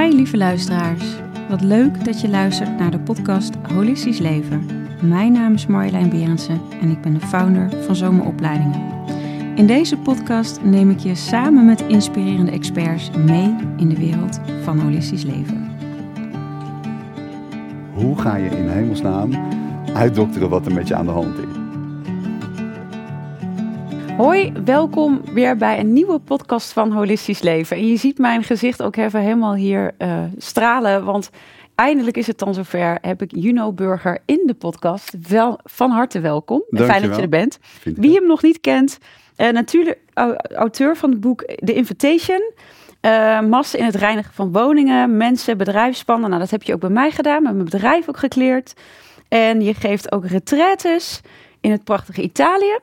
Hi 0.00 0.14
lieve 0.14 0.36
luisteraars. 0.36 1.04
Wat 1.48 1.60
leuk 1.60 2.04
dat 2.04 2.20
je 2.20 2.28
luistert 2.28 2.78
naar 2.78 2.90
de 2.90 2.98
podcast 2.98 3.54
Holistisch 3.72 4.18
Leven. 4.18 4.66
Mijn 5.02 5.32
naam 5.32 5.54
is 5.54 5.66
Marjolein 5.66 6.10
Berendsen 6.10 6.60
en 6.80 6.90
ik 6.90 7.00
ben 7.00 7.14
de 7.14 7.20
founder 7.20 7.70
van 7.84 7.96
Zomeropleidingen. 7.96 8.80
In 9.56 9.66
deze 9.66 9.96
podcast 9.96 10.62
neem 10.62 10.90
ik 10.90 10.98
je 10.98 11.14
samen 11.14 11.64
met 11.64 11.80
inspirerende 11.80 12.50
experts 12.50 13.10
mee 13.10 13.56
in 13.76 13.88
de 13.88 13.96
wereld 13.96 14.40
van 14.62 14.78
holistisch 14.78 15.24
leven. 15.24 15.70
Hoe 17.92 18.20
ga 18.20 18.36
je 18.36 18.50
in 18.50 18.68
hemelsnaam 18.68 19.30
uitdokteren 19.94 20.48
wat 20.48 20.66
er 20.66 20.74
met 20.74 20.88
je 20.88 20.94
aan 20.94 21.06
de 21.06 21.12
hand 21.12 21.38
is? 21.38 21.63
Hoi, 24.16 24.52
welkom 24.64 25.20
weer 25.32 25.56
bij 25.56 25.78
een 25.78 25.92
nieuwe 25.92 26.18
podcast 26.18 26.72
van 26.72 26.92
Holistisch 26.92 27.40
Leven. 27.42 27.76
En 27.76 27.86
je 27.86 27.96
ziet 27.96 28.18
mijn 28.18 28.42
gezicht 28.42 28.82
ook 28.82 28.96
even 28.96 29.20
helemaal 29.20 29.54
hier 29.54 29.94
uh, 29.98 30.22
stralen, 30.36 31.04
want 31.04 31.30
eindelijk 31.74 32.16
is 32.16 32.26
het 32.26 32.38
dan 32.38 32.54
zover. 32.54 32.98
Heb 33.00 33.22
ik 33.22 33.30
Juno 33.36 33.72
Burger 33.72 34.18
in 34.24 34.42
de 34.46 34.54
podcast. 34.54 35.14
Wel 35.28 35.58
van 35.64 35.90
harte 35.90 36.20
welkom. 36.20 36.62
Fijn 36.70 37.02
dat 37.02 37.16
je 37.16 37.22
er 37.22 37.28
bent. 37.28 37.58
Wie 37.84 38.14
hem 38.14 38.26
nog 38.26 38.42
niet 38.42 38.60
kent, 38.60 38.98
eh, 39.36 39.50
natuurlijk 39.50 39.98
au- 40.14 40.36
auteur 40.54 40.96
van 40.96 41.10
het 41.10 41.20
boek 41.20 41.40
The 41.40 41.74
Invitation. 41.74 42.52
eh 43.00 43.40
massen 43.40 43.78
in 43.78 43.84
het 43.84 43.94
reinigen 43.94 44.32
van 44.34 44.52
woningen, 44.52 45.16
mensen, 45.16 45.56
bedrijfspannen. 45.58 46.28
Nou, 46.28 46.40
dat 46.42 46.50
heb 46.50 46.62
je 46.62 46.74
ook 46.74 46.80
bij 46.80 46.90
mij 46.90 47.10
gedaan, 47.10 47.42
met 47.42 47.52
mijn 47.52 47.64
bedrijf 47.64 48.08
ook 48.08 48.16
gekleerd. 48.18 48.74
En 49.28 49.60
je 49.62 49.74
geeft 49.74 50.12
ook 50.12 50.26
retraites 50.26 51.20
in 51.60 51.70
het 51.70 51.84
prachtige 51.84 52.22
Italië. 52.22 52.78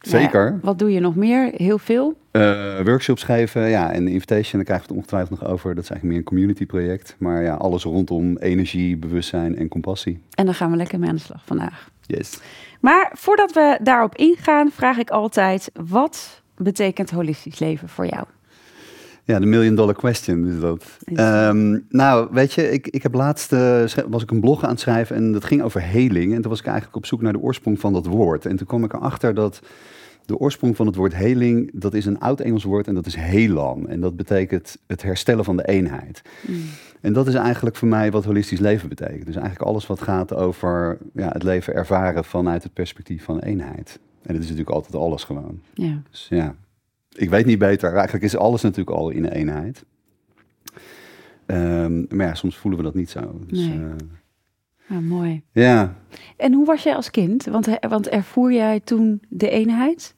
Zeker. 0.00 0.44
Nou 0.44 0.54
ja, 0.54 0.58
wat 0.62 0.78
doe 0.78 0.92
je 0.92 1.00
nog 1.00 1.14
meer? 1.14 1.52
Heel 1.54 1.78
veel. 1.78 2.16
Eh, 2.30 2.80
workshops 2.84 3.22
geven, 3.22 3.68
ja, 3.68 3.92
en 3.92 4.04
de 4.04 4.10
invitation, 4.10 4.52
daar 4.52 4.64
krijgen 4.64 4.86
we 4.86 4.92
het 4.92 5.02
ongetwijfeld 5.02 5.40
nog 5.40 5.50
over. 5.50 5.74
Dat 5.74 5.84
is 5.84 5.90
eigenlijk 5.90 6.04
meer 6.04 6.16
een 6.16 6.24
community 6.24 6.66
project. 6.66 7.16
Maar 7.18 7.42
ja, 7.42 7.54
alles 7.54 7.82
rondom 7.82 8.36
energie, 8.36 8.96
bewustzijn 8.96 9.56
en 9.56 9.68
compassie. 9.68 10.20
En 10.34 10.44
dan 10.44 10.54
gaan 10.54 10.70
we 10.70 10.76
lekker 10.76 10.98
mee 10.98 11.08
aan 11.08 11.14
de 11.14 11.20
slag 11.20 11.42
vandaag. 11.44 11.90
Yes. 12.06 12.40
Maar 12.80 13.10
voordat 13.14 13.52
we 13.52 13.78
daarop 13.82 14.16
ingaan, 14.16 14.70
vraag 14.70 14.98
ik 14.98 15.10
altijd: 15.10 15.70
wat 15.88 16.42
betekent 16.56 17.10
holistisch 17.10 17.58
leven 17.58 17.88
voor 17.88 18.06
jou? 18.06 18.24
Ja, 19.30 19.38
de 19.38 19.46
million 19.46 19.74
dollar 19.74 19.94
question 19.94 20.46
is 20.46 20.60
dat. 20.60 20.84
Ehm, 21.04 21.78
nou, 21.88 22.28
weet 22.30 22.52
je, 22.52 22.70
ik, 22.70 22.88
ik 22.88 23.02
heb 23.02 23.14
laatst, 23.14 23.52
eh, 23.52 23.84
was 24.08 24.22
ik 24.22 24.30
een 24.30 24.40
blog 24.40 24.64
aan 24.64 24.70
het 24.70 24.80
schrijven 24.80 25.16
en 25.16 25.32
dat 25.32 25.44
ging 25.44 25.62
over 25.62 25.82
heling. 25.82 26.34
En 26.34 26.40
toen 26.40 26.50
was 26.50 26.60
ik 26.60 26.66
eigenlijk 26.66 26.96
op 26.96 27.06
zoek 27.06 27.22
naar 27.22 27.32
de 27.32 27.40
oorsprong 27.40 27.80
van 27.80 27.92
dat 27.92 28.06
woord. 28.06 28.46
En 28.46 28.56
toen 28.56 28.66
kwam 28.66 28.84
ik 28.84 28.92
erachter 28.92 29.34
dat 29.34 29.60
de 30.26 30.38
oorsprong 30.38 30.76
van 30.76 30.86
het 30.86 30.94
woord 30.94 31.14
heling, 31.14 31.70
dat 31.72 31.94
is 31.94 32.06
een 32.06 32.18
oud 32.18 32.40
Engels 32.40 32.64
woord 32.64 32.86
en 32.86 32.94
dat 32.94 33.06
is 33.06 33.14
helan. 33.14 33.88
En 33.88 34.00
dat 34.00 34.16
betekent 34.16 34.76
het 34.86 35.02
herstellen 35.02 35.44
van 35.44 35.56
de 35.56 35.66
eenheid. 35.66 36.22
En 37.00 37.12
dat 37.12 37.26
is 37.26 37.34
eigenlijk 37.34 37.76
voor 37.76 37.88
mij 37.88 38.10
wat 38.10 38.24
holistisch 38.24 38.60
leven 38.60 38.88
betekent. 38.88 39.26
Dus 39.26 39.36
eigenlijk 39.36 39.64
alles 39.64 39.86
wat 39.86 40.02
gaat 40.02 40.34
over 40.34 40.98
ja, 41.14 41.28
het 41.28 41.42
leven 41.42 41.74
ervaren 41.74 42.24
vanuit 42.24 42.62
het 42.62 42.72
perspectief 42.72 43.24
van 43.24 43.38
eenheid. 43.38 43.98
En 44.22 44.34
dat 44.34 44.42
is 44.42 44.48
natuurlijk 44.48 44.76
altijd 44.76 44.94
alles 44.94 45.24
gewoon. 45.24 45.60
Ja. 45.74 46.02
Dus 46.10 46.26
ja, 46.30 46.54
ik 47.16 47.30
weet 47.30 47.46
niet 47.46 47.58
beter. 47.58 47.92
Eigenlijk 47.92 48.24
is 48.24 48.36
alles 48.36 48.62
natuurlijk 48.62 48.96
al 48.96 49.10
in 49.10 49.24
eenheid. 49.24 49.84
Ehm, 51.46 52.04
maar 52.08 52.26
ja, 52.26 52.34
soms 52.34 52.56
voelen 52.56 52.80
we 52.80 52.86
dat 52.86 52.94
niet 52.94 53.10
zo. 53.10 53.40
Dus, 53.46 53.58
Nee. 53.58 53.80
eh, 54.88 54.98
mooi. 54.98 55.42
ja, 55.52 55.94
En 56.36 56.52
hoe 56.52 56.66
was 56.66 56.82
jij 56.82 56.94
als 56.94 57.10
kind? 57.10 57.44
Want, 57.44 57.68
want 57.88 58.08
ervoer 58.08 58.52
jij 58.52 58.80
toen 58.80 59.22
de 59.28 59.48
eenheid? 59.50 60.14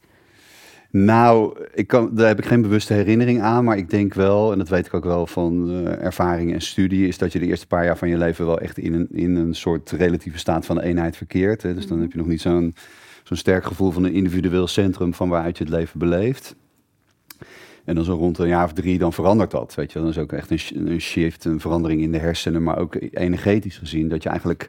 nou, 0.91 1.59
ik 1.75 1.87
kan, 1.87 2.11
daar 2.15 2.27
heb 2.27 2.39
ik 2.39 2.45
geen 2.45 2.63
bewuste 2.63 2.93
herinnering 2.95 3.41
aan. 3.41 3.65
Maar 3.65 3.77
ik 3.77 3.91
denk 3.91 4.15
wel, 4.15 4.53
en 4.53 4.59
dat 4.59 4.69
weet 4.69 4.87
ik 4.87 4.95
ook 4.95 5.05
wel 5.05 5.27
van 5.27 5.71
eh, 5.71 6.05
ervaring 6.05 6.53
en 6.53 6.61
studie, 6.61 7.09
is 7.09 7.19
dat 7.19 7.33
je 7.33 7.39
de 7.39 7.47
eerste 7.47 7.67
paar 7.67 7.85
jaar 7.85 7.99
van 7.99 8.09
je 8.09 8.19
leven 8.19 8.47
wel 8.47 8.59
echt 8.61 8.79
in 8.79 8.93
een, 8.95 9.09
in 9.13 9.37
een 9.37 9.55
soort 9.55 9.91
relatieve 9.91 10.39
staat 10.39 10.67
van 10.67 10.81
eenheid 10.81 11.17
verkeert. 11.17 11.63
Hè. 11.63 11.75
Dus 11.75 11.87
dan 11.87 11.93
Mhm. 11.97 12.03
heb 12.03 12.13
je 12.13 12.19
nog 12.19 12.27
niet 12.29 12.41
zo'n 12.41 12.75
zo'n 13.23 13.37
sterk 13.37 13.65
gevoel 13.65 13.91
van 13.91 14.05
een 14.05 14.13
individueel 14.13 14.67
centrum 14.67 15.15
van 15.15 15.29
waaruit 15.29 15.59
je 15.59 15.65
het 15.65 15.73
leven 15.73 15.99
beleeft. 15.99 16.57
En 17.85 17.95
dan 17.95 18.05
zo 18.05 18.15
rond 18.15 18.39
een 18.39 18.49
jaar 18.49 18.65
of 18.65 18.73
drie, 18.73 18.99
dan 18.99 19.13
verandert 19.13 19.51
dat. 19.51 19.75
Weet 19.75 19.93
je, 19.93 19.99
dan 19.99 20.09
is 20.09 20.19
ook 20.19 20.33
echt 20.33 20.51
een, 20.51 20.91
een 20.91 21.01
shift, 21.01 21.45
een 21.45 21.61
verandering 21.61 22.01
in 22.03 22.13
de 22.13 22.19
hersenen, 22.19 22.63
maar 22.63 22.79
ook 22.79 22.97
energetisch 23.11 23.79
gezien. 23.79 24.09
Dat 24.09 24.23
je 24.23 24.29
eigenlijk 24.29 24.69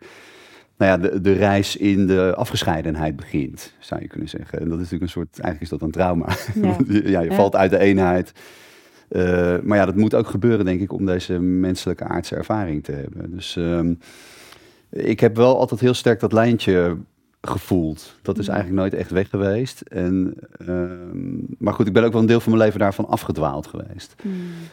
nou 0.78 0.92
ja, 0.92 1.08
de, 1.10 1.22
de 1.22 1.34
reis 1.34 1.76
in 1.78 2.08
de 2.08 2.34
afgescheidenheid 2.36 3.16
begint, 3.16 3.74
zou 3.80 4.02
je 4.02 4.08
kunnen 4.08 4.30
zeggen. 4.30 4.60
En 4.60 4.64
dat 4.70 4.74
is 4.80 4.84
natuurlijk 4.84 5.04
een 5.04 5.10
soort, 5.10 5.40
eigenlijk 5.40 5.62
is 5.62 5.70
dat 5.70 5.82
een 5.82 5.92
trauma. 5.94 6.28
Ja. 6.62 6.76
Je- 6.88 7.10
ja, 7.12 7.20
je 7.22 7.30
Ja. 7.30 7.36
valt 7.36 7.56
uit 7.56 7.72
de 7.72 7.78
eenheid. 7.80 8.32
Eh, 9.10 9.56
maar 9.64 9.78
ja, 9.78 9.86
dat 9.86 9.96
moet 9.96 10.16
ook 10.16 10.28
gebeuren, 10.28 10.66
denk 10.66 10.82
ik, 10.82 10.92
om 10.94 11.06
deze 11.06 11.40
menselijke 11.40 12.04
aardse 12.04 12.36
ervaring 12.36 12.84
te 12.84 12.92
hebben. 12.92 13.32
Dus 13.32 13.56
ehm, 13.56 13.94
ik 14.90 15.20
heb 15.20 15.36
wel 15.36 15.58
altijd 15.60 15.80
heel 15.80 15.94
sterk 15.94 16.20
dat 16.20 16.34
lijntje 16.34 16.98
gevoeld. 17.48 18.16
Dat 18.22 18.38
is 18.38 18.46
Mhm. 18.48 18.56
eigenlijk 18.56 18.82
nooit 18.82 18.94
echt 19.02 19.12
weg 19.12 19.30
geweest. 19.30 19.82
En, 19.82 20.34
ehm, 20.68 21.38
maar 21.58 21.74
goed, 21.74 21.88
ik 21.88 21.94
ben 21.94 22.04
ook 22.04 22.12
wel 22.12 22.22
een 22.22 22.28
deel 22.28 22.40
van 22.40 22.52
mijn 22.52 22.64
leven 22.64 22.80
daarvan 22.80 23.08
afgedwaald 23.08 23.68
geweest. 23.68 24.16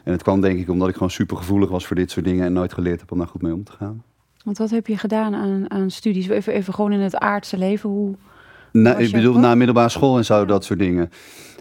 En 0.05 0.13
het 0.13 0.23
kwam 0.23 0.41
denk 0.41 0.59
ik 0.59 0.69
omdat 0.71 0.89
ik 0.89 0.95
gewoon 0.95 1.11
super 1.11 1.37
gevoelig 1.37 1.69
was 1.71 1.87
voor 1.87 1.97
dit 1.97 2.11
soort 2.11 2.25
dingen 2.25 2.45
en 2.47 2.53
nooit 2.53 2.73
geleerd 2.73 3.01
heb 3.01 3.13
om 3.13 3.19
daar 3.19 3.27
goed 3.27 3.43
mee 3.43 3.53
om 3.55 3.65
te 3.65 3.73
gaan. 3.73 4.03
Want 4.45 4.59
wat 4.59 4.71
heb 4.71 4.87
je 4.87 4.97
gedaan 4.97 5.35
aan, 5.35 5.71
aan 5.71 5.91
studies? 5.91 6.29
Even, 6.29 6.53
even 6.53 6.75
gewoon 6.75 6.93
in 6.93 7.01
het 7.01 7.17
aardse 7.17 7.59
leven. 7.59 7.91
Hoe... 7.91 8.15
Na, 8.73 8.95
Was 8.95 9.03
ik 9.07 9.13
bedoel, 9.13 9.39
na 9.39 9.55
middelbare 9.55 9.89
school 9.89 10.17
en 10.17 10.25
zo, 10.25 10.39
Ja. 10.39 10.45
dat 10.45 10.65
soort 10.65 10.79
dingen. 10.79 11.11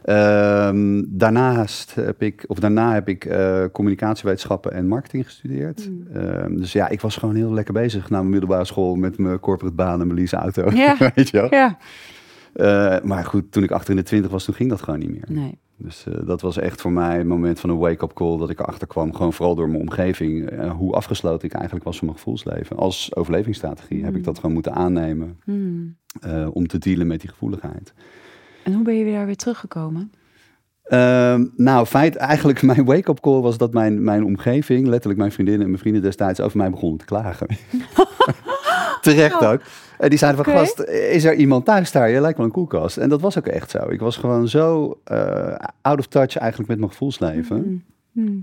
Ehm, 0.04 1.04
daarnaast 1.08 1.96
heb 1.96 2.22
ik, 2.22 2.44
of 2.48 2.60
daarna 2.60 2.94
heb 2.94 3.08
ik 3.10 3.26
eh, 3.26 3.64
communicatiewetenschappen 3.72 4.72
en 4.72 4.88
marketing 4.88 5.26
gestudeerd. 5.26 5.90
Mm. 5.90 6.08
Ehm, 6.14 6.56
dus 6.56 6.72
ja, 6.72 6.88
ik 6.90 7.02
was 7.02 7.18
gewoon 7.18 7.36
heel 7.36 7.54
lekker 7.54 7.74
bezig 7.74 8.09
na 8.09 8.18
mijn 8.18 8.30
middelbare 8.30 8.66
school 8.66 8.96
met 8.96 9.18
mijn 9.18 9.40
corporate 9.40 9.76
baan 9.76 10.02
en 10.02 10.08
mijn 10.08 10.20
lease 10.20 10.36
auto. 10.36 10.72
Ja. 10.72 10.96
Weet 11.16 11.30
je 11.30 11.38
wel? 11.40 11.48
Ja. 11.54 11.78
Eh, 12.54 13.04
maar 13.04 13.26
goed, 13.26 13.52
toen 13.52 13.64
ik 13.64 13.72
achter 13.72 13.90
in 13.90 13.96
de 13.96 14.04
twintig 14.04 14.32
was, 14.32 14.44
toen 14.44 14.54
ging 14.56 14.70
dat 14.70 14.82
gewoon 14.82 15.00
niet 15.00 15.12
meer. 15.12 15.26
Nee. 15.28 15.58
Dus 15.78 16.06
eh, 16.06 16.14
dat 16.26 16.42
was 16.42 16.58
echt 16.58 16.82
voor 16.82 16.92
mij 16.92 17.20
een 17.20 17.28
moment 17.28 17.59
van 17.59 17.70
een 17.70 17.78
wake-up 17.78 18.14
call 18.14 18.38
dat 18.38 18.50
ik 18.50 18.59
erachter 18.59 18.88
kwam, 18.88 19.14
gewoon 19.14 19.34
vooral 19.34 19.56
door 19.56 19.70
mijn 19.70 19.82
omgeving, 19.82 20.50
eh, 20.50 20.72
hoe 20.72 20.94
afgesloten 20.94 21.48
ik 21.48 21.54
eigenlijk 21.54 21.86
was 21.86 21.98
van 21.98 22.06
mijn 22.08 22.18
gevoelsleven. 22.18 22.78
Als 22.78 23.16
overlevingsstrategie 23.16 24.04
heb 24.04 24.12
Mm. 24.12 24.18
ik 24.18 24.24
dat 24.24 24.36
gewoon 24.36 24.54
moeten 24.54 24.74
aannemen 24.74 25.38
eh, 26.22 26.48
om 26.54 26.68
te 26.68 26.78
dealen 26.78 27.08
met 27.08 27.22
die 27.22 27.30
gevoeligheid. 27.30 27.94
En 28.69 28.75
hoe 28.75 28.84
ben 28.84 28.96
je 28.96 29.03
weer 29.03 29.13
daar 29.13 29.25
weer 29.25 29.35
teruggekomen? 29.35 30.12
Ehm, 30.84 31.46
nou, 31.56 31.85
feit, 31.85 32.16
eigenlijk 32.16 32.62
mijn 32.72 32.85
wake-up 32.85 33.19
call 33.19 33.41
was 33.41 33.57
dat 33.57 33.74
mijn, 33.74 34.03
mijn 34.03 34.25
omgeving, 34.25 34.88
letterlijk 34.88 35.19
mijn 35.19 35.31
vriendinnen 35.31 35.63
en 35.63 35.69
mijn 35.69 35.81
vrienden 35.81 36.02
destijds, 36.02 36.41
over 36.41 36.57
mij 36.57 36.69
begonnen 36.69 37.00
te 37.00 37.06
klagen. 37.06 37.47
Terecht 39.02 39.46
ook. 39.46 39.62
En 39.97 40.09
die 40.09 40.18
zeiden 40.18 40.44
van, 40.44 40.53
gast, 40.53 40.79
is 40.90 41.24
er 41.24 41.34
iemand 41.35 41.66
thuis 41.66 41.91
daar? 41.91 42.09
Je 42.09 42.22
lijkt 42.22 42.38
wel 42.38 42.46
een 42.46 42.52
koelkast. 42.52 42.97
En 42.97 43.09
dat 43.09 43.22
was 43.22 43.38
ook 43.38 43.47
echt 43.47 43.69
zo. 43.69 43.90
Ik 43.90 44.00
was 44.00 44.18
gewoon 44.18 44.47
zo 44.47 45.00
eh, 45.03 45.56
out 45.81 46.00
of 46.00 46.08
touch 46.08 46.38
eigenlijk 46.38 46.69
met 46.69 46.79
mijn 46.79 46.91
gevoelsleven. 46.91 47.56
Hmm. 47.56 47.84
Hmm. 48.12 48.40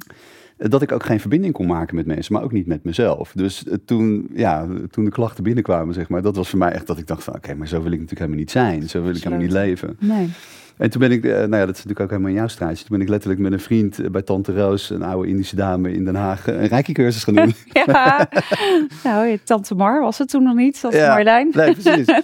Dat 0.59 0.83
ik 0.83 0.93
ook 0.93 1.05
geen 1.05 1.21
verbinding 1.21 1.53
kon 1.55 1.67
maken 1.67 1.97
met 1.97 2.07
mensen, 2.07 2.33
maar 2.35 2.43
ook 2.43 2.53
niet 2.53 2.67
met 2.67 2.85
mezelf. 2.85 3.33
Dus 3.35 3.65
eh, 3.65 3.75
toen, 3.85 4.29
ja, 4.35 4.67
toen 4.91 5.05
de 5.05 5.11
klachten 5.11 5.45
binnenkwamen, 5.45 5.95
zeg 5.95 6.09
maar, 6.09 6.23
dat 6.23 6.37
was 6.37 6.49
voor 6.49 6.59
mij 6.59 6.73
echt 6.73 6.87
dat 6.87 6.99
ik 6.99 7.07
dacht 7.07 7.25
van, 7.25 7.35
oké, 7.35 7.55
maar 7.55 7.69
zo 7.69 7.77
wil 7.77 7.93
ik 7.93 8.01
natuurlijk 8.01 8.19
helemaal 8.19 8.39
niet 8.39 8.51
zijn. 8.51 8.89
Zo 8.89 9.03
wil 9.03 9.11
ik 9.15 9.23
helemaal 9.23 9.39
niet 9.45 9.53
leven. 9.53 9.97
Nee. 10.01 10.29
En 10.77 10.91
toen 10.91 11.01
ben 11.01 11.11
ik, 11.11 11.25
eh, 11.25 11.31
nou 11.33 11.57
ja, 11.57 11.67
dat 11.67 11.77
is 11.77 11.85
natuurlijk 11.85 12.01
ook 12.01 12.11
helemaal 12.11 12.31
in 12.31 12.37
jouw 12.37 12.49
straatje. 12.49 12.85
Toen 12.85 12.97
ben 12.97 13.01
ik 13.01 13.09
letterlijk 13.09 13.41
met 13.41 13.53
een 13.53 13.61
vriend 13.61 13.99
eh, 13.99 14.11
bij 14.11 14.23
Tante 14.23 14.53
Roos, 14.55 14.91
een 14.91 15.03
oude 15.03 15.29
Indische 15.29 15.57
dame 15.57 15.93
in 15.93 16.05
Den 16.05 16.15
Haag, 16.15 16.47
een 16.47 16.67
reiki-cursus 16.67 17.25
gaan 17.25 17.35
doen. 17.35 17.55
Ja. 17.87 18.29
nou, 19.05 19.39
tante 19.45 19.75
Mar 19.75 20.01
was 20.01 20.19
het 20.19 20.29
toen 20.29 20.43
nog 20.43 20.55
niet, 20.55 20.87
Ja. 20.91 21.09
Marjolein. 21.09 21.51
Nee, 21.53 21.75
precies. 21.75 22.07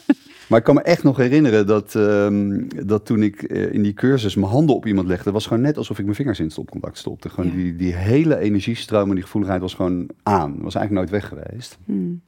Maar 0.48 0.58
ik 0.58 0.64
kan 0.64 0.74
me 0.74 0.82
echt 0.82 1.02
nog 1.02 1.16
herinneren 1.16 1.66
dat, 1.66 1.94
ehm, 1.94 2.62
dat 2.86 3.06
toen 3.06 3.22
ik 3.22 3.42
eh, 3.42 3.72
in 3.72 3.82
die 3.82 3.92
cursus 3.92 4.34
mijn 4.34 4.52
handen 4.52 4.74
op 4.76 4.86
iemand 4.86 5.06
legde, 5.08 5.30
was 5.32 5.46
gewoon 5.46 5.62
net 5.62 5.76
alsof 5.76 5.98
ik 5.98 6.04
mijn 6.04 6.16
vingers 6.16 6.40
in 6.40 6.50
stopcontact 6.50 6.98
stopte. 6.98 7.28
Gewoon 7.28 7.50
Ja. 7.50 7.56
die, 7.56 7.76
die 7.76 7.94
hele 7.94 8.38
energiestroom 8.38 9.08
en 9.08 9.14
die 9.14 9.24
gevoeligheid 9.24 9.60
was 9.60 9.74
gewoon 9.74 10.08
aan. 10.22 10.50
Was 10.60 10.74
eigenlijk 10.74 10.90
nooit 11.10 11.22
weg 11.22 11.28
geweest. 11.28 11.78
Hmm. 11.84 12.20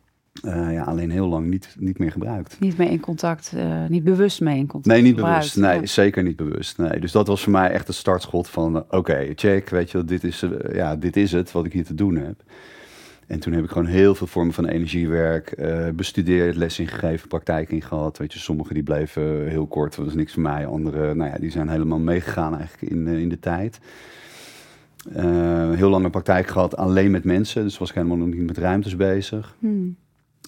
Eh, 0.43 0.73
ja, 0.73 0.83
alleen 0.83 1.11
heel 1.11 1.29
lang 1.29 1.47
niet, 1.51 1.77
niet 1.79 1.99
meer 1.99 2.11
gebruikt. 2.13 2.57
Niet 2.61 2.77
mee 2.77 2.89
in 2.91 3.01
contact, 3.01 3.53
eh, 3.57 3.87
niet 3.89 4.05
bewust 4.05 4.41
mee 4.41 4.59
in 4.59 4.67
contact. 4.67 4.95
Nee, 4.95 5.03
niet 5.03 5.15
gebruikt. 5.15 5.39
bewust. 5.55 5.57
Nee, 5.57 5.81
Ja. 5.81 5.87
zeker 5.87 6.23
niet 6.23 6.37
bewust. 6.37 6.79
Nee. 6.79 7.01
Dus 7.01 7.13
dat 7.13 7.27
was 7.27 7.43
voor 7.43 7.53
mij 7.53 7.71
echt 7.71 7.87
het 7.87 7.97
startschot 7.97 8.49
van, 8.49 8.85
oké, 8.91 9.33
check, 9.35 9.69
weet 9.69 9.91
je, 9.91 10.05
dit 10.05 10.25
is, 10.25 10.45
ja, 10.73 10.97
dit 10.97 11.17
is 11.17 11.33
het 11.33 11.53
wat 11.53 11.65
ik 11.65 11.73
hier 11.73 11.85
te 11.85 11.95
doen 11.95 12.17
heb. 12.17 12.43
En 13.27 13.41
toen 13.41 13.53
heb 13.53 13.65
ik 13.65 13.71
gewoon 13.71 13.87
heel 13.87 14.15
veel 14.15 14.27
vormen 14.27 14.55
van 14.55 14.67
energiewerk 14.67 15.51
eh, 15.51 15.89
bestudeerd, 15.89 16.57
les 16.57 16.79
ingegeven, 16.79 17.29
praktijk 17.29 17.71
in 17.71 17.83
gehad. 17.83 18.19
Weet 18.19 18.33
je, 18.33 18.39
sommige 18.39 18.75
die 18.75 18.83
bleven 18.83 19.49
heel 19.49 19.67
kort, 19.67 19.97
dat 19.97 20.05
was 20.05 20.15
niks 20.15 20.33
voor 20.33 20.43
mij. 20.43 20.67
Andere, 20.67 21.15
nou 21.15 21.31
ja, 21.31 21.39
die 21.39 21.51
zijn 21.51 21.69
helemaal 21.69 21.99
meegegaan 21.99 22.57
eigenlijk 22.57 22.93
in, 22.93 23.09
eh, 23.09 23.19
in 23.19 23.29
de 23.29 23.39
tijd. 23.39 23.81
Eh, 25.13 25.71
heel 25.71 25.91
lange 25.91 26.11
praktijk 26.11 26.47
gehad, 26.47 26.77
alleen 26.77 27.11
met 27.11 27.25
mensen. 27.25 27.63
Dus 27.63 27.79
was 27.79 27.89
ik 27.89 27.95
helemaal 27.95 28.17
nog 28.17 28.29
niet 28.29 28.47
met 28.47 28.59
ruimtes 28.59 28.97
bezig. 28.97 29.57
Hmm. 29.59 29.97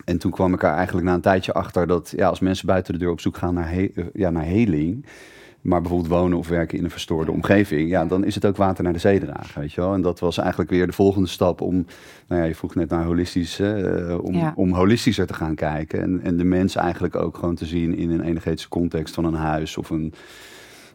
En 0.04 0.18
toen 0.18 0.30
kwam 0.30 0.54
ik 0.54 0.62
er 0.62 0.70
eigenlijk 0.70 1.06
na 1.06 1.14
een 1.14 1.20
tijdje 1.20 1.52
achter 1.52 1.86
dat 1.86 2.12
ja, 2.16 2.28
als 2.28 2.40
mensen 2.40 2.66
buiten 2.66 2.92
de 2.92 2.98
deur 2.98 3.10
op 3.10 3.20
zoek 3.20 3.36
gaan 3.36 3.54
naar, 3.54 3.70
he- 3.70 3.92
ja, 4.12 4.30
naar 4.30 4.44
heling, 4.44 5.06
maar 5.66 5.80
bijvoorbeeld 5.80 6.10
wonen 6.10 6.38
of 6.38 6.48
werken 6.48 6.78
in 6.78 6.84
een 6.84 6.90
verstoorde 6.90 7.32
omgeving, 7.32 7.90
ja, 7.90 8.04
dan 8.04 8.24
is 8.24 8.34
het 8.34 8.46
ook 8.46 8.56
water 8.56 8.84
naar 8.84 8.92
de 8.92 8.98
zee 8.98 9.20
dragen, 9.20 9.60
weet 9.60 9.72
je 9.72 9.80
wel. 9.80 9.94
En 9.94 10.02
dat 10.02 10.20
was 10.20 10.38
eigenlijk 10.38 10.70
weer 10.70 10.86
de 10.86 10.92
volgende 10.92 11.28
stap 11.28 11.60
om, 11.60 11.86
nou 12.28 12.40
ja, 12.40 12.46
je 12.46 12.54
vroeg 12.54 12.74
net 12.74 12.88
naar 12.88 13.04
holistisch, 13.04 13.60
uh, 13.60 14.18
om, 14.22 14.34
Ja. 14.34 14.52
om 14.56 14.72
holistischer 14.72 15.26
te 15.26 15.34
gaan 15.34 15.54
kijken. 15.54 16.02
En, 16.02 16.20
en 16.22 16.36
de 16.36 16.44
mens 16.44 16.76
eigenlijk 16.76 17.16
ook 17.16 17.36
gewoon 17.36 17.54
te 17.54 17.66
zien 17.66 17.96
in 17.96 18.10
een 18.10 18.20
energetische 18.20 18.68
context 18.68 19.14
van 19.14 19.24
een 19.24 19.34
huis 19.34 19.76
of 19.76 19.90
een, 19.90 20.12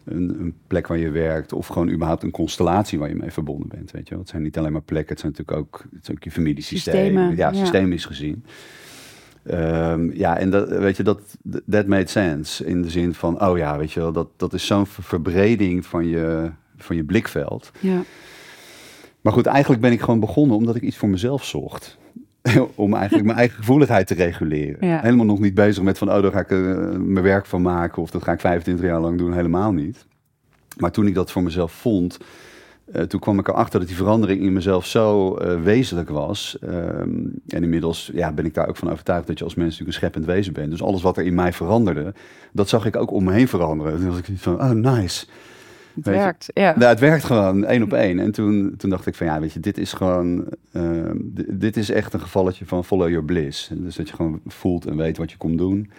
een, 0.06 0.36
een 0.40 0.54
plek 0.68 0.88
waar 0.88 0.98
je 0.98 1.10
werkt. 1.12 1.54
Of 1.54 1.68
gewoon 1.68 1.90
überhaupt 1.90 2.24
een 2.24 2.32
constellatie 2.32 3.00
waar 3.00 3.10
je 3.10 3.16
mee 3.16 3.32
verbonden 3.32 3.68
bent, 3.68 3.92
weet 3.92 4.04
je 4.04 4.10
wel. 4.10 4.20
Het 4.20 4.30
zijn 4.30 4.44
niet 4.44 4.58
alleen 4.58 4.72
maar 4.72 4.82
plekken, 4.82 5.10
het 5.12 5.20
zijn 5.20 5.32
natuurlijk 5.32 5.58
ook, 5.58 5.84
het 5.96 6.06
zijn 6.06 6.18
ook 6.18 6.24
je 6.24 6.32
familiesysteem. 6.32 6.94
Systemen, 6.94 7.36
ja, 7.36 7.52
ja. 7.52 7.54
systemisch 7.54 8.06
gezien. 8.06 8.44
Ehm, 9.44 10.12
ja, 10.14 10.38
en 10.38 10.50
dat, 10.50 10.70
weet 10.70 10.98
je, 10.98 11.04
dat 11.04 11.22
that 11.70 11.88
made 11.88 12.08
sense 12.08 12.66
in 12.66 12.82
de 12.82 12.90
zin 12.90 13.14
van, 13.14 13.42
oh 13.46 13.58
ja, 13.58 13.78
weet 13.78 13.92
je 13.92 14.00
wel, 14.00 14.12
dat, 14.12 14.28
dat 14.38 14.54
is 14.54 14.66
zo'n 14.66 14.86
ver- 14.86 15.04
verbreding 15.04 15.86
van 15.86 16.08
je, 16.08 16.52
van 16.78 16.96
je 16.96 17.04
blikveld. 17.04 17.72
Ja. 17.80 18.04
Maar 19.22 19.34
goed, 19.34 19.46
eigenlijk 19.46 19.82
ben 19.82 19.92
ik 19.92 20.02
gewoon 20.02 20.20
begonnen 20.20 20.58
omdat 20.58 20.76
ik 20.76 20.82
iets 20.82 20.98
voor 20.98 21.10
mezelf 21.10 21.46
zocht. 21.46 21.98
Om 22.76 22.94
eigenlijk 22.94 23.26
mijn 23.26 23.38
eigen 23.38 23.58
gevoeligheid 23.58 24.08
te 24.08 24.14
reguleren. 24.14 24.88
Ja. 24.88 25.00
Helemaal 25.02 25.26
nog 25.26 25.40
niet 25.40 25.54
bezig 25.54 25.84
met 25.84 25.98
van, 25.98 26.12
oh, 26.12 26.22
daar 26.22 26.32
ga 26.32 26.40
ik 26.40 26.52
eh, 26.52 26.58
mijn 26.98 27.22
werk 27.22 27.46
van 27.46 27.62
maken. 27.62 28.02
Of 28.02 28.12
dat 28.12 28.24
ga 28.24 28.32
ik 28.32 28.40
25 28.40 28.86
jaar 28.86 29.00
lang 29.00 29.18
doen. 29.18 29.34
Helemaal 29.34 29.72
niet. 29.72 30.06
Maar 30.78 30.92
toen 30.92 31.08
ik 31.08 31.14
dat 31.14 31.32
voor 31.32 31.44
mezelf 31.44 31.72
vond, 31.72 32.18
eh, 32.94 33.02
toen 33.02 33.20
kwam 33.20 33.40
ik 33.40 33.48
erachter 33.48 33.80
dat 33.80 33.88
die 33.88 33.98
verandering 33.98 34.42
in 34.42 34.54
mezelf 34.54 34.86
zo 34.86 35.36
eh, 35.36 35.62
wezenlijk 35.62 36.10
was. 36.10 36.58
Ehm, 36.62 37.10
en 37.48 37.64
inmiddels 37.64 38.12
ja, 38.14 38.32
ben 38.32 38.46
ik 38.46 38.54
daar 38.54 38.68
ook 38.68 38.78
van 38.78 38.92
overtuigd 38.92 39.28
dat 39.28 39.38
je 39.38 39.44
als 39.44 39.56
mens 39.56 39.70
natuurlijk 39.70 39.98
een 39.98 40.02
scheppend 40.02 40.26
wezen 40.26 40.54
bent. 40.54 40.72
Dus 40.72 40.84
alles 40.84 41.02
wat 41.02 41.18
er 41.18 41.24
in 41.24 41.36
mij 41.36 41.54
veranderde, 41.54 42.14
dat 42.52 42.70
zag 42.70 42.86
ik 42.86 42.96
ook 42.96 43.12
om 43.12 43.24
me 43.24 43.32
heen 43.32 43.48
veranderen. 43.48 44.00
Toen 44.00 44.10
was 44.10 44.18
ik 44.18 44.26
van, 44.36 44.62
oh 44.62 44.70
nice. 44.70 45.26
Het 45.96 46.06
Weet 46.06 46.16
je? 46.16 46.22
werkt. 46.22 46.50
Ja. 46.54 46.74
Nou, 46.78 46.90
het 46.90 47.00
werkt 47.00 47.24
gewoon 47.24 47.66
één 47.66 47.84
op 47.84 47.94
één. 47.94 48.20
En 48.20 48.32
toen, 48.32 48.74
toen 48.78 48.90
dacht 48.90 49.06
ik 49.06 49.16
van 49.16 49.28
ja, 49.28 49.40
weet 49.40 49.54
je, 49.54 49.60
dit 49.60 49.78
is 49.78 49.94
gewoon, 49.94 50.46
ehm, 50.72 51.18
dit 51.48 51.78
is 51.78 51.90
echt 51.90 52.14
een 52.14 52.20
gevalletje 52.20 52.66
van 52.66 52.86
follow 52.86 53.10
your 53.10 53.26
bliss. 53.26 53.72
Dus 53.74 53.96
dat 53.96 54.10
je 54.10 54.16
gewoon 54.16 54.42
voelt 54.48 54.86
en 54.86 54.98
weet 54.98 55.18
wat 55.18 55.32
je 55.32 55.38
komt 55.38 55.58
doen. 55.58 55.92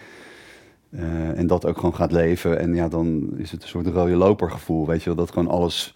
Eh, 0.89 1.37
en 1.37 1.47
dat 1.47 1.65
ook 1.65 1.75
gewoon 1.75 1.95
gaat 1.95 2.11
leven. 2.11 2.59
En 2.59 2.75
ja, 2.75 2.87
dan 2.87 3.33
is 3.37 3.51
het 3.51 3.61
een 3.63 3.67
soort 3.67 3.87
rode 3.87 4.15
lopergevoel, 4.15 4.87
weet 4.87 4.99
je 4.99 5.05
wel, 5.05 5.15
dat 5.15 5.31
gewoon 5.31 5.47
alles 5.47 5.95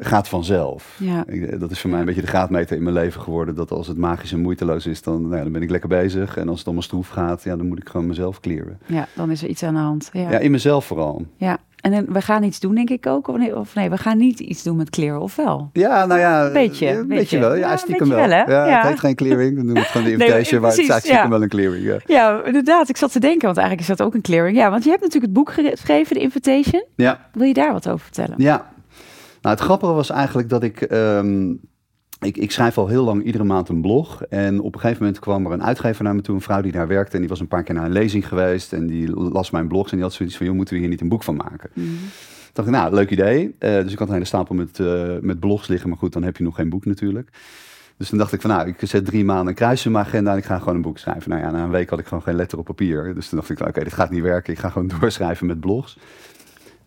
gaat 0.00 0.28
vanzelf. 0.28 0.96
Ja. 0.98 1.24
Ik- 1.26 1.60
dat 1.60 1.70
is 1.70 1.80
voor 1.80 1.90
mij 1.90 2.00
een 2.00 2.06
beetje 2.06 2.20
de 2.20 2.26
graadmeter 2.26 2.76
in 2.76 2.82
mijn 2.82 2.94
leven 2.94 3.20
geworden. 3.20 3.54
Dat 3.54 3.70
als 3.70 3.86
het 3.86 3.96
magisch 3.96 4.32
en 4.32 4.40
moeiteloos 4.40 4.86
is, 4.86 5.02
dan, 5.02 5.22
nou 5.22 5.36
ja, 5.36 5.42
dan 5.42 5.52
ben 5.52 5.62
ik 5.62 5.70
lekker 5.70 5.88
bezig. 5.88 6.36
En 6.36 6.48
als 6.48 6.56
het 6.58 6.66
allemaal 6.66 6.84
stroef 6.84 7.08
gaat, 7.08 7.42
ja, 7.42 7.56
dan 7.56 7.66
moet 7.68 7.78
ik 7.78 7.88
gewoon 7.88 8.06
mezelf 8.06 8.40
clearen. 8.40 8.78
ja, 8.86 9.06
dan 9.14 9.30
is 9.30 9.42
er 9.42 9.48
iets 9.48 9.62
aan 9.62 9.74
de 9.74 9.80
hand. 9.80 10.10
Ja. 10.12 10.20
Ja, 10.20 10.30
ja. 10.30 10.38
in 10.38 10.50
mezelf 10.50 10.84
vooral. 10.86 11.26
En 11.80 11.90
dan, 11.90 12.04
we 12.08 12.20
gaan 12.20 12.42
iets 12.42 12.60
doen, 12.60 12.74
denk 12.74 12.90
ik 12.90 13.06
ook. 13.06 13.28
Of 13.28 13.36
nee, 13.36 13.56
of 13.56 13.74
nee, 13.74 13.90
we 13.90 13.96
gaan 13.96 14.16
niet 14.18 14.40
iets 14.40 14.62
doen 14.62 14.76
met 14.76 14.90
clear, 14.90 15.18
of 15.18 15.36
wel? 15.36 15.70
Ja, 15.72 16.06
nou 16.06 16.20
ja. 16.20 16.50
Beetje, 16.52 16.86
eh, 16.86 16.92
Een 16.96 16.98
beetje. 17.00 17.14
beetje 17.16 17.38
wel. 17.38 17.54
Ja, 17.54 17.70
Ja, 17.70 17.76
stiekem 17.76 18.08
wel. 18.08 18.18
wel? 18.18 18.28
Ja, 18.28 18.44
Ja. 18.48 18.78
Het 18.80 18.88
heet 18.88 18.98
geen 19.00 19.14
clearing. 19.14 19.56
Dan 19.56 19.64
doen 19.64 19.74
we 19.74 19.80
het 19.80 19.88
gewoon 19.88 20.06
de 20.06 20.12
Nee, 20.16 20.26
invitation. 20.26 20.60
maar 20.60 20.70
het 20.70 20.84
staat 20.84 20.98
stiekem 21.00 21.22
ja. 21.22 21.28
wel 21.28 21.42
een 21.42 21.48
clearing. 21.48 21.84
Ja. 21.84 21.96
Ja, 22.06 22.42
inderdaad. 22.44 22.88
Ik 22.88 22.96
zat 22.96 23.12
te 23.12 23.20
denken, 23.20 23.44
want 23.44 23.56
eigenlijk 23.56 23.88
is 23.88 23.96
dat 23.96 24.06
ook 24.06 24.14
een 24.14 24.20
clearing. 24.20 24.56
Ja, 24.56 24.70
want 24.70 24.84
je 24.84 24.90
hebt 24.90 25.02
natuurlijk 25.02 25.32
het 25.32 25.44
boek 25.44 25.52
geschreven, 25.52 26.16
The 26.16 26.22
Invitation. 26.22 26.84
ja. 26.94 27.20
Wil 27.32 27.46
je 27.46 27.54
daar 27.54 27.72
wat 27.72 27.88
over 27.88 28.00
vertellen? 28.04 28.34
Ja. 28.36 28.70
Nou, 29.40 29.54
het 29.54 29.64
grappige 29.64 29.92
was 29.92 30.10
eigenlijk 30.10 30.48
dat 30.48 30.62
ik, 30.62 30.80
ehm, 30.80 31.50
ik... 32.20 32.36
Ik 32.36 32.50
schrijf 32.50 32.78
al 32.78 32.88
heel 32.88 33.04
lang 33.04 33.24
iedere 33.24 33.44
maand 33.44 33.68
een 33.68 33.80
blog. 33.80 34.22
En 34.22 34.60
op 34.60 34.74
een 34.74 34.80
gegeven 34.80 35.02
moment 35.02 35.20
kwam 35.20 35.46
er 35.46 35.52
een 35.52 35.64
uitgever 35.64 36.04
naar 36.04 36.14
me 36.14 36.20
toe. 36.20 36.34
Een 36.34 36.40
vrouw 36.40 36.60
die 36.60 36.72
daar 36.72 36.88
werkte. 36.88 37.14
En 37.14 37.20
die 37.20 37.28
was 37.28 37.40
een 37.40 37.48
paar 37.48 37.62
keer 37.62 37.74
naar 37.74 37.84
een 37.84 37.92
lezing 37.92 38.28
geweest. 38.28 38.72
En 38.72 38.86
die 38.86 39.10
las 39.10 39.50
mijn 39.50 39.68
blogs. 39.68 39.90
En 39.90 39.96
die 39.96 40.06
had 40.06 40.14
zoiets 40.14 40.36
van, 40.36 40.46
joh, 40.46 40.54
moeten 40.54 40.74
we 40.74 40.80
hier 40.80 40.90
niet 40.90 41.00
een 41.00 41.08
boek 41.08 41.22
van 41.22 41.36
maken? 41.36 41.70
Toen 41.74 42.52
dacht 42.52 42.68
ik, 42.68 42.74
nou, 42.74 42.94
leuk 42.94 43.10
idee. 43.10 43.54
Eh, 43.58 43.82
dus 43.82 43.92
ik 43.92 43.98
had 43.98 44.08
een 44.08 44.14
hele 44.14 44.26
stapel 44.26 44.54
met, 44.54 44.80
eh, 44.80 45.16
met 45.20 45.40
blogs 45.40 45.68
liggen. 45.68 45.88
Maar 45.88 45.98
goed, 45.98 46.12
dan 46.12 46.22
heb 46.22 46.36
je 46.36 46.44
nog 46.44 46.54
geen 46.54 46.68
boek 46.68 46.84
natuurlijk. 46.84 47.30
Dus 47.96 48.08
toen 48.08 48.18
dacht 48.18 48.32
ik 48.32 48.40
van, 48.40 48.50
nou, 48.50 48.68
ik 48.68 48.76
zet 48.82 49.04
drie 49.04 49.24
maanden 49.24 49.46
een 49.46 49.54
kruis 49.54 49.84
in 49.84 49.92
mijn 49.92 50.04
agenda 50.04 50.32
en 50.32 50.38
ik 50.38 50.44
ga 50.44 50.58
gewoon 50.58 50.74
een 50.74 50.82
boek 50.82 50.98
schrijven. 50.98 51.30
Nou 51.30 51.42
ja, 51.42 51.50
na 51.50 51.64
een 51.64 51.70
week 51.70 51.90
had 51.90 51.98
ik 51.98 52.06
gewoon 52.06 52.22
geen 52.22 52.34
letter 52.34 52.58
op 52.58 52.64
papier. 52.64 53.14
Dus 53.14 53.28
toen 53.28 53.38
dacht 53.38 53.50
ik, 53.50 53.60
oké, 53.60 53.84
dit 53.84 53.92
gaat 53.92 54.10
niet 54.10 54.22
werken. 54.22 54.52
Ik 54.52 54.58
ga 54.58 54.68
gewoon 54.68 54.88
doorschrijven 55.00 55.46
met 55.46 55.60
blogs. 55.60 55.98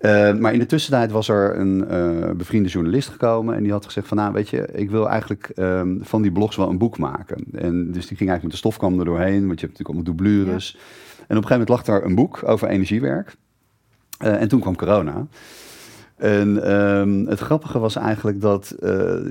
Eh, 0.03 0.33
maar 0.33 0.53
in 0.53 0.59
de 0.59 0.65
tussentijd 0.65 1.11
was 1.11 1.27
er 1.27 1.57
een 1.57 1.87
eh, 1.87 2.31
bevriende 2.31 2.69
journalist 2.69 3.09
gekomen 3.09 3.55
en 3.55 3.63
die 3.63 3.71
had 3.71 3.85
gezegd 3.85 4.07
van, 4.07 4.17
nou 4.17 4.33
weet 4.33 4.49
je, 4.49 4.67
ik 4.73 4.89
wil 4.89 5.09
eigenlijk 5.09 5.51
ehm, 5.55 5.97
van 6.01 6.21
die 6.21 6.31
blogs 6.31 6.55
wel 6.55 6.69
een 6.69 6.77
boek 6.77 6.97
maken. 6.97 7.43
En 7.51 7.91
dus 7.91 8.07
die 8.07 8.17
ging 8.17 8.29
eigenlijk 8.29 8.43
met 8.43 8.51
de 8.51 8.57
stofkam 8.57 8.99
er 8.99 9.05
doorheen, 9.05 9.47
want 9.47 9.59
je 9.59 9.65
hebt 9.65 9.79
natuurlijk 9.79 9.87
allemaal 9.87 10.03
doublures. 10.03 10.73
En 10.73 10.79
op 11.19 11.27
een 11.27 11.35
gegeven 11.35 11.49
moment 11.49 11.69
lag 11.69 11.83
daar 11.83 12.03
een 12.03 12.15
boek 12.15 12.41
over 12.45 12.67
energiewerk. 12.67 13.35
Eh, 14.17 14.41
en 14.41 14.47
toen 14.47 14.59
kwam 14.59 14.75
corona. 14.75 15.27
En 16.15 16.63
ehm, 16.63 17.25
het 17.25 17.39
grappige 17.39 17.79
was 17.79 17.95
eigenlijk 17.95 18.41
dat, 18.41 18.75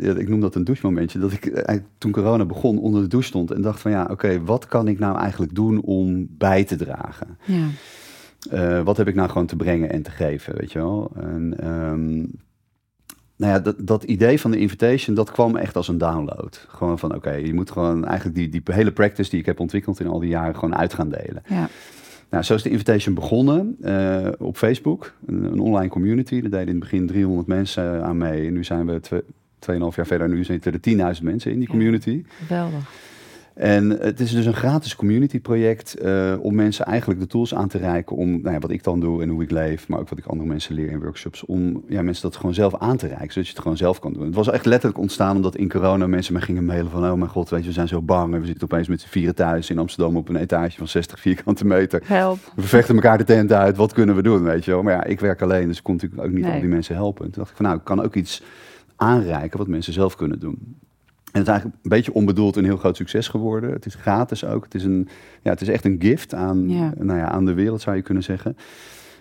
ja, 0.00 0.14
ik 0.14 0.28
noem 0.28 0.40
dat 0.40 0.54
een 0.54 0.64
douchemomentje, 0.64 1.18
dat 1.18 1.32
ik 1.32 1.52
toen 1.98 2.12
corona 2.12 2.44
begon 2.44 2.78
onder 2.78 3.02
de 3.02 3.08
douche 3.08 3.28
stond 3.28 3.50
en 3.50 3.62
dacht 3.62 3.80
van 3.80 3.90
ja, 3.90 4.06
oké, 4.10 4.42
wat 4.44 4.66
kan 4.66 4.88
ik 4.88 4.98
nou 4.98 5.18
eigenlijk 5.18 5.54
doen 5.54 5.80
om 5.80 6.26
bij 6.30 6.64
te 6.64 6.76
dragen? 6.76 7.38
Ja. 7.44 7.66
Eh, 8.50 8.82
wat 8.82 8.96
heb 8.96 9.08
ik 9.08 9.14
nou 9.14 9.28
gewoon 9.28 9.46
te 9.46 9.56
brengen 9.56 9.90
en 9.90 10.02
te 10.02 10.10
geven, 10.10 10.56
weet 10.56 10.72
je 10.72 10.78
wel? 10.78 11.12
En, 11.16 11.54
ehm, 11.60 12.16
nou 13.36 13.52
ja, 13.52 13.58
dat, 13.58 13.76
dat 13.86 14.02
idee 14.04 14.40
van 14.40 14.50
de 14.50 14.58
invitation, 14.58 15.14
dat 15.16 15.30
kwam 15.30 15.56
echt 15.56 15.76
als 15.76 15.88
een 15.88 15.98
download. 15.98 16.66
Gewoon 16.68 16.98
van, 16.98 17.14
oké, 17.14 17.32
je 17.32 17.54
moet 17.54 17.70
gewoon 17.70 18.04
eigenlijk 18.04 18.36
die, 18.36 18.48
die 18.48 18.62
hele 18.64 18.92
practice 18.92 19.30
die 19.30 19.40
ik 19.40 19.46
heb 19.46 19.60
ontwikkeld 19.60 20.00
in 20.00 20.06
al 20.06 20.18
die 20.18 20.28
jaren 20.28 20.54
gewoon 20.54 20.76
uit 20.76 20.94
gaan 20.94 21.08
delen. 21.08 21.42
Ja. 21.48 21.68
Nou, 22.30 22.44
zo 22.44 22.54
is 22.54 22.62
de 22.62 22.70
invitation 22.70 23.14
begonnen 23.14 23.76
eh, 23.82 24.28
op 24.38 24.56
Facebook, 24.56 25.12
een, 25.26 25.44
een 25.44 25.60
online 25.60 25.88
community. 25.88 26.40
Daar 26.40 26.50
deden 26.50 26.66
in 26.66 26.74
het 26.74 26.78
begin 26.80 27.06
300 27.06 27.46
mensen 27.46 28.04
aan 28.04 28.16
mee. 28.18 28.46
En 28.46 28.52
nu 28.52 28.64
zijn 28.64 28.86
we 28.86 29.00
twee, 29.00 29.20
2,5 29.22 29.96
jaar 29.96 30.06
verder, 30.06 30.28
nu 30.28 30.44
zitten 30.44 30.72
er 30.72 31.14
10.000 31.16 31.22
mensen 31.22 31.50
in 31.50 31.58
die 31.58 31.68
Ja. 31.68 31.74
community. 31.74 32.24
Geweldig. 32.46 32.90
En 33.54 33.90
het 33.90 34.20
is 34.20 34.30
dus 34.30 34.46
een 34.46 34.54
gratis 34.54 34.96
community 34.96 35.40
project 35.40 35.94
eh, 35.94 36.34
om 36.40 36.54
mensen 36.54 36.84
eigenlijk 36.84 37.20
de 37.20 37.26
tools 37.26 37.54
aan 37.54 37.68
te 37.68 37.78
reiken 37.78 38.16
om, 38.16 38.30
nou 38.30 38.54
ja, 38.54 38.58
wat 38.58 38.70
ik 38.70 38.84
dan 38.84 39.00
doe 39.00 39.22
en 39.22 39.28
hoe 39.28 39.42
ik 39.42 39.50
leef, 39.50 39.88
maar 39.88 39.98
ook 39.98 40.08
wat 40.08 40.18
ik 40.18 40.26
andere 40.26 40.48
mensen 40.48 40.74
leer 40.74 40.90
in 40.90 41.00
workshops, 41.00 41.44
om 41.44 41.84
ja, 41.88 42.02
mensen 42.02 42.22
dat 42.22 42.36
gewoon 42.36 42.54
zelf 42.54 42.76
aan 42.76 42.96
te 42.96 43.06
reiken, 43.06 43.32
zodat 43.32 43.46
je 43.46 43.52
het 43.52 43.62
gewoon 43.62 43.76
zelf 43.76 43.98
kan 43.98 44.12
doen. 44.12 44.24
Het 44.26 44.34
was 44.34 44.50
echt 44.50 44.66
letterlijk 44.66 45.00
ontstaan 45.00 45.36
omdat 45.36 45.56
in 45.56 45.68
corona 45.68 46.06
mensen 46.06 46.34
me 46.34 46.40
gingen 46.40 46.64
mailen 46.64 46.90
van, 46.90 47.04
oh 47.10 47.14
mijn 47.14 47.30
god, 47.30 47.48
weet 47.50 47.60
je, 47.60 47.66
we 47.66 47.72
zijn 47.72 47.88
zo 47.88 48.02
bang 48.02 48.34
en 48.34 48.40
we 48.40 48.46
zitten 48.46 48.64
opeens 48.64 48.88
met 48.88 49.00
z'n 49.00 49.08
vieren 49.08 49.34
thuis 49.34 49.70
in 49.70 49.78
Amsterdam 49.78 50.16
op 50.16 50.28
een 50.28 50.36
etage 50.36 50.76
van 50.78 50.88
60 50.88 51.20
vierkante 51.20 51.66
meter. 51.66 52.02
Help. 52.04 52.38
We 52.56 52.62
vechten 52.62 52.94
elkaar 52.94 53.18
de 53.18 53.24
tent 53.24 53.52
uit, 53.52 53.76
wat 53.76 53.92
kunnen 53.92 54.16
we 54.16 54.22
doen, 54.22 54.42
weet 54.42 54.64
je 54.64 54.70
wel. 54.70 54.82
Maar 54.82 54.92
ja, 54.92 55.04
ik 55.04 55.20
werk 55.20 55.42
alleen, 55.42 55.66
dus 55.68 55.76
ik 55.76 55.82
kon 55.82 55.94
natuurlijk 55.94 56.22
ook 56.22 56.30
niet 56.32 56.44
Nee. 56.44 56.52
al 56.54 56.60
die 56.60 56.68
mensen 56.68 56.94
helpen. 56.94 57.22
Toen 57.24 57.32
dacht 57.36 57.50
ik 57.50 57.56
van, 57.56 57.64
nou, 57.64 57.78
ik 57.78 57.84
kan 57.84 58.02
ook 58.02 58.14
iets 58.14 58.42
aanreiken 58.96 59.58
wat 59.58 59.66
mensen 59.68 59.92
zelf 59.92 60.16
kunnen 60.16 60.38
doen. 60.38 60.76
En 61.32 61.38
het 61.40 61.46
is 61.46 61.52
eigenlijk 61.52 61.82
een 61.82 61.90
beetje 61.90 62.14
onbedoeld 62.14 62.56
een 62.56 62.64
heel 62.64 62.76
groot 62.76 62.96
succes 62.96 63.28
geworden. 63.28 63.72
Het 63.72 63.86
is 63.86 63.94
gratis 63.94 64.44
ook. 64.44 64.64
Het 64.64 64.74
is, 64.74 64.84
een, 64.84 65.08
ja, 65.42 65.50
het 65.50 65.60
is 65.60 65.68
echt 65.68 65.84
een 65.84 65.96
gift 65.98 66.34
aan, 66.34 66.68
Ja. 66.68 66.92
nou 66.98 67.18
ja, 67.18 67.30
aan 67.30 67.44
de 67.44 67.54
wereld, 67.54 67.80
zou 67.80 67.96
je 67.96 68.02
kunnen 68.02 68.22
zeggen. 68.22 68.56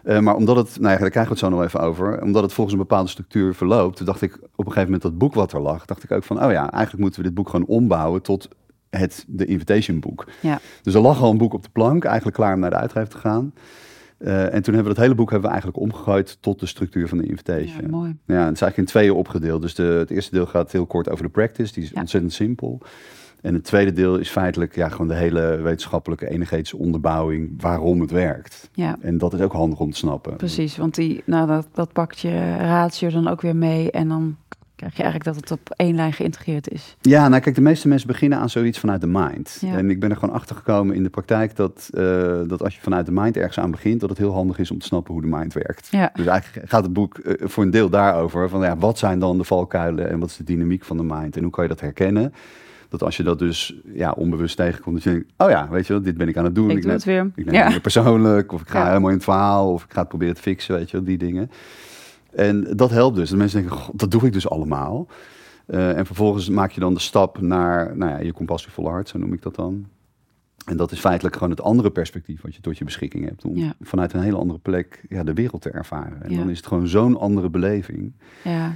Eh, 0.04 0.20
maar 0.20 0.36
omdat 0.36 0.56
het, 0.56 0.80
nou 0.80 0.94
ja, 0.94 1.00
daar 1.00 1.10
krijgen 1.10 1.34
we 1.34 1.40
het 1.40 1.52
zo 1.52 1.58
nog 1.58 1.64
even 1.64 1.80
over. 1.80 2.22
Omdat 2.22 2.44
het 2.44 2.54
volgens 2.54 2.76
een 2.76 2.82
bepaalde 2.82 3.10
structuur 3.10 3.54
verloopt, 3.54 4.06
dacht 4.06 4.22
ik 4.22 4.34
op 4.34 4.42
een 4.66 4.66
gegeven 4.66 4.84
moment 4.84 5.02
dat 5.02 5.18
boek 5.18 5.34
wat 5.34 5.54
er 5.54 5.62
lag, 5.62 5.86
dacht 5.86 6.04
ik 6.04 6.12
ook 6.12 6.24
van, 6.24 6.44
oh 6.44 6.52
ja, 6.52 6.72
eigenlijk 6.72 7.04
moeten 7.04 7.20
we 7.22 7.26
dit 7.26 7.36
boek 7.36 7.50
gewoon 7.50 7.66
ombouwen 7.68 8.22
tot 8.22 8.48
het, 8.90 9.26
de 9.28 9.46
invitation 9.46 10.00
boek. 10.00 10.28
Ja. 10.40 10.60
Dus 10.82 10.94
er 10.94 11.02
lag 11.02 11.22
al 11.22 11.32
een 11.32 11.38
boek 11.38 11.54
op 11.54 11.64
de 11.64 11.70
plank, 11.72 12.04
eigenlijk 12.04 12.36
klaar 12.38 12.54
om 12.54 12.60
naar 12.60 12.70
de 12.70 12.76
uitgever 12.76 13.10
te 13.10 13.18
gaan. 13.18 13.54
Eh, 14.24 14.54
en 14.54 14.62
toen 14.62 14.74
hebben 14.74 14.84
we 14.84 14.98
dat 14.98 14.98
hele 15.04 15.16
boek 15.16 15.30
hebben 15.32 15.48
we 15.50 15.54
eigenlijk 15.56 15.84
omgegooid 15.84 16.38
tot 16.42 16.60
de 16.60 16.66
structuur 16.66 17.08
van 17.08 17.18
de 17.18 17.26
invitation. 17.28 17.82
ja, 17.82 17.88
mooi. 17.90 18.10
Ja, 18.26 18.46
het 18.46 18.54
is 18.54 18.62
eigenlijk 18.62 18.78
in 18.78 18.86
tweeën 18.86 19.12
opgedeeld. 19.14 19.62
Dus 19.62 19.76
de, 19.76 19.84
het 19.84 20.10
eerste 20.10 20.36
deel 20.36 20.46
gaat 20.46 20.72
heel 20.72 20.86
kort 20.86 21.10
over 21.10 21.24
de 21.24 21.30
practice, 21.32 21.74
die 21.74 21.84
is 21.84 21.90
Ja. 21.90 22.00
ontzettend 22.00 22.34
simpel. 22.34 22.82
En 23.42 23.54
het 23.54 23.64
tweede 23.64 23.94
deel 23.94 24.18
is 24.18 24.30
feitelijk 24.30 24.76
ja, 24.76 24.90
gewoon 24.90 25.08
de 25.08 25.16
hele 25.16 25.56
wetenschappelijke 25.62 26.30
energetische 26.30 26.78
onderbouwing 26.78 27.62
waarom 27.62 28.02
het 28.02 28.12
werkt. 28.12 28.70
Ja. 28.74 28.98
En 29.02 29.18
dat 29.18 29.34
is 29.34 29.40
ook 29.42 29.54
handig 29.54 29.80
om 29.80 29.92
te 29.92 29.98
snappen. 29.98 30.36
Precies, 30.36 30.78
want 30.78 30.96
die, 30.96 31.22
nou, 31.26 31.48
dat, 31.48 31.68
dat 31.74 31.92
pakt 31.94 32.20
je 32.20 32.56
ratio 32.58 33.10
dan 33.10 33.28
ook 33.28 33.42
weer 33.42 33.56
mee. 33.56 33.92
En 33.92 34.08
dan 34.08 34.36
krijg 34.82 34.96
je 34.98 35.04
eigenlijk 35.04 35.24
dat 35.38 35.50
het 35.50 35.60
op 35.60 35.74
één 35.76 35.96
lijn 35.96 36.14
geïntegreerd 36.14 36.70
is. 36.70 36.96
Ja, 37.02 37.28
nou 37.28 37.42
kijk, 37.42 37.56
de 37.56 37.62
meeste 37.62 37.88
mensen 37.88 38.08
beginnen 38.08 38.38
aan 38.40 38.50
zoiets 38.50 38.80
vanuit 38.80 39.02
de 39.02 39.08
mind. 39.08 39.58
Ja. 39.62 39.78
En 39.78 39.90
ik 39.90 40.00
ben 40.00 40.10
er 40.10 40.18
gewoon 40.18 40.36
achter 40.36 40.56
gekomen 40.56 40.96
in 40.96 41.04
de 41.04 41.10
praktijk 41.10 41.56
dat, 41.56 41.90
eh, 41.94 42.04
dat 42.48 42.64
als 42.64 42.76
je 42.76 42.82
vanuit 42.82 43.06
de 43.06 43.12
mind 43.12 43.38
ergens 43.38 43.60
aan 43.60 43.72
begint, 43.72 44.00
dat 44.00 44.10
het 44.10 44.18
heel 44.18 44.34
handig 44.34 44.60
is 44.60 44.72
om 44.72 44.80
te 44.80 44.86
snappen 44.86 45.14
hoe 45.14 45.22
de 45.22 45.28
mind 45.28 45.54
werkt. 45.54 45.88
Ja. 45.92 46.12
Dus 46.14 46.26
eigenlijk 46.26 46.70
gaat 46.70 46.84
het 46.84 46.94
boek 46.94 47.18
eh, 47.18 47.48
voor 47.48 47.64
een 47.64 47.70
deel 47.72 47.90
daarover 47.90 48.50
van 48.50 48.62
ja, 48.62 48.78
wat 48.78 48.98
zijn 48.98 49.20
dan 49.20 49.38
de 49.38 49.44
valkuilen 49.44 50.10
en 50.10 50.20
wat 50.20 50.30
is 50.30 50.38
de 50.38 50.44
dynamiek 50.44 50.84
van 50.84 50.98
de 50.98 51.04
mind 51.04 51.36
en 51.38 51.42
hoe 51.44 51.52
kan 51.52 51.64
je 51.64 51.70
dat 51.70 51.80
herkennen? 51.82 52.34
Dat 52.90 53.04
als 53.04 53.18
je 53.18 53.24
dat 53.24 53.40
dus 53.40 53.76
ja, 53.94 54.12
onbewust 54.12 54.56
tegenkomt, 54.58 54.96
dat 54.96 55.04
je 55.04 55.10
denkt, 55.10 55.32
oh 55.38 55.50
ja, 55.50 55.68
weet 55.70 55.88
je 55.88 55.94
wel, 55.94 56.02
dit 56.02 56.18
ben 56.18 56.28
ik 56.28 56.38
aan 56.38 56.44
het 56.44 56.56
doen. 56.56 56.70
Ik 56.70 56.76
doe 56.76 56.86
neem- 56.86 56.94
het 56.96 57.04
weer. 57.04 57.32
ik 57.36 57.46
neem 57.46 57.54
Ja. 57.54 57.72
het 57.72 57.82
persoonlijk, 57.82 58.52
of 58.52 58.62
ik 58.62 58.70
ga 58.70 58.88
helemaal 58.88 59.10
in 59.10 59.16
het 59.16 59.24
verhaal, 59.24 59.74
of 59.74 59.84
ik 59.84 59.92
ga 59.94 60.00
het 60.00 60.08
proberen 60.10 60.36
te 60.36 60.42
fixen, 60.42 60.76
weet 60.76 60.90
je 60.92 60.98
wel, 60.98 61.06
die 61.06 61.18
dingen. 61.18 61.52
En 62.36 62.68
dat 62.76 62.90
helpt 62.90 63.16
dus. 63.16 63.30
De 63.30 63.38
mensen 63.38 63.62
denken, 63.62 63.78
"God, 63.78 64.00
dat 64.00 64.12
doe 64.12 64.26
ik 64.26 64.34
dus 64.34 64.50
allemaal. 64.50 65.08
Eh, 65.66 65.98
en 65.98 66.06
vervolgens 66.06 66.50
maak 66.50 66.72
je 66.72 66.80
dan 66.80 66.94
de 66.94 67.00
stap 67.00 67.42
naar 67.42 67.98
nou 67.98 68.12
ja, 68.12 68.20
je 68.20 68.34
compassievolle 68.34 68.90
hart, 68.90 69.10
zo 69.10 69.18
noem 69.18 69.34
ik 69.34 69.42
dat 69.42 69.56
dan. 69.56 69.86
En 70.66 70.78
dat 70.78 70.92
is 70.92 71.00
feitelijk 71.00 71.36
gewoon 71.36 71.50
het 71.50 71.62
andere 71.62 71.92
perspectief 71.92 72.42
wat 72.42 72.56
je 72.56 72.62
tot 72.62 72.78
je 72.78 72.84
beschikking 72.86 73.26
hebt. 73.26 73.46
Om 73.46 73.56
Ja. 73.56 73.74
vanuit 73.82 74.14
een 74.14 74.22
hele 74.22 74.38
andere 74.38 74.60
plek 74.60 75.04
ja, 75.10 75.24
de 75.24 75.34
wereld 75.34 75.62
te 75.62 75.70
ervaren. 75.70 76.24
En 76.24 76.32
Ja. 76.32 76.38
dan 76.38 76.50
is 76.50 76.58
het 76.58 76.68
gewoon 76.68 76.88
zo'n 76.88 77.20
andere 77.20 77.50
beleving. 77.50 78.12
Ja. 78.44 78.74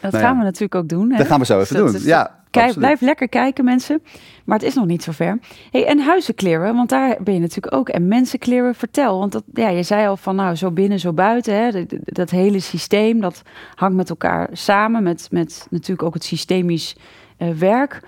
Dat 0.00 0.12
Nou 0.12 0.24
gaan 0.24 0.32
ja. 0.32 0.38
we 0.38 0.44
natuurlijk 0.44 0.74
ook 0.74 0.88
doen. 0.88 1.10
Hè? 1.10 1.16
Dat 1.16 1.26
gaan 1.26 1.38
we 1.40 1.46
zo 1.46 1.60
even 1.60 1.76
Dus 1.76 1.84
doen. 1.92 2.00
is- 2.00 2.06
ja, 2.06 2.36
Kijk, 2.50 2.74
blijf 2.74 3.00
lekker 3.00 3.28
kijken, 3.28 3.64
mensen. 3.64 4.02
Maar 4.44 4.58
het 4.58 4.66
is 4.66 4.74
nog 4.74 4.86
niet 4.86 5.02
zover. 5.02 5.38
Hey, 5.70 5.86
en 5.86 5.98
huizen 6.00 6.34
clearen, 6.34 6.74
want 6.74 6.88
daar 6.88 7.16
ben 7.22 7.34
je 7.34 7.40
natuurlijk 7.40 7.74
ook. 7.74 7.88
En 7.88 8.08
mensen 8.08 8.38
clearen, 8.38 8.74
vertel. 8.74 9.18
Want 9.18 9.32
dat, 9.32 9.42
ja, 9.54 9.68
je 9.68 9.82
zei 9.82 10.06
al 10.06 10.16
van, 10.16 10.36
nou, 10.36 10.54
zo 10.54 10.70
binnen, 10.70 10.98
zo 11.00 11.12
buiten. 11.12 11.54
Hè, 11.54 11.70
dat, 11.72 11.86
dat 12.04 12.30
hele 12.30 12.60
systeem, 12.60 13.20
dat 13.20 13.42
hangt 13.74 13.96
met 13.96 14.10
elkaar 14.10 14.48
samen. 14.52 15.02
Met, 15.02 15.28
met 15.30 15.66
natuurlijk 15.70 16.02
ook 16.02 16.14
het 16.14 16.24
systemisch 16.24 16.96
eh, 17.36 17.48
werk. 17.50 18.00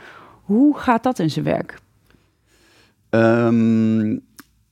Hoe 0.44 0.78
gaat 0.78 1.02
dat 1.02 1.18
in 1.18 1.30
zijn 1.30 1.44
werk? 1.44 1.78
Ehm, 3.10 4.16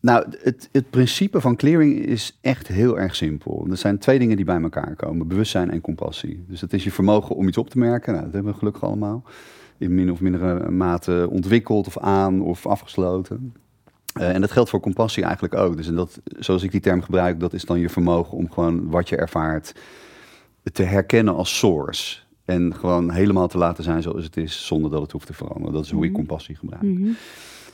nou, 0.01 0.27
het, 0.43 0.69
het 0.73 0.91
principe 0.91 1.41
van 1.41 1.57
clearing 1.57 1.99
is 1.99 2.39
echt 2.41 2.69
heel 2.69 2.99
erg 2.99 3.15
simpel. 3.17 3.67
Er 3.71 3.77
zijn 3.77 3.99
twee 3.99 4.19
dingen 4.19 4.37
die 4.37 4.45
bij 4.45 4.61
elkaar 4.63 4.97
komen: 4.97 5.29
bewustzijn 5.29 5.71
en 5.71 5.81
compassie. 5.81 6.45
Dus 6.49 6.61
dat 6.61 6.73
is 6.73 6.85
je 6.85 6.91
vermogen 6.93 7.37
om 7.37 7.49
iets 7.49 7.59
op 7.59 7.71
te 7.71 7.79
merken. 7.79 8.13
Nou, 8.13 8.25
dat 8.25 8.35
hebben 8.35 8.53
we 8.53 8.59
gelukkig 8.59 8.83
allemaal. 8.85 9.23
In 9.79 9.95
min 9.95 10.11
of 10.13 10.21
mindere 10.21 10.71
mate 10.71 11.27
ontwikkeld 11.31 11.87
of 11.87 11.99
aan 11.99 12.41
of 12.43 12.67
afgesloten. 12.67 13.53
Eh, 14.13 14.35
en 14.35 14.41
dat 14.41 14.51
geldt 14.53 14.71
voor 14.71 14.81
compassie 14.81 15.23
eigenlijk 15.25 15.55
ook. 15.55 15.77
Dus 15.77 15.89
en 15.89 15.95
dat, 15.95 16.21
zoals 16.39 16.63
ik 16.63 16.71
die 16.71 16.81
term 16.81 17.03
gebruik, 17.03 17.41
dat 17.41 17.53
is 17.53 17.65
dan 17.65 17.79
je 17.81 17.89
vermogen 17.89 18.37
om 18.37 18.51
gewoon 18.51 18.91
wat 18.91 19.09
je 19.09 19.17
ervaart 19.17 19.75
te 20.73 20.83
herkennen 20.83 21.35
als 21.35 21.59
source. 21.59 22.19
En 22.45 22.75
gewoon 22.75 23.11
helemaal 23.11 23.49
te 23.49 23.59
laten 23.59 23.85
zijn 23.85 24.03
zoals 24.03 24.25
het 24.25 24.37
is, 24.37 24.67
zonder 24.67 24.91
dat 24.91 25.03
het 25.03 25.13
hoeft 25.13 25.27
te 25.27 25.33
veranderen. 25.35 25.73
Dat 25.73 25.85
is 25.85 25.91
hoe 25.91 26.05
ik 26.05 26.11
Mhm. 26.11 26.19
compassie 26.19 26.55
gebruik. 26.57 26.85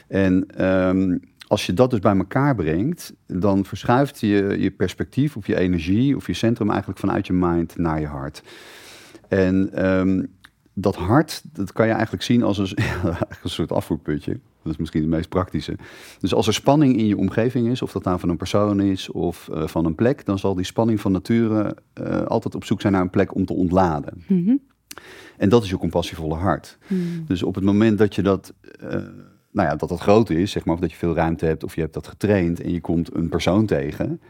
En 0.09 0.47
ehm, 0.57 1.19
als 1.47 1.67
je 1.67 1.73
dat 1.73 1.91
dus 1.91 1.99
bij 1.99 2.17
elkaar 2.17 2.55
brengt, 2.55 3.15
dan 3.27 3.65
verschuift 3.65 4.21
je, 4.21 4.57
je 4.59 4.71
perspectief 4.71 5.37
of 5.37 5.47
je 5.47 5.57
energie 5.57 6.17
of 6.17 6.27
je 6.27 6.35
centrum 6.35 6.69
eigenlijk 6.71 6.99
vanuit 6.99 7.27
je 7.27 7.33
mind 7.33 7.77
naar 7.77 8.01
je 8.01 8.07
hart. 8.07 8.43
En 9.29 9.73
ehm, 9.73 10.23
dat 10.73 10.97
hart, 10.97 11.43
dat 11.53 11.73
kan 11.73 11.87
je 11.87 11.93
eigenlijk 11.93 12.23
zien 12.23 12.43
als 12.43 12.59
een, 12.59 12.77
soort 13.45 13.73
afvoerputje. 13.73 14.41
Dat 14.63 14.73
is 14.73 14.79
misschien 14.79 15.01
het 15.01 15.11
meest 15.11 15.29
praktische. 15.29 15.77
Dus 16.21 16.35
als 16.35 16.47
er 16.47 16.55
spanning 16.55 16.97
in 16.97 17.07
je 17.07 17.17
omgeving 17.17 17.69
is, 17.69 17.83
of 17.83 17.93
dat 17.93 18.05
nou 18.05 18.19
van 18.19 18.29
een 18.29 18.37
persoon 18.37 18.81
is 18.81 19.11
of 19.11 19.49
eh, 19.49 19.67
van 19.67 19.85
een 19.85 19.95
plek, 19.95 20.27
dan 20.27 20.39
zal 20.39 20.55
die 20.55 20.65
spanning 20.65 21.01
van 21.01 21.13
nature 21.13 21.77
eh, 21.93 22.23
altijd 22.23 22.55
op 22.55 22.65
zoek 22.65 22.81
zijn 22.81 22.93
naar 22.93 23.03
een 23.03 23.11
plek 23.11 23.35
om 23.35 23.45
te 23.45 23.53
ontladen. 23.53 24.25
Mhm. 24.27 24.57
En 25.37 25.49
dat 25.49 25.63
is 25.63 25.71
je 25.71 25.79
compassievolle 25.79 26.35
hart. 26.35 26.79
Hmm. 26.87 27.25
Dus 27.27 27.43
op 27.43 27.55
het 27.55 27.65
moment 27.65 27.99
dat 27.99 28.15
je 28.15 28.23
dat, 28.23 28.53
eh, 28.81 29.01
nou 29.55 29.69
ja, 29.69 29.77
dat 29.77 29.89
dat 29.89 30.01
groot 30.01 30.31
is, 30.31 30.51
zeg 30.51 30.65
maar, 30.65 30.75
of 30.75 30.81
dat 30.81 30.91
je 30.91 30.97
veel 30.97 31.15
ruimte 31.15 31.47
hebt, 31.47 31.65
of 31.65 31.75
je 31.75 31.81
hebt 31.81 31.95
dat 31.95 32.07
getraind 32.09 32.61
en 32.61 32.73
je 32.73 32.81
komt 32.81 33.15
een 33.15 33.29
persoon 33.29 33.67
tegen. 33.67 34.21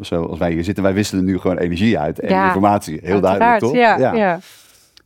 Zoals 0.00 0.38
wij 0.38 0.52
hier 0.52 0.64
zitten, 0.64 0.82
wij 0.82 0.94
wisselen 0.94 1.24
nu 1.24 1.38
gewoon 1.38 1.58
energie 1.58 1.98
uit 1.98 2.20
en 2.20 2.28
Ja, 2.28 2.46
informatie. 2.46 2.98
Heel 3.02 3.20
duidelijk, 3.20 3.58
toch? 3.58 3.74
Ja, 3.74 4.14
ja. 4.14 4.38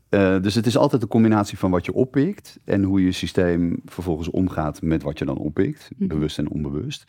Eh, 0.09 0.43
dus 0.43 0.55
het 0.55 0.67
is 0.67 0.77
altijd 0.77 1.03
een 1.03 1.09
combinatie 1.09 1.59
van 1.59 1.71
wat 1.71 1.85
je 1.85 1.93
oppikt 1.95 2.59
en 2.65 2.83
hoe 2.83 3.05
je 3.05 3.13
systeem 3.13 3.81
vervolgens 3.85 4.31
omgaat 4.31 4.83
met 4.83 5.03
wat 5.03 5.19
je 5.19 5.25
dan 5.25 5.39
oppikt, 5.39 5.91
Mhm. 5.97 6.09
bewust 6.09 6.39
en 6.39 6.51
onbewust. 6.51 7.05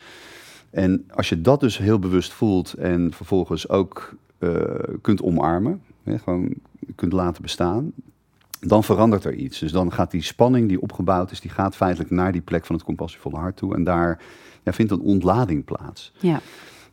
En 0.70 1.04
als 1.14 1.28
je 1.28 1.40
dat 1.40 1.60
dus 1.60 1.78
heel 1.78 1.98
bewust 1.98 2.32
voelt 2.32 2.72
en 2.72 3.12
vervolgens 3.12 3.68
ook 3.68 4.14
eh, 4.38 4.52
kunt 5.00 5.22
omarmen, 5.22 5.82
hè, 6.02 6.18
gewoon 6.18 6.54
kunt 6.94 7.12
laten 7.12 7.42
bestaan, 7.42 7.92
dan 8.60 8.84
verandert 8.84 9.24
er 9.24 9.34
iets. 9.34 9.58
Dus 9.58 9.72
dan 9.72 9.92
gaat 9.92 10.10
die 10.10 10.22
spanning 10.22 10.68
die 10.68 10.80
opgebouwd 10.80 11.30
is, 11.30 11.40
die 11.40 11.50
gaat 11.50 11.76
feitelijk 11.76 12.10
naar 12.10 12.32
die 12.32 12.40
plek 12.40 12.66
van 12.66 12.74
het 12.74 12.84
compassievolle 12.84 13.36
hart 13.36 13.56
toe. 13.56 13.74
En 13.74 13.84
daar 13.84 14.20
ja, 14.62 14.72
vindt 14.72 14.92
een 14.92 15.00
ontlading 15.00 15.64
plaats. 15.64 16.12
ja. 16.18 16.40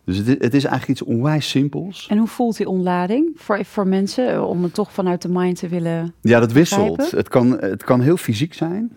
Dus 0.04 0.18
het, 0.18 0.54
is 0.54 0.64
eigenlijk 0.64 0.88
iets 0.88 1.02
onwijs 1.02 1.50
simpels. 1.50 2.08
En 2.10 2.18
hoe 2.18 2.28
voelt 2.28 2.58
die 2.58 2.68
ontlading 2.68 3.32
voor, 3.36 3.66
voor 3.66 3.88
mensen 3.88 4.34
eh, 4.34 4.50
om 4.50 4.64
het 4.64 4.74
toch 4.74 4.92
vanuit 4.92 5.22
de 5.22 5.30
mind 5.30 5.60
te 5.60 5.68
willen? 5.68 6.14
Ja, 6.22 6.40
dat 6.40 6.52
wisselt. 6.52 6.98
Begrijpen? 6.98 7.18
Het 7.18 7.28
kan, 7.28 7.60
het 7.60 7.84
kan 7.84 8.02
heel 8.02 8.18
fysiek 8.18 8.54
zijn. 8.54 8.92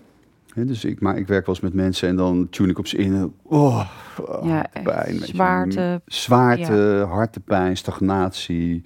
Dus 0.54 0.84
ik, 0.84 1.00
maar 1.00 1.16
ik 1.16 1.26
werk 1.26 1.46
wel 1.46 1.54
eens 1.54 1.64
met 1.64 1.74
mensen 1.74 2.08
en 2.08 2.16
dan 2.16 2.48
tune 2.50 2.70
ik 2.70 2.78
op 2.78 2.86
ze 2.86 2.96
in. 2.96 3.32
Oh, 3.42 3.88
oh, 4.20 4.46
Ja, 4.46 4.66
pijn. 4.82 5.18
zwaarte. 5.18 6.00
Zwaarte, 6.06 7.06
hartepijn, 7.08 7.76
stagnatie, 7.76 8.82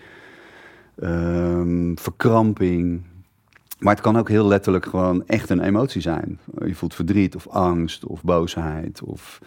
ehm, 0.97 1.95
verkramping. 1.95 3.03
Maar 3.79 3.95
het 3.95 4.03
kan 4.03 4.17
ook 4.17 4.29
heel 4.29 4.47
letterlijk 4.47 4.87
gewoon 4.87 5.27
echt 5.27 5.51
een 5.51 5.61
emotie 5.61 6.01
zijn. 6.01 6.39
Je 6.67 6.75
voelt 6.75 6.95
verdriet 6.95 7.37
of 7.37 7.49
angst 7.49 8.05
of 8.07 8.23
boosheid. 8.23 9.03
Of... 9.03 9.41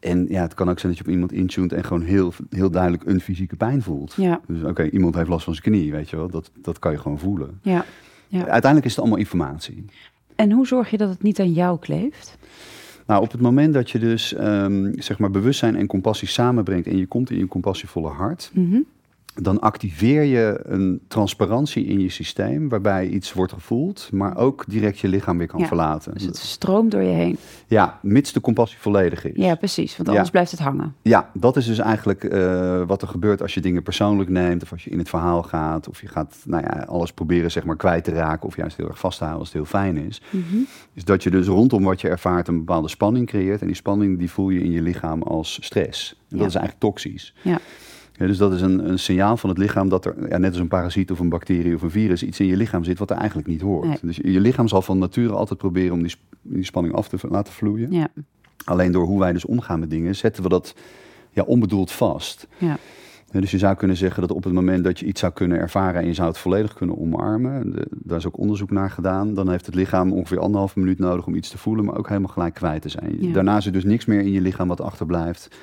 En 0.00 0.26
ja, 0.28 0.42
het 0.42 0.54
kan 0.54 0.70
ook 0.70 0.78
zijn 0.78 0.92
dat 0.92 1.00
je 1.00 1.06
op 1.08 1.14
iemand 1.14 1.32
intunt 1.32 1.72
en 1.72 1.84
gewoon 1.84 2.02
heel, 2.02 2.32
heel 2.50 2.70
duidelijk 2.70 3.06
een 3.06 3.20
fysieke 3.20 3.56
pijn 3.56 3.82
voelt. 3.82 4.14
Ja, 4.16 4.40
Dus 4.46 4.62
oké, 4.62 4.88
iemand 4.88 5.14
heeft 5.14 5.28
last 5.28 5.44
van 5.44 5.54
zijn 5.54 5.66
knie, 5.74 5.92
weet 5.92 6.10
je 6.10 6.16
wel. 6.16 6.28
Dat, 6.30 6.50
dat 6.54 6.78
kan 6.78 6.92
je 6.92 6.98
gewoon 6.98 7.18
voelen. 7.18 7.58
ja. 7.62 7.84
Ja. 8.28 8.38
Uiteindelijk 8.38 8.84
is 8.84 8.90
het 8.90 9.00
allemaal 9.00 9.18
informatie. 9.18 9.84
En 10.36 10.52
hoe 10.52 10.66
zorg 10.66 10.90
je 10.90 10.96
dat 10.96 11.08
het 11.08 11.22
niet 11.22 11.40
aan 11.40 11.52
jou 11.52 11.78
kleeft? 11.78 12.36
Nou, 13.06 13.22
op 13.22 13.32
het 13.32 13.40
moment 13.40 13.74
dat 13.74 13.90
je 13.90 13.98
dus 13.98 14.34
ehm, 14.34 14.92
zeg 15.00 15.18
maar 15.18 15.30
bewustzijn 15.30 15.76
en 15.76 15.86
compassie 15.86 16.28
samenbrengt 16.28 16.86
en 16.86 16.96
je 16.96 17.06
komt 17.06 17.30
in 17.30 17.38
je 17.38 17.46
compassievolle 17.48 18.08
hart, 18.08 18.50
Mhm. 18.54 18.80
Dan 19.34 19.60
activeer 19.60 20.22
je 20.22 20.60
een 20.62 21.00
transparantie 21.08 21.84
in 21.86 22.00
je 22.00 22.08
systeem 22.10 22.68
waarbij 22.68 23.08
iets 23.08 23.32
wordt 23.32 23.52
gevoeld, 23.52 24.08
maar 24.12 24.36
ook 24.36 24.64
direct 24.68 24.98
je 24.98 25.08
lichaam 25.08 25.38
weer 25.38 25.46
kan 25.46 25.60
Ja, 25.60 25.66
verlaten. 25.66 26.12
Dus 26.12 26.22
het 26.24 26.36
stroomt 26.36 26.90
door 26.90 27.02
je 27.02 27.12
heen. 27.12 27.36
Ja, 27.66 27.98
mits 28.02 28.32
de 28.32 28.40
compassie 28.40 28.78
volledig 28.80 29.24
is. 29.24 29.32
Ja, 29.44 29.54
precies. 29.54 29.92
Want 29.96 30.02
Ja. 30.08 30.12
anders 30.12 30.30
blijft 30.30 30.50
het 30.50 30.60
hangen. 30.60 30.94
Ja, 31.02 31.30
dat 31.34 31.56
is 31.56 31.66
dus 31.66 31.78
eigenlijk 31.78 32.24
eh, 32.24 32.82
wat 32.86 33.02
er 33.02 33.08
gebeurt 33.08 33.42
als 33.42 33.54
je 33.54 33.60
dingen 33.60 33.82
persoonlijk 33.82 34.30
neemt, 34.30 34.62
of 34.62 34.72
als 34.72 34.84
je 34.84 34.90
in 34.90 34.98
het 34.98 35.08
verhaal 35.08 35.42
gaat, 35.42 35.88
of 35.88 36.00
je 36.00 36.08
gaat 36.08 36.36
nou 36.44 36.62
ja, 36.62 36.84
alles 36.88 37.12
proberen 37.12 37.50
zeg 37.50 37.64
maar 37.64 37.76
kwijt 37.76 38.04
te 38.04 38.12
raken, 38.12 38.46
of 38.46 38.56
juist 38.56 38.76
heel 38.76 38.88
erg 38.88 38.98
vasthouden 38.98 39.38
als 39.40 39.48
het 39.48 39.56
heel 39.56 39.66
fijn 39.80 39.96
is. 39.96 40.20
Mhm. 40.30 40.56
Is 40.94 41.04
dat 41.04 41.22
je 41.22 41.30
dus 41.30 41.46
rondom 41.46 41.82
wat 41.82 42.00
je 42.00 42.08
ervaart 42.08 42.48
een 42.48 42.58
bepaalde 42.58 42.88
spanning 42.88 43.26
creëert. 43.26 43.60
En 43.60 43.66
die 43.66 43.76
spanning 43.76 44.18
die 44.18 44.30
voel 44.30 44.48
je 44.50 44.60
in 44.62 44.70
je 44.70 44.82
lichaam 44.82 45.22
als 45.22 45.58
stress. 45.62 46.10
En 46.10 46.18
dat 46.28 46.38
Ja. 46.40 46.46
is 46.46 46.54
eigenlijk 46.54 46.84
toxisch. 46.84 47.34
Ja. 47.42 47.58
Ja, 48.12 48.26
dus 48.26 48.36
dat 48.38 48.52
is 48.52 48.60
een, 48.60 48.88
een 48.88 48.98
signaal 48.98 49.36
van 49.36 49.48
het 49.48 49.58
lichaam 49.58 49.88
dat 49.88 50.04
er, 50.04 50.14
ja, 50.28 50.38
net 50.38 50.50
als 50.50 50.60
een 50.60 50.68
parasiet 50.68 51.10
of 51.10 51.18
een 51.18 51.28
bacterie 51.28 51.74
of 51.74 51.82
een 51.82 51.90
virus, 51.90 52.22
iets 52.22 52.40
in 52.40 52.46
je 52.46 52.56
lichaam 52.56 52.84
zit 52.84 52.98
wat 52.98 53.10
er 53.10 53.16
eigenlijk 53.16 53.48
niet 53.48 53.60
hoort. 53.60 53.86
Nee. 53.88 53.98
Dus 54.02 54.16
je, 54.16 54.32
je 54.32 54.40
lichaam 54.40 54.68
zal 54.68 54.82
van 54.82 54.98
nature 54.98 55.32
altijd 55.34 55.58
proberen 55.58 55.92
om 55.92 56.02
die, 56.02 56.14
die 56.42 56.64
spanning 56.64 56.94
af 56.94 57.08
te 57.08 57.16
laten 57.28 57.52
vloeien. 57.52 57.92
Ja, 57.92 58.08
Alleen 58.64 58.92
door 58.92 59.06
hoe 59.06 59.18
wij 59.20 59.32
dus 59.32 59.44
omgaan 59.44 59.80
met 59.80 59.90
dingen, 59.90 60.16
zetten 60.16 60.42
we 60.42 60.48
dat 60.48 60.74
ja, 61.30 61.42
onbedoeld 61.42 61.90
vast. 61.90 62.46
ja. 62.58 62.76
Dus 63.40 63.50
je 63.50 63.58
zou 63.58 63.74
kunnen 63.76 63.96
zeggen 63.96 64.20
dat 64.20 64.30
op 64.30 64.44
het 64.44 64.52
moment 64.52 64.84
dat 64.84 64.98
je 64.98 65.06
iets 65.06 65.20
zou 65.20 65.32
kunnen 65.32 65.58
ervaren 65.58 66.00
en 66.00 66.06
je 66.06 66.14
zou 66.14 66.28
het 66.28 66.38
volledig 66.38 66.74
kunnen 66.74 66.98
omarmen, 66.98 67.72
de- 67.72 67.86
daar 67.90 68.18
is 68.18 68.26
ook 68.26 68.38
onderzoek 68.38 68.70
naar 68.70 68.90
gedaan, 68.90 69.34
dan 69.34 69.50
heeft 69.50 69.66
het 69.66 69.74
lichaam 69.74 70.12
ongeveer 70.12 70.38
anderhalve 70.38 70.78
minuut 70.78 70.98
nodig 70.98 71.26
om 71.26 71.34
iets 71.34 71.48
te 71.50 71.58
voelen, 71.58 71.84
maar 71.84 71.96
ook 71.96 72.08
helemaal 72.08 72.32
gelijk 72.32 72.54
kwijt 72.54 72.82
te 72.82 72.88
zijn. 72.88 73.16
Ja. 73.20 73.32
Daarna 73.32 73.56
is 73.56 73.66
er 73.66 73.72
dus 73.72 73.84
niks 73.84 74.04
meer 74.04 74.20
in 74.20 74.30
je 74.32 74.40
lichaam 74.40 74.68
wat 74.68 74.80
achterblijft, 74.80 75.56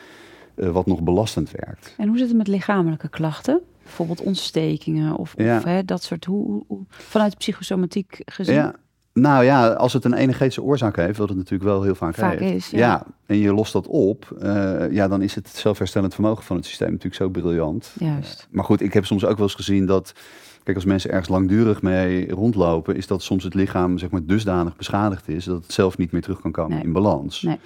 wat 0.72 0.86
nog 0.86 1.01
belastend 1.01 1.51
werkt. 1.51 1.94
En 1.98 2.08
hoe 2.08 2.18
zit 2.18 2.28
het 2.28 2.38
met 2.38 2.48
lichamelijke 2.48 3.10
klachten? 3.10 3.60
Bijvoorbeeld 3.84 4.22
ontstekingen 4.22 5.16
of, 5.16 5.34
hè, 5.38 5.86
dat 5.86 6.04
soort... 6.04 6.25
Hoe, 6.25 6.63
hoe- 6.68 6.86
vanuit 6.89 7.32
de 7.32 7.38
psychosomatiek 7.38 8.22
gezien? 8.25 8.56
Ja, 8.56 8.74
nou 9.13 9.44
ja, 9.44 9.68
als 9.74 9.94
het 9.94 10.06
een 10.06 10.13
energetische 10.13 10.62
oorzaak 10.62 10.96
heeft, 10.96 11.18
wat 11.18 11.28
het 11.30 11.38
natuurlijk 11.38 11.70
wel 11.70 11.84
heel 11.84 11.96
vaak, 11.96 12.16
Vaak 12.16 12.39
heeft. 12.39 12.54
is, 12.56 12.70
ja. 12.70 13.06
en 13.25 13.38
je 13.38 13.54
lost 13.54 13.74
dat 13.74 13.88
op, 13.88 14.36
eh, 14.42 14.92
ja, 14.92 15.08
dan 15.08 15.22
is 15.22 15.36
het 15.36 15.48
zelfherstellend 15.50 16.13
vermogen 16.13 16.44
van 16.44 16.56
het 16.56 16.66
systeem 16.66 16.88
natuurlijk 16.88 17.16
zo 17.16 17.30
briljant. 17.30 17.92
Juist. 18.00 18.48
Maar 18.51 18.63
goed, 18.63 18.82
ik 18.82 18.94
heb 18.94 19.06
soms 19.06 19.25
ook 19.25 19.38
wel 19.38 19.46
eens 19.46 19.56
gezien 19.56 19.86
dat, 19.86 20.13
kijk, 20.63 20.75
als 20.78 20.86
mensen 20.86 21.10
ergens 21.10 21.30
langdurig 21.30 21.82
mee 21.82 22.32
rondlopen, 22.32 22.96
is 22.96 23.08
dat 23.08 23.22
soms 23.24 23.44
het 23.44 23.54
lichaam 23.54 23.98
zeg 23.98 24.10
maar 24.10 24.25
dusdanig 24.25 24.75
beschadigd 24.75 25.28
is 25.28 25.46
dat 25.46 25.63
het 25.63 25.74
zelf 25.74 25.98
niet 25.98 26.12
meer 26.12 26.22
terug 26.22 26.42
kan 26.42 26.51
komen 26.51 26.75
Nee. 26.75 26.84
in 26.86 26.94
balans. 26.94 27.42
Nee. 27.42 27.60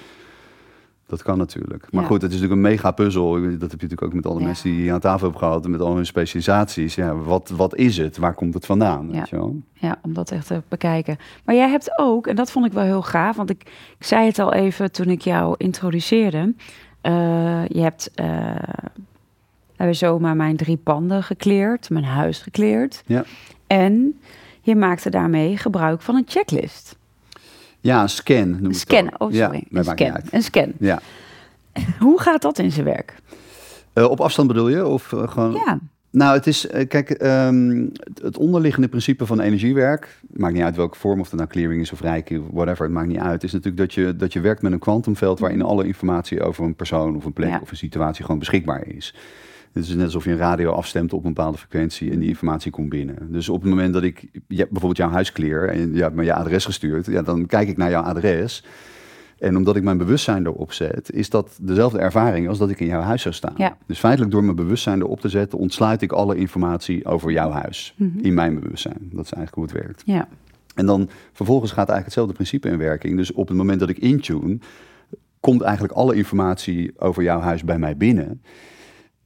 Dat 1.07 1.23
kan 1.23 1.37
natuurlijk. 1.37 1.87
Maar 1.91 2.01
Ja. 2.01 2.07
goed, 2.07 2.21
het 2.21 2.31
is 2.31 2.39
natuurlijk 2.39 2.65
een 2.65 2.71
mega 2.71 2.91
puzzel. 2.91 3.31
Dat 3.31 3.41
heb 3.41 3.51
je 3.51 3.67
natuurlijk 3.67 4.01
ook 4.01 4.13
met 4.13 4.25
alle 4.25 4.39
Ja. 4.39 4.45
mensen 4.45 4.69
die 4.69 4.83
je 4.83 4.91
aan 4.93 4.99
tafel 4.99 5.27
hebt 5.27 5.39
gehad, 5.39 5.67
met 5.67 5.81
al 5.81 5.95
hun 5.95 6.05
specialisaties. 6.05 6.95
Ja, 6.95 7.15
wat, 7.15 7.49
wat 7.49 7.75
is 7.75 7.97
het? 7.97 8.17
Waar 8.17 8.33
komt 8.33 8.53
het 8.53 8.65
vandaan? 8.65 9.07
Ja. 9.11 9.17
Weet 9.17 9.29
je 9.29 9.35
wel? 9.35 9.55
Ja, 9.73 9.97
om 10.01 10.13
dat 10.13 10.31
echt 10.31 10.47
te 10.47 10.61
bekijken. 10.67 11.17
Maar 11.45 11.55
jij 11.55 11.69
hebt 11.69 11.99
ook, 11.99 12.27
en 12.27 12.35
dat 12.35 12.51
vond 12.51 12.65
ik 12.65 12.73
wel 12.73 12.83
heel 12.83 13.01
gaaf, 13.01 13.35
want 13.35 13.49
ik, 13.49 13.61
ik 13.99 14.05
zei 14.05 14.25
het 14.25 14.39
al 14.39 14.53
even 14.53 14.91
toen 14.91 15.07
ik 15.09 15.21
jou 15.21 15.55
introduceerde. 15.57 16.53
Eh, 17.01 17.67
je 17.67 17.79
hebt 17.81 18.11
eh 18.15 18.55
hebben 19.75 19.95
zomaar 19.95 20.35
mijn 20.35 20.55
drie 20.57 20.77
panden 20.77 21.23
gekleerd, 21.23 21.89
mijn 21.89 22.03
huis 22.05 22.39
gekleerd. 22.39 23.03
Ja. 23.05 23.23
En 23.67 24.19
je 24.61 24.75
maakte 24.75 25.09
daarmee 25.09 25.57
gebruik 25.57 26.01
van 26.01 26.15
een 26.15 26.23
checklist. 26.27 26.97
Ja, 27.83 28.01
een 28.01 28.09
scan 28.09 28.49
noem 28.49 28.71
ik 28.71 28.77
scan, 28.77 29.11
oh 29.19 29.31
Ja, 29.31 29.43
sorry. 29.45 29.63
dat 29.69 29.87
een, 29.87 29.97
scan. 29.97 30.21
een 30.31 30.41
scan. 30.43 30.71
Ja. 30.79 31.01
Hoe 31.99 32.19
gaat 32.21 32.41
dat 32.41 32.59
in 32.59 32.71
zijn 32.71 32.85
werk? 32.85 33.15
Eh, 33.93 34.09
op 34.09 34.19
afstand 34.19 34.47
bedoel 34.47 34.69
je? 34.69 34.85
Of 34.87 35.13
eh, 35.13 35.27
gewoon... 35.27 35.51
Ja, 35.53 35.79
Nou, 36.09 36.33
het 36.35 36.47
is, 36.47 36.67
eh, 36.67 36.87
kijk, 36.87 37.09
ehm, 37.09 37.85
het- 38.21 38.37
onderliggende 38.37 38.87
principe 38.87 39.25
van 39.25 39.39
energiewerk, 39.39 40.19
maakt 40.33 40.53
niet 40.53 40.63
uit 40.63 40.75
welke 40.75 40.97
vorm, 40.97 41.19
of 41.19 41.29
het 41.29 41.39
nou 41.39 41.49
clearing 41.51 41.81
is 41.81 41.91
of 41.91 42.01
reiki, 42.01 42.41
whatever, 42.51 42.83
het 42.85 42.93
maakt 42.93 43.07
niet 43.07 43.17
uit, 43.17 43.43
is 43.43 43.51
natuurlijk 43.51 43.77
dat 43.81 43.93
je, 43.93 44.15
dat 44.15 44.33
je 44.33 44.39
werkt 44.39 44.61
met 44.61 44.71
een 44.71 44.79
kwantumveld 44.79 45.39
waarin 45.39 45.61
alle 45.61 45.85
informatie 45.85 46.41
over 46.43 46.63
een 46.63 46.75
persoon 46.75 47.15
of 47.15 47.25
een 47.25 47.33
plek 47.33 47.49
Ja. 47.49 47.59
of 47.61 47.71
een 47.71 47.77
situatie 47.77 48.23
gewoon 48.25 48.39
beschikbaar 48.39 48.87
is. 48.87 49.15
Het 49.73 49.83
is 49.83 49.95
net 49.95 50.05
alsof 50.05 50.25
je 50.25 50.31
een 50.31 50.37
radio 50.37 50.71
afstemt 50.71 51.13
op 51.13 51.25
een 51.25 51.33
bepaalde 51.33 51.57
frequentie 51.57 52.11
en 52.11 52.19
die 52.19 52.27
informatie 52.27 52.71
komt 52.71 52.89
binnen. 52.89 53.31
Dus 53.31 53.49
op 53.49 53.61
het 53.61 53.69
moment 53.69 53.93
dat 53.93 54.03
ik 54.03 54.21
je, 54.31 54.67
bijvoorbeeld 54.69 54.97
jouw 54.97 55.09
huis 55.09 55.31
clear 55.31 55.67
en 55.67 55.93
je 55.93 56.01
hebt 56.01 56.15
me 56.15 56.23
je 56.23 56.33
adres 56.33 56.65
gestuurd, 56.65 57.05
ja, 57.05 57.21
dan 57.21 57.45
kijk 57.45 57.67
ik 57.67 57.77
naar 57.77 57.89
jouw 57.89 58.03
adres. 58.03 58.63
En 59.39 59.57
omdat 59.57 59.75
ik 59.75 59.83
mijn 59.83 59.97
bewustzijn 59.97 60.45
erop 60.45 60.73
zet, 60.73 61.11
is 61.11 61.29
dat 61.29 61.57
dezelfde 61.61 61.99
ervaring 61.99 62.47
als 62.47 62.57
dat 62.57 62.69
ik 62.69 62.79
in 62.79 62.87
jouw 62.87 63.01
huis 63.01 63.21
zou 63.21 63.33
staan. 63.33 63.53
Ja. 63.57 63.77
Dus 63.85 63.99
feitelijk 63.99 64.31
door 64.31 64.43
mijn 64.43 64.55
bewustzijn 64.55 64.99
erop 64.99 65.19
te 65.19 65.29
zetten, 65.29 65.59
ontsluit 65.59 66.01
ik 66.01 66.11
alle 66.11 66.35
informatie 66.35 67.05
over 67.05 67.31
jouw 67.31 67.49
huis. 67.49 67.93
Mhm. 67.97 68.19
In 68.19 68.33
mijn 68.33 68.59
bewustzijn. 68.59 69.09
Dat 69.11 69.25
is 69.25 69.31
eigenlijk 69.31 69.55
hoe 69.55 69.63
het 69.63 69.85
werkt. 69.85 70.01
Ja, 70.05 70.27
En 70.75 70.85
dan 70.85 71.09
vervolgens 71.33 71.71
gaat 71.71 71.89
eigenlijk 71.89 72.05
hetzelfde 72.05 72.33
principe 72.33 72.69
in 72.69 72.77
werking. 72.77 73.17
Dus 73.17 73.31
op 73.31 73.47
het 73.47 73.57
moment 73.57 73.79
dat 73.79 73.89
ik 73.89 73.97
intune, 73.97 74.57
komt 75.39 75.61
eigenlijk 75.61 75.93
alle 75.93 76.15
informatie 76.15 76.93
over 76.97 77.23
jouw 77.23 77.39
huis 77.39 77.63
bij 77.63 77.79
mij 77.79 77.97
binnen. 77.97 78.41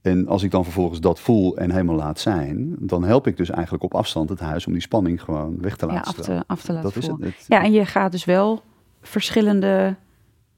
En 0.02 0.28
als 0.28 0.42
ik 0.42 0.50
dan 0.50 0.64
vervolgens 0.64 1.00
dat 1.00 1.20
voel 1.20 1.56
en 1.56 1.70
helemaal 1.70 1.96
laat 1.96 2.20
zijn, 2.20 2.76
dan 2.78 3.04
help 3.04 3.26
ik 3.26 3.36
dus 3.36 3.50
eigenlijk 3.50 3.84
op 3.84 3.94
afstand 3.94 4.28
het 4.28 4.40
huis 4.40 4.66
om 4.66 4.72
die 4.72 4.82
spanning 4.82 5.22
gewoon 5.22 5.60
weg 5.60 5.76
te 5.76 5.86
ja 5.86 5.92
laten 5.92 6.08
af, 6.08 6.16
stromen. 6.22 6.42
te, 6.42 6.48
af 6.48 6.62
te 6.62 6.72
laten 6.72 6.88
Dat 6.88 6.96
is 6.96 7.06
het. 7.06 7.14
voelen. 7.16 7.34
Het- 7.36 7.44
Ja, 7.48 7.62
en 7.64 7.72
je 7.72 7.84
gaat 7.86 8.12
dus 8.12 8.24
wel 8.24 8.62
verschillende... 9.02 9.96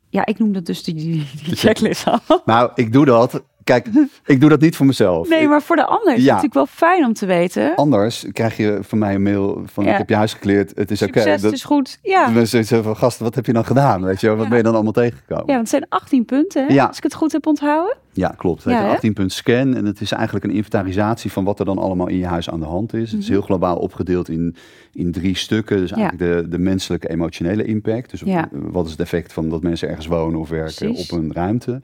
Ja, 0.08 0.26
ik 0.26 0.38
noem 0.38 0.52
dat 0.52 0.66
dus 0.66 0.82
die, 0.84 0.94
die, 0.94 1.26
die 1.44 1.56
checklist 1.64 2.06
al. 2.06 2.18
Nou, 2.44 2.70
ik 2.74 2.92
doe 2.92 3.04
dat. 3.04 3.42
Kijk, 3.64 3.88
ik 4.26 4.40
doe 4.40 4.48
dat 4.50 4.60
niet 4.60 4.76
voor 4.76 4.86
mezelf. 4.86 5.28
Nee, 5.28 5.48
maar 5.48 5.62
voor 5.62 5.76
de 5.76 5.84
ander 5.84 6.08
is 6.08 6.14
het 6.14 6.20
Ja. 6.24 6.26
natuurlijk 6.26 6.54
wel 6.54 6.66
fijn 6.66 7.04
om 7.04 7.12
te 7.12 7.26
weten. 7.26 7.74
Anders 7.74 8.26
krijg 8.32 8.56
je 8.56 8.78
van 8.82 8.98
mij 8.98 9.14
een 9.14 9.22
mail 9.22 9.62
van 9.66 9.84
Ja. 9.84 9.92
ik 9.92 9.98
heb 9.98 10.08
je 10.08 10.14
huis 10.14 10.32
gekleerd, 10.32 10.72
het 10.74 10.90
is 10.90 11.02
oké. 11.02 11.24
Dat- 11.24 11.40
het 11.42 11.52
is 11.52 11.64
goed. 11.64 11.98
Ja. 12.02 12.30
Dan 12.30 12.46
zeggen 12.46 12.82
van 12.82 12.96
gasten, 12.96 13.24
wat 13.24 13.34
heb 13.34 13.46
je 13.46 13.52
dan 13.52 13.64
gedaan? 13.64 14.02
Weet 14.04 14.20
je, 14.20 14.28
wat 14.28 14.42
Ja. 14.42 14.48
ben 14.48 14.56
je 14.56 14.62
dan 14.64 14.74
allemaal 14.74 14.92
tegengekomen? 14.92 15.44
ja, 15.46 15.52
want 15.54 15.60
het 15.60 15.68
zijn 15.68 15.86
18 15.88 16.24
punten, 16.24 16.66
hè? 16.66 16.74
Ja. 16.74 16.84
als 16.86 16.96
ik 16.96 17.02
het 17.02 17.14
goed 17.14 17.32
heb 17.32 17.46
onthouden. 17.46 17.96
Ja, 18.12 18.28
klopt. 18.36 18.64
Het 18.64 18.72
Ja, 18.72 18.78
heet 18.78 18.88
een 18.88 18.94
18 18.94 19.12
punt 19.12 19.32
scan 19.32 19.74
en 19.74 19.84
het 19.84 20.00
is 20.00 20.12
eigenlijk 20.12 20.44
een 20.44 20.50
inventarisatie 20.50 21.32
van 21.32 21.44
wat 21.44 21.58
er 21.58 21.64
dan 21.64 21.78
allemaal 21.78 22.08
in 22.08 22.16
je 22.16 22.26
huis 22.26 22.50
aan 22.50 22.60
de 22.60 22.66
hand 22.66 22.94
is. 22.94 23.12
Het 23.12 23.20
is 23.20 23.28
heel 23.28 23.40
globaal 23.42 23.76
opgedeeld 23.76 24.28
in, 24.28 24.56
in 24.92 25.12
drie 25.12 25.36
stukken. 25.36 25.76
Dus 25.76 25.90
Mhm. 25.90 26.00
Ja. 26.00 26.08
eigenlijk 26.10 26.42
de, 26.42 26.48
de 26.48 26.58
menselijke 26.58 27.08
emotionele 27.10 27.64
impact. 27.64 28.10
Dus 28.10 28.22
Ja. 28.24 28.48
wat 28.52 28.84
is 28.84 28.90
het 28.90 29.00
effect 29.00 29.32
van 29.32 29.48
dat 29.48 29.62
mensen 29.62 29.88
ergens 29.88 30.06
wonen 30.06 30.40
of 30.40 30.48
werken 30.48 30.74
Precies. 30.88 31.10
op 31.12 31.18
een 31.18 31.32
ruimte. 31.32 31.80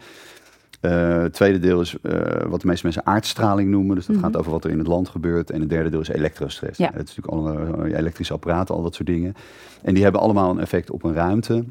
Eh, 0.81 1.23
het 1.23 1.33
tweede 1.33 1.59
deel 1.59 1.81
is 1.81 1.97
eh, 2.03 2.21
wat 2.49 2.61
de 2.61 2.67
meeste 2.67 2.85
mensen 2.87 3.07
aardstraling 3.07 3.71
noemen. 3.71 3.97
Dus 3.97 4.07
dat 4.07 4.17
Mhm. 4.17 4.25
gaat 4.25 4.37
over 4.37 4.51
wat 4.53 4.65
er 4.65 4.71
in 4.71 4.79
het 4.79 4.87
land 4.87 5.09
gebeurt. 5.09 5.51
En 5.51 5.61
het 5.61 5.71
derde 5.71 5.91
deel 5.91 6.01
is 6.01 6.09
elektrostress. 6.09 6.79
Ja. 6.79 6.91
Het 6.95 7.09
is 7.09 7.17
natuurlijk 7.17 7.49
alle 7.49 7.85
eh, 7.89 7.99
elektrische 7.99 8.33
apparaten, 8.33 8.75
al 8.75 8.83
dat 8.83 8.95
soort 8.95 9.09
dingen. 9.09 9.35
En 9.83 9.95
die 9.95 10.03
hebben 10.03 10.21
allemaal 10.21 10.51
een 10.51 10.61
effect 10.61 10.91
op 10.91 11.05
een 11.05 11.13
ruimte. 11.15 11.65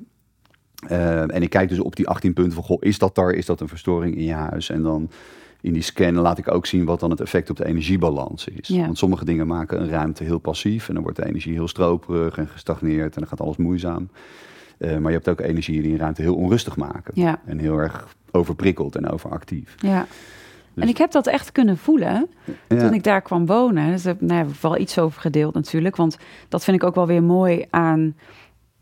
Eh, 0.88 1.22
en 1.22 1.42
ik 1.42 1.50
kijk 1.50 1.70
dus 1.70 1.80
op 1.80 1.96
die 1.96 2.08
18 2.08 2.34
punten 2.34 2.54
van, 2.54 2.64
goh, 2.64 2.78
is 2.80 3.00
dat 3.00 3.16
daar, 3.16 3.32
is 3.32 3.46
dat 3.46 3.62
een 3.62 3.68
verstoring 3.68 4.16
in 4.16 4.24
je 4.24 4.34
huis? 4.34 4.70
En 4.70 4.82
dan 4.82 5.10
in 5.62 5.74
die 5.74 5.82
scan 5.82 6.16
laat 6.16 6.38
ik 6.38 6.52
ook 6.52 6.66
zien 6.66 6.86
wat 6.86 7.00
dan 7.00 7.10
het 7.10 7.22
effect 7.22 7.50
op 7.50 7.58
de 7.58 7.66
energiebalans 7.66 8.48
is. 8.48 8.68
Ja. 8.68 8.86
Want 8.86 8.98
sommige 8.98 9.26
dingen 9.26 9.48
maken 9.48 9.82
een 9.82 9.90
ruimte 9.90 10.24
heel 10.24 10.38
passief 10.38 10.88
en 10.88 10.94
dan 10.94 11.04
wordt 11.04 11.18
de 11.18 11.26
energie 11.28 11.54
heel 11.54 11.68
stroperig 11.68 12.38
en 12.38 12.48
gestagneerd 12.48 13.14
en 13.16 13.20
dan 13.20 13.28
gaat 13.28 13.42
alles 13.42 13.58
moeizaam. 13.58 14.10
Eh, 14.78 14.98
maar 14.98 15.12
je 15.12 15.18
hebt 15.18 15.30
ook 15.30 15.40
energieën 15.42 15.82
die 15.82 15.92
een 15.92 15.98
ruimte 15.98 16.22
heel 16.22 16.36
onrustig 16.36 16.78
maken. 16.78 17.12
Ja. 17.14 17.42
En 17.46 17.58
heel 17.60 17.78
erg 17.78 18.08
overprikkeld 18.36 18.96
en 18.96 19.10
overactief. 19.10 19.76
Ja. 19.78 20.06
Dus- 20.74 20.84
En 20.84 20.90
ik 20.90 20.98
heb 20.98 21.12
dat 21.12 21.28
echt 21.28 21.52
kunnen 21.52 21.78
voelen 21.78 22.28
Ja. 22.68 22.78
toen 22.78 22.94
ik 22.94 23.04
daar 23.04 23.22
kwam 23.22 23.46
wonen. 23.46 23.92
Dus 23.92 24.04
daar 24.04 24.14
heb, 24.14 24.22
nou, 24.22 24.38
heb 24.40 24.50
ik 24.50 24.62
wel 24.62 24.78
iets 24.78 25.00
over 25.00 25.22
gedeeld 25.22 25.54
natuurlijk. 25.54 25.96
Want 25.96 26.18
dat 26.50 26.64
vind 26.64 26.78
ik 26.78 26.84
ook 26.84 26.96
wel 26.96 27.08
weer 27.08 27.24
mooi 27.24 27.66
aan, 27.70 28.16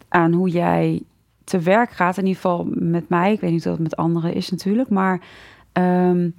aan 0.07 0.33
hoe 0.33 0.49
jij 0.49 1.01
te 1.43 1.59
werk 1.59 1.91
gaat. 1.91 2.17
In 2.17 2.25
ieder 2.25 2.41
geval 2.41 2.67
met 2.69 3.09
mij. 3.09 3.33
Ik 3.33 3.39
weet 3.39 3.51
niet 3.51 3.65
of 3.65 3.71
het 3.71 3.81
met 3.81 3.95
anderen 3.95 4.33
is 4.33 4.49
natuurlijk. 4.49 4.89
Maar 4.89 5.21
ehm, 5.71 6.29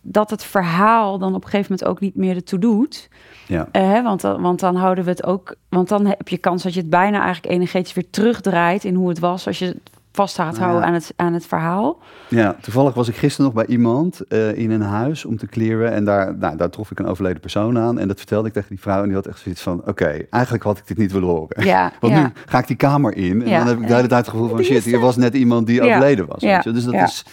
dat 0.00 0.30
het 0.30 0.44
verhaal 0.44 1.18
dan 1.18 1.34
op 1.34 1.44
een 1.44 1.50
gegeven 1.50 1.72
moment 1.72 1.88
ook 1.90 2.00
niet 2.00 2.14
meer 2.16 2.36
ertoe 2.36 2.58
doet. 2.58 3.08
Ja. 3.46 3.68
Eh, 3.72 4.02
want, 4.02 4.20
dan- 4.20 4.42
want 4.42 4.60
dan 4.60 4.76
houden 4.76 5.04
we 5.04 5.10
het 5.10 5.24
ook... 5.24 5.54
Want 5.68 5.88
dan 5.88 6.06
heb 6.06 6.28
je 6.28 6.38
kans 6.38 6.62
dat 6.62 6.74
je 6.74 6.80
het 6.80 6.90
bijna 6.90 7.22
eigenlijk 7.22 7.54
energetisch 7.54 7.92
weer 7.94 8.10
terugdraait... 8.10 8.84
in 8.84 8.94
hoe 8.94 9.08
het 9.08 9.18
was 9.18 9.46
als 9.46 9.58
je 9.58 9.66
het 9.66 9.78
vast 10.14 10.38
Nou 10.38 10.56
houden 10.56 10.80
ja. 10.80 10.86
aan, 10.86 10.94
het, 10.94 11.12
aan 11.16 11.32
het 11.32 11.46
verhaal. 11.46 11.98
Ja, 12.28 12.56
toevallig 12.60 12.94
was 12.94 13.08
ik 13.08 13.16
gisteren 13.16 13.44
nog 13.44 13.64
bij 13.64 13.74
iemand 13.74 14.20
eh, 14.20 14.56
in 14.56 14.70
een 14.70 14.80
huis 14.82 15.24
om 15.24 15.36
te 15.36 15.46
clearen. 15.46 15.92
En 15.92 16.04
daar, 16.04 16.36
nou, 16.36 16.56
daar 16.56 16.70
trof 16.70 16.90
ik 16.90 16.98
een 16.98 17.06
overleden 17.06 17.40
persoon 17.40 17.78
aan. 17.78 17.98
En 17.98 18.08
dat 18.08 18.16
vertelde 18.16 18.48
ik 18.48 18.54
tegen 18.54 18.68
die 18.68 18.80
vrouw. 18.80 19.00
En 19.00 19.06
die 19.06 19.14
had 19.14 19.26
echt 19.26 19.38
zoiets 19.38 19.62
van, 19.62 19.82
oké, 19.86 20.18
eigenlijk 20.30 20.64
had 20.64 20.78
ik 20.78 20.86
dit 20.86 20.98
niet 20.98 21.12
willen 21.12 21.28
horen. 21.28 21.64
Ja, 21.64 21.92
Want 22.00 22.12
ja. 22.12 22.22
nu 22.22 22.32
ga 22.46 22.58
ik 22.58 22.66
die 22.66 22.76
kamer 22.76 23.16
in. 23.16 23.42
En 23.42 23.58
dan 23.58 23.66
heb 23.66 23.80
ik 23.80 23.86
de 23.88 23.94
hele 23.94 24.08
tijd 24.08 24.26
het 24.26 24.34
gevoel 24.34 24.48
van, 24.48 24.62
shit, 24.62 24.84
hier 24.84 25.00
was 25.00 25.16
net 25.16 25.34
iemand 25.34 25.66
die 25.66 25.82
overleden 25.82 26.26
was. 26.26 26.42
Weet 26.42 26.64
je? 26.64 26.72
Dus 26.72 26.84
dat 26.84 26.94
is... 26.94 27.24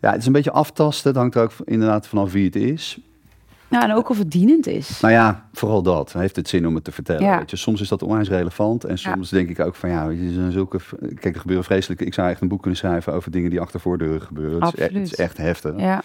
Ja, 0.00 0.10
het 0.10 0.20
is 0.20 0.26
een 0.26 0.32
beetje 0.32 0.52
aftasten. 0.52 1.10
Het 1.10 1.18
hangt 1.18 1.34
er 1.34 1.42
ook 1.42 1.52
inderdaad 1.64 2.06
vanaf 2.06 2.32
wie 2.32 2.44
het 2.44 2.56
is. 2.56 2.98
Nou, 3.70 3.84
en 3.84 3.92
ook 3.96 4.08
of 4.08 4.18
het 4.18 4.30
dienend 4.30 4.66
is. 4.66 5.00
Nou 5.00 5.14
ja, 5.14 5.48
vooral 5.52 5.82
dat. 5.82 6.12
Heeft 6.12 6.36
het 6.36 6.48
zin 6.48 6.66
om 6.66 6.74
het 6.74 6.84
te 6.84 6.92
vertellen? 6.92 7.22
Ja. 7.22 7.38
Weet 7.38 7.50
je? 7.50 7.56
Soms 7.56 7.80
is 7.80 7.88
dat 7.88 8.02
onwijs 8.02 8.28
relevant. 8.28 8.84
En 8.84 8.98
soms 8.98 9.30
denk 9.30 9.48
ik 9.48 9.60
ook 9.60 9.74
van 9.74 9.90
ja, 9.90 10.06
er 10.08 10.16
zijn 10.32 10.52
zulke. 10.52 10.78
Kijk, 11.00 11.34
er 11.34 11.40
gebeuren 11.40 11.64
vreselijke. 11.64 12.04
Ik 12.04 12.14
zou 12.14 12.28
echt 12.30 12.40
een 12.40 12.48
boek 12.48 12.60
kunnen 12.60 12.78
schrijven 12.78 13.12
over 13.12 13.30
dingen 13.30 13.50
die 13.50 13.60
achter 13.60 13.80
voordeuren 13.80 14.22
gebeuren. 14.22 14.62
Het 14.64 14.74
is, 14.74 14.80
e- 14.80 14.82
het 14.82 14.92
is 14.92 14.98
Absoluut. 14.98 15.14
echt 15.14 15.36
heftig. 15.36 15.72
Ja, 15.76 16.02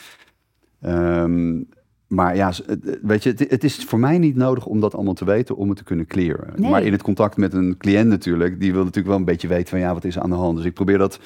Ehm, 0.81 1.61
maar 2.07 2.35
ja, 2.35 2.51
het- 2.65 2.99
weet 3.01 3.23
je, 3.23 3.29
het, 3.29 3.39
het 3.49 3.63
is 3.63 3.75
voor 3.83 3.99
mij 3.99 4.17
niet 4.17 4.35
nodig 4.35 4.65
om 4.65 4.79
dat 4.79 4.95
allemaal 4.95 5.13
te 5.13 5.25
weten 5.25 5.55
om 5.55 5.67
het 5.69 5.77
te 5.77 5.83
kunnen 5.83 6.05
clearen. 6.07 6.53
Nee. 6.55 6.69
Maar 6.71 6.83
in 6.83 6.91
het 6.91 7.01
contact 7.01 7.37
met 7.37 7.53
een 7.53 7.77
cliënt 7.77 8.07
natuurlijk, 8.09 8.59
die 8.59 8.71
wil 8.71 8.79
natuurlijk 8.81 9.07
wel 9.07 9.17
een 9.17 9.25
beetje 9.25 9.47
weten 9.47 9.67
van 9.69 9.79
ja, 9.79 9.93
wat 9.93 10.03
is 10.03 10.15
er 10.15 10.21
aan 10.21 10.29
de 10.29 10.35
hand. 10.35 10.57
Dus 10.57 10.65
ik 10.65 10.73
probeer 10.73 10.97
dat, 10.97 11.19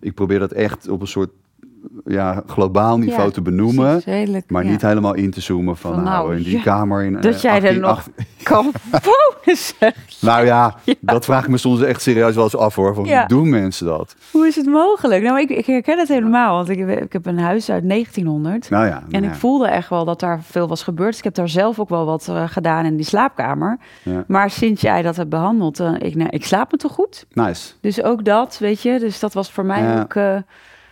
ik 0.00 0.14
probeer 0.14 0.38
dat 0.38 0.52
echt 0.52 0.88
op 0.88 1.00
een 1.00 1.06
soort 1.06 1.30
ja, 2.04 2.42
globaal 2.46 2.98
niveau 2.98 3.24
Ja, 3.24 3.30
te 3.30 3.42
benoemen. 3.42 3.86
precies, 3.86 4.04
redelijk, 4.04 4.50
Maar 4.50 4.64
ja. 4.64 4.70
niet 4.70 4.82
helemaal 4.82 5.14
in 5.14 5.30
te 5.30 5.40
zoomen 5.40 5.76
van, 5.76 5.94
Van, 5.94 6.02
nou, 6.02 6.26
nou, 6.26 6.36
in 6.36 6.42
die 6.42 6.56
ja, 6.56 6.62
kamer 6.62 7.04
in 7.04 7.12
dat 7.12 7.24
eh, 7.24 7.38
jij 7.40 7.56
er 7.56 7.62
18, 7.62 7.80
nog 7.80 7.90
8 7.90 8.10
kan. 8.42 8.72
Nou 10.20 10.44
ja, 10.44 10.74
dat 11.00 11.24
vraag 11.24 11.42
ik 11.44 11.48
me 11.50 11.56
soms 11.56 11.82
echt 11.82 12.02
serieus 12.02 12.34
wel 12.34 12.44
eens 12.44 12.56
af 12.56 12.74
hoor. 12.74 12.94
Van, 12.94 13.04
Ja. 13.04 13.18
Hoe 13.18 13.28
doen 13.28 13.48
mensen 13.48 13.86
dat? 13.86 14.16
Hoe 14.30 14.46
is 14.46 14.56
het 14.56 14.66
mogelijk? 14.66 15.22
Nou, 15.22 15.40
ik, 15.40 15.50
ik 15.50 15.66
herken 15.66 15.98
het 15.98 16.08
helemaal, 16.08 16.56
want 16.56 16.68
ik, 16.68 16.78
ik 16.88 17.12
heb 17.12 17.26
een 17.26 17.38
huis 17.38 17.70
uit 17.70 17.88
1900. 17.88 18.70
Nou 18.70 18.86
ja. 18.86 19.02
En 19.10 19.20
nou 19.20 19.32
ik 19.32 19.38
voelde 19.38 19.66
echt 19.66 19.88
wel 19.88 20.04
dat 20.04 20.20
daar 20.20 20.42
veel 20.42 20.68
was 20.68 20.82
gebeurd. 20.82 21.08
Dus 21.08 21.18
ik 21.18 21.24
heb 21.24 21.34
daar 21.34 21.48
zelf 21.48 21.80
ook 21.80 21.88
wel 21.88 22.04
wat 22.04 22.28
eh, 22.28 22.48
gedaan 22.48 22.84
in 22.84 22.96
die 22.96 23.06
slaapkamer. 23.06 23.78
Maar 24.26 24.50
sinds 24.50 24.80
jij 24.80 25.02
dat 25.02 25.16
hebt 25.16 25.28
behandeld, 25.30 25.80
eh, 25.80 25.92
ik, 25.98 26.14
nou, 26.14 26.30
ik 26.30 26.44
slaap 26.44 26.72
me 26.72 26.78
toch 26.78 26.92
goed? 26.92 27.26
Nice. 27.32 27.72
Dus 27.80 28.02
ook 28.02 28.24
dat, 28.24 28.58
weet 28.58 28.82
je. 28.82 28.98
Dus 28.98 29.18
dat 29.20 29.32
was 29.34 29.50
voor 29.50 29.64
mij 29.64 30.00
ook... 30.00 30.14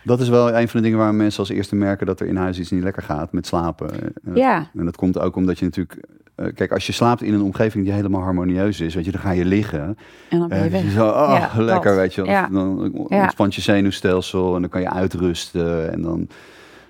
eh, 0.03 0.07
Dat 0.07 0.19
is 0.19 0.29
wel 0.29 0.47
een 0.53 0.67
van 0.67 0.79
de 0.79 0.85
dingen 0.85 0.99
waar 0.99 1.15
mensen 1.15 1.39
als 1.39 1.49
eerste 1.49 1.75
merken 1.75 2.05
dat 2.05 2.19
er 2.19 2.27
in 2.27 2.35
huis 2.35 2.59
iets 2.59 2.71
niet 2.71 2.83
lekker 2.83 3.03
gaat 3.03 3.31
met 3.33 3.47
slapen. 3.47 3.89
Eh, 3.93 4.35
ja, 4.35 4.69
En 4.77 4.85
dat 4.85 4.95
komt 4.95 5.19
ook 5.19 5.35
omdat 5.35 5.59
je 5.59 5.65
natuurlijk... 5.65 5.99
eh, 6.35 6.45
kijk, 6.55 6.71
als 6.71 6.85
je 6.87 6.91
slaapt 6.93 7.21
in 7.21 7.33
een 7.33 7.41
omgeving 7.41 7.83
die 7.85 7.93
helemaal 7.93 8.21
harmonieus 8.21 8.79
is, 8.79 8.95
weet 8.95 9.05
je, 9.05 9.11
dan 9.11 9.21
ga 9.21 9.31
je 9.31 9.45
liggen. 9.45 9.97
en 10.29 10.39
dan 10.39 10.47
ben 10.47 10.57
je 10.57 10.63
Eh, 10.63 10.71
weg. 10.71 10.91
zo, 10.91 11.07
oh, 11.07 11.35
Ja, 11.55 11.61
lekker, 11.63 11.89
dat. 11.91 11.99
weet 11.99 12.13
je. 12.13 12.23
Ja. 12.23 12.47
Dan 12.51 12.93
ontspant 13.07 13.55
je 13.55 13.61
zenuwstelsel 13.61 14.55
en 14.55 14.61
dan 14.61 14.69
kan 14.69 14.81
je 14.81 14.89
uitrusten. 14.89 15.91
En 15.91 16.01
dan, 16.01 16.27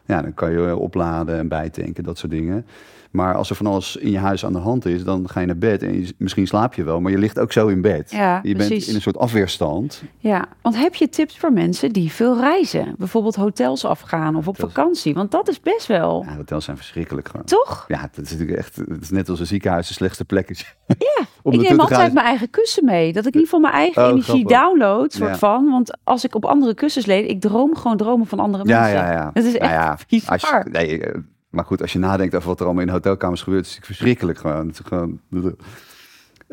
ja, 0.05 0.21
dan 0.21 0.33
kan 0.33 0.51
je 0.51 0.75
opladen 0.77 1.37
en 1.37 1.47
bijtanken, 1.47 2.03
dat 2.03 2.17
soort 2.17 2.31
dingen. 2.31 2.65
Maar 3.13 3.35
als 3.35 3.49
er 3.49 3.55
van 3.55 3.65
alles 3.65 3.95
in 3.95 4.11
je 4.11 4.17
huis 4.17 4.45
aan 4.45 4.53
de 4.53 4.59
hand 4.59 4.85
is, 4.85 5.03
dan 5.03 5.29
ga 5.29 5.39
je 5.39 5.45
naar 5.45 5.57
bed 5.57 5.83
en 5.83 5.99
je- 6.01 6.13
misschien 6.17 6.47
slaap 6.47 6.73
je 6.73 6.83
wel, 6.83 6.99
maar 7.01 7.11
je 7.11 7.17
ligt 7.17 7.39
ook 7.39 7.51
zo 7.51 7.67
in 7.67 7.81
bed. 7.81 8.11
Ja, 8.11 8.39
je 8.43 8.55
bent 8.55 8.87
in 8.87 8.95
een 8.95 9.01
soort 9.01 9.17
afweerstand. 9.17 10.03
Ja, 10.17 10.45
want 10.61 10.75
heb 10.77 10.95
je 10.95 11.09
tips 11.09 11.37
voor 11.37 11.53
mensen 11.53 11.91
die 11.91 12.11
veel 12.11 12.39
reizen? 12.39 12.95
Bijvoorbeeld 12.97 13.35
hotels 13.35 13.85
afgaan 13.85 14.35
of 14.35 14.47
op 14.47 14.55
Hotels. 14.55 14.73
vakantie? 14.73 15.13
Want 15.13 15.31
dat 15.31 15.49
is 15.49 15.59
best 15.59 15.87
wel... 15.87 16.23
Ja, 16.27 16.35
hotels 16.35 16.65
zijn 16.65 16.77
verschrikkelijk 16.77 17.27
gewoon. 17.27 17.45
Toch? 17.45 17.85
Ja, 17.87 18.01
dat 18.15 18.25
is 18.25 18.31
natuurlijk 18.31 18.57
echt, 18.57 18.75
het 18.75 19.01
is 19.01 19.09
net 19.09 19.29
als 19.29 19.39
een 19.39 19.45
ziekenhuis, 19.47 19.87
de 19.87 19.93
slechtste 19.93 20.25
plek 20.25 20.49
is. 20.49 20.75
Ja, 20.87 21.25
ik 21.51 21.61
neem 21.61 21.79
altijd 21.79 22.13
mijn 22.13 22.25
eigen 22.25 22.49
kussen 22.49 22.85
mee. 22.85 23.13
Dat 23.13 23.25
ik 23.25 23.33
in 23.33 23.39
ieder 23.39 23.53
geval 23.53 23.59
mijn 23.59 23.73
eigen 23.73 24.03
Oh, 24.03 24.09
energie 24.09 24.47
grappig. 24.47 24.57
download, 24.59 25.13
soort 25.13 25.29
Ja. 25.29 25.37
van. 25.37 25.69
Want 25.69 25.97
als 26.03 26.23
ik 26.23 26.35
op 26.35 26.45
andere 26.45 26.73
kussens 26.73 27.05
leed, 27.05 27.29
ik 27.29 27.41
droom 27.41 27.75
gewoon 27.75 27.97
dromen 27.97 28.27
van 28.27 28.39
andere 28.39 28.67
Ja, 28.67 28.79
mensen. 28.79 28.97
ja, 28.97 29.11
ja. 29.11 29.29
Dat 29.33 29.43
is 29.43 29.51
Nou 29.53 29.63
echt 29.63 29.71
ja, 30.07 30.19
als 30.31 30.41
je, 30.41 30.63
nee, 30.71 30.99
eh, 31.05 31.19
maar 31.53 31.65
goed, 31.65 31.81
als 31.81 31.93
je 31.93 31.99
nadenkt 31.99 32.35
over 32.35 32.47
wat 32.47 32.59
er 32.59 32.65
allemaal 32.65 32.83
in 32.83 32.89
hotelkamers 32.89 33.41
gebeurt, 33.41 33.65
is 33.65 33.75
het 33.75 33.85
verschrikkelijk 33.85 34.37
gewoon. 34.39 34.67
Het 34.67 34.79
is 34.79 34.85
gewoon 34.85 35.19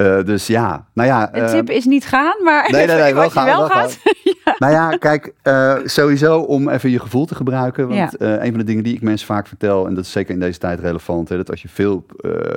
eh, 0.01 0.25
dus 0.25 0.47
ja, 0.47 0.87
nou 0.93 1.09
ja. 1.09 1.27
De 1.27 1.41
eh, 1.41 1.51
tip 1.51 1.71
is 1.71 1.85
niet 1.85 2.07
gaan, 2.07 2.43
maar 2.45 2.71
Nee, 2.71 2.87
nee, 2.87 2.97
nee, 2.97 3.15
wel 3.21 3.31
gaan, 3.31 3.45
wel 3.45 3.59
wel 3.59 3.69
gaat. 3.69 3.99
Nou 4.59 4.73
ja, 4.73 4.91
kijk, 4.91 5.33
eh, 5.43 5.77
sowieso 5.85 6.41
om 6.41 6.69
even 6.69 6.91
je 6.91 6.99
gevoel 7.01 7.27
te 7.27 7.35
gebruiken. 7.35 7.89
Want 7.89 8.15
Ja. 8.19 8.43
een 8.43 8.51
van 8.51 8.59
de 8.59 8.65
dingen 8.65 8.85
die 8.85 8.95
ik 8.95 9.03
mensen 9.03 9.27
vaak 9.27 9.47
vertel, 9.47 9.87
en 9.87 9.95
dat 9.95 10.05
is 10.05 10.13
zeker 10.13 10.35
in 10.35 10.41
deze 10.41 10.59
tijd 10.59 10.81
relevant, 10.81 11.29
hè, 11.29 11.37
dat 11.37 11.51
als 11.51 11.63
je 11.63 11.69
veel 11.69 11.95
op, 11.95 12.13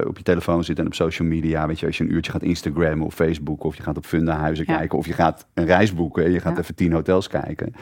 op 0.07 0.17
je 0.17 0.23
telefoon 0.23 0.63
zit 0.63 0.79
en 0.79 0.85
op 0.85 0.93
social 0.93 1.27
media, 1.27 1.67
weet 1.67 1.79
je, 1.79 1.85
als 1.85 1.97
je 1.97 2.03
een 2.03 2.13
uurtje 2.13 2.31
gaat 2.31 2.41
Instagrammen 2.43 3.05
of 3.05 3.13
Facebook, 3.13 3.63
of 3.63 3.75
je 3.75 3.83
gaat 3.83 3.97
op 3.97 4.05
Fundahuizen 4.05 4.65
Ja. 4.67 4.77
kijken, 4.77 4.97
of 4.97 5.05
je 5.05 5.13
gaat 5.13 5.45
een 5.53 5.65
reis 5.65 5.93
boeken 5.93 6.23
en 6.25 6.31
je 6.31 6.39
gaat 6.39 6.57
even 6.57 6.75
tien 6.75 6.91
hotels 6.91 7.27
kijken. 7.27 7.73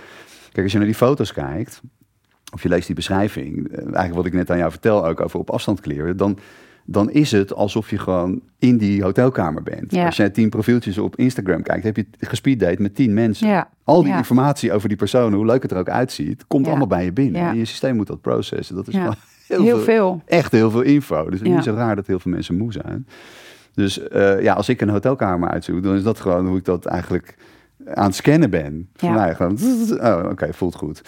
Kijk, 0.52 0.64
als 0.64 0.72
je 0.72 0.78
naar 0.78 0.88
die 0.88 0.96
foto's 0.96 1.34
kijkt, 1.34 1.82
of 2.52 2.64
je 2.64 2.70
leest 2.70 2.86
die 2.86 2.96
beschrijving, 2.96 3.68
eh, 3.68 3.78
eigenlijk 3.78 4.14
wat 4.14 4.26
ik 4.26 4.34
net 4.34 4.52
aan 4.52 4.58
jou 4.58 4.72
vertel, 4.72 5.06
ook 5.08 5.22
over 5.22 5.40
op 5.40 5.50
afstand 5.50 5.80
kleren, 5.80 6.18
dan, 6.18 6.38
dan 6.86 7.12
is 7.12 7.32
het 7.32 7.54
alsof 7.54 7.90
je 7.90 7.98
gewoon 7.98 8.42
in 8.60 8.78
die 8.78 9.04
hotelkamer 9.04 9.64
bent. 9.64 9.92
Ja. 9.92 10.06
Als 10.06 10.18
jij 10.18 10.30
tien 10.30 10.50
profieltjes 10.50 10.98
op 10.98 11.16
Instagram 11.16 11.62
kijkt, 11.64 11.84
heb 11.84 11.96
je 11.96 12.06
gespeeddate 12.20 12.82
met 12.82 12.96
tien 12.96 13.14
mensen. 13.14 13.48
Ja. 13.48 13.70
Al 13.84 14.02
die 14.04 14.12
Ja. 14.12 14.18
informatie 14.18 14.74
over 14.74 14.88
die 14.88 14.98
persoon, 14.98 15.34
hoe 15.34 15.46
leuk 15.46 15.62
het 15.62 15.72
er 15.72 15.78
ook 15.78 15.90
uitziet, 15.90 16.48
komt 16.48 16.68
allemaal 16.68 16.88
bij 16.88 17.04
je 17.04 17.12
binnen. 17.12 17.42
En 17.42 17.58
je 17.58 17.66
systeem 17.66 17.96
moet 17.96 18.08
dat 18.08 18.22
processen. 18.22 18.76
Dat 18.76 18.88
is 18.88 18.94
heel, 18.98 19.14
Heel 19.48 19.66
veel, 19.66 19.80
veel. 19.80 20.22
echt 20.26 20.52
heel 20.52 20.72
veel 20.72 20.82
info. 20.82 21.24
Dus 21.30 21.40
het 21.40 21.48
is 21.48 21.54
niet 21.56 21.64
zo 21.64 21.74
raar 21.74 21.96
dat 21.96 22.08
heel 22.08 22.20
veel 22.20 22.32
mensen 22.32 22.58
moe 22.58 22.72
zijn. 22.72 23.08
Dus 23.74 24.08
eh, 24.08 24.42
ja, 24.42 24.54
als 24.54 24.70
ik 24.70 24.82
een 24.82 24.90
hotelkamer 24.90 25.50
uitzoek, 25.50 25.84
dan 25.84 25.96
is 25.96 26.04
dat 26.04 26.20
gewoon 26.20 26.48
hoe 26.48 26.58
ik 26.58 26.66
dat 26.66 26.86
eigenlijk 26.86 27.36
aan 27.94 28.06
het 28.06 28.16
scannen 28.16 28.50
ben. 28.50 28.90
Voor 28.96 29.10
Ja. 29.10 29.16
mij 29.16 29.36
gewoon, 29.36 29.58
oh, 30.10 30.26
oké, 30.32 30.54
voelt 30.54 30.76
goed. 30.76 31.02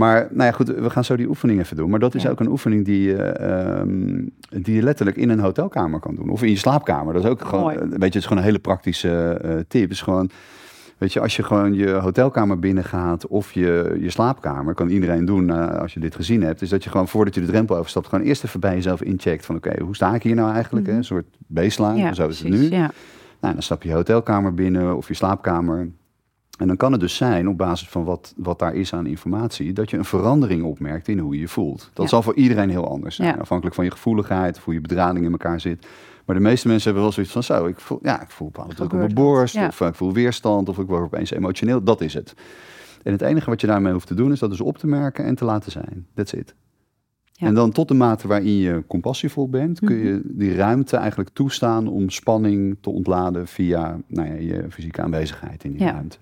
Maar 0.00 0.28
nou 0.30 0.44
ja, 0.44 0.52
goed, 0.52 0.68
we 0.68 0.90
gaan 0.90 1.04
zo 1.04 1.16
die 1.16 1.28
oefening 1.28 1.60
even 1.60 1.76
doen. 1.76 1.90
Maar 1.90 1.98
dat 1.98 2.14
is 2.14 2.22
Ja. 2.22 2.30
ook 2.30 2.40
een 2.40 2.48
oefening 2.48 2.84
die, 2.84 3.02
je, 3.02 3.16
ehm, 3.22 4.24
die 4.62 4.74
je 4.74 4.82
letterlijk 4.82 5.16
in 5.16 5.28
een 5.28 5.38
hotelkamer 5.40 6.00
kan 6.00 6.14
doen. 6.14 6.28
Of 6.30 6.42
in 6.42 6.50
je 6.50 6.56
slaapkamer. 6.56 7.12
Dat 7.14 7.24
is 7.24 7.30
ook 7.30 7.44
gewoon, 7.44 7.62
Mooi. 7.62 7.76
eh, 7.76 7.82
weet 7.82 7.90
je, 7.98 8.04
het 8.04 8.14
is 8.14 8.22
gewoon 8.24 8.38
een 8.38 8.44
hele 8.44 8.58
praktische 8.58 9.38
eh, 9.42 9.54
tip. 9.68 9.90
Is 9.90 10.02
gewoon, 10.02 10.30
weet 10.98 11.12
je, 11.12 11.20
als 11.20 11.36
je 11.36 11.42
gewoon 11.42 11.74
je 11.74 11.90
hotelkamer 11.90 12.58
binnengaat 12.58 13.26
of 13.26 13.52
je, 13.52 13.96
je 14.00 14.10
slaapkamer, 14.10 14.74
kan 14.74 14.88
iedereen 14.88 15.24
doen 15.24 15.50
eh, 15.50 15.80
als 15.80 15.94
je 15.94 16.00
dit 16.00 16.14
gezien 16.14 16.42
hebt, 16.42 16.62
is 16.62 16.68
dat 16.68 16.84
je 16.84 16.90
gewoon 16.90 17.08
voordat 17.08 17.34
je 17.34 17.40
de 17.40 17.46
drempel 17.46 17.76
overstapt, 17.76 18.06
gewoon 18.08 18.24
eerst 18.24 18.44
even 18.44 18.60
bij 18.60 18.74
jezelf 18.74 19.02
incheckt 19.02 19.46
van 19.46 19.56
oké, 19.56 19.82
hoe 19.82 19.94
sta 19.94 20.14
ik 20.14 20.22
hier 20.22 20.34
nou 20.34 20.52
eigenlijk? 20.54 20.86
hè? 20.86 20.92
Een 20.92 21.04
soort 21.04 21.26
baseline, 21.46 21.92
Mhm. 21.94 22.02
Ja, 22.06 22.12
zo 22.14 22.28
is 22.28 22.38
het 22.40 22.48
nu. 22.48 22.70
Ja. 22.70 22.90
Nou, 23.40 23.54
dan 23.54 23.62
stap 23.62 23.82
je 23.82 23.88
je 23.88 23.94
hotelkamer 23.94 24.54
binnen 24.54 24.96
of 24.96 25.08
je 25.08 25.14
slaapkamer. 25.14 25.88
En 26.60 26.66
dan 26.66 26.76
kan 26.76 26.92
het 26.92 27.00
dus 27.00 27.16
zijn, 27.16 27.48
op 27.48 27.56
basis 27.58 27.88
van 27.88 28.04
wat, 28.04 28.34
wat 28.36 28.58
daar 28.58 28.74
is 28.74 28.92
aan 28.94 29.06
informatie, 29.06 29.72
dat 29.72 29.90
je 29.90 29.96
een 29.96 30.04
verandering 30.04 30.62
opmerkt 30.64 31.08
in 31.08 31.18
hoe 31.18 31.34
je 31.34 31.40
je 31.40 31.48
voelt. 31.48 31.90
Dat 31.92 32.04
Ja. 32.04 32.10
zal 32.10 32.22
voor 32.22 32.34
iedereen 32.34 32.70
heel 32.70 32.88
anders 32.88 33.16
zijn, 33.16 33.28
Ja. 33.34 33.40
afhankelijk 33.40 33.74
van 33.76 33.84
je 33.84 33.90
gevoeligheid 33.90 34.56
of 34.56 34.64
hoe 34.64 34.74
je 34.74 34.80
bedrading 34.80 35.24
in 35.24 35.30
elkaar 35.32 35.60
zit. 35.60 35.86
Maar 36.24 36.36
de 36.36 36.42
meeste 36.42 36.66
mensen 36.66 36.84
hebben 36.84 37.02
wel 37.02 37.12
zoiets 37.12 37.32
van, 37.32 37.42
zo, 37.42 37.66
ik 37.66 37.80
voel, 37.80 37.98
ja, 38.02 38.22
ik 38.22 38.30
voel 38.30 38.50
bepaalde 38.50 38.74
druk 38.74 38.92
op 38.92 38.98
mijn 38.98 39.14
borst, 39.14 39.54
ja. 39.54 39.66
of 39.66 39.80
eh, 39.80 39.88
ik 39.88 39.94
voel 39.94 40.12
weerstand, 40.12 40.68
of 40.68 40.78
ik 40.78 40.86
word 40.86 41.02
opeens 41.02 41.30
emotioneel. 41.30 41.82
Dat 41.84 42.00
is 42.00 42.14
het. 42.14 42.34
En 43.02 43.12
het 43.12 43.22
enige 43.22 43.50
wat 43.50 43.60
je 43.60 43.66
daarmee 43.66 43.92
hoeft 43.92 44.06
te 44.06 44.14
doen, 44.14 44.32
is 44.32 44.38
dat 44.38 44.50
dus 44.50 44.60
op 44.60 44.78
te 44.78 44.86
merken 44.86 45.24
en 45.24 45.34
te 45.34 45.44
laten 45.44 45.72
zijn. 45.72 46.06
That's 46.14 46.32
it. 46.32 46.54
Ja. 47.40 47.46
En 47.46 47.54
dan 47.54 47.70
tot 47.72 47.88
de 47.88 47.94
mate 47.94 48.28
waarin 48.28 48.56
je 48.56 48.84
compassievol 48.86 49.48
bent, 49.48 49.80
kun 49.80 49.96
je 49.96 50.20
die 50.24 50.54
ruimte 50.54 50.96
eigenlijk 50.96 51.30
toestaan 51.32 51.88
om 51.88 52.10
spanning 52.10 52.76
te 52.80 52.90
ontladen 52.90 53.46
via 53.46 53.98
nou 54.06 54.28
ja, 54.28 54.34
je 54.34 54.64
fysieke 54.70 55.02
aanwezigheid 55.02 55.64
in 55.64 55.72
die 55.72 55.80
Ja. 55.82 55.90
ruimte. 55.92 56.16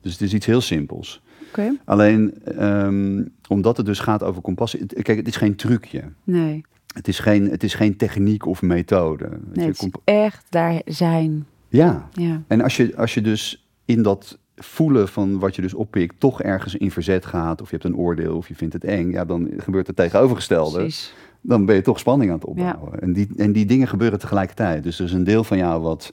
Dus 0.00 0.12
het 0.12 0.20
is 0.20 0.34
iets 0.34 0.46
heel 0.46 0.60
simpels. 0.60 1.22
Oké. 1.48 1.76
Alleen 1.84 2.34
ehm, 2.44 3.24
omdat 3.48 3.76
het 3.76 3.86
dus 3.86 3.98
gaat 3.98 4.22
over 4.22 4.42
compassie. 4.42 4.80
het- 4.80 5.02
Kijk, 5.02 5.18
het 5.18 5.28
is 5.28 5.36
geen 5.36 5.56
trucje. 5.56 6.02
Nee. 6.24 6.64
Het 6.94 7.08
is 7.08 7.18
geen, 7.18 7.50
het 7.50 7.62
is 7.62 7.74
geen 7.74 7.96
techniek 7.96 8.46
of 8.46 8.62
methode. 8.62 9.28
Nee, 9.54 9.66
het 9.66 9.82
is 9.82 9.88
echt 10.04 10.46
daar 10.50 10.80
zijn. 10.84 11.46
ja, 11.68 12.08
Ja. 12.12 12.42
en 12.46 12.60
als 12.60 12.76
je, 12.76 12.96
als 12.96 13.14
je 13.14 13.20
dus 13.20 13.66
in 13.84 14.02
dat 14.02 14.38
voelen 14.56 15.08
van 15.08 15.38
wat 15.38 15.56
je 15.56 15.62
dus 15.62 15.74
oppikt, 15.74 16.20
toch 16.20 16.42
ergens 16.42 16.74
in 16.74 16.90
verzet 16.90 17.26
gaat, 17.26 17.60
of 17.60 17.70
je 17.70 17.76
hebt 17.76 17.88
een 17.88 17.96
oordeel, 17.96 18.36
of 18.36 18.48
je 18.48 18.54
vindt 18.54 18.74
het 18.74 18.84
eng, 18.84 19.10
ja, 19.10 19.24
dan 19.24 19.50
gebeurt 19.56 19.86
het 19.86 19.96
tegenovergestelde. 19.96 20.78
Precies. 20.78 21.14
Dan 21.40 21.64
ben 21.64 21.74
je 21.74 21.82
toch 21.82 21.98
spanning 21.98 22.30
aan 22.30 22.36
het 22.36 22.46
opbouwen. 22.46 23.00
En, 23.00 23.12
die, 23.12 23.28
en 23.36 23.52
die 23.52 23.66
dingen 23.66 23.88
gebeuren 23.88 24.18
tegelijkertijd. 24.18 24.82
Dus 24.82 24.98
er 24.98 25.04
is 25.04 25.12
een 25.12 25.24
deel 25.24 25.44
van 25.44 25.56
jou 25.56 25.82
wat 25.82 26.12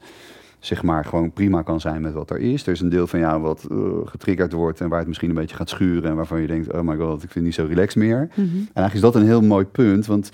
zeg 0.60 0.84
maar 0.84 1.06
gewoon 1.06 1.32
prima 1.32 1.62
kan 1.62 1.82
zijn 1.82 2.02
met 2.02 2.14
wat 2.14 2.30
er 2.30 2.40
is. 2.40 2.66
Er 2.66 2.72
is 2.72 2.80
een 2.80 2.90
deel 2.90 3.08
van 3.08 3.20
jou 3.20 3.42
wat 3.42 3.68
eh, 3.72 3.78
getriggerd 4.06 4.52
wordt 4.52 4.82
en 4.82 4.90
waar 4.90 5.00
het 5.00 5.08
misschien 5.08 5.30
een 5.30 5.36
beetje 5.36 5.56
gaat 5.56 5.70
schuren 5.70 6.10
en 6.10 6.16
waarvan 6.16 6.42
je 6.42 6.48
denkt, 6.48 6.74
oh 6.74 6.82
my 6.82 6.96
god, 6.96 7.14
ik 7.14 7.20
vind 7.20 7.34
het 7.34 7.44
niet 7.44 7.54
zo 7.54 7.66
relaxed 7.66 7.96
meer. 8.04 8.28
Mhm. 8.30 8.42
En 8.42 8.48
eigenlijk 8.56 8.94
is 8.94 9.02
dat 9.02 9.16
een 9.16 9.26
heel 9.26 9.42
mooi 9.42 9.66
punt, 9.66 10.06
want 10.06 10.32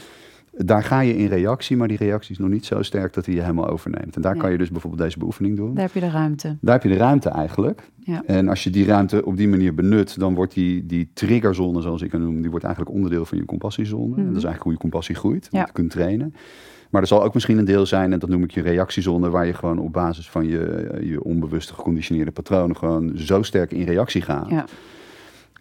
daar 0.65 0.84
ga 0.84 1.00
je 1.00 1.17
in 1.17 1.28
reactie, 1.28 1.78
maar 1.78 1.88
die 1.88 1.98
reactie 1.98 2.32
is 2.32 2.38
nog 2.38 2.50
niet 2.50 2.65
zo 2.65 2.82
sterk 2.82 3.13
dat 3.13 3.26
hij 3.26 3.36
je 3.36 3.41
helemaal 3.41 3.67
overneemt. 3.67 4.15
En 4.15 4.22
daar 4.22 4.36
kan 4.36 4.52
je 4.52 4.58
dus 4.58 4.69
bijvoorbeeld 4.72 5.02
deze 5.04 5.19
beoefening 5.19 5.56
doen. 5.56 5.74
Daar 5.74 5.84
heb 5.84 5.93
je 5.93 6.00
de 6.00 6.10
ruimte. 6.10 6.58
Daar 6.62 6.74
heb 6.74 6.84
je 6.84 6.89
de 6.89 6.95
ruimte 6.98 7.30
eigenlijk. 7.30 7.89
Ja. 8.00 8.24
En 8.26 8.48
als 8.48 8.63
je 8.63 8.69
die 8.69 8.86
ruimte 8.86 9.26
op 9.26 9.38
die 9.38 9.48
manier 9.48 9.74
benut, 9.74 10.19
dan 10.19 10.34
wordt 10.36 10.54
die, 10.54 10.86
die 10.86 11.10
triggerzone, 11.13 11.82
zoals 11.82 12.02
ik 12.02 12.12
het 12.12 12.22
noem, 12.22 12.41
die 12.41 12.50
wordt 12.50 12.65
eigenlijk 12.65 12.95
onderdeel 12.95 13.26
van 13.26 13.38
je 13.38 13.45
compassiezone. 13.45 14.15
En 14.15 14.26
dat 14.28 14.36
is 14.36 14.43
eigenlijk 14.43 14.63
hoe 14.63 14.72
je 14.72 14.78
compassie 14.78 15.15
groeit, 15.15 15.45
Mhm. 15.52 15.56
Ja. 15.56 15.65
je 15.65 15.72
kunt 15.72 15.89
trainen. 15.91 16.34
Maar 16.89 17.02
er 17.02 17.08
zal 17.08 17.24
ook 17.24 17.34
misschien 17.34 17.58
een 17.58 17.65
deel 17.65 17.86
zijn, 17.86 18.13
en 18.13 18.19
dat 18.19 18.30
noem 18.30 18.43
ik 18.43 18.52
je 18.52 18.62
reactiezone, 18.62 19.30
waar 19.30 19.45
je 19.45 19.54
gewoon 19.54 19.80
op 19.80 19.93
basis 19.93 20.30
van 20.30 20.48
je, 20.48 20.98
je 21.04 21.24
onbewuste 21.24 21.74
geconditioneerde 21.74 22.32
patronen 22.32 22.76
gewoon 22.78 23.12
zo 23.15 23.41
sterk 23.41 23.72
in 23.72 23.84
reactie 23.86 24.22
gaat, 24.22 24.50
Ja. 24.50 24.65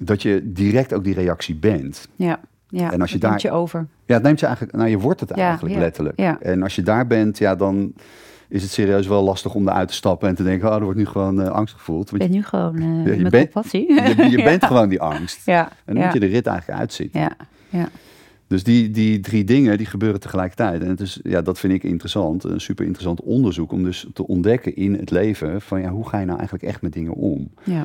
dat 0.01 0.23
je 0.23 0.41
direct 0.53 0.93
ook 0.95 1.05
die 1.05 1.15
reactie 1.15 1.55
bent. 1.55 2.09
Ja. 2.17 2.41
Ja. 2.69 2.93
En 2.93 3.01
als 3.01 3.13
je 3.13 3.19
Dat 3.19 3.31
neemt 3.31 3.43
daar- 3.43 3.53
je 3.53 3.59
over. 3.59 3.87
Ja, 4.07 4.15
het 4.15 4.23
neemt 4.23 4.41
je 4.41 4.47
eigenlijk, 4.47 4.77
nou 4.77 4.89
je 4.89 4.99
wordt 4.99 5.21
het 5.21 5.31
eigenlijk 5.31 5.75
ja, 5.75 5.81
letterlijk. 5.81 6.21
ja. 6.21 6.39
En 6.41 6.63
als 6.63 6.75
je 6.77 6.83
daar 6.83 7.07
bent, 7.07 7.39
ja, 7.39 7.55
dan 7.55 7.93
is 8.49 8.63
het 8.63 8.71
serieus 8.71 9.07
wel 9.07 9.23
lastig 9.23 9.55
om 9.55 9.69
eruit 9.69 9.89
te 9.89 9.95
stappen 9.95 10.29
en 10.29 10.35
te 10.35 10.43
denken, 10.43 10.69
oh, 10.69 10.75
er 10.75 10.83
wordt 10.83 10.99
nu 10.99 11.07
gewoon 11.07 11.43
eh, 11.43 11.49
angst 11.51 11.75
gevoeld. 11.75 12.11
Want 12.11 12.23
ben 12.23 12.31
nu 12.33 12.43
gewoon 12.43 12.77
eh, 12.83 13.07
Ja, 13.07 13.13
je 13.13 13.23
met 13.23 13.31
bent- 13.33 13.51
compassie. 13.53 13.93
je, 13.95 14.27
je 14.31 14.43
bent 14.51 14.65
gewoon 14.65 14.89
die 14.89 15.01
angst. 15.01 15.47
Ja. 15.47 15.69
En 15.85 15.95
dan 15.95 16.05
moet 16.05 16.13
je 16.13 16.21
de 16.21 16.27
rit 16.27 16.47
eigenlijk 16.47 16.79
uitzitten. 16.81 17.21
Ja. 17.21 17.33
Ja. 17.69 17.89
Dus 18.47 18.65
die, 18.65 18.91
die 18.91 19.21
drie 19.21 19.45
dingen 19.45 19.77
die 19.79 19.87
gebeuren 19.87 20.21
tegelijkertijd. 20.21 20.83
En 20.83 20.89
het 20.89 21.01
is, 21.01 21.21
ja, 21.23 21.43
dat 21.43 21.59
vind 21.59 21.73
ik 21.73 21.83
interessant. 21.83 22.45
Een 22.45 22.61
super 22.61 22.85
interessant 22.85 23.21
onderzoek 23.23 23.73
om 23.73 23.83
dus 23.85 24.07
te 24.15 24.27
ontdekken 24.27 24.77
in 24.77 24.95
het 24.95 25.11
leven 25.11 25.61
van 25.61 25.81
ja, 25.81 25.89
hoe 25.91 26.09
ga 26.09 26.19
je 26.19 26.25
nou 26.27 26.39
eigenlijk 26.39 26.69
echt 26.69 26.83
met 26.83 26.93
dingen 26.93 27.13
om? 27.15 27.49
Ja. 27.63 27.85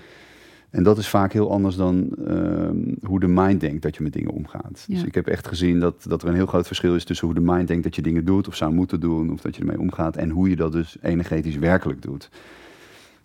En 0.74 0.84
dat 0.84 0.98
is 0.98 1.08
vaak 1.08 1.34
heel 1.34 1.52
anders 1.52 1.76
dan 1.76 2.10
ehm, 2.28 2.78
hoe 3.04 3.20
de 3.20 3.28
mind 3.28 3.60
denkt 3.60 3.82
dat 3.82 3.96
je 3.96 4.04
met 4.04 4.14
dingen 4.14 4.32
omgaat. 4.32 4.86
Dus 4.88 5.04
ik 5.04 5.16
heb 5.16 5.28
echt 5.28 5.48
gezien 5.48 5.80
dat, 5.80 6.06
dat 6.08 6.22
er 6.22 6.28
een 6.28 6.36
heel 6.36 6.46
groot 6.46 6.68
verschil 6.68 6.96
is 6.96 7.04
tussen 7.04 7.28
hoe 7.28 7.36
de 7.36 7.42
mind 7.42 7.68
denkt 7.68 7.84
dat 7.84 7.96
je 7.96 8.02
dingen 8.02 8.26
doet 8.26 8.48
of 8.48 8.56
zou 8.56 8.74
moeten 8.74 9.00
doen 9.00 9.32
of 9.32 9.42
dat 9.42 9.56
je 9.56 9.62
ermee 9.62 9.80
omgaat 9.80 10.18
en 10.18 10.30
hoe 10.30 10.50
je 10.50 10.56
dat 10.56 10.72
dus 10.72 10.98
energetisch 11.02 11.58
werkelijk 11.58 12.02
doet. 12.02 12.30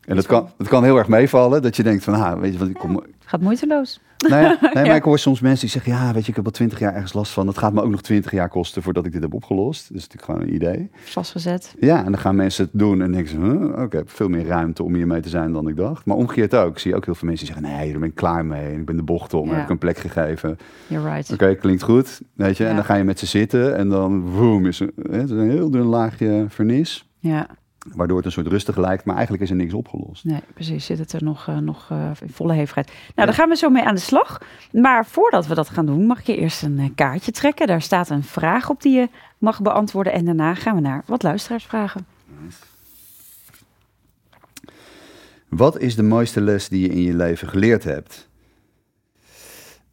En 0.09 0.17
dat 0.17 0.27
kan, 0.27 0.49
dat 0.59 0.69
kan 0.69 0.85
heel 0.85 0.97
erg 0.97 1.09
meevallen, 1.09 1.63
dat 1.63 1.77
je 1.77 1.83
denkt 1.83 2.05
van, 2.05 2.15
ah, 2.15 2.41
weet 2.41 2.53
je 2.53 2.59
wat, 2.59 2.69
ik 2.69 2.75
kom, 2.75 3.03
Gaat 3.25 3.41
moeiteloos. 3.41 4.01
nou 4.29 4.43
ja, 4.43 4.49
nee, 4.61 4.71
maar 4.75 4.87
Ja. 4.87 4.95
ik 4.95 5.03
hoor 5.03 5.19
soms 5.19 5.41
mensen 5.41 5.61
die 5.61 5.71
zeggen, 5.71 5.93
ja, 5.93 6.13
weet 6.13 6.23
je, 6.25 6.29
ik 6.31 6.37
heb 6.37 6.45
al 6.45 6.51
twintig 6.51 6.79
jaar 6.79 6.95
ergens 6.95 7.13
last 7.13 7.33
van. 7.33 7.47
Dat 7.47 7.59
gaat 7.59 7.73
me 7.73 7.83
ook 7.83 7.91
nog 7.91 8.01
twintig 8.03 8.31
jaar 8.31 8.49
kosten 8.49 8.83
voordat 8.83 9.07
ik 9.07 9.13
dit 9.13 9.23
heb 9.23 9.35
opgelost. 9.35 9.89
Dat 9.89 9.97
is 9.97 10.03
natuurlijk 10.09 10.25
gewoon 10.33 10.41
een 10.49 10.55
idee. 10.55 10.91
Vastgezet. 11.05 11.75
Ja, 11.81 11.99
en 12.05 12.13
dan 12.13 12.21
gaan 12.21 12.37
mensen 12.37 12.65
het 12.65 12.73
doen 12.81 13.03
en 13.03 13.13
denken 13.13 13.31
ze, 13.31 13.37
huh, 13.41 13.83
oké, 13.83 14.03
veel 14.07 14.29
meer 14.29 14.47
ruimte 14.47 14.83
om 14.83 14.95
hiermee 14.95 15.21
te 15.21 15.29
zijn 15.29 15.53
dan 15.53 15.69
ik 15.69 15.77
dacht. 15.77 16.05
Maar 16.05 16.17
omgekeerd 16.17 16.55
ook. 16.55 16.71
Ik 16.71 16.79
zie 16.79 16.95
ook 16.97 17.05
heel 17.05 17.15
veel 17.15 17.29
mensen 17.29 17.47
die 17.47 17.55
zeggen, 17.55 17.77
nee, 17.79 17.91
daar 17.91 18.01
ben 18.01 18.09
ik 18.09 18.15
klaar 18.15 18.47
mee. 18.47 18.67
En 18.73 18.79
ik 18.81 18.87
ben 18.87 18.97
de 18.97 19.03
bocht 19.03 19.35
om, 19.35 19.49
Ja. 19.49 19.55
heb 19.55 19.63
ik 19.65 19.71
een 19.71 19.79
plek 19.79 19.99
gegeven. 19.99 20.59
You're 20.87 21.11
right. 21.15 21.33
Oké, 21.33 21.55
klinkt 21.55 21.83
goed, 21.83 22.21
weet 22.35 22.57
je. 22.57 22.67
En 22.67 22.75
dan 22.75 22.85
ga 22.85 22.95
je 22.95 23.05
met 23.05 23.19
ze 23.19 23.27
zitten 23.27 23.77
en 23.77 23.89
dan, 23.89 24.21
woem, 24.31 24.67
is 24.67 24.81
er, 24.81 24.91
hè, 25.11 25.17
het 25.19 25.31
is 25.31 25.37
een 25.37 25.51
heel 25.51 25.71
dun 25.71 25.87
laagje 25.87 26.45
vernis. 26.49 27.09
Ja. 27.19 27.47
Waardoor 27.95 28.17
het 28.17 28.27
een 28.27 28.33
soort 28.33 28.47
rustig 28.47 28.77
lijkt, 28.77 29.05
maar 29.05 29.15
eigenlijk 29.15 29.45
is 29.45 29.51
er 29.51 29.57
niks 29.57 29.75
opgelost. 29.75 30.25
Nee, 30.25 30.41
precies. 30.55 30.87
Zit 30.87 30.99
het 30.99 31.13
er 31.13 31.25
nog, 31.25 31.49
eh, 31.49 31.57
nog 31.57 31.91
eh, 31.91 32.11
in 32.21 32.29
volle 32.31 32.53
hevigheid. 32.53 32.87
Nou, 32.87 33.27
daar 33.27 33.37
gaan 33.37 33.49
we 33.49 33.57
zo 33.57 33.71
mee 33.71 33.85
aan 33.85 33.95
de 33.95 34.01
slag. 34.01 34.41
Maar 34.73 35.07
voordat 35.07 35.47
we 35.47 35.55
dat 35.55 35.69
gaan 35.69 35.87
doen, 35.87 36.07
mag 36.07 36.23
je 36.23 36.37
eerst 36.37 36.63
een 36.63 36.79
eh, 36.79 36.89
kaartje 36.95 37.33
trekken. 37.33 37.67
Daar 37.67 37.83
staat 37.83 38.11
een 38.11 38.23
vraag 38.23 38.71
op 38.71 38.83
die 38.83 38.99
je 38.99 39.09
mag 39.39 39.63
beantwoorden. 39.63 40.13
En 40.13 40.25
daarna 40.25 40.55
gaan 40.55 40.75
we 40.75 40.81
naar 40.81 41.03
wat 41.07 41.23
luisteraarsvragen. 41.23 42.07
Wat 45.49 45.79
is 45.79 45.95
de 45.95 46.03
mooiste 46.03 46.41
les 46.41 46.69
die 46.69 46.81
je 46.81 46.89
in 46.89 47.03
je 47.03 47.15
leven 47.15 47.49
geleerd 47.49 47.85
hebt? 47.85 48.29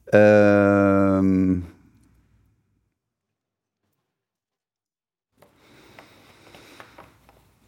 Ehm 0.06 1.58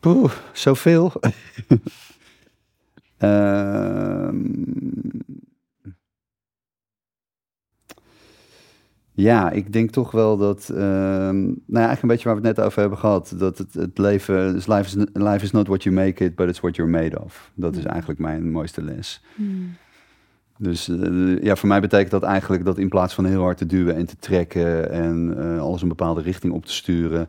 Poeh, 0.07 0.31
zoveel. 0.53 1.11
Ehm 3.17 4.37
ja, 9.11 9.51
ik 9.51 9.73
denk 9.73 9.89
toch 9.89 10.11
wel 10.11 10.37
dat, 10.37 10.69
ehm, 10.69 10.77
nou 11.45 11.55
ja, 11.67 11.85
eigenlijk 11.85 12.01
een 12.01 12.07
beetje 12.07 12.23
waar 12.23 12.41
we 12.41 12.47
het 12.47 12.57
net 12.57 12.65
over 12.65 12.79
hebben 12.79 12.97
gehad, 12.97 13.33
dat 13.37 13.57
het, 13.57 13.73
het 13.73 13.97
leven, 13.97 14.53
dus 14.53 14.67
life, 14.67 14.97
is, 14.97 15.05
life 15.13 15.43
is 15.43 15.51
not 15.51 15.67
what 15.67 15.83
you 15.83 15.95
make 15.95 16.23
it, 16.23 16.35
but 16.35 16.49
it's 16.49 16.59
what 16.59 16.75
you're 16.75 16.91
made 16.91 17.23
of. 17.23 17.51
Dat 17.53 17.75
is 17.75 17.85
eigenlijk 17.85 18.19
mijn 18.19 18.51
mooiste 18.51 18.83
les. 18.83 19.21
Dus 20.57 20.89
eh, 20.89 21.41
ja, 21.41 21.55
voor 21.55 21.67
mij 21.67 21.81
betekent 21.81 22.11
dat 22.11 22.23
eigenlijk 22.23 22.65
dat 22.65 22.77
in 22.77 22.89
plaats 22.89 23.13
van 23.13 23.25
heel 23.25 23.41
hard 23.41 23.57
te 23.57 23.65
duwen 23.65 23.95
en 23.95 24.05
te 24.05 24.17
trekken 24.19 24.91
en 24.91 25.35
eh, 25.37 25.61
alles 25.61 25.81
een 25.81 25.87
bepaalde 25.87 26.21
richting 26.21 26.53
op 26.53 26.65
te 26.65 26.73
sturen, 26.73 27.27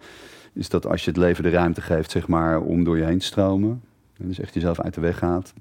is 0.59 0.69
dat 0.69 0.87
als 0.87 1.05
je 1.05 1.11
het 1.11 1.19
leven 1.19 1.43
de 1.43 1.51
ruimte 1.51 1.81
geeft, 1.81 2.11
zeg 2.11 2.29
maar, 2.29 2.61
om 2.61 2.85
door 2.85 2.99
je 2.99 3.05
heen 3.05 3.19
te 3.19 3.25
stromen, 3.25 3.83
en 4.19 4.29
dus 4.29 4.41
echt 4.41 4.55
jezelf 4.55 4.81
uit 4.81 4.95
de 4.95 5.01
weg 5.01 5.19
gaat, 5.19 5.53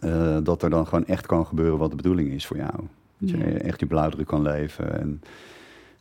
eh, 0.00 0.36
dat 0.42 0.62
er 0.62 0.70
dan 0.70 0.86
gewoon 0.86 1.06
echt 1.06 1.26
kan 1.26 1.46
gebeuren 1.46 1.78
wat 1.78 1.90
de 1.90 1.96
bedoeling 1.96 2.30
is 2.30 2.46
voor 2.46 2.56
jou. 2.56 2.74
Dat 3.18 3.30
je 3.30 3.36
echt 3.44 3.80
je 3.80 3.86
blauwdruk 3.86 4.26
kan 4.26 4.42
leven 4.42 5.00
en 5.00 5.22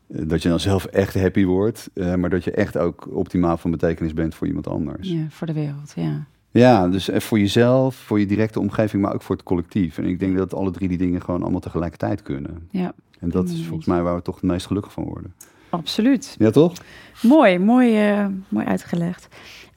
eh, 0.08 0.22
dat 0.28 0.42
je 0.42 0.50
dan 0.50 0.60
zelf 0.60 0.86
echt 0.86 1.14
happy 1.14 1.46
wordt, 1.46 1.90
eh, 1.94 2.16
maar 2.16 2.30
dat 2.30 2.44
je 2.44 2.52
echt 2.52 2.78
ook 2.78 3.08
optimaal 3.12 3.58
van 3.58 3.72
betekenis 3.72 4.14
bent 4.14 4.36
voor 4.36 4.48
iemand 4.48 4.68
anders. 4.68 5.10
Ja, 5.10 5.26
voor 5.30 5.48
de 5.48 5.54
wereld, 5.54 5.94
ja. 5.96 6.26
Ja, 6.52 6.88
dus 6.88 7.10
voor 7.14 7.40
jezelf, 7.40 7.96
voor 7.96 8.20
je 8.20 8.26
directe 8.26 8.60
omgeving, 8.60 9.02
maar 9.02 9.14
ook 9.14 9.22
voor 9.22 9.36
het 9.36 9.46
collectief. 9.46 9.98
En 9.98 10.06
ik 10.06 10.20
denk 10.20 10.38
dat 10.38 10.54
alle 10.54 10.72
drie 10.72 10.88
die 10.88 10.98
dingen 10.98 11.22
gewoon 11.22 11.42
allemaal 11.42 11.60
tegelijkertijd 11.60 12.22
kunnen. 12.22 12.68
Ja, 12.72 12.94
En 13.20 13.30
dat 13.30 13.50
is 13.50 13.66
volgens 13.66 13.88
mij 13.88 14.02
waar 14.02 14.16
we 14.16 14.22
toch 14.22 14.36
het 14.36 14.44
meest 14.44 14.66
gelukkig 14.66 14.92
van 14.92 15.04
worden. 15.04 15.34
Absoluut. 15.70 16.36
Ja, 16.40 16.50
toch? 16.50 16.74
Mooi, 17.22 17.60
mooi, 17.60 18.10
eh, 18.10 18.28
mooi 18.50 18.66
uitgelegd. 18.66 19.28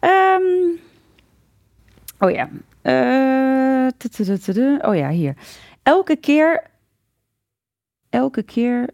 Ehm, 0.00 0.42
oh 2.18 2.31
ja. 2.31 2.48
Eh, 2.83 3.87
oh 4.88 4.96
ja, 4.96 5.09
hier. 5.09 5.35
Elke 5.83 6.16
keer, 6.16 6.62
elke 8.11 8.42
keer, 8.42 8.90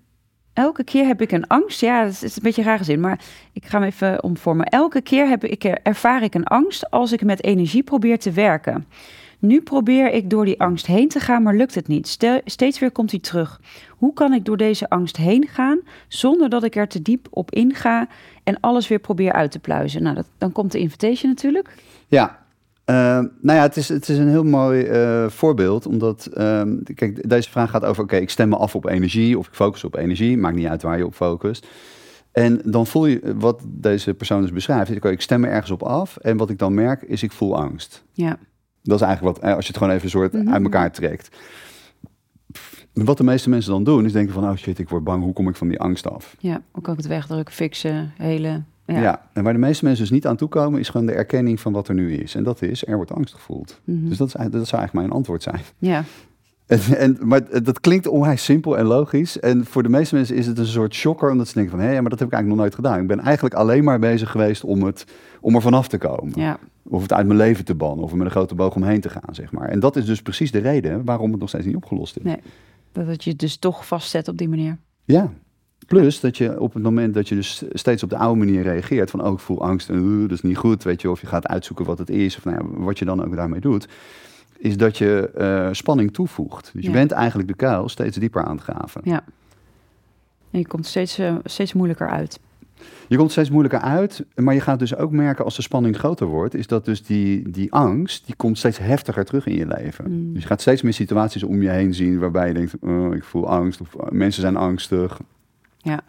elke 0.52 0.84
keer 0.84 1.06
heb 1.06 1.20
ik 1.20 1.32
een 1.32 1.46
angst. 1.46 1.80
Ja, 1.80 2.02
dat 2.04 2.12
is, 2.12 2.22
is 2.22 2.36
een 2.36 2.42
beetje 2.42 2.62
een 2.62 2.68
rare 2.68 2.84
zin, 2.84 3.00
maar 3.00 3.20
ik 3.52 3.66
ga 3.66 3.78
hem 3.78 3.86
even 3.86 4.22
omvormen. 4.22 4.66
Elke 4.66 5.00
keer 5.00 5.28
heb 5.28 5.44
ik, 5.44 5.64
ervaar 5.64 6.22
ik 6.22 6.34
een 6.34 6.46
angst 6.46 6.90
als 6.90 7.12
ik 7.12 7.24
met 7.24 7.44
energie 7.44 7.82
probeer 7.82 8.18
te 8.18 8.30
werken. 8.30 8.86
Nu 9.38 9.60
probeer 9.60 10.12
ik 10.12 10.30
door 10.30 10.44
die 10.44 10.60
angst 10.60 10.86
heen 10.86 11.08
te 11.08 11.20
gaan, 11.20 11.42
maar 11.42 11.54
lukt 11.54 11.74
het 11.74 11.88
niet. 11.88 12.18
Steeds 12.44 12.78
weer 12.78 12.90
komt 12.90 13.10
hij 13.10 13.20
terug. 13.20 13.60
Hoe 13.90 14.12
kan 14.12 14.32
ik 14.32 14.44
door 14.44 14.56
deze 14.56 14.88
angst 14.88 15.16
heen 15.16 15.48
gaan 15.48 15.80
zonder 16.08 16.48
dat 16.48 16.64
ik 16.64 16.76
er 16.76 16.88
te 16.88 17.02
diep 17.02 17.26
op 17.30 17.50
inga 17.50 18.08
en 18.44 18.60
alles 18.60 18.88
weer 18.88 18.98
probeer 18.98 19.32
uit 19.32 19.50
te 19.50 19.58
pluizen? 19.58 20.02
Nou, 20.02 20.14
dat, 20.14 20.26
dan 20.38 20.52
komt 20.52 20.72
de 20.72 20.78
invitation 20.78 21.30
natuurlijk. 21.30 21.74
Ja. 22.08 22.44
Eh, 22.84 22.94
nou 23.40 23.58
ja, 23.58 23.62
het 23.62 23.76
is, 23.76 23.88
het 23.88 24.08
is 24.08 24.18
een 24.18 24.28
heel 24.28 24.44
mooi 24.44 24.82
eh, 24.82 25.28
voorbeeld, 25.28 25.86
omdat, 25.86 26.26
ehm, 26.26 26.76
kijk, 26.94 27.28
deze 27.28 27.50
vraag 27.50 27.70
gaat 27.70 27.84
over, 27.84 28.02
oké, 28.02 28.16
ik 28.16 28.30
stem 28.30 28.48
me 28.48 28.56
af 28.56 28.74
op 28.74 28.86
energie 28.86 29.38
of 29.38 29.46
ik 29.46 29.54
focus 29.54 29.84
op 29.84 29.96
energie, 29.96 30.38
maakt 30.38 30.56
niet 30.56 30.66
uit 30.66 30.82
waar 30.82 30.98
je 30.98 31.06
op 31.06 31.14
focust. 31.14 31.66
En 32.32 32.60
dan 32.64 32.86
voel 32.86 33.06
je, 33.06 33.34
wat 33.36 33.62
deze 33.66 34.14
persoon 34.14 34.40
dus 34.40 34.52
beschrijft, 34.52 34.90
is, 34.90 34.96
ik 34.96 35.20
stem 35.20 35.40
me 35.40 35.46
ergens 35.46 35.70
op 35.70 35.82
af 35.82 36.16
en 36.16 36.36
wat 36.36 36.50
ik 36.50 36.58
dan 36.58 36.74
merk 36.74 37.02
is, 37.02 37.22
ik 37.22 37.32
voel 37.32 37.56
angst. 37.56 38.04
Ja, 38.12 38.38
Dat 38.86 39.00
is 39.00 39.06
eigenlijk 39.06 39.36
wat, 39.36 39.44
eh, 39.44 39.54
als 39.54 39.62
je 39.66 39.68
het 39.72 39.76
gewoon 39.76 39.92
even 39.92 40.04
een 40.04 40.10
soort 40.10 40.32
Mhm. 40.32 40.48
uit 40.52 40.62
elkaar 40.62 40.92
trekt. 40.92 41.28
Wat 42.92 43.16
de 43.16 43.24
meeste 43.24 43.48
mensen 43.50 43.70
dan 43.72 43.84
doen, 43.84 44.04
is 44.04 44.12
denken 44.12 44.34
van, 44.34 44.44
oh 44.50 44.56
shit, 44.56 44.78
ik 44.78 44.88
word 44.88 45.04
bang, 45.04 45.22
hoe 45.22 45.32
kom 45.32 45.48
ik 45.48 45.56
van 45.56 45.68
die 45.68 45.80
angst 45.80 46.10
af? 46.10 46.36
ja. 46.38 46.60
Hoe 46.70 46.82
kan 46.82 46.92
ik 46.92 46.98
het 46.98 47.08
wegdrukken, 47.08 47.54
fixen, 47.54 48.12
hele... 48.16 48.62
Ja. 48.86 49.00
Ja. 49.00 49.28
en 49.32 49.42
waar 49.44 49.52
de 49.52 49.58
meeste 49.58 49.84
mensen 49.84 50.02
dus 50.02 50.12
niet 50.12 50.26
aan 50.26 50.36
toekomen, 50.36 50.80
is 50.80 50.88
gewoon 50.88 51.06
de 51.06 51.12
erkenning 51.12 51.60
van 51.60 51.72
wat 51.72 51.88
er 51.88 51.94
nu 51.94 52.12
is. 52.14 52.34
En 52.34 52.44
dat 52.44 52.62
is, 52.62 52.86
er 52.86 52.96
wordt 52.96 53.12
angst 53.12 53.34
gevoeld. 53.34 53.80
Mhm. 53.84 54.08
Dus 54.08 54.16
dat, 54.16 54.28
is, 54.28 54.34
eigenlijk- 54.34 54.52
dat 54.52 54.66
zou 54.68 54.80
eigenlijk 54.80 54.92
mijn 55.08 55.10
antwoord 55.18 55.42
zijn. 55.42 55.60
ja. 55.78 56.04
En, 56.66 56.80
en, 56.98 57.18
maar 57.20 57.62
dat 57.62 57.80
klinkt 57.80 58.06
onwijs 58.06 58.44
simpel 58.44 58.78
en 58.78 58.84
logisch. 58.84 59.40
En 59.40 59.64
voor 59.64 59.82
de 59.82 59.88
meeste 59.88 60.14
mensen 60.14 60.36
is 60.36 60.46
het 60.46 60.58
een 60.58 60.66
soort 60.66 60.94
shocker, 60.94 61.30
omdat 61.30 61.48
ze 61.48 61.54
denken 61.54 61.72
van, 61.78 61.80
hé, 61.80 62.00
maar 62.00 62.10
dat 62.10 62.18
heb 62.18 62.28
ik 62.28 62.34
eigenlijk 62.34 62.46
nog 62.48 62.56
nooit 62.56 62.74
gedaan. 62.74 63.00
Ik 63.00 63.06
ben 63.06 63.20
eigenlijk 63.20 63.54
alleen 63.54 63.84
maar 63.84 63.98
bezig 63.98 64.30
geweest 64.30 64.64
om, 64.64 64.82
het, 64.82 65.04
om 65.40 65.54
er 65.54 65.60
vanaf 65.60 65.88
te 65.88 65.98
komen. 65.98 66.32
ja. 66.40 66.58
Of 66.88 67.02
het 67.02 67.12
uit 67.12 67.26
mijn 67.26 67.38
leven 67.38 67.64
te 67.64 67.74
bannen, 67.74 68.04
of 68.04 68.10
er 68.10 68.16
met 68.16 68.26
een 68.26 68.32
grote 68.32 68.54
boog 68.54 68.74
omheen 68.74 69.00
te 69.00 69.08
gaan, 69.08 69.34
zeg 69.34 69.52
maar. 69.52 69.68
En 69.68 69.80
dat 69.80 69.96
is 69.96 70.04
dus 70.04 70.22
precies 70.22 70.50
de 70.50 70.58
reden 70.58 71.04
waarom 71.04 71.30
het 71.30 71.40
nog 71.40 71.48
steeds 71.48 71.66
niet 71.66 71.76
opgelost 71.76 72.16
is. 72.16 72.22
Nee. 72.22 72.40
Dat 72.92 73.06
het 73.06 73.24
je 73.24 73.36
dus 73.36 73.56
toch 73.56 73.86
vastzet 73.86 74.28
op 74.28 74.38
die 74.38 74.48
manier. 74.48 74.78
Ja. 75.04 75.32
Plus 75.86 76.20
dat 76.20 76.36
je 76.36 76.60
op 76.60 76.74
het 76.74 76.82
moment 76.82 77.14
dat 77.14 77.28
je 77.28 77.34
dus 77.34 77.64
steeds 77.72 78.02
op 78.02 78.10
de 78.10 78.16
oude 78.16 78.38
manier 78.38 78.62
reageert, 78.62 79.10
van 79.10 79.24
oh, 79.24 79.32
ik 79.32 79.38
voel 79.38 79.62
angst 79.62 79.88
en 79.88 80.04
uh, 80.04 80.20
dat 80.20 80.30
is 80.30 80.42
niet 80.42 80.56
goed, 80.56 80.82
weet 80.82 81.00
je, 81.00 81.10
of 81.10 81.20
je 81.20 81.26
gaat 81.26 81.46
uitzoeken 81.46 81.84
wat 81.84 81.98
het 81.98 82.10
is, 82.10 82.36
of 82.36 82.44
nou 82.44 82.56
ja, 82.56 82.78
wat 82.84 82.98
je 82.98 83.04
dan 83.04 83.24
ook 83.24 83.36
daarmee 83.36 83.60
doet, 83.60 83.88
is 84.58 84.76
dat 84.76 84.98
je 84.98 85.30
eh, 85.34 85.68
spanning 85.72 86.12
toevoegt. 86.12 86.70
Dus 86.74 86.84
je 86.84 86.90
bent 86.90 87.10
eigenlijk 87.10 87.48
de 87.48 87.54
kuil 87.54 87.88
steeds 87.88 88.16
dieper 88.16 88.44
aan 88.44 88.56
het 88.56 88.64
graven. 88.64 89.00
Ja. 89.04 89.24
En 90.50 90.58
je 90.58 90.66
komt 90.66 90.86
steeds, 90.86 91.18
eh, 91.18 91.34
steeds 91.44 91.72
moeilijker 91.72 92.08
uit. 92.08 92.40
Je 93.08 93.16
komt 93.16 93.30
steeds 93.30 93.50
moeilijker 93.50 93.80
uit, 93.80 94.24
maar 94.34 94.54
je 94.54 94.60
gaat 94.60 94.78
dus 94.78 94.96
ook 94.96 95.10
merken 95.10 95.44
als 95.44 95.56
de 95.56 95.62
spanning 95.62 95.96
groter 95.96 96.26
wordt, 96.26 96.54
is 96.54 96.66
dat 96.66 96.84
dus 96.84 97.02
die, 97.02 97.50
die 97.50 97.72
angst, 97.72 98.26
die 98.26 98.36
komt 98.36 98.58
steeds 98.58 98.78
heftiger 98.78 99.24
terug 99.24 99.46
in 99.46 99.56
je 99.56 99.66
leven. 99.66 100.10
Mm. 100.10 100.32
Dus 100.32 100.42
je 100.42 100.48
gaat 100.48 100.60
steeds 100.60 100.82
meer 100.82 100.92
situaties 100.92 101.42
om 101.42 101.62
je 101.62 101.68
heen 101.68 101.94
zien 101.94 102.18
waarbij 102.18 102.48
je 102.48 102.54
denkt, 102.54 102.74
oh, 102.80 103.14
ik 103.14 103.24
voel 103.24 103.48
angst, 103.48 103.80
of 103.80 103.94
uh, 103.94 104.00
mensen 104.10 104.40
zijn 104.42 104.56
angstig. 104.56 105.20
Ja. 105.76 106.00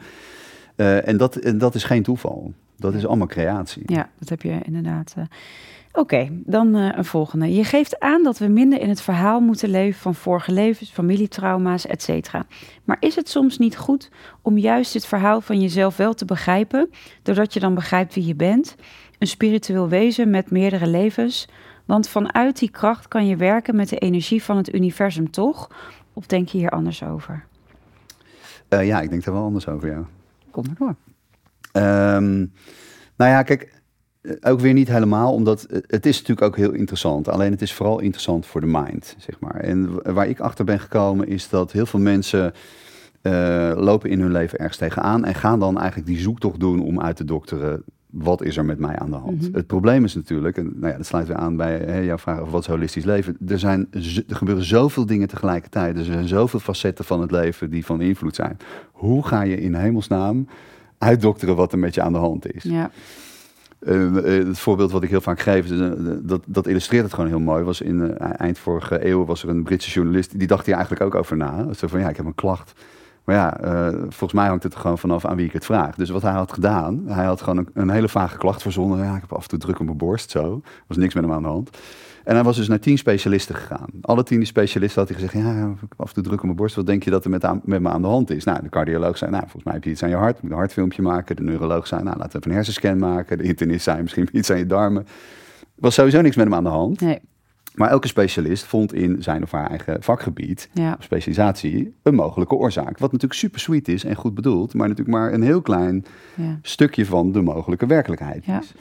Eh, 0.75 1.07
en, 1.07 1.17
dat, 1.17 1.35
en 1.35 1.57
dat 1.57 1.75
is 1.75 1.83
geen 1.83 2.03
toeval. 2.03 2.53
Dat 2.75 2.93
is 2.93 3.05
allemaal 3.05 3.27
creatie. 3.27 3.83
Ja, 3.85 4.09
dat 4.19 4.29
heb 4.29 4.41
je 4.41 4.59
inderdaad. 4.63 5.13
eh. 5.17 5.23
Oké, 5.97 6.29
dan 6.31 6.75
eh, 6.75 6.89
een 6.95 7.05
volgende. 7.05 7.53
Je 7.53 7.63
geeft 7.63 7.99
aan 7.99 8.23
dat 8.23 8.37
we 8.37 8.47
minder 8.47 8.79
in 8.79 8.89
het 8.89 9.01
verhaal 9.01 9.39
moeten 9.39 9.69
leven 9.69 9.99
van 9.99 10.15
vorige 10.15 10.51
levens, 10.51 10.89
familietrauma's, 10.89 11.85
et 11.87 12.01
cetera. 12.01 12.45
Maar 12.83 12.97
is 12.99 13.15
het 13.15 13.29
soms 13.29 13.57
niet 13.57 13.77
goed 13.77 14.09
om 14.41 14.57
juist 14.57 14.93
het 14.93 15.05
verhaal 15.05 15.41
van 15.41 15.61
jezelf 15.61 15.97
wel 15.97 16.13
te 16.13 16.25
begrijpen, 16.25 16.89
doordat 17.23 17.53
je 17.53 17.59
dan 17.59 17.73
begrijpt 17.73 18.13
wie 18.15 18.25
je 18.25 18.35
bent? 18.35 18.75
Een 19.19 19.27
spiritueel 19.27 19.89
wezen 19.89 20.29
met 20.29 20.51
meerdere 20.51 20.87
levens. 20.87 21.47
Want 21.85 22.09
vanuit 22.09 22.59
die 22.59 22.71
kracht 22.71 23.07
kan 23.07 23.27
je 23.27 23.35
werken 23.35 23.75
met 23.75 23.89
de 23.89 23.97
energie 23.97 24.43
van 24.43 24.57
het 24.57 24.73
universum, 24.73 25.31
toch? 25.31 25.69
Of 26.13 26.25
denk 26.25 26.47
je 26.49 26.57
hier 26.57 26.69
anders 26.69 27.03
over? 27.03 27.45
Eh, 28.67 28.87
ja, 28.87 29.01
ik 29.01 29.09
denk 29.09 29.23
daar 29.23 29.33
wel 29.33 29.43
anders 29.43 29.67
over, 29.67 29.89
ja. 29.89 30.05
Kom 30.51 30.63
maar 30.65 30.75
door. 30.77 30.95
Ehm, 31.71 32.37
nou 33.15 33.31
ja, 33.31 33.43
kijk, 33.43 33.76
ook 34.41 34.59
weer 34.59 34.73
niet 34.73 34.87
helemaal, 34.87 35.33
omdat 35.33 35.63
eh, 35.63 35.79
het 35.87 36.05
is 36.05 36.17
natuurlijk 36.17 36.47
ook 36.47 36.57
heel 36.57 36.71
interessant. 36.71 37.27
Alleen 37.27 37.51
het 37.51 37.61
is 37.61 37.73
vooral 37.73 37.99
interessant 37.99 38.45
voor 38.45 38.61
de 38.61 38.67
mind, 38.67 39.15
zeg 39.17 39.39
maar. 39.39 39.55
En 39.55 40.13
waar 40.13 40.27
ik 40.27 40.39
achter 40.39 40.65
ben 40.65 40.79
gekomen 40.79 41.27
is 41.27 41.49
dat 41.49 41.71
heel 41.71 41.85
veel 41.85 41.99
mensen 41.99 42.53
eh, 43.21 43.71
lopen 43.75 44.09
in 44.09 44.19
hun 44.19 44.31
leven 44.31 44.59
ergens 44.59 44.77
tegenaan 44.77 45.25
en 45.25 45.35
gaan 45.35 45.59
dan 45.59 45.77
eigenlijk 45.77 46.07
die 46.07 46.19
zoektocht 46.19 46.59
doen 46.59 46.81
om 46.81 47.01
uit 47.01 47.15
te 47.15 47.25
dokteren. 47.25 47.83
Wat 48.09 48.43
is 48.43 48.57
er 48.57 48.65
met 48.65 48.79
mij 48.79 48.99
aan 48.99 49.09
de 49.09 49.15
hand? 49.15 49.41
Mhm. 49.41 49.55
Het 49.55 49.67
probleem 49.67 50.03
is 50.03 50.15
natuurlijk, 50.15 50.57
en 50.57 50.73
nou 50.75 50.91
ja, 50.91 50.97
dat 50.97 51.05
sluit 51.05 51.27
weer 51.27 51.35
aan 51.35 51.55
bij 51.55 51.77
hè, 51.77 51.99
jouw 51.99 52.17
vraag 52.17 52.39
over 52.39 52.51
wat 52.51 52.61
is 52.61 52.67
holistisch 52.67 53.05
leven. 53.05 53.37
Er, 53.47 53.59
zijn, 53.59 53.87
er 54.27 54.35
gebeuren 54.35 54.63
zoveel 54.63 55.05
dingen 55.05 55.27
tegelijkertijd. 55.27 55.97
Er 55.97 56.03
zijn 56.03 56.27
zoveel 56.27 56.59
facetten 56.59 57.05
van 57.05 57.21
het 57.21 57.31
leven 57.31 57.69
die 57.69 57.85
van 57.85 58.01
invloed 58.01 58.35
zijn. 58.35 58.57
Hoe 58.91 59.27
ga 59.27 59.41
je 59.41 59.61
in 59.61 59.75
hemelsnaam 59.75 60.47
uitdokteren 60.97 61.55
wat 61.55 61.71
er 61.71 61.79
met 61.79 61.93
je 61.93 62.01
aan 62.01 62.13
de 62.13 62.19
hand 62.19 62.53
is? 62.53 62.63
Ja, 62.63 62.91
Eh, 63.79 64.37
eh, 64.37 64.47
het 64.47 64.59
voorbeeld 64.59 64.91
wat 64.91 65.03
ik 65.03 65.09
heel 65.09 65.21
vaak 65.21 65.39
geef, 65.39 65.71
eh, 65.71 65.91
dat, 66.19 66.41
dat 66.45 66.67
illustreert 66.67 67.03
het 67.03 67.13
gewoon 67.13 67.29
heel 67.29 67.39
mooi. 67.39 67.63
Was 67.63 67.81
in 67.81 68.17
eh, 68.17 68.29
eind 68.37 68.59
vorige 68.59 69.07
eeuw 69.07 69.25
was 69.25 69.43
er 69.43 69.49
een 69.49 69.63
Britse 69.63 69.89
journalist, 69.89 70.39
die 70.39 70.47
dacht 70.47 70.65
hier 70.65 70.75
eigenlijk 70.75 71.05
ook 71.05 71.15
over 71.15 71.37
na. 71.37 71.73
Zo 71.73 71.87
van, 71.87 71.99
ja, 71.99 72.09
ik 72.09 72.17
heb 72.17 72.25
een 72.25 72.35
klacht. 72.35 72.73
Maar 73.27 73.35
ja, 73.35 73.59
eh, 73.59 73.93
volgens 73.99 74.33
mij 74.33 74.47
hangt 74.47 74.63
het 74.63 74.73
er 74.73 74.79
gewoon 74.79 74.97
vanaf 74.97 75.25
aan 75.25 75.35
wie 75.35 75.45
ik 75.45 75.53
het 75.53 75.65
vraag. 75.65 75.95
Dus 75.95 76.09
wat 76.09 76.21
hij 76.21 76.31
had 76.31 76.51
gedaan, 76.53 77.03
hij 77.05 77.25
had 77.25 77.41
gewoon 77.41 77.67
een, 77.73 77.89
hele 77.89 78.07
vage 78.07 78.37
klacht 78.37 78.61
verzonnen. 78.61 78.97
Ja, 79.05 79.15
ik 79.15 79.21
heb 79.21 79.33
af 79.33 79.43
en 79.43 79.49
toe 79.49 79.59
druk 79.59 79.79
op 79.79 79.85
mijn 79.85 79.97
borst, 79.97 80.29
zo. 80.31 80.61
Er 80.65 80.83
was 80.87 80.97
niks 80.97 81.13
met 81.13 81.23
hem 81.23 81.33
aan 81.33 81.41
de 81.41 81.47
hand. 81.47 81.69
En 82.23 82.35
hij 82.35 82.43
was 82.43 82.55
dus 82.55 82.67
naar 82.67 82.79
tien 82.79 82.97
specialisten 82.97 83.55
gegaan. 83.55 83.87
Alle 84.01 84.23
tien 84.23 84.37
die 84.37 84.47
specialisten 84.47 85.01
had 85.01 85.09
hij 85.09 85.19
gezegd, 85.19 85.45
ja, 85.45 85.51
ik 85.51 85.79
heb 85.79 85.93
af 85.97 86.07
en 86.07 86.13
toe 86.13 86.23
druk 86.23 86.37
op 86.37 86.43
mijn 86.43 86.55
borst. 86.55 86.75
Wat 86.75 86.85
denk 86.85 87.03
je 87.03 87.09
dat 87.09 87.23
er 87.23 87.29
met, 87.29 87.45
aan- 87.45 87.61
me 87.63 87.89
aan 87.89 88.01
de 88.01 88.07
hand 88.07 88.29
is? 88.29 88.43
Nou, 88.43 88.61
de 88.61 88.69
cardioloog 88.69 89.17
zei, 89.17 89.31
nou, 89.31 89.43
volgens 89.43 89.63
mij 89.63 89.73
heb 89.73 89.83
je 89.83 89.89
iets 89.89 90.03
aan 90.03 90.09
je 90.09 90.15
hart. 90.15 90.41
Moet 90.41 90.51
een 90.51 90.57
hartfilmpje 90.57 91.01
maken. 91.01 91.35
De 91.35 91.43
neuroloog 91.43 91.87
zei, 91.87 92.03
nou, 92.03 92.17
laten 92.17 92.31
we 92.31 92.37
even 92.37 92.49
een 92.49 92.55
hersenscan 92.55 92.97
maken. 92.97 93.37
De 93.37 93.43
internist 93.43 93.83
zei, 93.83 94.01
misschien 94.01 94.29
iets 94.31 94.49
aan 94.51 94.57
je 94.57 94.65
darmen. 94.65 95.07
Was 95.75 95.93
sowieso 95.93 96.21
niks 96.21 96.35
met 96.35 96.45
hem 96.45 96.55
aan 96.55 96.63
de 96.63 96.69
hand. 96.69 97.01
nee, 97.01 97.19
Maar 97.77 97.89
elke 97.89 98.07
specialist 98.07 98.63
vond 98.63 98.93
in 98.93 99.23
zijn 99.23 99.43
of 99.43 99.51
haar 99.51 99.69
eigen 99.69 100.03
vakgebied, 100.03 100.69
ja, 100.73 100.95
of 100.97 101.03
specialisatie, 101.03 101.95
een 102.03 102.15
mogelijke 102.15 102.55
oorzaak. 102.55 102.97
Wat 102.97 103.11
natuurlijk 103.11 103.39
super 103.39 103.59
sweet 103.59 103.87
is 103.87 104.03
en 104.03 104.15
goed 104.15 104.33
bedoeld, 104.33 104.73
maar 104.73 104.87
natuurlijk 104.87 105.17
maar 105.17 105.33
een 105.33 105.41
heel 105.41 105.61
klein 105.61 106.05
ja. 106.35 106.59
stukje 106.61 107.05
van 107.05 107.31
de 107.31 107.41
mogelijke 107.41 107.85
werkelijkheid 107.85 108.45
Ja. 108.45 108.59
is. 108.59 108.73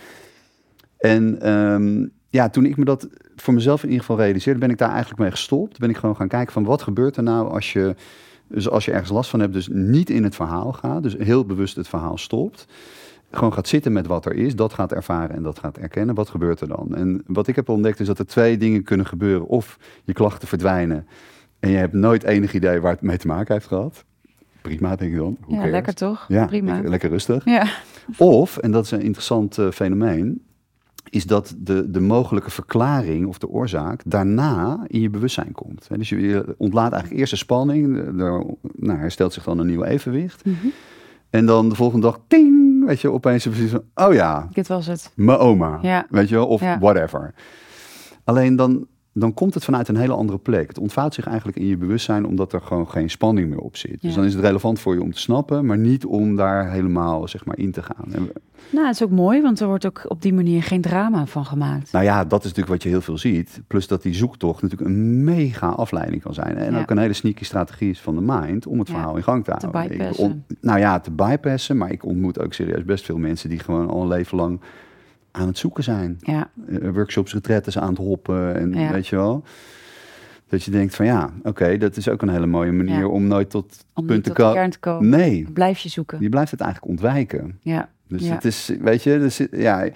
En 0.98 1.40
ehm, 1.40 2.06
ja, 2.28 2.48
toen 2.48 2.64
ik 2.64 2.76
me 2.76 2.84
dat 2.84 3.08
voor 3.36 3.54
mezelf 3.54 3.82
in 3.82 3.88
ieder 3.88 4.04
geval 4.04 4.20
realiseerde, 4.24 4.60
ben 4.60 4.70
ik 4.70 4.78
daar 4.78 4.90
eigenlijk 4.90 5.20
mee 5.20 5.30
gestopt. 5.30 5.78
Ben 5.78 5.90
ik 5.90 5.96
gewoon 5.96 6.16
gaan 6.16 6.28
kijken 6.28 6.52
van 6.52 6.64
wat 6.64 6.82
gebeurt 6.82 7.16
er 7.16 7.22
nou 7.22 7.48
als 7.48 7.72
je, 7.72 7.94
dus 8.48 8.68
als 8.68 8.84
je 8.84 8.92
ergens 8.92 9.10
last 9.10 9.30
van 9.30 9.40
hebt, 9.40 9.52
dus 9.52 9.68
niet 9.72 10.10
in 10.10 10.24
het 10.24 10.34
verhaal 10.34 10.72
gaat, 10.72 11.02
dus 11.02 11.16
heel 11.18 11.44
bewust 11.46 11.76
het 11.76 11.88
verhaal 11.88 12.18
stopt. 12.18 12.66
Gewoon 13.36 13.52
gaat 13.52 13.68
zitten 13.68 13.92
met 13.92 14.06
wat 14.06 14.26
er 14.26 14.34
is, 14.34 14.56
dat 14.56 14.72
gaat 14.72 14.92
ervaren 14.92 15.36
en 15.36 15.42
dat 15.42 15.58
gaat 15.58 15.78
erkennen. 15.78 16.14
Wat 16.14 16.28
gebeurt 16.28 16.60
er 16.60 16.68
dan? 16.68 16.94
En 16.94 17.22
wat 17.26 17.46
ik 17.46 17.56
heb 17.56 17.68
ontdekt 17.68 18.00
is 18.00 18.06
dat 18.06 18.18
er 18.18 18.26
twee 18.26 18.56
dingen 18.56 18.82
kunnen 18.82 19.06
gebeuren. 19.06 19.46
Of 19.46 19.78
je 20.04 20.12
klachten 20.12 20.48
verdwijnen 20.48 21.06
en 21.58 21.70
je 21.70 21.76
hebt 21.76 21.92
nooit 21.92 22.22
enig 22.22 22.54
idee 22.54 22.80
waar 22.80 22.92
het 22.92 23.00
mee 23.00 23.16
te 23.16 23.26
maken 23.26 23.54
heeft 23.54 23.66
gehad. 23.66 24.04
Prima, 24.62 24.96
denk 24.96 25.12
ik 25.12 25.18
dan. 25.18 25.36
Who 25.40 25.52
ja 25.52 25.56
cares? 25.56 25.72
lekker 25.72 25.94
toch? 25.94 26.24
Ja, 26.28 26.46
Prima. 26.46 26.72
Lekker, 26.72 26.90
lekker 26.90 27.10
rustig. 27.10 27.44
Ja, 27.44 27.66
Of, 28.18 28.56
en 28.56 28.70
dat 28.70 28.84
is 28.84 28.90
een 28.90 29.02
interessant 29.02 29.58
eh, 29.58 29.70
fenomeen, 29.70 30.42
is 31.10 31.26
dat 31.26 31.54
de, 31.58 31.90
de 31.90 32.00
mogelijke 32.00 32.50
verklaring 32.50 33.26
of 33.26 33.38
de 33.38 33.48
oorzaak 33.48 34.02
daarna 34.06 34.84
in 34.86 35.00
je 35.00 35.10
bewustzijn 35.10 35.52
komt. 35.52 35.88
Dus 35.96 36.08
je, 36.08 36.20
je 36.20 36.54
ontlaat 36.58 36.92
eigenlijk 36.92 37.20
eerst 37.20 37.32
de 37.32 37.38
spanning, 37.38 37.96
er 37.96 38.12
nou, 38.76 38.98
herstelt 38.98 39.32
zich 39.32 39.44
dan 39.44 39.58
een 39.58 39.66
nieuw 39.66 39.84
evenwicht. 39.84 40.44
Mhm. 40.44 40.66
En 41.30 41.46
dan 41.46 41.68
de 41.68 41.74
volgende 41.74 42.06
dag, 42.06 42.20
ting, 42.26 42.75
weet 42.86 43.00
je, 43.00 43.12
opeens 43.12 43.46
precies 43.46 43.70
van, 43.70 43.82
oh 43.94 44.14
ja, 44.14 44.48
dit 44.52 44.66
was 44.68 44.86
het. 44.86 45.12
mijn 45.14 45.38
oma, 45.38 45.78
Ja. 45.82 46.06
weet 46.10 46.28
je 46.28 46.34
wel, 46.34 46.46
of 46.46 46.60
Ja. 46.60 46.78
whatever. 46.78 47.34
Alleen 48.24 48.56
dan, 48.56 48.86
dan 49.18 49.34
komt 49.34 49.54
het 49.54 49.64
vanuit 49.64 49.88
een 49.88 49.96
hele 49.96 50.12
andere 50.12 50.38
plek. 50.38 50.68
Het 50.68 50.78
ontvouwt 50.78 51.14
zich 51.14 51.26
eigenlijk 51.26 51.58
in 51.58 51.66
je 51.66 51.76
bewustzijn 51.76 52.26
omdat 52.26 52.52
er 52.52 52.60
gewoon 52.60 52.88
geen 52.88 53.10
spanning 53.10 53.48
meer 53.48 53.58
op 53.58 53.76
zit. 53.76 54.00
Dus 54.00 54.14
dan 54.14 54.24
is 54.24 54.34
het 54.34 54.44
relevant 54.44 54.80
voor 54.80 54.94
je 54.94 55.02
om 55.02 55.12
te 55.12 55.18
snappen, 55.20 55.66
maar 55.66 55.78
niet 55.78 56.04
om 56.04 56.36
daar 56.36 56.70
helemaal 56.70 57.28
zeg 57.28 57.44
maar 57.44 57.58
in 57.58 57.72
te 57.72 57.82
gaan. 57.82 58.08
Nou, 58.70 58.86
het 58.86 58.94
is 58.94 59.02
ook 59.02 59.10
mooi, 59.10 59.42
want 59.42 59.60
er 59.60 59.66
wordt 59.66 59.86
ook 59.86 60.04
op 60.08 60.22
die 60.22 60.34
manier 60.34 60.62
geen 60.62 60.80
drama 60.80 61.26
van 61.26 61.44
gemaakt. 61.44 61.92
nou 61.92 62.04
ja, 62.04 62.24
dat 62.24 62.38
is 62.38 62.44
natuurlijk 62.44 62.68
wat 62.68 62.82
je 62.82 62.88
heel 62.88 63.00
veel 63.00 63.18
ziet. 63.18 63.60
Plus 63.66 63.86
dat 63.86 64.02
die 64.02 64.14
zoektocht 64.14 64.62
natuurlijk 64.62 64.90
een 64.90 65.24
mega 65.24 65.68
afleiding 65.68 66.22
kan 66.22 66.34
zijn. 66.34 66.56
En 66.56 66.72
Ja. 66.72 66.80
ook 66.80 66.90
een 66.90 66.98
hele 66.98 67.12
sneaky 67.12 67.44
strategie 67.44 67.90
is 67.90 68.00
van 68.00 68.14
de 68.14 68.20
mind 68.20 68.66
om 68.66 68.78
het 68.78 68.88
Ja. 68.88 68.94
verhaal 68.94 69.16
in 69.16 69.22
gang 69.22 69.44
te 69.44 69.50
houden. 69.50 69.82
Ik 69.82 69.98
bypassen. 69.98 70.24
on- 70.24 70.44
nou 70.60 70.78
ja, 70.78 71.00
te 71.00 71.10
bypassen, 71.10 71.76
maar 71.76 71.92
ik 71.92 72.04
ontmoet 72.04 72.40
ook 72.40 72.52
serieus 72.52 72.84
best 72.84 73.04
veel 73.04 73.18
mensen 73.18 73.48
die 73.48 73.58
gewoon 73.58 73.88
al 73.88 74.02
een 74.02 74.08
leven 74.08 74.36
lang 74.36 74.60
aan 75.36 75.46
het 75.46 75.58
zoeken 75.58 75.84
zijn. 75.84 76.16
Ja, 76.20 76.50
eh, 76.68 76.88
workshops, 76.92 77.32
retretes 77.32 77.78
aan 77.78 77.88
het 77.88 77.98
hoppen 77.98 78.56
en 78.56 78.72
Ja. 78.72 78.92
weet 78.92 79.06
je 79.06 79.16
wel. 79.16 79.42
Dat 80.48 80.62
je 80.62 80.70
denkt 80.70 80.94
van 80.96 81.06
ja, 81.06 81.30
oké, 81.42 81.76
dat 81.78 81.96
is 81.96 82.08
ook 82.08 82.22
een 82.22 82.28
hele 82.28 82.46
mooie 82.46 82.72
manier 82.72 82.98
Ja. 82.98 83.06
om 83.06 83.26
nooit 83.26 83.50
tot 83.50 83.84
om 83.94 84.06
punt 84.06 84.22
te 84.24 84.28
tot 84.28 84.38
komen. 84.38 84.54
kern 84.54 84.70
te 84.70 84.78
komen. 84.78 85.08
Nee, 85.08 85.46
Blijf 85.52 85.78
je 85.78 85.88
zoeken. 85.88 86.20
je 86.20 86.28
blijft 86.28 86.50
het 86.50 86.60
eigenlijk 86.60 86.90
ontwijken. 86.90 87.58
Ja. 87.62 87.88
Dus 88.08 88.22
Ja. 88.26 88.34
het 88.34 88.44
is, 88.44 88.72
weet 88.80 89.02
je, 89.02 89.18
dus, 89.18 89.40
ja, 89.50 89.82
ik 89.82 89.94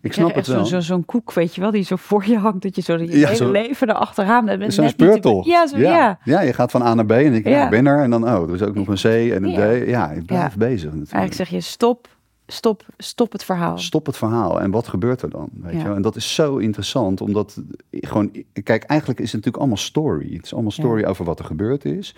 Ik 0.00 0.12
snap 0.12 0.34
het 0.34 0.46
wel. 0.46 0.64
zo- 0.64 0.74
zo- 0.74 0.80
Zo'n 0.80 1.04
koek, 1.04 1.32
weet 1.32 1.54
je 1.54 1.60
wel, 1.60 1.70
die 1.70 1.82
zo 1.84 1.96
voor 1.96 2.26
je 2.26 2.38
hangt, 2.38 2.62
dat 2.62 2.76
je 2.76 2.82
zo 2.82 2.96
je 2.96 3.06
Ja, 3.06 3.12
hele 3.12 3.34
zo- 3.34 3.50
leven 3.50 3.88
erachteraan 3.88 4.48
hebt. 4.48 4.62
en 4.62 4.72
Zo'n 4.72 4.84
te- 4.84 4.90
speurtocht. 4.90 5.46
Ja, 5.46 5.66
zo, 5.66 5.78
ja. 5.78 6.18
ja. 6.24 6.40
je 6.40 6.52
gaat 6.52 6.70
van 6.70 6.82
A 6.82 6.94
naar 6.94 7.06
B 7.06 7.10
en 7.10 7.34
ik, 7.34 7.48
ja. 7.48 7.64
Ik 7.64 7.70
ben 7.70 7.86
er. 7.86 8.02
En 8.02 8.10
dan, 8.10 8.24
oh, 8.24 8.48
er 8.48 8.54
is 8.54 8.62
ook 8.62 8.74
nog 8.74 8.88
een 8.88 8.94
C 8.96 9.04
en 9.32 9.44
een 9.44 9.50
Ja. 9.50 9.84
D. 9.84 9.88
Ja, 9.88 10.12
je 10.12 10.22
blijft 10.24 10.52
Ja. 10.52 10.58
bezig 10.58 10.84
natuurlijk. 10.84 11.12
Eigenlijk 11.12 11.34
zeg 11.34 11.48
je 11.48 11.60
stop, 11.60 12.08
stop, 12.46 12.82
stop 12.98 13.32
het 13.32 13.44
verhaal. 13.44 13.78
Stop 13.78 14.06
het 14.06 14.16
verhaal 14.16 14.60
en 14.60 14.70
wat 14.70 14.88
gebeurt 14.88 15.22
er 15.22 15.30
dan? 15.30 15.48
Weet 15.52 15.72
Ja. 15.72 15.88
je? 15.88 15.94
En 15.94 16.02
dat 16.02 16.16
is 16.16 16.34
zo 16.34 16.56
interessant, 16.56 17.20
omdat 17.20 17.62
gewoon, 17.90 18.30
kijk, 18.62 18.82
eigenlijk 18.82 19.20
is 19.20 19.24
het 19.32 19.34
natuurlijk 19.34 19.56
allemaal 19.56 19.76
story. 19.76 20.34
Het 20.34 20.44
is 20.44 20.52
allemaal 20.52 20.70
story 20.70 21.04
over 21.04 21.24
wat 21.24 21.38
er 21.38 21.44
gebeurd 21.44 21.84
is. 21.84 22.14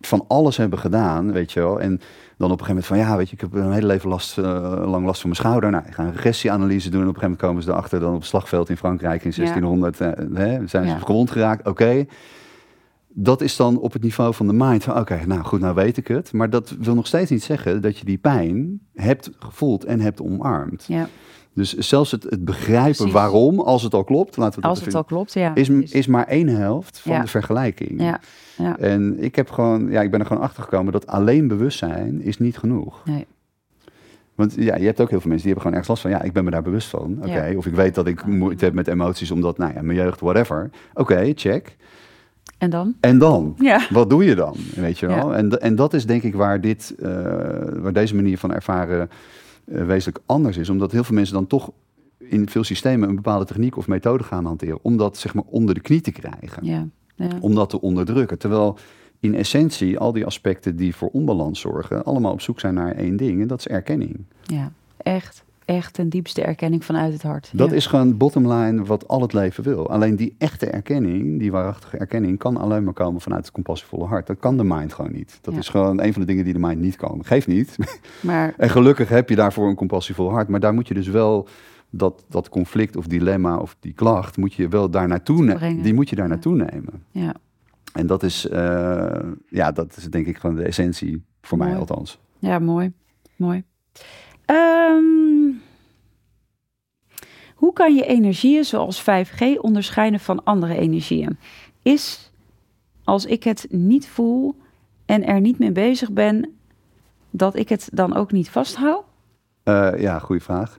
van 0.00 0.24
alles 0.28 0.56
hebben 0.56 0.78
gedaan, 0.78 1.32
weet 1.32 1.52
je 1.52 1.60
wel. 1.60 1.80
En 1.80 2.00
dan 2.42 2.50
op 2.50 2.60
een 2.60 2.66
gegeven 2.66 2.84
moment 2.90 3.06
van, 3.06 3.12
ja, 3.12 3.16
weet 3.16 3.28
je, 3.28 3.34
ik 3.34 3.40
heb 3.40 3.52
een 3.54 3.72
hele 3.72 3.86
leven 3.86 4.08
last, 4.08 4.38
eh, 4.38 4.44
lang 4.86 5.04
last 5.06 5.20
van 5.20 5.30
mijn 5.30 5.40
schouder. 5.42 5.70
Nou, 5.70 5.84
ik 5.86 5.94
ga 5.94 6.02
een 6.04 6.12
regressieanalyse 6.12 6.90
doen. 6.90 7.00
En 7.02 7.08
op 7.08 7.14
een 7.14 7.20
gegeven 7.20 7.30
moment 7.30 7.40
komen 7.40 7.62
ze 7.62 7.70
erachter 7.70 8.00
dan 8.00 8.12
op 8.14 8.18
het 8.20 8.28
slagveld 8.28 8.68
in 8.68 8.76
Frankrijk 8.76 9.24
in 9.24 9.30
Ja. 9.30 9.36
1600, 9.36 10.00
eh, 10.00 10.08
hè, 10.34 10.66
zijn 10.66 10.84
ze 10.86 10.94
Ja. 10.94 10.98
gewond 10.98 11.30
geraakt. 11.30 11.68
Oké. 11.68 12.04
Dat 13.14 13.40
is 13.40 13.56
dan 13.56 13.78
op 13.78 13.92
het 13.92 14.02
niveau 14.02 14.34
van 14.34 14.46
de 14.46 14.52
mind. 14.52 14.84
van, 14.84 14.98
Oké, 14.98 15.20
nou 15.26 15.42
goed, 15.42 15.60
nou 15.60 15.74
weet 15.74 15.96
ik 15.96 16.08
het. 16.08 16.32
Maar 16.32 16.50
dat 16.50 16.76
wil 16.80 16.94
nog 16.94 17.06
steeds 17.06 17.30
niet 17.30 17.42
zeggen 17.42 17.82
dat 17.82 17.98
je 17.98 18.04
die 18.04 18.18
pijn 18.18 18.80
hebt 18.94 19.30
gevoeld 19.38 19.84
en 19.84 20.00
hebt 20.00 20.20
omarmd. 20.22 20.84
Ja, 20.88 21.08
Dus 21.54 21.74
zelfs 21.76 22.10
het, 22.10 22.22
het 22.22 22.44
begrijpen 22.44 22.96
Precies. 22.96 23.12
waarom, 23.12 23.60
als 23.60 23.82
het 23.82 23.94
al 23.94 24.04
klopt, 24.04 24.36
laten 24.36 24.54
we 24.54 24.60
dat 24.60 24.70
als 24.70 24.84
het 24.84 24.94
al 24.94 25.04
klopt, 25.04 25.32
ja. 25.32 25.54
is, 25.54 25.68
is 25.68 26.06
maar 26.06 26.26
één 26.26 26.48
helft 26.48 26.98
van 26.98 27.12
Ja. 27.12 27.20
de 27.20 27.26
vergelijking. 27.26 28.00
Ja, 28.02 28.20
ja. 28.58 28.78
En 28.78 29.22
ik 29.22 29.36
heb 29.36 29.50
gewoon, 29.50 29.90
ja, 29.90 30.00
ik 30.00 30.10
ben 30.10 30.20
er 30.20 30.26
gewoon 30.26 30.42
achter 30.42 30.62
gekomen 30.62 30.92
dat 30.92 31.06
alleen 31.06 31.48
bewustzijn 31.48 32.22
is 32.22 32.38
niet 32.38 32.58
genoeg. 32.58 33.04
Nee. 33.04 33.26
Want 34.34 34.54
ja, 34.54 34.76
je 34.76 34.84
hebt 34.84 35.00
ook 35.00 35.10
heel 35.10 35.20
veel 35.20 35.30
mensen 35.30 35.48
die 35.48 35.54
hebben 35.54 35.60
gewoon 35.62 35.72
ergens 35.72 35.88
last 35.88 36.02
van. 36.02 36.10
Ja, 36.10 36.22
ik 36.22 36.32
ben 36.32 36.44
me 36.44 36.50
daar 36.50 36.62
bewust 36.62 36.88
van. 36.88 37.18
Oké, 37.18 37.54
of 37.56 37.66
ik 37.66 37.74
weet 37.74 37.94
dat 37.94 38.06
ik 38.06 38.26
moeite 38.26 38.64
heb 38.64 38.74
met 38.74 38.88
emoties 38.88 39.30
omdat, 39.30 39.58
nou 39.58 39.72
ja, 39.74 39.82
mijn 39.82 39.98
jeugd, 39.98 40.20
whatever. 40.20 40.70
Oké, 40.94 41.32
check. 41.34 41.76
En 42.62 42.70
dan? 42.70 42.94
En 43.00 43.18
dan? 43.18 43.54
Ja. 43.58 43.86
Wat 43.90 44.10
doe 44.10 44.24
je 44.24 44.34
dan? 44.34 44.56
Weet 44.74 44.98
je 44.98 45.06
wel? 45.06 45.30
Ja. 45.30 45.36
En, 45.36 45.60
en 45.60 45.74
dat 45.76 45.94
is 45.94 46.06
denk 46.06 46.22
ik 46.22 46.34
waar, 46.34 46.60
dit, 46.60 46.94
eh, 46.98 47.10
waar 47.76 47.92
deze 47.92 48.14
manier 48.14 48.38
van 48.38 48.52
ervaren 48.52 49.10
eh, 49.64 49.84
wezenlijk 49.84 50.24
anders 50.26 50.56
is. 50.56 50.68
Omdat 50.68 50.92
heel 50.92 51.04
veel 51.04 51.14
mensen 51.14 51.34
dan 51.34 51.46
toch 51.46 51.70
in 52.18 52.48
veel 52.48 52.64
systemen 52.64 53.08
een 53.08 53.14
bepaalde 53.14 53.44
techniek 53.44 53.76
of 53.76 53.86
methode 53.86 54.24
gaan 54.24 54.44
hanteren. 54.44 54.78
Om 54.82 54.96
dat 54.96 55.16
zeg 55.16 55.34
maar 55.34 55.44
onder 55.46 55.74
de 55.74 55.80
knie 55.80 56.00
te 56.00 56.12
krijgen. 56.12 56.64
Ja, 56.64 56.86
ja. 57.14 57.28
Om 57.40 57.54
dat 57.54 57.70
te 57.70 57.80
onderdrukken. 57.80 58.38
Terwijl 58.38 58.78
in 59.20 59.34
essentie 59.34 59.98
al 59.98 60.12
die 60.12 60.26
aspecten 60.26 60.76
die 60.76 60.94
voor 60.94 61.08
onbalans 61.08 61.60
zorgen, 61.60 62.04
allemaal 62.04 62.32
op 62.32 62.40
zoek 62.40 62.60
zijn 62.60 62.74
naar 62.74 62.92
één 62.92 63.16
ding. 63.16 63.40
En 63.40 63.46
dat 63.46 63.58
is 63.58 63.68
erkenning. 63.68 64.24
ja. 64.42 64.72
Echt, 64.96 65.44
echt 65.64 65.94
ten 65.94 66.08
diepste 66.08 66.42
erkenning 66.42 66.84
vanuit 66.84 67.12
het 67.12 67.22
hart. 67.22 67.50
Dat 67.54 67.70
ja. 67.70 67.76
is 67.76 67.86
gewoon 67.86 68.16
bottom 68.16 68.52
line 68.52 68.84
wat 68.84 69.08
al 69.08 69.20
het 69.22 69.32
leven 69.32 69.64
wil. 69.64 69.90
Alleen 69.90 70.16
die 70.16 70.34
echte 70.38 70.66
erkenning, 70.66 71.38
die 71.38 71.50
waarachtige 71.50 71.96
erkenning, 71.96 72.38
kan 72.38 72.56
alleen 72.56 72.84
maar 72.84 72.92
komen 72.94 73.20
vanuit 73.20 73.44
het 73.44 73.52
compassievolle 73.54 74.04
hart. 74.04 74.26
Dat 74.26 74.38
kan 74.38 74.56
de 74.56 74.64
mind 74.64 74.92
gewoon 74.92 75.12
niet. 75.12 75.38
Dat 75.40 75.54
Ja. 75.54 75.60
is 75.60 75.68
gewoon 75.68 76.00
een 76.02 76.12
van 76.12 76.20
de 76.22 76.26
dingen 76.28 76.44
die 76.44 76.52
de 76.52 76.58
mind 76.58 76.80
niet 76.80 76.96
kan. 76.96 77.20
Geeft 77.24 77.46
niet. 77.46 77.76
Maar 78.20 78.54
En 78.56 78.70
gelukkig 78.70 79.08
heb 79.08 79.28
je 79.28 79.36
daarvoor 79.36 79.68
een 79.68 79.74
compassievol 79.74 80.30
hart. 80.30 80.48
Maar 80.48 80.60
daar 80.60 80.74
moet 80.74 80.88
je 80.88 80.94
dus 80.94 81.08
wel 81.08 81.48
dat, 81.90 82.24
dat 82.28 82.48
conflict 82.48 82.96
of 82.96 83.06
dilemma 83.06 83.56
of 83.58 83.76
die 83.80 83.92
klacht, 83.92 84.36
moet 84.36 84.54
je 84.54 84.68
wel 84.68 84.90
daar 84.90 85.08
naartoe 85.08 85.42
ne- 85.44 85.54
Brengen. 85.54 85.82
Die 85.82 85.94
moet 85.94 86.08
je 86.08 86.16
daar 86.16 86.24
Ja. 86.26 86.30
naartoe 86.32 86.54
nemen. 86.56 87.02
ja, 87.10 87.34
En 87.92 88.06
dat 88.06 88.22
is, 88.22 88.48
eh, 88.48 89.18
ja, 89.48 89.72
dat 89.72 89.96
is 89.96 90.04
denk 90.04 90.26
ik 90.26 90.36
gewoon 90.36 90.56
de 90.56 90.62
essentie, 90.62 91.22
voor 91.42 91.58
mij 91.58 91.76
althans. 91.76 92.18
ja, 92.38 92.58
mooi. 92.58 92.92
Mooi. 93.36 93.62
Ehm, 94.44 95.21
hoe 97.62 97.72
kan 97.72 97.94
je 97.94 98.06
energieën 98.06 98.64
zoals 98.64 99.02
5G 99.02 99.58
onderscheiden 99.60 100.20
van 100.20 100.44
andere 100.44 100.78
energieën? 100.78 101.38
Is 101.82 102.32
als 103.04 103.24
ik 103.26 103.44
het 103.44 103.66
niet 103.70 104.08
voel 104.08 104.54
en 105.06 105.24
er 105.26 105.40
niet 105.40 105.58
mee 105.58 105.72
bezig 105.72 106.10
ben, 106.12 106.48
dat 107.30 107.56
ik 107.56 107.68
het 107.68 107.88
dan 107.92 108.14
ook 108.16 108.32
niet 108.32 108.50
vasthoud? 108.50 109.04
Eh, 109.62 109.90
ja, 109.98 110.18
goede 110.18 110.42
vraag. 110.42 110.78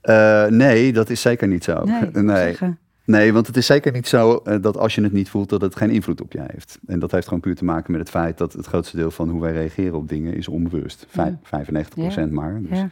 Eh, 0.00 0.46
nee, 0.46 0.92
dat 0.92 1.10
is 1.10 1.20
zeker 1.20 1.48
niet 1.48 1.64
zo. 1.64 1.84
nee. 2.12 2.56
Nee, 3.06 3.32
want 3.32 3.46
het 3.46 3.56
is 3.56 3.66
zeker 3.66 3.92
niet 3.92 4.08
zo 4.08 4.36
eh, 4.36 4.56
dat 4.62 4.76
als 4.76 4.94
je 4.94 5.02
het 5.02 5.12
niet 5.12 5.28
voelt, 5.28 5.48
dat 5.48 5.60
het 5.60 5.76
geen 5.76 5.90
invloed 5.90 6.20
op 6.20 6.32
je 6.32 6.40
heeft. 6.46 6.78
En 6.86 6.98
dat 6.98 7.10
heeft 7.10 7.26
gewoon 7.26 7.40
puur 7.42 7.54
te 7.56 7.64
maken 7.64 7.92
met 7.92 8.00
het 8.00 8.10
feit 8.10 8.38
dat 8.38 8.52
het 8.52 8.66
grootste 8.66 8.96
deel 8.96 9.10
van 9.10 9.28
hoe 9.28 9.40
wij 9.40 9.52
reageren 9.52 9.94
op 9.94 10.08
dingen 10.08 10.34
is 10.34 10.48
onbewust. 10.48 11.06
Vijf- 11.08 11.34
Ja. 11.50 11.64
95% 12.26 12.30
maar. 12.30 12.60
Dus 12.62 12.78
Ja, 12.78 12.88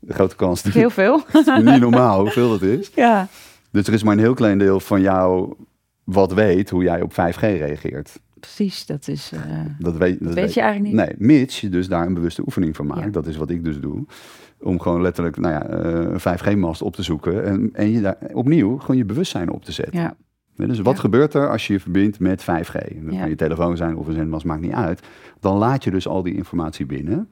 de 0.00 0.12
grote 0.14 0.36
kans 0.36 0.62
heel 0.62 0.90
veel. 1.00 1.22
niet 1.62 1.80
normaal 1.80 2.20
hoeveel 2.20 2.48
dat 2.50 2.62
is. 2.62 2.90
ja, 3.06 3.28
Dus 3.70 3.86
er 3.86 3.92
is 3.92 4.02
maar 4.02 4.12
een 4.12 4.18
heel 4.18 4.34
klein 4.34 4.58
deel 4.58 4.80
van 4.80 5.00
jou 5.00 5.54
wat 6.04 6.32
weet 6.32 6.70
hoe 6.70 6.82
jij 6.82 7.00
op 7.02 7.12
5G 7.12 7.38
reageert. 7.40 8.20
precies. 8.40 8.86
Dat 8.86 9.08
is. 9.08 9.32
eh, 9.34 9.40
Dat 9.78 9.96
weet, 9.96 10.24
dat 10.24 10.34
weet 10.34 10.54
je 10.54 10.60
eigenlijk 10.60 10.94
niet. 10.96 11.06
Nee, 11.06 11.38
mits 11.38 11.60
je 11.60 11.68
dus 11.68 11.88
daar 11.88 12.06
een 12.06 12.14
bewuste 12.14 12.42
oefening 12.42 12.76
van 12.76 12.86
maakt. 12.86 13.04
Ja. 13.04 13.10
Dat 13.10 13.26
is 13.26 13.36
wat 13.36 13.50
ik 13.50 13.64
dus 13.64 13.80
doe. 13.80 14.04
Om 14.62 14.80
gewoon 14.80 15.02
letterlijk 15.02 15.36
nou 15.36 15.54
ja, 15.54 15.66
eh, 15.66 15.92
een 15.92 16.20
5G-mast 16.20 16.82
op 16.82 16.94
te 16.94 17.02
zoeken. 17.02 17.44
En, 17.44 17.70
en 17.72 17.90
je 17.90 18.00
daar 18.00 18.16
opnieuw 18.32 18.78
gewoon 18.78 18.96
je 18.96 19.04
bewustzijn 19.04 19.50
op 19.50 19.64
te 19.64 19.72
zetten. 19.72 20.00
Ja, 20.00 20.14
Nee, 20.56 20.68
Dus 20.68 20.78
wat 20.80 20.94
Ja. 20.94 21.00
gebeurt 21.00 21.34
er 21.34 21.50
als 21.50 21.66
je 21.66 21.72
je 21.72 21.80
verbindt 21.80 22.18
met 22.18 22.42
5G? 22.42 22.72
Dat 22.72 23.12
Ja. 23.12 23.18
kan 23.20 23.28
je 23.28 23.34
telefoon 23.34 23.76
zijn 23.76 23.96
of 23.96 24.06
een 24.06 24.14
zendmast, 24.14 24.44
maakt 24.44 24.60
niet 24.60 24.72
uit. 24.72 25.00
Dan 25.40 25.56
laat 25.56 25.84
je 25.84 25.90
dus 25.90 26.06
al 26.08 26.22
die 26.22 26.34
informatie 26.34 26.86
binnen. 26.86 27.28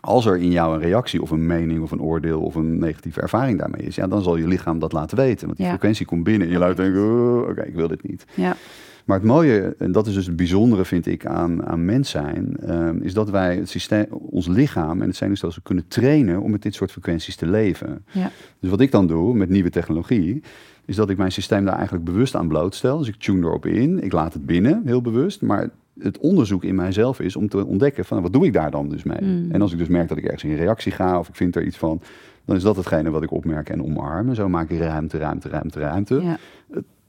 Als 0.00 0.26
er 0.26 0.36
in 0.38 0.50
jou 0.50 0.74
een 0.74 0.80
reactie 0.82 1.22
of 1.22 1.30
een 1.30 1.46
mening 1.46 1.82
of 1.82 1.90
een 1.90 2.00
oordeel 2.02 2.40
of 2.40 2.54
een 2.54 2.78
negatieve 2.78 3.20
ervaring 3.20 3.58
daarmee 3.58 3.82
is, 3.86 3.94
ja, 3.94 4.06
dan 4.06 4.22
zal 4.22 4.36
je 4.36 4.46
lichaam 4.48 4.78
dat 4.78 4.92
laten 4.92 5.16
weten. 5.16 5.44
Want 5.46 5.56
die 5.56 5.66
Ja. 5.66 5.72
frequentie 5.72 6.06
komt 6.06 6.24
binnen 6.24 6.46
en 6.46 6.52
je 6.52 6.58
luidt 6.58 6.76
denken, 6.76 7.00
oh, 7.02 7.48
oké, 7.48 7.62
ik 7.62 7.74
wil 7.74 7.88
dit 7.88 8.08
niet. 8.08 8.24
Ja, 8.34 8.56
Maar 9.04 9.16
het 9.18 9.26
mooie, 9.26 9.74
en 9.78 9.92
dat 9.92 10.06
is 10.06 10.14
dus 10.14 10.26
het 10.26 10.36
bijzondere 10.36 10.84
vind 10.84 11.06
ik 11.06 11.26
aan, 11.26 11.66
aan 11.66 11.84
mens 11.84 12.10
zijn, 12.10 12.56
ehm, 12.60 12.96
is 13.02 13.14
dat 13.14 13.30
wij 13.30 13.56
het 13.56 13.68
systeem, 13.68 14.06
ons 14.10 14.46
lichaam 14.46 15.00
en 15.02 15.06
het 15.06 15.16
zenuwstelsel 15.16 15.62
kunnen 15.62 15.84
trainen 15.88 16.40
om 16.40 16.50
met 16.50 16.62
dit 16.62 16.74
soort 16.74 16.90
frequenties 16.92 17.36
te 17.36 17.46
leven. 17.46 18.04
ja, 18.10 18.30
Dus 18.60 18.70
wat 18.70 18.80
ik 18.80 18.90
dan 18.90 19.06
doe 19.06 19.34
met 19.34 19.48
nieuwe 19.48 19.70
technologie, 19.70 20.42
is 20.84 20.96
dat 20.96 21.10
ik 21.10 21.16
mijn 21.16 21.32
systeem 21.32 21.64
daar 21.64 21.74
eigenlijk 21.74 22.04
bewust 22.04 22.34
aan 22.34 22.48
blootstel. 22.48 22.98
Dus 22.98 23.08
ik 23.08 23.16
tune 23.18 23.46
erop 23.46 23.66
in, 23.66 24.02
ik 24.02 24.12
laat 24.12 24.32
het 24.32 24.46
binnen, 24.46 24.82
heel 24.84 25.02
bewust. 25.02 25.42
Maar 25.42 25.70
het 26.00 26.18
onderzoek 26.18 26.64
in 26.64 26.74
mijzelf 26.74 27.20
is 27.20 27.36
om 27.36 27.48
te 27.48 27.66
ontdekken 27.66 28.04
van 28.04 28.22
wat 28.22 28.32
doe 28.32 28.46
ik 28.46 28.52
daar 28.52 28.70
dan 28.70 28.88
dus 28.88 29.02
mee. 29.02 29.20
Mm. 29.22 29.50
En 29.52 29.62
als 29.62 29.72
ik 29.72 29.78
dus 29.78 29.88
merk 29.88 30.08
dat 30.08 30.18
ik 30.18 30.24
ergens 30.24 30.44
in 30.44 30.56
reactie 30.56 30.92
ga 30.92 31.18
of 31.18 31.28
ik 31.28 31.34
vind 31.36 31.56
er 31.56 31.64
iets 31.64 31.76
van, 31.76 32.00
dan 32.44 32.56
is 32.56 32.62
dat 32.62 32.76
hetgene 32.76 33.10
wat 33.10 33.22
ik 33.22 33.30
opmerk 33.30 33.68
en 33.68 33.82
omarm. 33.84 34.28
En 34.28 34.34
zo 34.34 34.48
maak 34.48 34.70
ik 34.70 34.78
ruimte, 34.78 35.18
ruimte, 35.18 35.48
ruimte, 35.48 35.78
ruimte. 35.80 36.20
ja, 36.22 36.36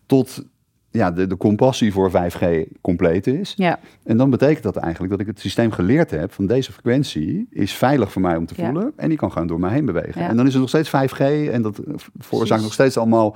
Tot 0.06 0.46
ja, 0.92 1.12
de, 1.12 1.28
de 1.28 1.38
compassie 1.38 1.92
voor 1.92 2.12
5G 2.12 2.46
compleet 2.82 3.28
is. 3.28 3.54
ja, 3.56 3.80
En 4.04 4.18
dan 4.18 4.30
betekent 4.30 4.64
dat 4.64 4.76
eigenlijk 4.76 5.12
dat 5.12 5.22
ik 5.22 5.28
het 5.28 5.40
systeem 5.40 5.72
geleerd 5.72 6.12
heb 6.12 6.32
van 6.34 6.46
deze 6.46 6.72
frequentie 6.72 7.48
is 7.50 7.74
veilig 7.74 8.12
voor 8.12 8.22
mij 8.22 8.36
om 8.36 8.46
te 8.46 8.54
Ja. 8.58 8.66
voelen. 8.66 8.94
En 8.96 9.10
die 9.10 9.18
kan 9.18 9.32
gewoon 9.32 9.48
door 9.48 9.60
mij 9.60 9.74
heen 9.74 9.86
bewegen. 9.86 10.22
Ja. 10.22 10.28
En 10.30 10.36
dan 10.38 10.46
is 10.46 10.52
het 10.52 10.62
nog 10.62 10.70
steeds 10.70 10.90
5G 10.90 11.20
en 11.52 11.62
dat 11.62 11.76
veroorzaakt 11.76 12.30
Precies. 12.30 12.62
nog 12.64 12.74
steeds 12.74 12.98
allemaal 12.98 13.36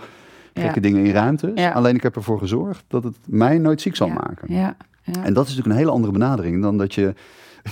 gekke 0.54 0.80
dingen 0.80 1.06
in 1.06 1.12
ruimtes. 1.12 1.64
Alleen 1.74 1.95
ik 1.95 2.04
heb 2.04 2.16
ervoor 2.16 2.39
gezorgd 2.39 2.84
dat 2.88 3.04
het 3.04 3.18
mij 3.28 3.58
nooit 3.58 3.82
ziek 3.82 3.95
zal 3.95 4.08
maken. 4.10 4.54
Ja. 4.54 4.76
En 5.04 5.34
dat 5.34 5.43
is 5.47 5.49
natuurlijk 5.49 5.68
een 5.68 5.76
hele 5.82 5.91
andere 5.91 6.14
benadering 6.14 6.62
dan 6.62 6.78
dat 6.78 6.93
je... 6.93 7.14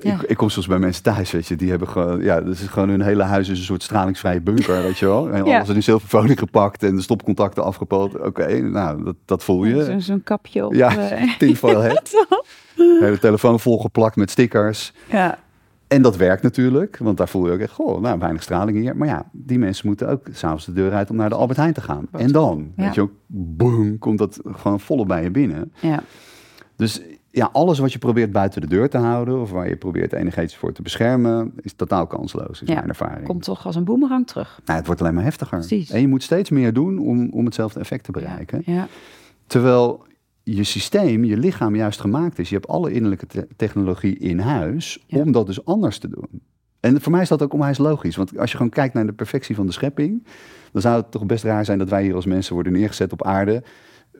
Ja. 0.00 0.12
Ik, 0.14 0.22
ik 0.22 0.36
kom 0.36 0.48
soms 0.48 0.66
bij 0.66 0.78
mensen 0.78 1.02
thuis, 1.02 1.30
weet 1.30 1.46
je, 1.46 1.56
die 1.56 1.70
hebben 1.70 1.88
gewoon, 1.88 2.20
ja, 2.22 2.40
dat 2.40 2.52
is 2.52 2.60
gewoon 2.60 2.88
hun 2.88 3.00
hele 3.00 3.22
huis 3.22 3.48
is 3.48 3.58
een 3.58 3.64
soort 3.64 3.82
stralingsvrije 3.82 4.40
bunker, 4.40 4.82
weet 4.82 4.98
je 4.98 5.06
wel. 5.06 5.30
En 5.30 5.44
Ja. 5.44 5.56
alles 5.56 5.68
in 5.68 5.76
een 5.76 5.82
zilverfolie 5.82 6.36
gepakt 6.36 6.82
en 6.82 6.96
de 6.96 7.02
stopcontacten 7.02 7.64
afgepoot. 7.64 8.20
Oké, 8.20 8.60
nou, 8.60 9.04
dat, 9.04 9.14
dat 9.24 9.44
voel 9.44 9.64
je. 9.64 9.84
Zo- 9.84 9.98
Zo'n 9.98 10.22
kapje 10.22 10.66
op. 10.66 10.74
Ja, 10.74 10.96
eh, 11.10 11.22
tinfoil 11.38 11.86
hat. 11.86 12.10
De 12.76 12.98
hele 13.00 13.18
telefoon 13.18 13.60
volgeplakt 13.60 14.16
met 14.16 14.30
stickers. 14.30 14.92
ja, 15.10 15.38
En 15.86 16.02
dat 16.02 16.16
werkt 16.16 16.42
natuurlijk, 16.42 16.98
want 17.02 17.16
daar 17.16 17.28
voel 17.28 17.46
je 17.46 17.52
ook 17.52 17.58
echt, 17.60 17.72
goh, 17.72 18.00
nou, 18.00 18.18
weinig 18.18 18.42
straling 18.42 18.78
hier. 18.78 18.96
Maar 18.96 19.08
ja, 19.08 19.26
die 19.32 19.58
mensen 19.58 19.86
moeten 19.86 20.08
ook 20.08 20.26
s'avonds 20.32 20.64
de 20.64 20.72
deur 20.72 20.92
uit 20.92 21.10
om 21.10 21.16
naar 21.16 21.28
de 21.28 21.34
Albert 21.34 21.58
Heijn 21.58 21.72
te 21.72 21.80
gaan. 21.80 22.06
En 22.12 22.32
dan, 22.32 22.72
Ja. 22.76 22.84
weet 22.84 22.94
je 22.94 23.00
ook, 23.00 23.12
boom, 23.26 23.98
komt 23.98 24.18
dat 24.18 24.40
gewoon 24.44 24.80
volop 24.80 25.08
bij 25.08 25.22
je 25.22 25.30
binnen. 25.30 25.72
ja, 25.80 26.02
Dus 26.78 27.00
ja, 27.30 27.48
alles 27.52 27.78
wat 27.78 27.92
je 27.92 27.98
probeert 27.98 28.32
buiten 28.32 28.60
de 28.60 28.66
deur 28.66 28.88
te 28.90 28.98
houden, 28.98 29.40
of 29.40 29.50
waar 29.50 29.68
je 29.68 29.76
probeert 29.76 30.12
energetisch 30.12 30.56
voor 30.56 30.72
te 30.72 30.82
beschermen, 30.82 31.52
is 31.60 31.72
totaal 31.72 32.06
kansloos, 32.06 32.62
is 32.62 32.68
Ja, 32.68 32.74
mijn 32.74 32.88
ervaring. 32.88 33.26
komt 33.26 33.42
toch 33.42 33.66
als 33.66 33.76
een 33.76 33.84
boemerang 33.84 34.26
terug. 34.26 34.60
Nou, 34.64 34.78
het 34.78 34.86
wordt 34.86 35.00
alleen 35.00 35.14
maar 35.14 35.22
heftiger. 35.24 35.58
Precies. 35.58 35.90
En 35.90 36.00
je 36.00 36.08
moet 36.08 36.22
steeds 36.22 36.50
meer 36.50 36.72
doen 36.72 36.98
om, 36.98 37.30
om 37.30 37.44
hetzelfde 37.44 37.80
effect 37.80 38.04
te 38.04 38.10
bereiken. 38.12 38.62
Ja, 38.64 38.88
Terwijl 39.46 40.06
je 40.42 40.64
systeem, 40.64 41.24
je 41.24 41.36
lichaam 41.36 41.74
juist 41.76 42.00
gemaakt 42.00 42.38
is. 42.38 42.48
Je 42.48 42.54
hebt 42.54 42.68
alle 42.68 42.92
innerlijke 42.92 43.26
te- 43.26 43.48
technologie 43.56 44.18
in 44.18 44.38
huis 44.38 45.04
om 45.10 45.32
dat 45.32 45.46
dus 45.46 45.64
anders 45.64 45.98
te 45.98 46.08
doen. 46.08 46.28
En 46.80 47.00
voor 47.00 47.12
mij 47.12 47.22
is 47.22 47.28
dat 47.28 47.42
ook 47.42 47.52
onwijs 47.52 47.78
logisch. 47.78 48.16
Want 48.16 48.38
als 48.38 48.50
je 48.50 48.56
gewoon 48.56 48.72
kijkt 48.72 48.94
naar 48.94 49.06
de 49.06 49.12
perfectie 49.12 49.54
van 49.54 49.66
de 49.66 49.72
schepping, 49.72 50.26
dan 50.72 50.82
zou 50.82 50.96
het 50.96 51.10
toch 51.10 51.26
best 51.26 51.44
raar 51.44 51.64
zijn 51.64 51.78
dat 51.78 51.88
wij 51.88 52.02
hier 52.02 52.14
als 52.14 52.26
mensen 52.26 52.54
worden 52.54 52.72
neergezet 52.72 53.12
op 53.12 53.24
aarde. 53.24 53.62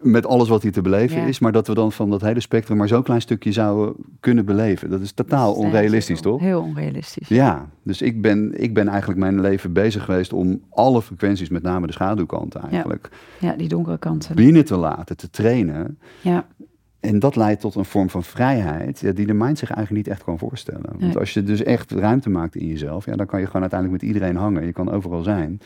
Met 0.03 0.27
alles 0.27 0.49
wat 0.49 0.63
hier 0.63 0.73
te 0.73 0.83
beleven 0.83 1.21
Ja. 1.21 1.27
is, 1.27 1.39
maar 1.39 1.53
dat 1.53 1.67
we 1.67 1.75
dan 1.75 1.93
van 1.93 2.11
dat 2.11 2.21
hele 2.21 2.41
spectrum 2.41 2.77
maar 2.77 2.89
zo'n 2.89 3.03
klein 3.03 3.21
stukje 3.21 3.53
zouden 3.53 3.95
kunnen 4.21 4.45
beleven. 4.45 4.91
Dat 4.91 5.01
is 5.01 5.13
totaal 5.13 5.49
Dat 5.55 5.59
is, 5.59 5.65
onrealistisch, 5.65 6.21
heel- 6.21 6.33
toch? 6.33 6.41
Heel 6.41 6.63
onrealistisch. 6.63 7.29
Ja, 7.29 7.69
dus 7.83 8.03
ik 8.03 8.23
ben, 8.23 8.63
ik 8.63 8.75
ben 8.75 8.89
eigenlijk 8.89 9.21
mijn 9.21 9.41
leven 9.41 9.73
bezig 9.73 10.05
geweest 10.05 10.33
om 10.33 10.61
alle 10.71 11.03
frequenties, 11.03 11.49
met 11.49 11.63
name 11.63 11.87
de 11.87 11.93
schaduwkanten 11.93 12.63
eigenlijk, 12.71 13.09
Ja, 13.41 13.53
die 13.57 13.69
donkere 13.69 13.99
kanten. 13.99 14.35
binnen 14.37 14.65
te 14.65 14.77
laten, 14.77 15.17
te 15.17 15.31
trainen. 15.31 15.99
Ja, 16.21 16.47
En 17.01 17.19
dat 17.19 17.37
leidt 17.37 17.61
tot 17.61 17.75
een 17.75 17.85
vorm 17.85 18.11
van 18.11 18.23
vrijheid 18.25 19.01
ja, 19.01 19.13
die 19.13 19.27
de 19.27 19.33
mind 19.35 19.59
zich 19.59 19.71
eigenlijk 19.71 20.07
niet 20.07 20.15
echt 20.15 20.25
kan 20.25 20.39
voorstellen. 20.39 20.83
Want 20.89 21.01
Nee. 21.01 21.19
als 21.19 21.35
je 21.35 21.43
dus 21.43 21.63
echt 21.63 21.91
ruimte 21.93 22.31
maakt 22.31 22.57
in 22.57 22.67
jezelf, 22.67 23.05
ja, 23.07 23.17
dan 23.17 23.27
kan 23.27 23.41
je 23.41 23.47
gewoon 23.47 23.61
uiteindelijk 23.61 24.03
met 24.03 24.11
iedereen 24.13 24.37
hangen. 24.37 24.67
Je 24.67 24.73
kan 24.73 24.91
overal 24.91 25.23
zijn. 25.23 25.61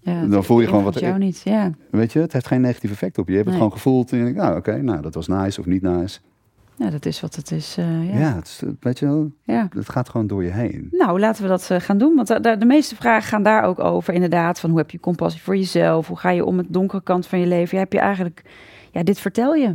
Ja 0.00 0.24
Dan 0.26 0.44
voel 0.44 0.60
je 0.60 0.66
gewoon 0.66 0.84
wat 0.84 0.98
jou 1.00 1.18
niet. 1.18 1.40
Ja, 1.44 1.70
Weet 1.90 2.12
je, 2.12 2.18
het 2.18 2.32
heeft 2.32 2.46
geen 2.46 2.60
negatief 2.60 2.90
effect 2.90 3.18
op 3.18 3.26
je. 3.26 3.32
Je 3.32 3.38
hebt 3.38 3.50
Nee. 3.50 3.58
het 3.60 3.64
gewoon 3.68 3.82
gevoeld 3.82 4.12
en 4.12 4.18
je 4.18 4.24
denkt, 4.24 4.38
nou 4.38 4.56
oké, 4.56 4.82
nou 4.82 5.00
dat 5.02 5.14
was 5.14 5.26
nice 5.28 5.60
of 5.60 5.66
niet 5.66 5.82
nice. 5.82 6.18
ja, 6.76 6.90
dat 6.90 7.06
is 7.06 7.20
wat 7.20 7.34
het 7.34 7.50
is. 7.50 7.76
eh, 7.78 8.08
Ja, 8.12 8.18
ja. 8.18 8.34
het, 8.34 8.46
is, 8.46 8.62
weet 8.80 8.98
je 8.98 9.06
wel, 9.06 9.30
ja. 9.44 9.68
het 9.76 9.88
gaat 9.88 10.08
gewoon 10.08 10.26
door 10.26 10.44
je 10.44 10.50
heen. 10.50 10.88
Nou, 10.90 11.20
laten 11.20 11.42
we 11.42 11.48
dat 11.48 11.70
eh, 11.70 11.80
gaan 11.80 11.98
doen. 11.98 12.14
Want 12.14 12.26
de, 12.28 12.56
de, 12.58 12.64
meeste 12.66 12.96
vragen 12.96 13.28
gaan 13.28 13.42
daar 13.42 13.62
ook 13.64 13.78
over. 13.78 14.14
Inderdaad, 14.14 14.60
van 14.60 14.70
hoe 14.70 14.78
heb 14.78 14.90
je 14.90 15.00
compassie 15.00 15.42
voor 15.42 15.56
jezelf? 15.56 16.06
Hoe 16.06 16.18
ga 16.18 16.30
je 16.30 16.44
om 16.44 16.54
met 16.56 16.66
de 16.66 16.72
donkere 16.72 17.02
kant 17.02 17.26
van 17.26 17.38
je 17.40 17.46
leven? 17.46 17.74
Ja, 17.76 17.82
heb 17.82 17.92
je 17.92 17.98
eigenlijk... 17.98 18.42
Ja, 18.92 19.02
dit 19.02 19.20
vertel 19.20 19.54
je. 19.54 19.74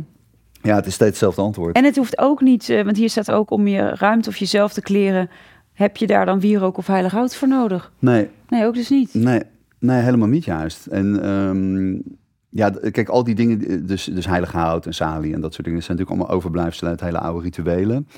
Ja, 0.62 0.74
het 0.74 0.86
is 0.86 0.94
steeds 0.94 1.10
hetzelfde 1.10 1.42
antwoord. 1.42 1.76
En 1.76 1.84
het 1.84 1.96
hoeft 1.96 2.18
ook 2.18 2.40
niet... 2.40 2.68
eh, 2.68 2.84
want 2.84 2.96
hier 2.96 3.10
staat 3.10 3.30
ook 3.30 3.50
om 3.50 3.66
je 3.66 3.88
ruimte 3.94 4.28
of 4.28 4.36
jezelf 4.36 4.72
te 4.72 4.82
kleren... 4.82 5.30
Heb 5.72 5.96
je 5.96 6.06
daar 6.06 6.26
dan 6.26 6.40
wierook 6.40 6.76
of 6.78 6.86
heilig 6.86 7.12
hout 7.12 7.36
voor 7.36 7.48
nodig? 7.48 7.92
Nee, 7.98 8.28
Nee, 8.48 8.66
ook 8.66 8.74
dus 8.74 8.88
niet. 8.88 9.14
Nee, 9.14 9.42
nee, 9.84 10.02
helemaal 10.02 10.28
niet 10.28 10.44
juist. 10.44 10.86
En 10.86 11.22
ehm, 11.22 12.12
ja, 12.48 12.90
kijk, 12.90 13.08
al 13.08 13.24
die 13.24 13.34
dingen, 13.34 13.86
dus, 13.86 14.04
dus 14.04 14.26
heilig 14.26 14.52
hout 14.52 14.86
en 14.86 14.94
salie 14.94 15.34
en 15.34 15.40
dat 15.40 15.54
soort 15.54 15.66
dingen, 15.66 15.82
zijn 15.82 15.96
natuurlijk 15.96 16.20
allemaal 16.20 16.36
overblijfselen 16.36 16.90
uit 16.90 17.00
hele 17.00 17.18
oude 17.18 17.42
rituelen. 17.42 18.08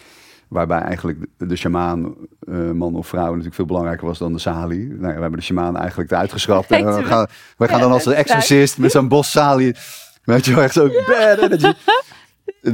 Waarbij 0.48 0.80
eigenlijk 0.80 1.26
de, 1.36 1.56
shamaan, 1.56 2.14
eh, 2.40 2.70
man 2.70 2.94
of 2.94 3.06
vrouw, 3.06 3.28
natuurlijk 3.28 3.54
veel 3.54 3.64
belangrijker 3.64 4.06
was 4.06 4.18
dan 4.18 4.32
de 4.32 4.38
salie. 4.38 4.86
Nou, 4.88 5.14
we 5.14 5.20
hebben 5.20 5.38
de 5.38 5.42
shamaan 5.42 5.76
eigenlijk 5.76 6.10
eruit 6.10 6.32
geschrapt. 6.32 6.70
En 6.70 6.84
we 6.96 7.04
gaan, 7.04 7.26
we 7.56 7.68
gaan 7.68 7.76
Ja, 7.76 7.82
dan 7.82 7.92
als 7.92 8.06
een 8.06 8.12
exorcist 8.12 8.78
met 8.78 8.90
zo'n 8.90 9.08
bos 9.08 9.30
salie. 9.30 9.74
Weet 10.24 10.44
je 10.44 10.54
wel, 10.54 10.62
echt 10.62 10.74
zo 10.74 10.88
bad 11.06 11.38
energy. 11.38 11.72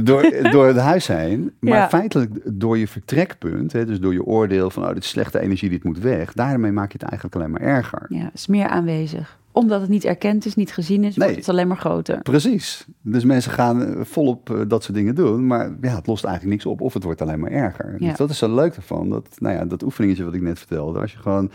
Door, 0.01 0.31
door 0.51 0.67
het 0.67 0.77
huis 0.77 1.07
heen. 1.07 1.51
Maar 1.59 1.73
Ja. 1.73 1.89
feitelijk 1.89 2.31
door 2.45 2.77
je 2.77 2.87
vertrekpunt, 2.87 3.71
hè, 3.71 3.85
dus 3.85 3.99
door 3.99 4.13
je 4.13 4.23
oordeel 4.25 4.69
van, 4.69 4.83
oh, 4.83 4.93
dit 4.93 5.03
is 5.03 5.09
slechte 5.09 5.39
energie, 5.39 5.69
dit 5.69 5.83
moet 5.83 5.99
weg. 5.99 6.33
Daarmee 6.33 6.71
maak 6.71 6.91
je 6.91 6.97
het 6.99 7.07
eigenlijk 7.07 7.35
alleen 7.35 7.51
maar 7.51 7.61
erger. 7.61 8.05
Ja, 8.09 8.29
is 8.33 8.47
meer 8.47 8.67
aanwezig. 8.67 9.37
Omdat 9.51 9.81
het 9.81 9.89
niet 9.89 10.05
erkend 10.05 10.45
is, 10.45 10.55
niet 10.55 10.73
gezien 10.73 11.03
is, 11.03 11.15
wordt 11.15 11.29
Nee. 11.29 11.39
het 11.39 11.49
alleen 11.49 11.67
maar 11.67 11.77
groter. 11.77 12.21
Precies. 12.21 12.85
Dus 13.01 13.23
mensen 13.23 13.51
gaan 13.51 13.85
eh, 13.85 14.01
volop 14.03 14.49
eh, 14.49 14.59
dat 14.67 14.83
soort 14.83 14.95
dingen 14.97 15.15
doen, 15.15 15.47
maar 15.47 15.71
ja, 15.81 15.95
het 15.95 16.07
lost 16.07 16.23
eigenlijk 16.25 16.55
niks 16.55 16.65
op 16.65 16.81
of 16.81 16.93
het 16.93 17.03
wordt 17.03 17.21
alleen 17.21 17.39
maar 17.39 17.51
erger. 17.51 17.95
Ja. 17.99 18.07
Dus 18.07 18.17
dat 18.17 18.29
is 18.29 18.37
zo 18.37 18.55
leuk 18.55 18.75
ervan. 18.75 19.09
Dat, 19.09 19.27
nou 19.37 19.55
ja, 19.55 19.65
dat 19.65 19.83
oefeningetje 19.83 20.23
wat 20.23 20.33
ik 20.33 20.41
net 20.41 20.57
vertelde, 20.59 20.99
als 20.99 21.11
je 21.11 21.17
gewoon... 21.17 21.51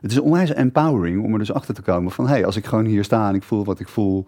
Het 0.00 0.10
is 0.10 0.18
onwijs 0.20 0.52
empowering 0.52 1.24
om 1.24 1.32
er 1.32 1.38
dus 1.38 1.52
achter 1.52 1.74
te 1.74 1.82
komen 1.82 2.12
van... 2.12 2.24
hé, 2.26 2.30
hey, 2.32 2.46
als 2.46 2.56
ik 2.56 2.64
gewoon 2.66 2.84
hier 2.84 3.04
sta 3.04 3.28
en 3.28 3.34
ik 3.34 3.42
voel 3.42 3.64
wat 3.64 3.80
ik 3.80 3.88
voel... 3.88 4.26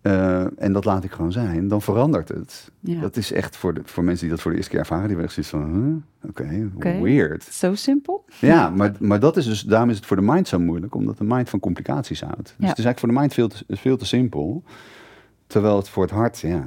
eh, 0.00 0.62
en 0.62 0.72
dat 0.72 0.84
laat 0.84 1.04
ik 1.04 1.10
gewoon 1.10 1.32
zijn, 1.32 1.68
dan 1.68 1.82
verandert 1.82 2.28
het. 2.28 2.70
Ja. 2.80 3.00
Dat 3.00 3.16
is 3.16 3.32
echt 3.32 3.56
voor, 3.56 3.74
de, 3.74 3.80
voor 3.84 4.04
mensen 4.04 4.20
die 4.26 4.30
dat 4.34 4.40
voor 4.42 4.50
de 4.50 4.56
eerste 4.56 4.70
keer 4.72 4.80
ervaren... 4.80 5.08
die 5.08 5.16
hebben 5.16 5.34
echt 5.34 5.46
zoiets 5.46 5.72
van, 5.72 5.82
huh? 6.22 6.30
oké, 6.30 6.70
Oké. 6.76 7.00
weird. 7.02 7.42
Zo 7.44 7.74
simpel? 7.74 8.24
Ja, 8.40 8.70
maar, 8.70 8.92
maar 9.00 9.20
dat 9.20 9.36
is 9.36 9.44
dus, 9.44 9.62
daarom 9.62 9.90
is 9.90 9.96
het 9.96 10.06
voor 10.06 10.16
de 10.16 10.22
mind 10.22 10.48
zo 10.48 10.58
moeilijk, 10.58 10.94
omdat 10.94 11.18
de 11.18 11.24
mind 11.24 11.48
van 11.48 11.60
complicaties 11.60 12.20
houdt. 12.20 12.36
Dus 12.36 12.54
Ja. 12.58 12.66
het 12.68 12.78
is 12.78 12.84
eigenlijk 12.84 12.98
voor 12.98 13.08
de 13.08 13.14
mind 13.14 13.34
veel 13.34 13.48
te, 13.48 13.64
veel 13.76 13.96
te 13.96 14.06
simpel. 14.06 14.62
Terwijl 15.46 15.76
het 15.76 15.88
voor 15.88 16.02
het 16.02 16.12
hart, 16.12 16.38
ja, 16.38 16.66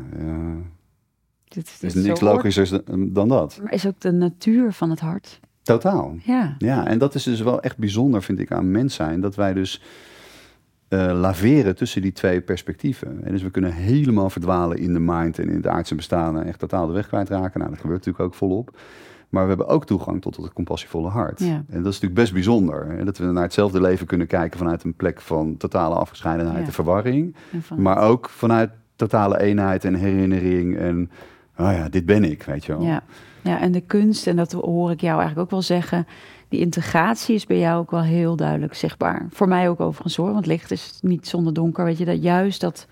Dit, 1.47 1.77
dit 1.79 1.95
is 1.95 2.01
zo 2.01 2.07
niks 2.07 2.19
logischers 2.19 2.69
dan, 2.69 3.13
dan 3.13 3.27
dat. 3.27 3.59
Maar 3.63 3.73
is 3.73 3.87
ook 3.87 3.99
de 3.99 4.11
natuur 4.11 4.73
van 4.73 4.89
het 4.89 4.99
hart. 4.99 5.39
Totaal. 5.63 6.15
Ja. 6.23 6.55
Ja, 6.57 6.87
en 6.87 6.97
dat 6.97 7.15
is 7.15 7.23
dus 7.23 7.41
wel 7.41 7.61
echt 7.61 7.77
bijzonder, 7.77 8.23
vind 8.23 8.39
ik, 8.39 8.51
aan 8.51 8.71
mens 8.71 8.95
zijn. 8.95 9.21
Dat 9.21 9.35
wij 9.35 9.53
dus 9.53 9.81
eh, 10.91 11.11
laveren 11.19 11.75
tussen 11.75 12.01
die 12.01 12.11
twee 12.11 12.41
perspectieven. 12.41 13.23
En 13.23 13.31
dus 13.31 13.41
we 13.41 13.49
kunnen 13.49 13.73
helemaal 13.73 14.29
verdwalen 14.29 14.77
in 14.77 14.93
de 14.93 14.99
mind 14.99 15.39
en 15.39 15.49
in 15.49 15.55
het 15.55 15.67
aardse 15.67 15.95
bestaan 15.95 16.39
en 16.39 16.45
echt 16.45 16.59
totaal 16.59 16.87
de 16.87 16.93
weg 16.93 17.07
kwijtraken. 17.07 17.59
Nou, 17.59 17.71
dat 17.71 17.79
gebeurt 17.81 18.05
natuurlijk 18.05 18.25
ook 18.25 18.33
volop. 18.33 18.77
Maar 19.29 19.43
we 19.43 19.49
hebben 19.49 19.67
ook 19.67 19.85
toegang 19.85 20.21
tot 20.21 20.35
het 20.35 20.53
compassievolle 20.53 21.09
hart. 21.09 21.39
Ja. 21.39 21.45
En 21.47 21.63
dat 21.67 21.77
is 21.77 21.83
natuurlijk 21.83 22.13
best 22.13 22.33
bijzonder. 22.33 22.87
Hè? 22.87 23.03
Dat 23.05 23.17
we 23.17 23.25
naar 23.25 23.43
hetzelfde 23.43 23.81
leven 23.81 24.07
kunnen 24.07 24.27
kijken 24.27 24.57
vanuit 24.59 24.83
een 24.83 24.93
plek 24.93 25.21
van 25.21 25.57
totale 25.57 25.95
afgescheidenheid 25.95 26.59
Ja. 26.59 26.65
en 26.65 26.73
verwarring. 26.73 27.35
En 27.51 27.81
Maar 27.81 27.97
ook 27.97 28.29
vanuit 28.29 28.69
totale 28.95 29.39
eenheid 29.39 29.85
en 29.85 29.93
herinnering. 29.93 30.77
En, 30.77 31.09
oh 31.57 31.71
ja, 31.71 31.89
dit 31.89 32.05
ben 32.05 32.23
ik, 32.23 32.43
weet 32.43 32.65
je 32.65 32.71
wel. 32.77 32.85
Ja. 32.85 33.03
ja, 33.41 33.59
en 33.59 33.71
de 33.71 33.81
kunst, 33.81 34.27
en 34.27 34.35
dat 34.35 34.51
hoor 34.51 34.91
ik 34.91 35.01
jou 35.01 35.17
eigenlijk 35.19 35.39
ook 35.45 35.51
wel 35.51 35.61
zeggen... 35.61 36.07
die 36.51 36.59
integratie 36.59 37.35
is 37.35 37.45
bij 37.45 37.59
jou 37.59 37.79
ook 37.79 37.91
wel 37.91 38.01
heel 38.01 38.35
duidelijk 38.35 38.73
zichtbaar. 38.73 39.27
Voor 39.29 39.47
mij 39.47 39.69
ook 39.69 39.79
overigens 39.79 40.15
hoor, 40.15 40.33
want 40.33 40.45
licht 40.45 40.71
is 40.71 40.99
niet 41.01 41.27
zonder 41.27 41.53
donker. 41.53 41.85
Weet 41.85 41.97
je, 41.97 42.05
dat 42.05 42.23
juist 42.23 42.61
dat, 42.61 42.87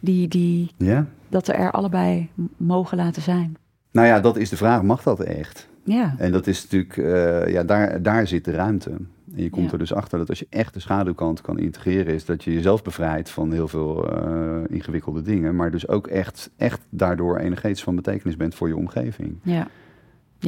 die, 0.00 0.28
die, 0.28 0.70
ja? 0.76 1.06
dat 1.28 1.48
er 1.48 1.70
allebei 1.70 2.28
mogen 2.56 2.96
laten 2.96 3.22
zijn. 3.22 3.56
Nou 3.92 4.06
ja, 4.06 4.20
dat 4.20 4.36
is 4.36 4.48
de 4.48 4.56
vraag. 4.56 4.82
Mag 4.82 5.02
dat 5.02 5.20
echt? 5.20 5.68
Ja, 5.84 6.14
En 6.18 6.32
dat 6.32 6.46
is 6.46 6.62
natuurlijk, 6.62 6.96
eh, 6.96 7.52
ja, 7.52 7.62
daar, 7.64 8.02
daar 8.02 8.26
zit 8.26 8.44
de 8.44 8.50
ruimte. 8.50 8.90
En 8.90 9.42
je 9.42 9.50
komt 9.50 9.66
Ja. 9.66 9.72
er 9.72 9.78
dus 9.78 9.94
achter 9.94 10.18
dat 10.18 10.28
als 10.28 10.38
je 10.38 10.46
echt 10.50 10.74
de 10.74 10.80
schaduwkant 10.80 11.40
kan 11.40 11.58
integreren, 11.58 12.14
is 12.14 12.24
dat 12.24 12.44
je 12.44 12.52
jezelf 12.52 12.82
bevrijdt 12.82 13.30
van 13.30 13.52
heel 13.52 13.68
veel 13.68 14.10
eh, 14.10 14.56
ingewikkelde 14.68 15.22
dingen. 15.22 15.56
Maar 15.56 15.70
dus 15.70 15.88
ook 15.88 16.06
echt, 16.06 16.50
echt 16.56 16.80
daardoor 16.90 17.36
energetisch 17.38 17.82
van 17.82 17.94
betekenis 17.96 18.36
bent 18.36 18.54
voor 18.54 18.68
je 18.68 18.76
omgeving. 18.76 19.36
ja. 19.42 19.66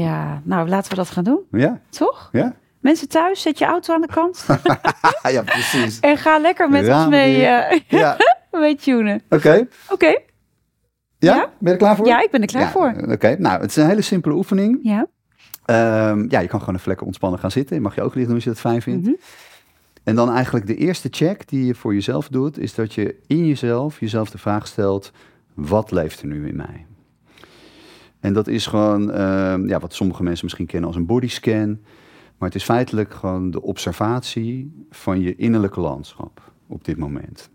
Ja, 0.02 0.40
nou 0.44 0.68
laten 0.68 0.90
we 0.90 0.96
dat 0.96 1.10
gaan 1.10 1.24
doen, 1.24 1.40
Ja? 1.50 1.80
toch? 1.90 2.28
Ja? 2.32 2.54
Mensen 2.80 3.08
thuis, 3.08 3.42
zet 3.42 3.58
je 3.58 3.64
auto 3.64 3.94
aan 3.94 4.00
de 4.00 4.06
kant 4.06 4.46
ja, 5.34 5.42
precies. 5.42 6.00
en 6.10 6.16
ga 6.16 6.38
lekker 6.38 6.70
met 6.70 6.88
ons 6.88 7.06
mee, 7.08 7.42
eh 7.44 7.80
Ja, 8.00 8.16
mee 8.50 8.76
tunen. 8.76 9.22
oké. 9.30 9.66
Oké, 9.88 10.06
Ja? 10.06 11.34
Ja? 11.34 11.34
Ben 11.40 11.52
je 11.58 11.70
er 11.70 11.76
klaar 11.76 11.96
voor? 11.96 12.06
ja, 12.06 12.22
ik 12.22 12.30
ben 12.30 12.40
er 12.40 12.46
klaar 12.46 12.70
voor. 12.70 12.94
Oké, 13.08 13.36
nou, 13.38 13.60
het 13.60 13.70
is 13.70 13.76
een 13.76 13.86
hele 13.88 14.02
simpele 14.02 14.34
oefening. 14.34 14.78
Ja. 14.82 15.06
Ehm, 15.64 16.26
ja, 16.28 16.40
je 16.40 16.48
kan 16.48 16.60
gewoon 16.60 16.74
even 16.74 16.88
lekker 16.88 17.06
ontspannen 17.06 17.38
gaan 17.40 17.50
zitten. 17.50 17.76
Je 17.76 17.82
mag 17.82 17.94
je 17.94 18.00
ook 18.02 18.14
liggen 18.14 18.24
doen 18.26 18.34
als 18.34 18.44
je 18.44 18.50
dat 18.50 18.60
fijn 18.60 18.82
vindt. 18.82 19.06
Mhm. 19.06 19.14
En 20.04 20.14
dan 20.14 20.32
eigenlijk 20.32 20.66
de 20.66 20.76
eerste 20.76 21.08
check 21.10 21.48
die 21.48 21.66
je 21.66 21.74
voor 21.74 21.94
jezelf 21.94 22.28
doet, 22.28 22.58
is 22.58 22.74
dat 22.74 22.94
je 22.94 23.20
in 23.26 23.46
jezelf 23.46 24.00
jezelf 24.00 24.30
de 24.30 24.38
vraag 24.38 24.66
stelt: 24.66 25.12
wat 25.54 25.90
leeft 25.90 26.20
er 26.20 26.26
nu 26.26 26.48
in 26.48 26.56
mij? 26.56 26.86
En 28.26 28.32
dat 28.32 28.46
is 28.46 28.66
gewoon 28.66 29.10
ehm, 29.12 29.68
ja, 29.68 29.78
wat 29.78 29.94
sommige 29.94 30.22
mensen 30.22 30.44
misschien 30.44 30.66
kennen 30.66 30.88
als 30.88 30.96
een 30.96 31.06
bodyscan. 31.06 31.68
Maar 32.38 32.48
het 32.48 32.54
is 32.54 32.64
feitelijk 32.64 33.14
gewoon 33.14 33.50
de 33.50 33.62
observatie 33.62 34.86
van 34.90 35.20
je 35.20 35.36
innerlijke 35.36 35.80
landschap 35.80 36.52
op 36.66 36.84
dit 36.84 36.96
moment. 36.96 37.50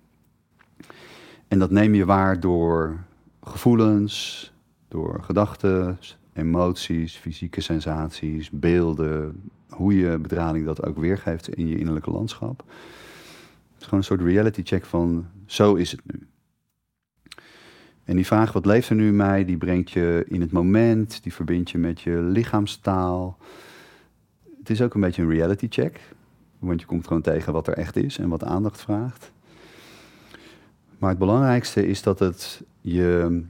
En 1.47 1.59
dat 1.59 1.71
neem 1.71 1.93
je 1.93 2.05
waar 2.05 2.39
door 2.39 3.03
gevoelens, 3.43 4.53
door 4.87 5.23
gedachten, 5.23 5.99
emoties, 6.33 7.15
fysieke 7.15 7.61
sensaties, 7.61 8.49
beelden, 8.49 9.41
hoe 9.69 9.97
je 9.97 10.17
bedrading 10.17 10.65
dat 10.65 10.85
ook 10.85 10.97
weergeeft 10.97 11.49
in 11.49 11.67
je 11.67 11.77
innerlijke 11.77 12.11
landschap. 12.11 12.57
Het 12.57 13.79
is 13.79 13.83
gewoon 13.83 13.99
een 13.99 14.05
soort 14.05 14.21
reality 14.21 14.61
check 14.63 14.85
van 14.85 15.27
zo 15.45 15.75
is 15.75 15.91
het 15.91 16.01
nu. 16.03 16.27
En 18.11 18.17
die 18.17 18.25
vraag 18.25 18.51
wat 18.51 18.65
leeft 18.65 18.89
er 18.89 18.95
nu 18.95 19.07
in 19.07 19.15
mij, 19.15 19.45
die 19.45 19.57
brengt 19.57 19.91
je 19.91 20.25
in 20.27 20.41
het 20.41 20.51
moment, 20.51 21.23
die 21.23 21.33
verbindt 21.33 21.69
je 21.69 21.77
met 21.77 22.01
je 22.01 22.21
lichaamstaal. 22.21 23.37
Het 24.59 24.69
is 24.69 24.81
ook 24.81 24.93
een 24.93 25.01
beetje 25.01 25.21
een 25.21 25.29
reality 25.29 25.67
check, 25.69 25.99
want 26.59 26.79
je 26.79 26.85
komt 26.85 27.07
gewoon 27.07 27.21
tegen 27.21 27.53
wat 27.53 27.67
er 27.67 27.73
echt 27.73 27.95
is 27.95 28.17
en 28.17 28.29
wat 28.29 28.43
aandacht 28.43 28.81
vraagt. 28.81 29.31
Maar 30.97 31.09
het 31.09 31.19
belangrijkste 31.19 31.87
is 31.87 32.03
dat 32.03 32.19
het 32.19 32.63
je 32.81 33.41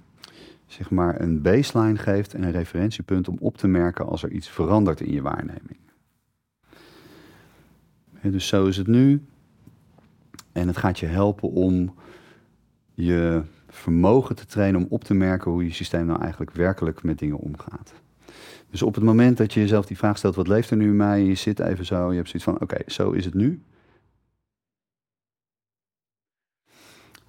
zeg 0.68 0.90
maar 0.90 1.22
een 1.22 1.42
baseline 1.42 1.98
geeft 1.98 2.34
en 2.34 2.44
een 2.44 2.52
referentiepunt 2.52 3.28
om 3.28 3.38
op 3.40 3.58
te 3.58 3.68
merken 3.68 4.08
als 4.08 4.24
er 4.24 4.32
iets 4.32 4.50
verandert 4.50 5.02
in 5.02 5.14
je 5.14 5.22
waarneming. 5.22 5.80
Dus 8.22 8.48
zo 8.48 8.66
is 8.66 8.78
het 8.78 8.88
nu. 8.88 9.22
En 10.52 10.68
het 10.68 10.78
gaat 10.78 11.00
je 11.00 11.06
helpen 11.06 11.50
om 11.50 11.94
je 12.94 13.42
vermogen 13.72 14.36
te 14.36 14.46
trainen 14.46 14.82
om 14.82 14.88
op 14.90 15.04
te 15.04 15.14
merken 15.14 15.52
hoe 15.52 15.64
je 15.64 15.74
systeem 15.74 16.06
nou 16.06 16.22
eigenlijk 16.22 16.52
werkelijk 16.52 17.04
met 17.04 17.20
dingen 17.20 17.38
omgaat. 17.38 17.94
Dus 18.70 18.82
op 18.82 18.96
het 18.96 19.04
moment 19.04 19.38
dat 19.38 19.54
je 19.54 19.60
jezelf 19.60 19.86
die 19.86 19.98
vraag 19.98 20.18
stelt, 20.18 20.36
wat 20.36 20.48
leeft 20.48 20.70
er 20.70 20.78
nu 20.78 20.88
in 20.88 20.96
mij? 20.96 21.24
Je 21.24 21.36
zit 21.36 21.60
even 21.60 21.86
zo, 21.86 22.10
je 22.10 22.16
hebt 22.16 22.30
zoiets 22.30 22.44
van, 22.44 22.62
oké, 22.62 22.78
zo 22.88 23.12
is 23.12 23.26
het 23.26 23.34
nu. 23.34 23.62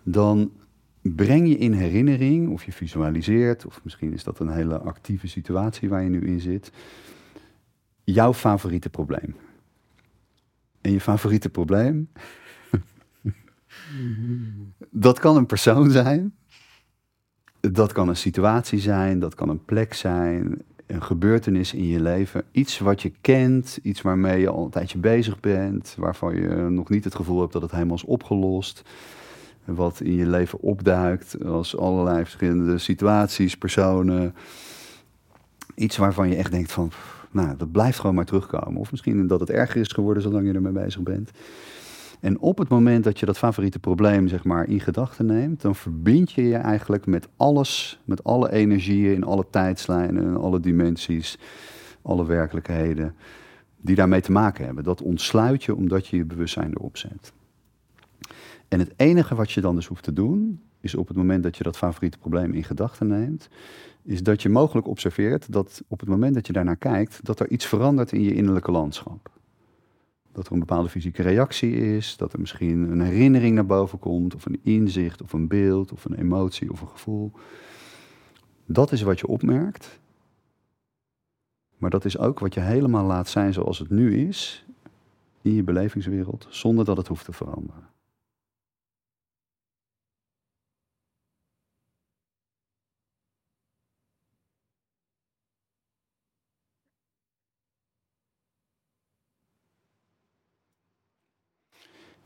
Dan 0.02 0.52
breng 1.00 1.48
je 1.48 1.56
in 1.56 1.72
herinnering, 1.72 2.48
of 2.48 2.64
je 2.64 2.72
visualiseert, 2.72 3.66
of 3.66 3.84
misschien 3.84 4.12
is 4.12 4.24
dat 4.24 4.38
een 4.38 4.52
hele 4.52 4.78
actieve 4.78 5.28
situatie 5.28 5.88
waar 5.88 6.02
je 6.02 6.08
nu 6.08 6.26
in 6.26 6.40
zit, 6.40 6.72
jouw 8.04 8.34
favoriete 8.34 8.90
probleem. 8.90 9.36
En 10.80 10.92
je 10.92 11.00
favoriete 11.00 11.48
probleem, 11.48 12.08
dat 14.90 15.18
kan 15.18 15.36
een 15.36 15.46
persoon 15.46 15.90
zijn, 15.90 16.34
dat 17.60 17.92
kan 17.92 18.08
een 18.08 18.16
situatie 18.16 18.78
zijn, 18.78 19.18
dat 19.18 19.34
kan 19.34 19.48
een 19.48 19.64
plek 19.64 19.94
zijn, 19.94 20.62
een 20.86 21.02
gebeurtenis 21.02 21.74
in 21.74 21.86
je 21.86 22.00
leven, 22.00 22.44
iets 22.50 22.78
wat 22.78 23.02
je 23.02 23.12
kent, 23.20 23.78
iets 23.82 24.02
waarmee 24.02 24.40
je 24.40 24.48
al 24.48 24.64
een 24.64 24.70
tijdje 24.70 24.98
bezig 24.98 25.40
bent, 25.40 25.94
waarvan 25.98 26.34
je 26.34 26.48
nog 26.70 26.88
niet 26.88 27.04
het 27.04 27.14
gevoel 27.14 27.40
hebt 27.40 27.52
dat 27.52 27.62
het 27.62 27.70
helemaal 27.70 27.96
is 27.96 28.04
opgelost. 28.04 28.82
Wat 29.64 30.00
in 30.00 30.14
je 30.14 30.26
leven 30.26 30.60
opduikt 30.60 31.44
als 31.44 31.76
allerlei 31.76 32.22
verschillende 32.22 32.78
situaties, 32.78 33.56
personen. 33.56 34.34
Iets 35.74 35.96
waarvan 35.96 36.28
je 36.28 36.36
echt 36.36 36.50
denkt 36.50 36.72
van, 36.72 36.90
nou, 37.30 37.56
dat 37.56 37.72
blijft 37.72 38.00
gewoon 38.00 38.14
maar 38.14 38.24
terugkomen. 38.24 38.80
Of 38.80 38.90
misschien 38.90 39.26
dat 39.26 39.40
het 39.40 39.50
erger 39.50 39.80
is 39.80 39.88
geworden 39.88 40.22
zolang 40.22 40.46
je 40.46 40.52
ermee 40.52 40.72
bezig 40.72 41.02
bent. 41.02 41.30
En 42.22 42.38
op 42.38 42.58
het 42.58 42.68
moment 42.68 43.04
dat 43.04 43.18
je 43.18 43.26
dat 43.26 43.38
favoriete 43.38 43.78
probleem 43.78 44.28
zeg 44.28 44.44
maar 44.44 44.68
in 44.68 44.80
gedachten 44.80 45.26
neemt, 45.26 45.60
dan 45.60 45.74
verbind 45.74 46.32
je 46.32 46.42
je 46.42 46.56
eigenlijk 46.56 47.06
met 47.06 47.28
alles, 47.36 48.00
met 48.04 48.24
alle 48.24 48.52
energieën 48.52 49.14
in 49.14 49.24
alle 49.24 49.46
tijdslijnen, 49.50 50.36
alle 50.36 50.60
dimensies, 50.60 51.38
alle 52.02 52.26
werkelijkheden 52.26 53.14
die 53.80 53.96
daarmee 53.96 54.20
te 54.20 54.32
maken 54.32 54.64
hebben. 54.64 54.84
Dat 54.84 55.02
ontsluit 55.02 55.64
je 55.64 55.74
omdat 55.74 56.06
je 56.06 56.16
je 56.16 56.24
bewustzijn 56.24 56.70
erop 56.70 56.96
zet. 56.96 57.32
En 58.68 58.78
het 58.78 58.92
enige 58.96 59.34
wat 59.34 59.52
je 59.52 59.60
dan 59.60 59.74
dus 59.74 59.86
hoeft 59.86 60.04
te 60.04 60.12
doen, 60.12 60.60
is 60.80 60.94
op 60.94 61.08
het 61.08 61.16
moment 61.16 61.42
dat 61.42 61.56
je 61.56 61.62
dat 61.62 61.76
favoriete 61.76 62.18
probleem 62.18 62.52
in 62.52 62.64
gedachten 62.64 63.06
neemt, 63.06 63.48
is 64.02 64.22
dat 64.22 64.42
je 64.42 64.48
mogelijk 64.48 64.86
observeert 64.86 65.52
dat 65.52 65.82
op 65.88 66.00
het 66.00 66.08
moment 66.08 66.34
dat 66.34 66.46
je 66.46 66.52
daarnaar 66.52 66.76
kijkt, 66.76 67.24
dat 67.24 67.40
er 67.40 67.50
iets 67.50 67.66
verandert 67.66 68.12
in 68.12 68.22
je 68.22 68.34
innerlijke 68.34 68.70
landschap. 68.70 69.31
Dat 70.32 70.46
er 70.46 70.52
een 70.52 70.58
bepaalde 70.58 70.88
fysieke 70.88 71.22
reactie 71.22 71.96
is, 71.96 72.16
dat 72.16 72.32
er 72.32 72.40
misschien 72.40 72.90
een 72.90 73.00
herinnering 73.00 73.54
naar 73.54 73.66
boven 73.66 73.98
komt, 73.98 74.34
of 74.34 74.46
een 74.46 74.60
inzicht, 74.62 75.22
of 75.22 75.32
een 75.32 75.48
beeld, 75.48 75.92
of 75.92 76.04
een 76.04 76.14
emotie, 76.14 76.70
of 76.70 76.80
een 76.80 76.88
gevoel. 76.88 77.32
Dat 78.66 78.92
is 78.92 79.02
wat 79.02 79.20
je 79.20 79.26
opmerkt. 79.26 80.00
Maar 81.76 81.90
dat 81.90 82.04
is 82.04 82.18
ook 82.18 82.38
wat 82.38 82.54
je 82.54 82.60
helemaal 82.60 83.06
laat 83.06 83.28
zijn 83.28 83.52
zoals 83.52 83.78
het 83.78 83.90
nu 83.90 84.26
is, 84.28 84.64
in 85.42 85.54
je 85.54 85.62
belevingswereld, 85.62 86.46
zonder 86.50 86.84
dat 86.84 86.96
het 86.96 87.08
hoeft 87.08 87.24
te 87.24 87.32
veranderen. 87.32 87.91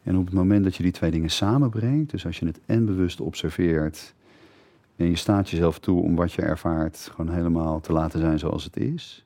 En 0.07 0.17
op 0.17 0.25
het 0.25 0.35
moment 0.35 0.65
dat 0.65 0.77
je 0.77 0.83
die 0.83 0.93
twee 0.93 1.11
dingen 1.11 1.31
samenbrengt, 1.31 2.11
dus 2.11 2.27
als 2.27 2.39
je 2.39 2.47
het 2.47 2.61
en 2.67 2.85
bewust 2.85 3.21
observeert 3.21 4.15
en 4.97 5.07
je 5.09 5.17
staat 5.17 5.51
jezelf 5.51 5.79
toe 5.79 6.03
om 6.03 6.15
wat 6.15 6.33
je 6.33 6.43
ervaart 6.43 7.11
gewoon 7.15 7.35
helemaal 7.35 7.81
te 7.81 7.93
laten 7.93 8.21
zijn 8.21 8.39
zoals 8.39 8.65
het 8.65 8.77
is, 8.77 9.25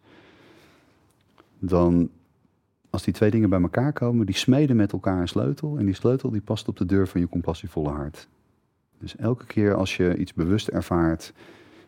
dan 1.58 2.10
als 2.90 3.02
die 3.02 3.14
twee 3.14 3.30
dingen 3.30 3.50
bij 3.50 3.60
elkaar 3.60 3.92
komen, 3.92 4.26
die 4.26 4.34
smeden 4.34 4.76
met 4.76 4.92
elkaar 4.92 5.20
een 5.20 5.28
sleutel 5.28 5.78
en 5.78 5.84
die 5.84 5.94
sleutel 5.94 6.30
die 6.30 6.40
past 6.40 6.68
op 6.68 6.76
de 6.76 6.86
deur 6.86 7.08
van 7.08 7.20
je 7.20 7.28
compassievolle 7.28 7.90
hart. 7.90 8.28
Dus 8.98 9.16
elke 9.16 9.46
keer 9.46 9.74
als 9.74 9.96
je 9.96 10.16
iets 10.16 10.34
bewust 10.34 10.68
ervaart 10.68 11.32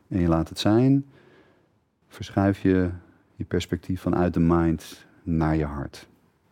en 0.09 0.21
je 0.21 0.29
laat 0.29 0.49
het 0.49 0.59
zijn, 0.59 1.05
verschuif 2.09 2.63
je 2.63 2.91
je 3.37 3.45
perspectief 3.45 4.01
vanuit 4.01 4.35
de 4.35 4.41
mind 4.41 5.07
naar 5.23 5.57
je 5.57 5.65
hart. 5.65 6.09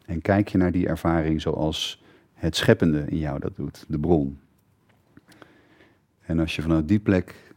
En 0.06 0.20
kijk 0.20 0.48
je 0.48 0.58
naar 0.58 0.72
die 0.72 0.86
ervaring 0.86 1.40
zoals 1.40 1.99
het 2.40 2.56
scheppende 2.56 3.04
in 3.06 3.18
jou 3.18 3.38
dat 3.38 3.56
doet, 3.56 3.84
de 3.88 3.98
bron. 3.98 4.38
En 6.20 6.38
als 6.38 6.56
je 6.56 6.62
vanuit 6.62 6.88
die 6.88 6.98
plek 6.98 7.54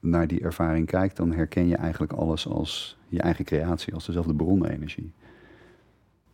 naar 0.00 0.26
die 0.26 0.40
ervaring 0.40 0.86
kijkt, 0.86 1.16
dan 1.16 1.32
herken 1.32 1.68
je 1.68 1.76
eigenlijk 1.76 2.12
alles 2.12 2.46
als 2.46 2.98
je 3.08 3.20
eigen 3.20 3.44
creatie, 3.44 3.94
als 3.94 4.06
dezelfde 4.06 4.34
bronenergie. 4.34 5.12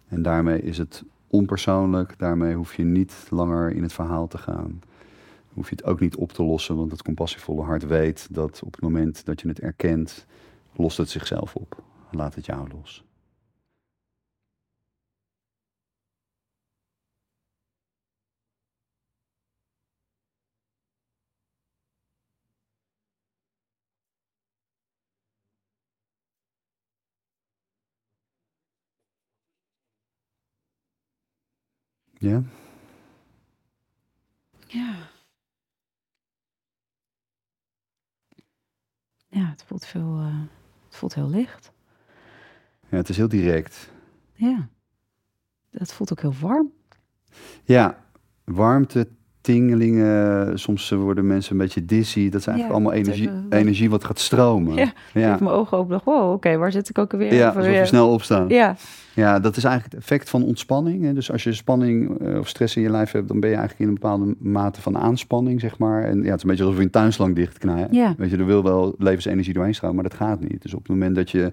En 0.08 0.22
daarmee 0.22 0.62
is 0.62 0.78
het 0.78 1.04
onpersoonlijk, 1.26 2.18
daarmee 2.18 2.54
hoef 2.54 2.74
je 2.74 2.84
niet 2.84 3.26
langer 3.30 3.70
in 3.70 3.82
het 3.82 3.92
verhaal 3.92 4.26
te 4.26 4.38
gaan. 4.38 4.82
Hoef 5.52 5.68
je 5.68 5.74
het 5.74 5.84
ook 5.84 6.00
niet 6.00 6.16
op 6.16 6.32
te 6.32 6.42
lossen, 6.42 6.76
want 6.76 6.90
het 6.90 7.02
compassievolle 7.02 7.62
hart 7.62 7.86
weet 7.86 8.28
dat 8.30 8.62
op 8.64 8.72
het 8.72 8.82
moment 8.82 9.24
dat 9.24 9.40
je 9.40 9.48
het 9.48 9.60
erkent, 9.60 10.26
lost 10.72 10.96
het 10.96 11.10
zichzelf 11.10 11.54
op. 11.54 11.82
Laat 12.10 12.34
het 12.34 12.46
jou 12.46 12.68
los. 12.68 13.04
Ja? 32.24 32.42
Ja. 34.66 35.10
Ja, 39.28 39.50
het 39.50 39.64
voelt 39.64 39.86
veel, 39.86 40.18
eh, 40.18 40.40
het 40.86 40.96
voelt 40.96 41.14
heel 41.14 41.28
licht. 41.28 41.72
Ja, 42.88 42.96
het 42.96 43.08
is 43.08 43.16
heel 43.16 43.28
direct. 43.28 43.90
Ja. 44.32 44.68
Het 45.70 45.92
voelt 45.92 46.12
ook 46.12 46.20
heel 46.20 46.34
warm. 46.40 46.72
Ja, 47.64 48.04
warmte, 48.44 49.08
tingelingen. 49.44 50.58
Soms 50.58 50.90
worden 50.90 51.26
mensen 51.26 51.52
een 51.52 51.58
beetje 51.58 51.84
dizzy. 51.84 52.28
Dat 52.28 52.40
is 52.40 52.46
eigenlijk 52.46 52.76
Ja, 52.78 52.82
allemaal 52.84 52.92
energie, 52.92 53.30
energie 53.50 53.90
wat 53.90 54.04
gaat 54.04 54.18
stromen. 54.18 54.74
Ja, 54.84 54.84
Ik 54.84 54.92
ja. 55.12 55.30
heb 55.30 55.40
mijn 55.40 55.54
ogen 55.54 55.78
open 55.78 55.90
dacht, 55.90 56.04
wow, 56.04 56.32
oké, 56.32 56.56
waar 56.56 56.72
zit 56.72 56.88
ik 56.88 56.98
ook 56.98 57.12
alweer? 57.12 57.34
Ja, 57.34 57.48
alsof 57.48 57.64
je 57.64 57.70
ja. 57.70 57.84
snel 57.84 58.12
opstaan. 58.12 58.48
Ja, 58.48 58.76
Ja, 59.14 59.40
dat 59.40 59.56
is 59.56 59.64
eigenlijk 59.64 59.94
het 59.94 60.02
effect 60.02 60.30
van 60.30 60.42
ontspanning. 60.42 61.14
Dus 61.14 61.32
als 61.32 61.42
je 61.42 61.52
spanning 61.52 62.20
eh, 62.20 62.38
of 62.38 62.48
stress 62.48 62.76
in 62.76 62.82
je 62.82 62.90
lijf 62.90 63.10
hebt, 63.12 63.28
dan 63.28 63.40
ben 63.40 63.50
je 63.50 63.56
eigenlijk 63.56 63.84
in 63.84 63.94
een 63.94 64.00
bepaalde 64.00 64.34
mate 64.38 64.80
van 64.80 64.98
aanspanning, 64.98 65.60
zeg 65.60 65.78
maar. 65.78 66.04
En 66.04 66.22
ja, 66.22 66.28
het 66.30 66.36
is 66.36 66.42
een 66.42 66.48
beetje 66.48 66.64
alsof 66.64 66.78
je 66.78 66.84
een 66.84 66.90
tuinslang 66.90 67.34
dichtknijpt. 67.34 67.94
Ja. 67.94 68.14
Weet 68.18 68.30
je, 68.30 68.36
er 68.36 68.46
wil 68.46 68.62
wel 68.62 68.94
levensenergie 68.98 69.52
doorheen 69.54 69.74
stromen, 69.74 69.96
maar 69.96 70.08
dat 70.08 70.18
gaat 70.18 70.40
niet. 70.40 70.62
Dus 70.62 70.74
op 70.74 70.80
het 70.80 70.88
moment 70.88 71.14
dat 71.14 71.30
je 71.30 71.50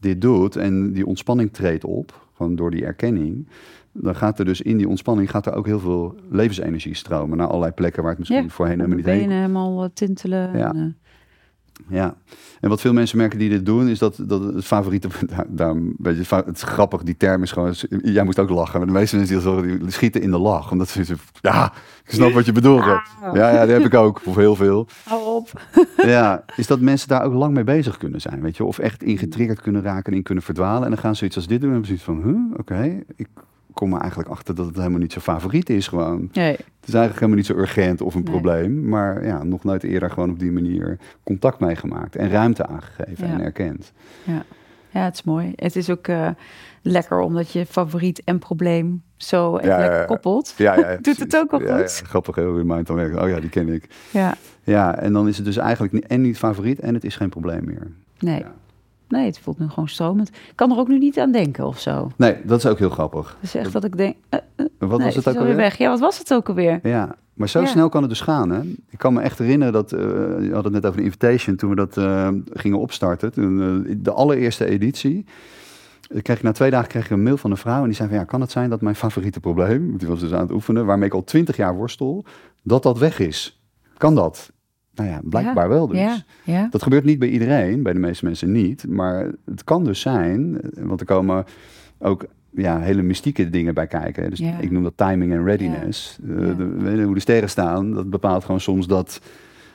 dit 0.00 0.20
doet 0.20 0.56
en 0.56 0.92
die 0.92 1.06
ontspanning 1.06 1.52
treedt 1.52 1.84
op, 1.84 2.26
gewoon 2.36 2.56
door 2.56 2.70
die 2.70 2.84
erkenning, 2.84 3.46
dan 3.94 4.14
gaat 4.14 4.38
er 4.38 4.44
dus 4.44 4.60
in 4.60 4.76
die 4.76 4.88
ontspanning 4.88 5.30
gaat 5.30 5.46
er 5.46 5.54
ook 5.54 5.66
heel 5.66 5.80
veel 5.80 6.14
levensenergie 6.30 6.94
stromen 6.94 7.36
naar 7.36 7.46
allerlei 7.46 7.72
plekken 7.72 8.02
waar 8.02 8.10
het 8.10 8.18
misschien 8.18 8.42
Ja, 8.42 8.48
voorheen 8.48 8.76
helemaal 8.76 8.96
niet 8.96 9.06
heen 9.06 9.18
benen 9.18 9.36
helemaal 9.36 9.82
eh, 9.84 9.88
tintelen. 9.94 10.58
Ja. 10.58 10.68
en, 10.68 10.76
eh, 10.76 11.96
Ja, 11.96 12.14
en 12.60 12.68
wat 12.68 12.80
veel 12.80 12.92
mensen 12.92 13.18
merken 13.18 13.38
die 13.38 13.48
dit 13.48 13.66
doen, 13.66 13.88
is 13.88 13.98
dat, 13.98 14.18
dat 14.26 14.42
het 14.42 14.64
favoriete, 14.64 15.08
daar, 15.34 15.46
daar, 15.48 15.74
weet 15.98 16.28
je, 16.28 16.34
het 16.34 16.56
is 16.56 16.62
grappig, 16.62 17.02
die 17.02 17.16
term 17.16 17.42
is 17.42 17.52
gewoon, 17.52 17.74
jij 18.02 18.24
moest 18.24 18.38
ook 18.38 18.50
lachen, 18.50 18.78
maar 18.78 18.86
de 18.86 18.92
meeste 18.92 19.16
mensen 19.16 19.62
die 19.62 19.78
die 19.78 19.90
schieten 19.90 20.20
in 20.20 20.30
de 20.30 20.38
lach, 20.38 20.70
omdat 20.70 20.88
ze, 20.88 21.14
ja, 21.40 21.72
ik 22.04 22.12
snap 22.12 22.32
wat 22.32 22.46
je 22.46 22.52
bedoelt 22.52 22.84
hebt. 22.84 23.08
Ja, 23.34 23.50
ja, 23.50 23.64
die 23.64 23.74
heb 23.74 23.84
ik 23.84 23.94
ook, 23.94 24.20
of 24.24 24.36
heel 24.36 24.56
veel. 24.56 24.86
Hou 25.04 25.36
op. 25.36 25.50
Ja, 25.96 26.44
is 26.56 26.66
dat 26.66 26.80
mensen 26.80 27.08
daar 27.08 27.24
ook 27.24 27.32
lang 27.32 27.54
mee 27.54 27.64
bezig 27.64 27.96
kunnen 27.96 28.20
zijn, 28.20 28.40
weet 28.40 28.56
je, 28.56 28.64
of 28.64 28.78
echt 28.78 29.02
ingetriggerd 29.02 29.60
kunnen 29.60 29.82
raken 29.82 30.12
en 30.12 30.18
in 30.18 30.24
kunnen 30.24 30.44
verdwalen. 30.44 30.82
En 30.82 30.90
dan 30.90 30.98
gaan 30.98 31.16
ze 31.16 31.24
iets 31.24 31.36
als 31.36 31.46
dit 31.46 31.60
doen 31.60 31.70
en 31.70 31.76
hebben 31.76 31.98
ze 31.98 32.04
zoiets 32.04 32.22
van, 32.22 32.30
huh, 32.30 32.58
oké, 32.58 33.02
ik 33.16 33.28
kom 33.74 33.92
er 33.94 34.00
eigenlijk 34.00 34.30
achter 34.30 34.54
dat 34.54 34.66
het 34.66 34.76
helemaal 34.76 34.98
niet 34.98 35.12
zo 35.12 35.20
favoriet 35.20 35.70
is 35.70 35.88
gewoon. 35.88 36.28
Nee, 36.32 36.50
Het 36.52 36.88
is 36.92 36.94
eigenlijk 36.94 37.14
helemaal 37.14 37.36
niet 37.36 37.46
zo 37.46 37.54
urgent 37.54 38.00
of 38.00 38.14
een 38.14 38.22
Nee. 38.22 38.30
probleem, 38.32 38.88
maar 38.88 39.26
ja, 39.26 39.42
nog 39.42 39.64
nooit 39.64 39.82
eerder 39.82 40.10
gewoon 40.10 40.30
op 40.30 40.38
die 40.38 40.52
manier 40.52 40.98
contact 41.22 41.60
meegemaakt 41.60 42.16
en 42.16 42.30
ruimte 42.30 42.66
aangegeven 42.66 43.26
Ja. 43.26 43.32
en 43.32 43.40
erkend. 43.40 43.92
ja, 44.24 44.42
het 45.04 45.14
is 45.14 45.22
mooi. 45.22 45.52
Het 45.56 45.76
is 45.76 45.90
ook 45.90 46.08
eh, 46.08 46.28
lekker 46.82 47.20
omdat 47.20 47.50
je 47.52 47.66
favoriet 47.66 48.22
en 48.24 48.38
probleem 48.38 49.02
zo 49.16 49.56
even 49.56 49.68
Ja, 49.68 49.74
ja, 49.74 49.80
lekker 49.80 49.98
ja. 50.00 50.04
koppelt. 50.04 50.54
Ja, 50.56 50.78
ja, 50.78 50.96
Doet 51.02 51.18
het 51.18 51.36
ook 51.36 51.50
wel 51.50 51.62
Ja, 51.62 51.78
goed? 51.78 51.98
ja, 51.98 52.06
grappig 52.06 52.34
heel 52.34 52.58
in 52.58 52.66
mind 52.66 52.86
dan 52.86 52.96
werkt. 52.96 53.16
Oh 53.16 53.28
ja, 53.28 53.40
die 53.40 53.50
ken 53.50 53.68
ik. 53.68 53.88
Ja, 54.10 54.34
Ja, 54.62 54.98
en 54.98 55.12
dan 55.12 55.28
is 55.28 55.36
het 55.36 55.46
dus 55.46 55.56
eigenlijk 55.56 55.92
niet, 55.92 56.06
en 56.06 56.20
niet 56.20 56.38
favoriet 56.38 56.80
en 56.80 56.94
het 56.94 57.04
is 57.04 57.16
geen 57.16 57.28
probleem 57.28 57.64
meer. 57.64 57.90
nee. 58.18 58.44
Nee, 59.14 59.26
het 59.26 59.38
voelt 59.38 59.58
nu 59.58 59.68
gewoon 59.68 59.88
stromend. 59.88 60.28
Ik 60.28 60.52
kan 60.54 60.70
er 60.70 60.78
ook 60.78 60.88
nu 60.88 60.98
niet 60.98 61.18
aan 61.18 61.32
denken 61.32 61.66
of 61.66 61.80
zo. 61.80 62.10
Nee, 62.16 62.36
dat 62.44 62.58
is 62.58 62.66
ook 62.66 62.78
heel 62.78 62.90
grappig. 62.90 63.36
Dus 63.40 63.54
echt 63.54 63.72
dat 63.72 63.84
ik 63.84 63.96
denk, 63.96 64.16
eh, 64.28 64.38
Wat 64.56 64.66
nee, 64.78 65.06
was 65.06 65.14
het 65.14 65.26
is 65.26 65.32
ook 65.32 65.38
alweer 65.38 65.56
weg. 65.56 65.78
Ja, 65.78 65.88
wat 65.88 66.00
was 66.00 66.18
het 66.18 66.34
ook 66.34 66.48
alweer? 66.48 66.78
Ja, 66.82 67.14
maar 67.34 67.48
zo 67.48 67.60
Ja. 67.60 67.66
snel 67.66 67.88
kan 67.88 68.00
het 68.00 68.10
dus 68.10 68.20
gaan. 68.20 68.50
Hè? 68.50 68.60
Ik 68.90 68.98
kan 68.98 69.12
me 69.12 69.20
echt 69.20 69.38
herinneren 69.38 69.72
dat, 69.72 69.92
eh 69.92 70.00
je 70.40 70.50
had 70.52 70.64
het 70.64 70.72
net 70.72 70.86
over 70.86 70.98
de 70.98 71.04
invitation, 71.04 71.56
toen 71.56 71.70
we 71.70 71.76
dat 71.76 71.96
eh, 71.96 72.28
gingen 72.52 72.78
opstarten, 72.78 73.32
toen, 73.32 73.84
eh, 73.86 73.94
de 73.98 74.10
allereerste 74.12 74.64
editie. 74.66 75.24
eh, 76.10 76.22
Kreeg 76.22 76.36
ik, 76.36 76.42
na 76.42 76.52
twee 76.52 76.70
dagen 76.70 76.88
kreeg 76.88 77.04
ik 77.04 77.10
een 77.10 77.22
mail 77.22 77.36
van 77.36 77.50
een 77.50 77.56
vrouw 77.56 77.78
en 77.80 77.84
die 77.86 77.94
zei 77.94 78.08
van 78.08 78.18
ja, 78.18 78.24
kan 78.24 78.40
het 78.40 78.50
zijn 78.50 78.70
dat 78.70 78.80
mijn 78.80 78.94
favoriete 78.96 79.40
probleem, 79.40 79.96
die 79.98 80.08
was 80.08 80.20
dus 80.20 80.32
aan 80.32 80.40
het 80.40 80.52
oefenen, 80.52 80.86
waarmee 80.86 81.08
ik 81.08 81.14
al 81.14 81.24
twintig 81.24 81.56
jaar 81.56 81.74
worstel, 81.76 82.24
dat 82.62 82.82
dat 82.82 82.98
weg 82.98 83.18
is? 83.18 83.60
Kan 83.96 84.14
dat? 84.14 84.52
Nou 84.94 85.08
ja, 85.08 85.20
blijkbaar 85.24 85.68
wel 85.68 85.86
dus. 85.86 85.98
Ja, 85.98 86.16
ja. 86.44 86.68
Dat 86.70 86.82
gebeurt 86.82 87.04
niet 87.04 87.18
bij 87.18 87.28
iedereen, 87.28 87.82
bij 87.82 87.92
de 87.92 87.98
meeste 87.98 88.24
mensen 88.24 88.52
niet. 88.52 88.86
Maar 88.88 89.30
het 89.44 89.64
kan 89.64 89.84
dus 89.84 90.00
zijn, 90.00 90.60
want 90.80 91.00
er 91.00 91.06
komen 91.06 91.44
ook 91.98 92.24
ja, 92.50 92.78
hele 92.80 93.02
mystieke 93.02 93.50
dingen 93.50 93.74
bij 93.74 93.86
kijken. 93.86 94.30
Dus 94.30 94.40
ik 94.60 94.70
noem 94.70 94.82
dat 94.82 94.96
timing 94.96 95.32
en 95.32 95.44
readiness. 95.44 96.18
Eh, 96.22 96.36
de- 96.56 97.02
hoe 97.04 97.14
de 97.14 97.20
sterren 97.20 97.48
staan, 97.50 97.90
dat 97.92 98.10
bepaalt 98.10 98.44
gewoon 98.44 98.60
soms 98.60 98.86
dat, 98.86 99.20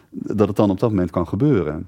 dat 0.09 0.47
het 0.47 0.57
dan 0.57 0.69
op 0.69 0.79
dat 0.79 0.89
moment 0.89 1.11
kan 1.11 1.27
gebeuren. 1.27 1.87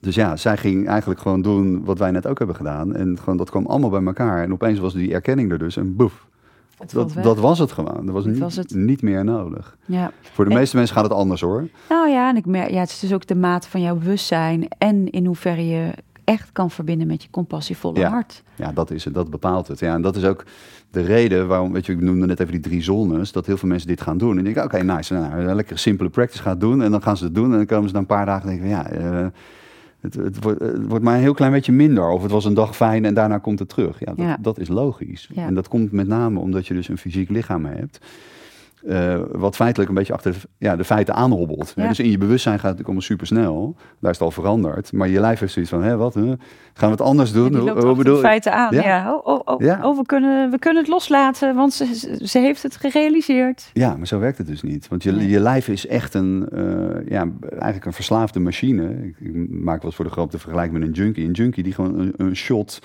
Dus 0.00 0.14
ja, 0.14 0.36
zij 0.36 0.56
ging 0.56 0.88
eigenlijk 0.88 1.20
gewoon 1.20 1.42
doen 1.42 1.84
wat 1.84 1.98
wij 1.98 2.10
net 2.10 2.26
ook 2.26 2.38
hebben 2.38 2.56
gedaan. 2.56 2.94
En 2.94 3.18
gewoon, 3.18 3.36
dat 3.36 3.50
kwam 3.50 3.66
allemaal 3.66 3.90
bij 3.90 4.04
elkaar. 4.04 4.42
En 4.42 4.52
opeens 4.52 4.78
was 4.78 4.94
die 4.94 5.12
erkenning 5.12 5.50
er 5.52 5.58
dus. 5.58 5.76
En 5.76 5.96
boef, 5.96 6.26
dat, 6.92 7.12
dat 7.22 7.38
was 7.38 7.58
het 7.58 7.72
gewoon. 7.72 8.06
Er 8.06 8.12
was, 8.12 8.24
niet, 8.24 8.38
was 8.38 8.56
het. 8.56 8.74
niet 8.74 9.02
meer 9.02 9.24
nodig. 9.24 9.76
Ja. 9.84 10.10
Voor 10.20 10.44
de 10.44 10.50
En- 10.50 10.56
meeste 10.56 10.76
mensen 10.76 10.94
gaat 10.94 11.04
het 11.04 11.12
anders 11.12 11.40
hoor. 11.40 11.68
Nou 11.88 12.08
ja, 12.10 12.28
en 12.28 12.36
ik 12.36 12.46
merk, 12.46 12.70
ja, 12.70 12.80
het 12.80 12.90
is 12.90 12.98
dus 12.98 13.12
ook 13.12 13.26
de 13.26 13.34
mate 13.34 13.68
van 13.68 13.80
jouw 13.80 13.96
bewustzijn 13.96 14.68
en 14.78 15.10
in 15.10 15.26
hoeverre 15.26 15.66
je 15.68 15.90
echt 16.24 16.52
kan 16.52 16.70
verbinden 16.70 17.06
met 17.06 17.22
je 17.22 17.30
compassievolle 17.30 17.98
Ja. 17.98 18.08
hart. 18.10 18.42
Ja, 18.54 18.72
dat 18.72 18.90
is 18.90 19.04
het. 19.04 19.14
Dat 19.14 19.30
bepaalt 19.30 19.68
het. 19.68 19.78
Ja, 19.78 19.94
en 19.94 20.02
dat 20.02 20.16
is 20.16 20.24
ook 20.24 20.44
de 20.90 21.00
reden 21.02 21.46
waarom, 21.48 21.72
weet 21.72 21.86
je, 21.86 21.92
ik 21.92 22.00
noemde 22.00 22.26
net 22.26 22.40
even 22.40 22.52
die 22.52 22.60
drie 22.60 22.82
zones, 22.82 23.32
dat 23.32 23.46
heel 23.46 23.56
veel 23.56 23.68
mensen 23.68 23.88
dit 23.88 24.00
gaan 24.00 24.18
doen. 24.18 24.38
En 24.38 24.46
ik 24.46 24.54
denk, 24.54 24.66
oké, 24.66 24.82
nice. 24.82 25.14
Nou, 25.14 25.32
een 25.34 25.54
lekkere 25.54 25.78
simpele 25.78 26.08
practice 26.08 26.42
gaat 26.42 26.60
doen. 26.60 26.82
En 26.82 26.90
dan 26.90 27.02
gaan 27.02 27.16
ze 27.16 27.24
het 27.24 27.34
doen. 27.34 27.50
En 27.50 27.56
dan 27.56 27.66
komen 27.66 27.88
ze 27.88 27.94
na 27.94 28.00
een 28.00 28.06
paar 28.06 28.26
dagen 28.26 28.42
en 28.50 28.58
denken, 28.58 28.68
ja, 28.68 28.86
eh, 28.90 29.26
het, 30.00 30.14
het, 30.14 30.42
wordt, 30.42 30.60
het 30.60 30.86
wordt 30.86 31.04
maar 31.04 31.14
een 31.14 31.20
heel 31.20 31.34
klein 31.34 31.52
beetje 31.52 31.72
minder. 31.72 32.08
Of 32.10 32.22
het 32.22 32.30
was 32.30 32.44
een 32.44 32.54
dag 32.54 32.76
fijn 32.76 33.04
en 33.04 33.14
daarna 33.14 33.38
komt 33.38 33.58
het 33.58 33.68
terug. 33.68 33.98
Ja, 34.00 34.06
dat, 34.06 34.16
Ja. 34.26 34.36
dat 34.40 34.58
is 34.58 34.68
logisch. 34.68 35.28
Ja. 35.34 35.46
En 35.46 35.54
dat 35.54 35.68
komt 35.68 35.92
met 35.92 36.06
name 36.08 36.38
omdat 36.38 36.66
je 36.66 36.74
dus 36.74 36.88
een 36.88 36.98
fysiek 36.98 37.28
lichaam 37.28 37.64
hebt. 37.64 38.00
Eh, 38.86 39.20
wat 39.32 39.56
feitelijk 39.56 39.88
een 39.90 39.96
beetje 39.96 40.12
achter 40.12 40.32
de, 40.32 40.38
ja, 40.58 40.76
de 40.76 40.84
feiten 40.84 41.14
aanhobbelt. 41.14 41.72
Ja. 41.76 41.88
Dus 41.88 41.98
in 42.00 42.10
je 42.10 42.18
bewustzijn 42.18 42.58
gaat 42.58 42.72
het 42.76 42.84
allemaal 42.84 43.02
super 43.02 43.26
snel. 43.26 43.74
Daar 44.00 44.10
is 44.10 44.16
het 44.18 44.26
al 44.26 44.30
veranderd. 44.30 44.92
Maar 44.92 45.08
je 45.08 45.20
lijf 45.20 45.38
heeft 45.40 45.52
zoiets 45.52 45.70
van, 45.70 45.82
hé, 45.82 45.96
wat? 45.96 46.14
hè? 46.14 46.20
Gaan 46.74 46.88
we 46.88 46.94
het 46.96 47.00
anders 47.00 47.32
doen? 47.32 47.56
Hoe- 47.56 47.74
de 47.80 47.94
bedoel 47.96 48.14
je? 48.14 48.20
feiten 48.20 48.52
aan. 48.52 48.74
Ja. 48.74 48.82
Ja. 48.82 49.14
Oh, 49.14 49.26
oh, 49.26 49.40
oh, 49.44 49.60
Ja. 49.60 49.80
oh, 49.82 49.96
we, 49.96 50.06
kunnen, 50.06 50.50
we 50.50 50.58
kunnen 50.58 50.82
het 50.82 50.90
loslaten, 50.92 51.54
want 51.54 51.72
ze, 51.72 52.18
ze- 52.24 52.38
heeft 52.38 52.62
het 52.62 52.76
gerealiseerd. 52.76 53.70
Ja, 53.72 53.96
maar 53.96 54.06
zo 54.06 54.18
werkt 54.18 54.38
het 54.38 54.46
dus 54.46 54.62
niet. 54.62 54.88
Want 54.88 55.02
je, 55.02 55.12
Nee. 55.12 55.28
je 55.28 55.40
lijf 55.40 55.68
is 55.68 55.86
echt 55.86 56.14
een, 56.14 56.48
eh, 56.52 57.08
ja, 57.08 57.28
eigenlijk 57.50 57.84
een 57.84 57.92
verslaafde 57.92 58.40
machine. 58.40 58.88
Ik, 58.90 59.14
ik 59.28 59.50
maak 59.50 59.76
wel 59.76 59.84
eens 59.84 59.94
voor 59.94 60.04
de 60.04 60.10
grap 60.10 60.30
de 60.30 60.38
vergelijking 60.38 60.78
met 60.78 60.88
een 60.88 60.94
junkie. 60.94 61.24
Een 61.26 61.32
junkie 61.32 61.62
die 61.62 61.72
gewoon 61.72 61.98
een, 61.98 62.12
een 62.16 62.36
shot 62.36 62.78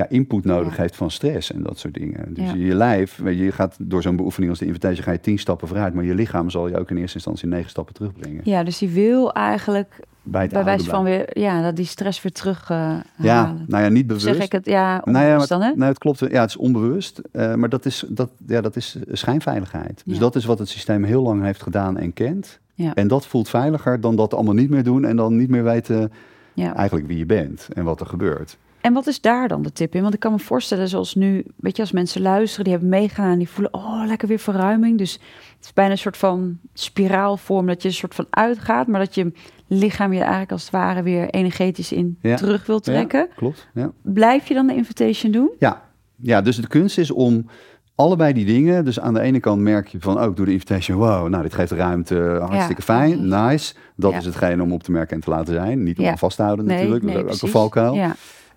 ja, 0.00 0.08
input 0.08 0.44
nodig 0.44 0.76
Ja. 0.76 0.82
heeft 0.82 0.96
van 0.96 1.10
stress 1.10 1.52
en 1.52 1.62
dat 1.62 1.78
soort 1.78 1.94
dingen. 1.94 2.34
Dus 2.34 2.44
Ja. 2.50 2.54
je 2.54 2.74
lijf, 2.74 3.20
je, 3.24 3.52
gaat 3.52 3.76
door 3.80 4.02
zo'n 4.02 4.16
beoefening 4.16 4.50
als 4.50 4.60
de 4.60 4.66
invitation 4.66 5.04
ga 5.04 5.10
je 5.12 5.20
tien 5.20 5.38
stappen 5.38 5.68
vooruit. 5.68 5.94
Maar 5.94 6.04
je 6.04 6.14
lichaam 6.14 6.50
zal 6.50 6.68
je 6.68 6.78
ook 6.78 6.90
in 6.90 6.96
eerste 6.96 7.14
instantie 7.16 7.48
negen 7.48 7.70
stappen 7.70 7.94
terugbrengen. 7.94 8.40
Ja, 8.44 8.62
dus 8.64 8.78
die 8.78 8.88
wil 8.90 9.32
eigenlijk 9.32 10.00
Bij 10.22 10.42
het 10.42 10.52
bij 10.52 10.64
wijze 10.64 10.84
van 10.90 11.04
weer, 11.04 11.38
ja, 11.38 11.62
dat 11.62 11.76
die 11.76 11.84
stress 11.84 12.22
weer 12.22 12.32
terug 12.32 12.70
eh, 12.70 12.96
Ja, 13.16 13.44
halen. 13.44 13.64
nou 13.68 13.82
ja, 13.84 13.88
niet 13.88 14.06
bewust. 14.06 14.24
Zeg 14.26 14.38
ik 14.44 14.52
het, 14.52 14.66
ja, 14.66 15.00
Nou 15.04 15.26
ja, 15.26 15.36
maar, 15.36 15.46
dan, 15.46 15.62
hè? 15.62 15.72
nou, 15.74 15.88
het 15.90 15.98
klopt. 15.98 16.18
Ja, 16.18 16.40
het 16.40 16.50
is 16.50 16.56
onbewust. 16.56 17.20
eh, 17.32 17.54
maar 17.54 17.68
dat 17.68 17.84
is, 17.86 18.04
dat, 18.08 18.30
ja, 18.46 18.60
dat 18.60 18.76
is 18.76 18.96
schijnveiligheid. 19.12 20.02
Dus 20.04 20.14
Ja. 20.14 20.20
dat 20.20 20.36
is 20.36 20.44
wat 20.44 20.58
het 20.58 20.68
systeem 20.68 21.04
heel 21.04 21.22
lang 21.22 21.42
heeft 21.42 21.62
gedaan 21.62 21.98
en 21.98 22.12
kent. 22.12 22.58
Ja. 22.74 22.94
En 22.94 23.08
dat 23.08 23.26
voelt 23.26 23.48
veiliger 23.48 24.00
dan 24.00 24.16
dat 24.16 24.34
allemaal 24.34 24.54
niet 24.54 24.70
meer 24.70 24.82
doen 24.82 25.04
en 25.04 25.16
dan 25.16 25.36
niet 25.36 25.48
meer 25.48 25.64
weten 25.64 26.12
Ja. 26.54 26.74
eigenlijk 26.74 27.06
wie 27.06 27.18
je 27.18 27.26
bent 27.26 27.68
en 27.74 27.84
wat 27.84 28.00
er 28.00 28.06
gebeurt. 28.06 28.56
En 28.80 28.92
wat 28.92 29.06
is 29.06 29.20
daar 29.20 29.48
dan 29.48 29.62
de 29.62 29.72
tip 29.72 29.94
in? 29.94 30.02
Want 30.02 30.14
ik 30.14 30.20
kan 30.20 30.32
me 30.32 30.38
voorstellen, 30.38 30.88
zoals 30.88 31.14
nu, 31.14 31.44
weet 31.56 31.76
je, 31.76 31.82
als 31.82 31.92
mensen 31.92 32.22
luisteren, 32.22 32.64
die 32.64 32.72
hebben 32.72 32.90
meegaan, 32.90 33.38
die 33.38 33.48
voelen, 33.48 33.74
oh, 33.74 34.02
lekker 34.06 34.28
weer 34.28 34.38
verruiming. 34.38 34.98
Dus 34.98 35.12
het 35.56 35.64
is 35.64 35.72
bijna 35.72 35.90
een 35.90 35.98
soort 35.98 36.16
van 36.16 36.58
spiraalvorm 36.74 37.66
dat 37.66 37.82
je 37.82 37.88
een 37.88 37.94
soort 37.94 38.14
van 38.14 38.26
uitgaat, 38.30 38.86
maar 38.86 39.00
dat 39.00 39.14
je 39.14 39.32
lichaam 39.66 40.12
je 40.12 40.20
eigenlijk 40.20 40.52
als 40.52 40.62
het 40.62 40.70
ware 40.70 41.02
weer 41.02 41.28
energetisch 41.30 41.92
in 41.92 42.18
Ja. 42.22 42.36
terug 42.36 42.66
wil 42.66 42.80
trekken. 42.80 43.20
Ja, 43.28 43.34
klopt. 43.36 43.68
Ja. 43.74 43.90
Blijf 44.02 44.48
je 44.48 44.54
dan 44.54 44.66
de 44.66 44.74
invitation 44.74 45.32
doen? 45.32 45.50
Ja. 45.58 45.82
ja, 46.16 46.40
dus 46.42 46.56
de 46.56 46.66
kunst 46.66 46.98
is 46.98 47.10
om 47.10 47.46
allebei 47.94 48.32
die 48.32 48.44
dingen. 48.46 48.84
Dus 48.84 49.00
aan 49.00 49.14
de 49.14 49.20
ene 49.20 49.40
kant 49.40 49.60
merk 49.60 49.88
je 49.88 50.00
van, 50.00 50.18
oh, 50.20 50.30
ik 50.30 50.36
doe 50.36 50.46
de 50.46 50.52
invitation. 50.52 50.98
Wow, 50.98 51.28
nou, 51.28 51.42
dit 51.42 51.54
geeft 51.54 51.70
ruimte. 51.72 52.38
Hartstikke 52.48 52.82
fijn. 52.82 53.28
Nice. 53.28 53.74
Dat 53.96 54.12
Ja. 54.12 54.18
is 54.18 54.24
hetgene 54.24 54.62
om 54.62 54.72
op 54.72 54.82
te 54.82 54.90
merken 54.90 55.14
en 55.16 55.22
te 55.22 55.30
laten 55.30 55.54
zijn. 55.54 55.82
Niet 55.82 55.98
om 55.98 56.04
Ja. 56.04 56.10
aan 56.10 56.18
vast 56.18 56.36
te 56.36 56.42
houden 56.42 56.64
natuurlijk. 56.66 57.04
ook 57.18 57.42
een 57.42 57.48
valkuil. 57.48 57.94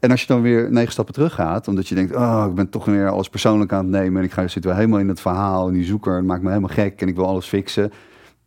En 0.03 0.11
als 0.11 0.21
je 0.21 0.27
dan 0.27 0.41
weer 0.41 0.71
negen 0.71 0.91
stappen 0.91 1.13
terug 1.13 1.33
gaat, 1.33 1.67
omdat 1.67 1.87
je 1.87 1.95
denkt, 1.95 2.15
oh, 2.15 2.45
ik 2.49 2.55
ben 2.55 2.69
toch 2.69 2.85
weer 2.85 3.09
alles 3.09 3.29
persoonlijk 3.29 3.71
aan 3.73 3.83
het 3.83 3.93
nemen 3.93 4.17
en 4.19 4.23
ik 4.27 4.31
ga, 4.31 4.47
zit 4.47 4.63
weer 4.63 4.75
helemaal 4.75 4.99
in 4.99 5.07
het 5.07 5.19
verhaal 5.19 5.67
en 5.67 5.73
die 5.73 5.83
zoeker 5.85 6.15
het 6.15 6.25
maakt 6.25 6.41
me 6.41 6.47
helemaal 6.47 6.69
gek 6.69 7.01
en 7.01 7.07
ik 7.07 7.15
wil 7.15 7.25
alles 7.25 7.45
fixen. 7.47 7.91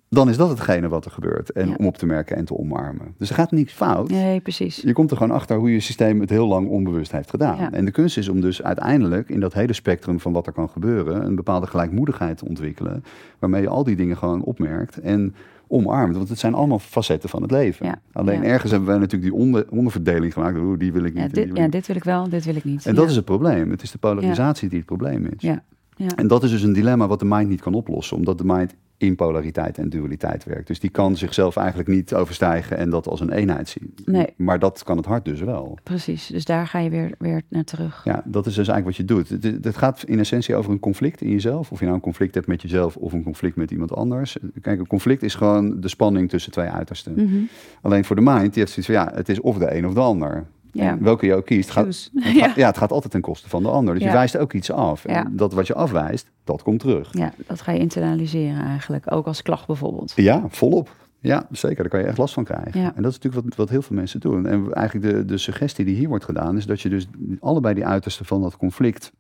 Dan 0.09 0.29
is 0.29 0.37
dat 0.37 0.49
hetgene 0.49 0.89
wat 0.89 1.05
er 1.05 1.11
gebeurt. 1.11 1.51
En 1.53 1.69
Ja. 1.69 1.75
om 1.79 1.87
op 1.87 1.97
te 1.97 2.07
merken 2.07 2.37
en 2.37 2.45
te 2.45 2.57
omarmen. 2.59 3.15
Dus 3.19 3.29
er 3.29 3.35
gaat 3.35 3.51
niks 3.51 3.73
fout. 3.73 4.11
nee, 4.11 4.41
precies. 4.41 4.77
Je 4.77 4.93
komt 4.93 5.11
er 5.11 5.17
gewoon 5.17 5.37
achter 5.37 5.57
hoe 5.57 5.73
je 5.73 5.81
systeem 5.81 6.21
het 6.21 6.31
heel 6.31 6.47
lang 6.47 6.69
onbewust 6.69 7.13
heeft 7.13 7.31
gedaan. 7.31 7.57
Ja. 7.57 7.73
En 7.73 7.85
de 7.85 7.91
kunst 7.91 8.17
is 8.19 8.29
om 8.29 8.41
dus 8.41 8.63
uiteindelijk 8.63 9.29
in 9.29 9.41
dat 9.41 9.55
hele 9.55 9.73
spectrum 9.73 10.21
van 10.21 10.33
wat 10.33 10.47
er 10.47 10.53
kan 10.53 10.69
gebeuren, 10.69 11.27
een 11.27 11.35
bepaalde 11.35 11.67
gelijkmoedigheid 11.67 12.39
te 12.39 12.45
ontwikkelen. 12.49 13.05
Waarmee 13.39 13.63
je 13.63 13.69
al 13.69 13.85
die 13.85 13.97
dingen 13.97 14.17
gewoon 14.17 14.43
opmerkt 14.43 15.01
en 15.01 15.35
omarmt. 15.69 16.17
Want 16.17 16.29
het 16.29 16.39
zijn 16.39 16.55
allemaal 16.55 16.79
facetten 16.79 17.29
van 17.29 17.43
het 17.43 17.51
leven. 17.51 17.87
Ja. 17.87 18.01
Alleen 18.13 18.43
Ja. 18.43 18.47
ergens 18.49 18.71
hebben 18.71 18.89
wij 18.89 18.99
natuurlijk 18.99 19.31
die 19.33 19.41
onder, 19.41 19.67
onderverdeling 19.71 20.33
gemaakt. 20.33 20.79
Die 20.79 20.93
wil 20.93 21.05
ik 21.05 21.15
niet. 21.15 21.23
Ja, 21.23 21.29
dit, 21.29 21.47
wil 21.47 21.57
ja, 21.57 21.65
ik 21.65 21.73
dit 21.73 21.87
wil 21.87 21.97
ik 21.97 22.05
wel, 22.05 22.29
dit 22.29 22.45
wil 22.45 22.57
ik 22.57 22.65
niet. 22.65 22.87
en 22.87 22.95
dat 22.95 23.05
Ja. 23.05 23.11
is 23.11 23.17
het 23.17 23.25
probleem. 23.25 23.71
Het 23.71 23.83
is 23.83 23.91
de 23.91 23.99
polarisatie 23.99 24.69
die 24.69 24.79
het 24.79 24.87
probleem 24.87 25.25
is. 25.27 25.33
Ja. 25.39 25.63
Ja. 25.97 26.07
En 26.17 26.27
dat 26.27 26.43
is 26.43 26.51
dus 26.51 26.63
een 26.63 26.73
dilemma 26.73 27.07
wat 27.07 27.19
de 27.19 27.25
mind 27.25 27.49
niet 27.49 27.61
kan 27.61 27.75
oplossen. 27.75 28.17
Omdat 28.17 28.39
de 28.39 28.45
mind 28.45 28.75
in 28.99 29.17
polariteit 29.17 29.79
en 29.79 29.89
dualiteit 29.89 30.45
werkt. 30.45 30.67
Dus 30.67 30.81
die 30.81 30.91
kan 30.91 31.17
zichzelf 31.17 31.57
eigenlijk 31.57 31.89
niet 31.89 32.15
overstijgen 32.15 32.77
en 32.77 32.91
dat 32.91 33.09
als 33.09 33.21
een 33.21 33.33
eenheid 33.33 33.69
zien. 33.69 33.95
Nee. 34.05 34.27
Maar 34.37 34.59
dat 34.59 34.83
kan 34.83 34.97
het 34.97 35.07
hart 35.07 35.25
dus 35.25 35.41
wel. 35.41 35.79
Precies, 35.83 36.27
dus 36.27 36.45
daar 36.45 36.67
ga 36.67 36.79
je 36.79 36.91
weer, 36.91 37.15
weer 37.19 37.43
naar 37.49 37.65
terug. 37.65 38.01
Ja, 38.05 38.23
dat 38.25 38.47
is 38.47 38.55
dus 38.55 38.69
eigenlijk 38.69 38.85
wat 38.87 38.97
je 38.97 39.15
doet. 39.15 39.29
Het, 39.43 39.65
het 39.65 39.77
gaat 39.77 40.03
in 40.03 40.19
essentie 40.19 40.55
over 40.55 40.73
een 40.73 40.79
conflict 40.79 41.21
in 41.21 41.31
jezelf. 41.31 41.73
Of 41.73 41.79
je 41.79 41.85
nou 41.85 41.97
een 41.97 42.03
conflict 42.03 42.35
hebt 42.35 42.47
met 42.47 42.63
jezelf 42.63 42.97
of 42.97 43.13
een 43.13 43.23
conflict 43.23 43.57
met 43.57 43.71
iemand 43.71 43.93
anders. 43.93 44.37
Kijk, 44.61 44.79
een 44.79 44.87
conflict 44.87 45.23
is 45.23 45.35
gewoon 45.35 45.81
de 45.81 45.89
spanning 45.89 46.29
tussen 46.29 46.53
twee 46.53 46.69
uitersten. 46.69 47.13
Mhm. 47.15 47.37
Alleen 47.83 48.05
voor 48.05 48.17
de 48.17 48.23
mind, 48.23 48.55
die 48.55 48.63
heeft 48.63 48.73
zoiets 48.73 48.87
van 48.87 48.95
ja, 48.95 49.13
het 49.15 49.29
is 49.29 49.41
of 49.41 49.59
de 49.59 49.77
een 49.77 49.87
of 49.87 49.95
de 49.95 50.01
ander. 50.01 50.47
Ja. 50.77 50.99
Welke 51.01 51.27
je 51.27 51.35
ook 51.35 51.45
kiest, 51.47 51.71
gaat, 51.71 51.87
het 51.87 52.11
ja. 52.35 52.47
gaat- 52.47 52.57
ja, 52.57 52.67
het 52.67 52.79
gaat 52.79 52.93
altijd 52.93 53.13
ten 53.13 53.21
koste 53.21 53.49
van 53.49 53.63
de 53.63 53.69
ander. 53.69 53.95
Dus 53.95 54.03
Ja. 54.03 54.09
je 54.09 54.15
wijst 54.15 54.37
ook 54.39 54.53
iets 54.53 54.71
af. 54.71 55.05
En 55.05 55.37
dat 55.37 55.53
wat 55.53 55.67
je 55.67 55.75
afwijst, 55.75 56.31
dat 56.45 56.63
komt 56.63 56.81
terug. 56.81 57.09
ja, 57.13 57.33
dat 57.47 57.61
ga 57.61 57.73
je 57.73 57.79
internaliseren 57.79 58.65
eigenlijk, 58.65 59.13
ook 59.13 59.27
als 59.27 59.43
klacht 59.43 59.67
bijvoorbeeld. 59.67 60.13
Ja, 60.17 60.45
volop. 60.49 60.91
Ja, 61.21 61.47
zeker. 61.51 61.77
Daar 61.77 61.89
kan 61.89 62.01
je 62.01 62.07
echt 62.07 62.19
last 62.19 62.35
van 62.35 62.45
krijgen. 62.45 62.81
Ja. 62.81 62.93
En 62.95 63.03
dat 63.03 63.11
is 63.13 63.19
natuurlijk 63.19 63.45
wat, 63.45 63.57
wat 63.57 63.69
heel 63.69 63.83
veel 63.83 63.97
mensen 63.97 64.21
doen. 64.21 64.47
En 64.47 64.73
eigenlijk 64.73 65.15
de, 65.15 65.25
de 65.25 65.39
suggestie 65.39 65.85
die 65.85 65.97
hier 65.97 66.09
wordt 66.09 66.25
gedaan, 66.25 66.57
is 66.57 66.67
dat 66.67 66.81
je 66.81 66.89
dus 66.89 67.07
allebei 67.41 67.75
die 67.75 67.87
uitersten 67.87 68.25
van 68.27 68.43
dat 68.43 68.57
conflict 68.57 69.13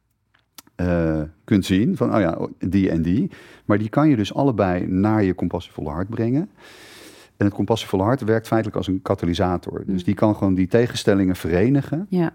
eh, 0.76 1.20
kunt 1.44 1.64
zien. 1.64 1.96
Van, 1.96 2.14
oh 2.14 2.20
ja, 2.20 2.38
die 2.58 2.90
en 2.90 3.02
die. 3.02 3.30
Maar 3.64 3.78
die 3.78 3.88
kan 3.88 4.08
je 4.08 4.16
dus 4.16 4.34
allebei 4.34 4.86
naar 4.86 5.22
je 5.22 5.34
compassievolle 5.34 5.88
hart 5.90 6.08
brengen. 6.08 6.50
En 7.36 7.44
het 7.46 7.54
compassievolle 7.54 8.02
hart 8.02 8.20
werkt 8.20 8.46
feitelijk 8.46 8.76
als 8.76 8.86
een 8.86 9.02
katalysator. 9.02 9.82
Dus 9.86 9.98
Mm. 10.00 10.04
die 10.04 10.14
kan 10.14 10.36
gewoon 10.36 10.54
die 10.54 10.66
tegenstellingen 10.68 11.36
verenigen. 11.36 12.06
Ja, 12.08 12.32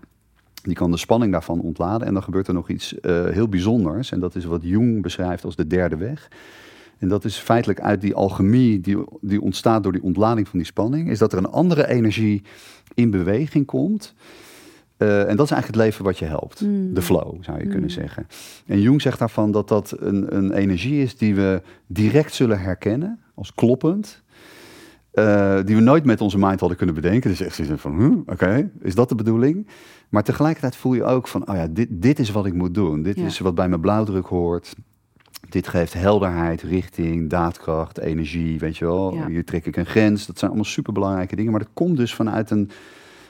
Die 0.64 0.76
kan 0.76 0.92
de 0.92 0.98
spanning 0.98 1.32
daarvan 1.32 1.62
ontladen. 1.62 2.08
En 2.08 2.14
dan 2.14 2.24
gebeurt 2.24 2.48
er 2.48 2.54
nog 2.54 2.70
iets 2.70 3.00
eh, 3.00 3.26
heel 3.26 3.48
bijzonders. 3.50 4.12
En 4.12 4.20
dat 4.20 4.36
is 4.36 4.46
wat 4.46 4.62
Jung 4.64 5.02
beschrijft 5.02 5.44
als 5.46 5.56
de 5.56 5.68
derde 5.68 5.96
weg. 5.98 6.28
En 6.98 7.08
dat 7.08 7.26
is 7.26 7.38
feitelijk 7.38 7.80
uit 7.82 8.02
die 8.02 8.14
alchemie 8.16 8.80
die, 8.82 8.98
die 9.22 9.42
ontstaat 9.42 9.84
door 9.84 9.92
die 9.92 10.04
ontlading 10.04 10.48
van 10.48 10.60
die 10.60 10.68
spanning. 10.68 11.10
Is 11.10 11.20
dat 11.20 11.32
er 11.32 11.38
een 11.38 11.50
andere 11.52 11.88
energie 11.88 12.42
in 12.94 13.10
beweging 13.12 13.66
komt. 13.66 14.14
Eh, 14.98 15.30
en 15.30 15.36
dat 15.38 15.46
is 15.46 15.52
eigenlijk 15.52 15.66
het 15.68 15.76
leven 15.76 16.04
wat 16.06 16.18
je 16.20 16.26
helpt. 16.26 16.62
Mm. 16.62 16.94
De 16.94 17.02
flow, 17.02 17.44
zou 17.44 17.58
je 17.58 17.64
kunnen 17.64 17.82
Mm. 17.82 17.90
zeggen. 17.90 18.28
En 18.66 18.82
Jung 18.82 19.02
zegt 19.02 19.20
daarvan 19.20 19.52
dat 19.52 19.68
dat 19.68 19.96
een, 20.00 20.36
een 20.36 20.52
energie 20.52 21.02
is 21.02 21.18
die 21.18 21.36
we 21.36 21.62
direct 21.88 22.34
zullen 22.34 22.60
herkennen 22.60 23.20
als 23.34 23.54
kloppend. 23.54 24.22
Eh, 25.12 25.60
die 25.66 25.76
we 25.76 25.82
nooit 25.82 26.06
met 26.06 26.22
onze 26.22 26.38
mind 26.38 26.60
hadden 26.60 26.78
kunnen 26.78 26.96
bedenken. 26.96 27.30
Dus 27.30 27.42
echt 27.42 27.56
zoiets 27.56 27.82
van, 27.82 27.96
hm, 27.96 28.32
oké, 28.32 28.72
is 28.82 28.96
dat 28.96 29.10
de 29.10 29.16
bedoeling? 29.16 29.68
Maar 30.10 30.24
tegelijkertijd 30.24 30.76
voel 30.76 30.94
je 30.94 31.04
ook 31.04 31.28
van, 31.28 31.50
oh 31.50 31.56
ja, 31.56 31.68
dit, 31.68 31.88
dit 31.92 32.20
is 32.20 32.30
wat 32.32 32.46
ik 32.46 32.54
moet 32.54 32.74
doen. 32.74 33.02
Dit 33.04 33.18
Ja. 33.18 33.26
is 33.26 33.40
wat 33.40 33.56
bij 33.56 33.70
mijn 33.70 33.82
blauwdruk 33.82 34.26
hoort. 34.26 34.76
Dit 35.50 35.68
geeft 35.68 35.94
helderheid, 35.94 36.62
richting, 36.62 37.30
daadkracht, 37.30 37.98
energie, 37.98 38.60
weet 38.60 38.78
je 38.78 38.86
wel. 38.86 39.14
Ja. 39.14 39.28
Hier 39.28 39.46
trek 39.46 39.66
ik 39.66 39.76
een 39.78 39.86
grens. 39.86 40.26
Dat 40.26 40.38
zijn 40.38 40.52
allemaal 40.52 40.70
superbelangrijke 40.70 41.36
dingen. 41.36 41.52
Maar 41.52 41.60
dat 41.60 41.70
komt 41.74 41.98
dus 41.98 42.14
vanuit 42.16 42.50
een, 42.52 42.70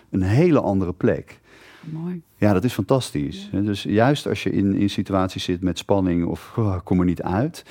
een 0.10 0.22
hele 0.22 0.62
andere 0.62 0.94
plek. 0.94 1.40
mooi. 1.82 2.22
Ja, 2.38 2.54
dat 2.54 2.64
is 2.64 2.74
fantastisch. 2.74 3.50
Dus 3.52 3.84
juist 3.84 4.28
als 4.28 4.44
je 4.44 4.50
in, 4.52 4.76
in 4.76 4.90
situaties 4.90 5.44
zit 5.44 5.62
met 5.62 5.78
spanning 5.78 6.26
of 6.26 6.54
oh, 6.58 6.78
kom 6.84 7.00
er 7.00 7.06
niet 7.06 7.22
uit, 7.22 7.66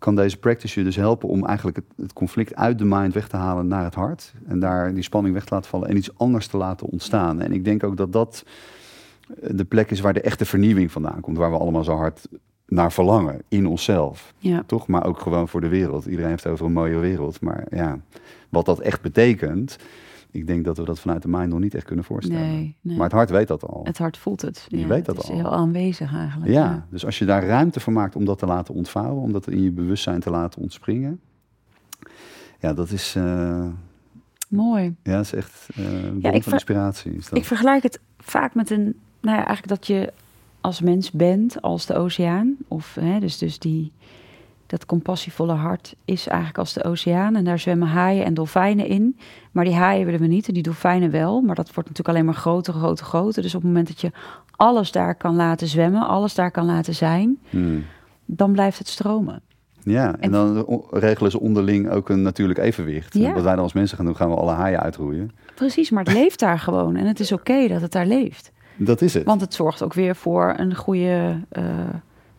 kan 0.00 0.14
deze 0.14 0.36
practice 0.36 0.78
je 0.78 0.84
dus 0.84 0.96
helpen 0.96 1.28
om 1.28 1.46
eigenlijk 1.46 1.76
het, 1.76 1.86
het 1.96 2.12
conflict 2.12 2.54
uit 2.54 2.78
de 2.78 2.84
mind 2.84 3.14
weg 3.14 3.28
te 3.28 3.36
halen 3.36 3.66
naar 3.66 3.84
het 3.84 3.94
hart. 3.94 4.32
En 4.46 4.58
daar 4.58 4.94
die 4.94 5.02
spanning 5.02 5.34
weg 5.34 5.44
te 5.44 5.54
laten 5.54 5.70
vallen 5.70 5.88
en 5.88 5.96
iets 5.96 6.18
anders 6.18 6.46
te 6.46 6.56
laten 6.56 6.86
ontstaan. 6.86 7.40
En 7.40 7.52
ik 7.52 7.64
denk 7.64 7.84
ook 7.84 7.96
dat 7.96 8.12
dat 8.12 8.44
eh, 9.40 9.50
de 9.54 9.64
plek 9.64 9.90
is 9.90 10.00
waar 10.00 10.12
de 10.12 10.20
echte 10.20 10.44
vernieuwing 10.44 10.92
vandaan 10.92 11.20
komt. 11.20 11.36
Waar 11.36 11.50
we 11.50 11.58
allemaal 11.58 11.84
zo 11.84 11.96
hard 11.96 12.28
naar 12.66 12.92
verlangen 12.92 13.42
in 13.48 13.66
onszelf. 13.66 14.34
Ja, 14.38 14.62
Toch? 14.66 14.86
Maar 14.86 15.06
ook 15.06 15.20
gewoon 15.20 15.48
voor 15.48 15.60
de 15.60 15.68
wereld. 15.68 16.06
Iedereen 16.06 16.30
heeft 16.30 16.46
over 16.46 16.66
een 16.66 16.72
mooie 16.72 16.98
wereld. 16.98 17.40
Maar 17.40 17.66
ja, 17.70 17.98
wat 18.48 18.66
dat 18.66 18.80
echt 18.80 19.00
betekent, 19.02 19.78
ik 20.30 20.46
denk 20.46 20.64
dat 20.64 20.76
we 20.76 20.84
dat 20.84 21.00
vanuit 21.00 21.22
de 21.22 21.28
mind 21.28 21.48
nog 21.48 21.58
niet 21.60 21.74
echt 21.74 21.84
kunnen 21.84 22.04
voorstellen. 22.04 22.42
nee, 22.42 22.76
nee. 22.80 22.96
Maar 22.96 23.04
het 23.04 23.12
hart 23.14 23.30
weet 23.30 23.48
dat 23.48 23.64
al. 23.66 23.80
Het 23.84 23.98
hart 23.98 24.16
voelt 24.16 24.40
het. 24.42 24.66
Je 24.68 24.78
Ja, 24.78 24.86
weet 24.86 25.04
dat 25.04 25.14
het 25.16 25.24
is 25.24 25.30
al. 25.30 25.36
heel 25.36 25.52
aanwezig 25.52 26.14
eigenlijk. 26.14 26.50
Ja, 26.52 26.86
dus 26.90 27.04
als 27.04 27.18
je 27.18 27.24
daar 27.24 27.46
ruimte 27.46 27.80
voor 27.80 27.92
maakt 27.92 28.16
om 28.16 28.24
dat 28.24 28.38
te 28.38 28.46
laten 28.46 28.74
ontvouwen, 28.74 29.22
om 29.22 29.32
dat 29.32 29.48
in 29.48 29.62
je 29.62 29.70
bewustzijn 29.70 30.20
te 30.20 30.30
laten 30.30 30.60
ontspringen. 30.62 31.20
Ja, 32.58 32.72
dat 32.72 32.90
is, 32.90 33.14
eh, 33.16 33.66
Mooi. 34.48 34.94
ja, 35.02 35.12
dat 35.16 35.24
is 35.24 35.32
echt 35.32 35.68
eh 35.76 35.84
een 36.04 36.14
ik 36.16 36.20
bron 36.20 36.32
van 36.32 36.42
ver- 36.42 36.52
inspiratie. 36.52 37.12
Is 37.12 37.28
dat. 37.28 37.38
Ik 37.38 37.44
vergelijk 37.44 37.82
het 37.82 38.00
vaak 38.18 38.54
met 38.54 38.70
een, 38.70 38.82
nou 39.20 39.36
ja, 39.36 39.46
eigenlijk 39.46 39.68
dat 39.68 39.86
je 39.86 40.12
als 40.60 40.80
mens 40.80 41.10
bent 41.10 41.62
als 41.62 41.86
de 41.86 41.94
oceaan. 41.94 42.56
Of 42.68 42.94
hè, 43.00 43.18
dus, 43.20 43.38
dus 43.38 43.58
die, 43.58 43.92
dat 44.70 44.86
compassievolle 44.86 45.52
hart 45.52 45.94
is 46.04 46.26
eigenlijk 46.26 46.58
als 46.58 46.72
de 46.72 46.84
oceaan. 46.84 47.36
En 47.36 47.44
daar 47.44 47.58
zwemmen 47.58 47.88
haaien 47.88 48.24
en 48.24 48.34
dolfijnen 48.34 48.86
in. 48.86 49.18
Maar 49.52 49.64
die 49.64 49.74
haaien 49.74 50.04
willen 50.04 50.20
we 50.20 50.26
niet 50.26 50.48
en 50.48 50.54
die 50.54 50.62
dolfijnen 50.62 51.10
wel. 51.10 51.40
Maar 51.40 51.54
dat 51.54 51.74
wordt 51.74 51.88
natuurlijk 51.88 52.08
alleen 52.08 52.24
maar 52.24 52.34
groter, 52.40 52.74
groter, 52.74 53.04
groter. 53.06 53.42
Dus 53.42 53.54
op 53.54 53.60
het 53.60 53.70
moment 53.70 53.88
dat 53.88 54.00
je 54.00 54.10
alles 54.56 54.92
daar 54.92 55.14
kan 55.14 55.36
laten 55.36 55.66
zwemmen, 55.66 56.06
alles 56.06 56.34
daar 56.34 56.50
kan 56.50 56.66
laten 56.66 56.94
zijn, 56.94 57.38
Hmm. 57.50 57.84
dan 58.24 58.52
blijft 58.52 58.78
het 58.78 58.88
stromen. 58.88 59.40
Ja, 59.82 60.06
en 60.12 60.20
En- 60.20 60.30
dan 60.30 60.66
regelen 60.90 61.30
ze 61.30 61.40
onderling 61.40 61.90
ook 61.90 62.08
een 62.08 62.22
natuurlijk 62.22 62.58
evenwicht. 62.58 63.14
Ja. 63.14 63.32
Wat 63.32 63.42
wij 63.42 63.54
dan 63.54 63.62
als 63.62 63.72
mensen 63.72 63.96
gaan 63.96 64.06
doen, 64.06 64.16
gaan 64.16 64.30
we 64.30 64.36
alle 64.36 64.52
haaien 64.52 64.80
uitroeien. 64.80 65.30
Precies, 65.54 65.90
maar 65.90 66.04
het 66.04 66.12
leeft 66.12 66.38
daar 66.38 66.58
gewoon. 66.58 66.96
En 66.96 67.06
het 67.06 67.20
is 67.20 67.32
oké 67.32 67.68
dat 67.68 67.80
het 67.80 67.92
daar 67.92 68.06
leeft. 68.06 68.52
Dat 68.76 69.00
is 69.00 69.14
het. 69.14 69.24
Want 69.24 69.40
het 69.40 69.54
zorgt 69.54 69.82
ook 69.82 69.94
weer 69.94 70.16
voor 70.16 70.54
een 70.56 70.74
goede 70.74 71.40
eh, 71.48 71.64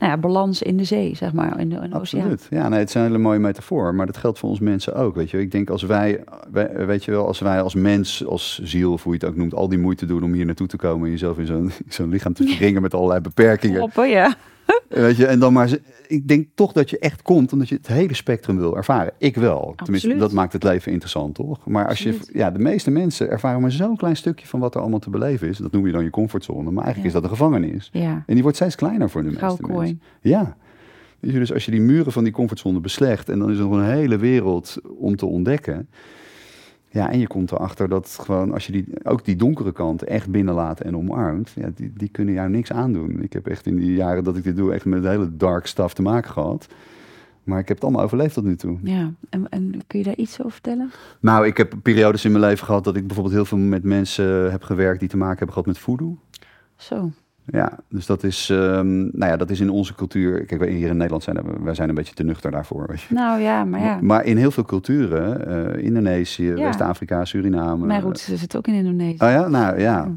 nou 0.01 0.13
ja, 0.13 0.17
balans 0.19 0.61
in 0.61 0.77
de 0.77 0.83
zee, 0.83 1.15
zeg 1.15 1.33
maar, 1.33 1.59
in 1.59 1.69
de, 1.69 1.75
in 1.75 1.89
de 1.89 1.99
oceaan. 1.99 2.21
Absoluut. 2.31 2.47
Ja, 2.49 2.69
nee, 2.69 2.79
het 2.79 2.87
is 2.89 2.95
een 2.95 3.01
hele 3.01 3.17
mooie 3.17 3.39
metafoor, 3.39 3.95
maar 3.95 4.05
dat 4.05 4.17
geldt 4.17 4.39
voor 4.39 4.49
ons 4.49 4.59
mensen 4.59 4.95
ook. 4.95 5.15
Weet 5.15 5.29
je, 5.29 5.39
ik 5.39 5.51
denk 5.51 5.69
als 5.69 5.83
wij, 5.83 6.23
wij- 6.51 6.85
weet 6.85 7.03
je 7.03 7.11
wel, 7.11 7.27
als 7.27 7.39
wij 7.39 7.61
als 7.61 7.75
mens, 7.75 8.25
als 8.25 8.59
ziel, 8.63 8.91
of 8.91 9.03
hoe 9.03 9.13
je 9.13 9.19
het 9.19 9.27
ook 9.29 9.35
noemt, 9.35 9.53
al 9.53 9.69
die 9.69 9.79
moeite 9.79 10.05
doen 10.05 10.23
om 10.23 10.33
hier 10.33 10.45
naartoe 10.45 10.67
te 10.67 10.77
komen 10.77 11.05
en 11.05 11.11
jezelf 11.11 11.37
in 11.37 11.45
zo'n 11.45 11.71
zo'n 11.89 12.09
lichaam 12.09 12.33
te 12.33 12.43
wringen 12.59 12.81
met 12.81 12.93
allerlei 12.93 13.19
beperkingen. 13.21 13.77
Kloppen, 13.77 14.09
ja. 14.09 14.35
Weet 14.91 15.15
je, 15.17 15.25
en 15.25 15.39
dan 15.39 15.53
maar, 15.53 15.69
ik 16.07 16.27
denk 16.27 16.47
toch 16.55 16.71
dat 16.71 16.89
je 16.89 16.99
echt 16.99 17.21
komt 17.21 17.53
omdat 17.53 17.69
je 17.69 17.75
het 17.75 17.87
hele 17.87 18.13
spectrum 18.13 18.57
wil 18.57 18.75
ervaren. 18.77 19.13
Ik 19.17 19.35
wel. 19.35 19.59
Tenminste, 19.59 19.91
Absoluut. 19.93 20.19
dat 20.19 20.31
maakt 20.31 20.53
het 20.53 20.63
leven 20.63 20.91
interessant, 20.91 21.35
toch? 21.35 21.65
Maar 21.67 21.87
als 21.87 21.99
je, 21.99 22.19
ja, 22.33 22.51
de 22.51 22.59
meeste 22.59 22.91
mensen 22.91 23.29
ervaren 23.29 23.61
maar 23.61 23.71
zo'n 23.71 23.97
klein 23.97 24.15
stukje 24.15 24.47
van 24.47 24.59
wat 24.59 24.75
er 24.75 24.81
allemaal 24.81 24.99
te 24.99 25.09
beleven 25.09 25.47
is. 25.47 25.57
Dat 25.57 25.71
noem 25.71 25.85
je 25.85 25.91
dan 25.91 26.03
je 26.03 26.09
comfortzone, 26.09 26.71
maar 26.71 26.83
eigenlijk 26.83 26.97
Ja. 26.99 27.05
is 27.05 27.13
dat 27.13 27.23
een 27.23 27.37
gevangenis. 27.37 27.89
Ja, 27.93 28.23
En 28.25 28.33
die 28.33 28.41
wordt 28.41 28.57
steeds 28.57 28.75
kleiner 28.75 29.09
voor 29.09 29.23
de 29.23 29.29
meeste 29.29 29.57
mensen. 29.67 30.01
Ja. 30.21 30.55
Dus 31.19 31.53
als 31.53 31.65
je 31.65 31.71
die 31.71 31.81
muren 31.81 32.11
van 32.11 32.23
die 32.23 32.33
comfortzone 32.33 32.79
beslecht 32.79 33.29
en 33.29 33.39
dan 33.39 33.51
is 33.51 33.57
er 33.57 33.63
nog 33.63 33.73
een 33.73 33.83
hele 33.91 34.17
wereld 34.17 34.77
om 34.97 35.15
te 35.15 35.25
ontdekken. 35.25 35.89
Ja, 36.93 37.11
en 37.11 37.19
je 37.19 37.27
komt 37.27 37.51
erachter 37.51 37.89
dat 37.89 38.17
gewoon 38.21 38.53
als 38.53 38.65
je 38.65 38.71
die, 38.71 38.85
ook 39.03 39.25
die 39.25 39.35
donkere 39.35 39.71
kant 39.71 40.03
echt 40.03 40.29
binnenlaat 40.29 40.79
en 40.79 40.97
omarmt, 40.97 41.51
ja, 41.55 41.69
die, 41.75 41.93
die 41.95 42.09
kunnen 42.09 42.33
jou 42.33 42.49
niks 42.49 42.71
aandoen. 42.71 43.21
Ik 43.23 43.33
heb 43.33 43.47
echt 43.47 43.65
in 43.65 43.75
die 43.75 43.93
jaren 43.93 44.23
dat 44.23 44.37
ik 44.37 44.43
dit 44.43 44.55
doe 44.55 44.73
echt 44.73 44.85
met 44.85 45.03
hele 45.03 45.37
dark 45.37 45.67
stuff 45.67 45.93
te 45.93 46.01
maken 46.01 46.31
gehad. 46.31 46.67
Maar 47.43 47.59
ik 47.59 47.67
heb 47.67 47.77
het 47.77 47.85
allemaal 47.85 48.03
overleefd 48.03 48.33
tot 48.33 48.43
nu 48.43 48.55
toe. 48.55 48.77
ja. 48.83 49.11
En, 49.29 49.49
en 49.49 49.81
kun 49.87 49.99
je 49.99 50.05
daar 50.05 50.15
iets 50.15 50.39
over 50.39 50.51
vertellen? 50.51 50.91
Nou, 51.19 51.45
ik 51.45 51.57
heb 51.57 51.73
periodes 51.81 52.25
in 52.25 52.31
mijn 52.31 52.43
leven 52.43 52.65
gehad 52.65 52.83
dat 52.83 52.95
ik 52.95 53.07
bijvoorbeeld 53.07 53.35
heel 53.35 53.45
veel 53.45 53.57
met 53.57 53.83
mensen 53.83 54.51
heb 54.51 54.63
gewerkt 54.63 54.99
die 54.99 55.09
te 55.09 55.17
maken 55.17 55.37
hebben 55.37 55.53
gehad 55.53 55.67
met 55.67 55.77
voodoo. 55.77 56.17
Zo, 56.75 57.11
Ja, 57.45 57.77
dus 57.89 58.05
dat 58.05 58.23
is, 58.23 58.49
ehm, 58.49 58.99
nou 59.01 59.31
ja, 59.31 59.37
dat 59.37 59.49
is 59.49 59.59
in 59.59 59.69
onze 59.69 59.95
cultuur. 59.95 60.45
Kijk, 60.45 60.61
wij 60.61 60.69
hier 60.71 60.89
in 60.89 60.97
Nederland 60.97 61.23
zijn 61.23 61.37
wij 61.63 61.73
zijn 61.73 61.89
een 61.89 61.95
beetje 61.95 62.13
te 62.13 62.23
nuchter 62.23 62.51
daarvoor. 62.51 62.85
Weet 62.87 63.01
je. 63.01 63.13
nou 63.13 63.41
ja, 63.41 63.65
maar 63.65 63.79
ja. 63.79 63.97
Maar 64.01 64.25
in 64.25 64.37
heel 64.37 64.51
veel 64.51 64.65
culturen, 64.65 65.47
eh, 65.75 65.83
Indonesië, 65.83 66.47
Ja. 66.47 66.55
West-Afrika, 66.55 67.25
Suriname. 67.25 67.85
Mijn 67.85 68.01
roots 68.01 68.33
zit 68.33 68.55
ook 68.57 68.67
in 68.67 68.73
Indonesië. 68.73 69.23
Oh 69.23 69.29
ja, 69.29 69.47
nou 69.47 69.79
ja. 69.79 70.11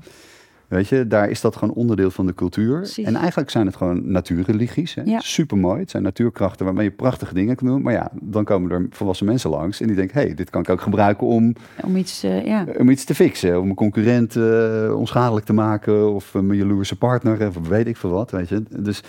Weet 0.69 0.89
je, 0.89 1.07
daar 1.07 1.31
is 1.31 1.41
dat 1.41 1.57
gewoon 1.57 1.75
onderdeel 1.75 2.11
van 2.11 2.27
de 2.27 2.35
cultuur. 2.35 2.77
Precies. 2.77 3.07
En 3.07 3.15
eigenlijk 3.15 3.51
zijn 3.51 3.67
het 3.67 3.77
gewoon 3.77 4.11
natuurreligies. 4.13 4.95
Hè? 4.95 5.03
Ja. 5.03 5.21
Super 5.21 5.59
mooi. 5.59 5.81
Het 5.81 5.91
zijn 5.91 6.03
natuurkrachten 6.03 6.65
waarmee 6.65 6.85
je 6.85 6.91
prachtige 6.91 7.35
dingen 7.35 7.57
kan 7.57 7.67
doen. 7.67 7.83
Maar 7.83 7.93
ja, 7.93 8.11
dan 8.21 8.45
komen 8.45 8.71
er 8.71 8.87
volwassen 8.91 9.27
mensen 9.27 9.51
langs 9.51 9.81
en 9.81 9.87
die 9.87 9.97
denken: 9.97 10.19
hé, 10.19 10.27
hey, 10.27 10.35
dit 10.35 10.51
kan 10.51 10.61
ik 10.61 10.69
ook 10.69 10.81
gebruiken 10.81 11.27
om, 11.27 11.55
Om 11.85 11.97
iets, 11.97 12.23
eh, 12.23 12.47
ja. 12.47 12.67
om 12.79 12.91
iets 12.91 13.05
te 13.05 13.15
fixen. 13.15 13.61
Om 13.61 13.69
een 13.69 13.75
concurrent 13.75 14.37
eh, 14.37 14.95
onschadelijk 14.97 15.47
te 15.47 15.53
maken 15.53 16.15
of 16.15 16.35
een 16.35 16.57
jaloerse 16.57 16.97
partner 16.97 17.47
of 17.47 17.69
weet 17.69 17.87
ik 17.87 17.97
veel 17.97 18.11
wat. 18.11 18.31
Weet 18.31 18.49
je. 18.49 18.63
Dus 18.79 19.03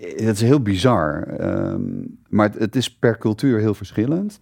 eh, 0.00 0.26
het 0.26 0.36
is 0.36 0.42
heel 0.42 0.60
bizar. 0.60 1.22
Ehm, 1.22 1.82
maar 2.28 2.46
het, 2.46 2.58
het 2.58 2.76
is 2.76 2.94
per 2.94 3.18
cultuur 3.18 3.58
heel 3.58 3.74
verschillend. 3.74 4.40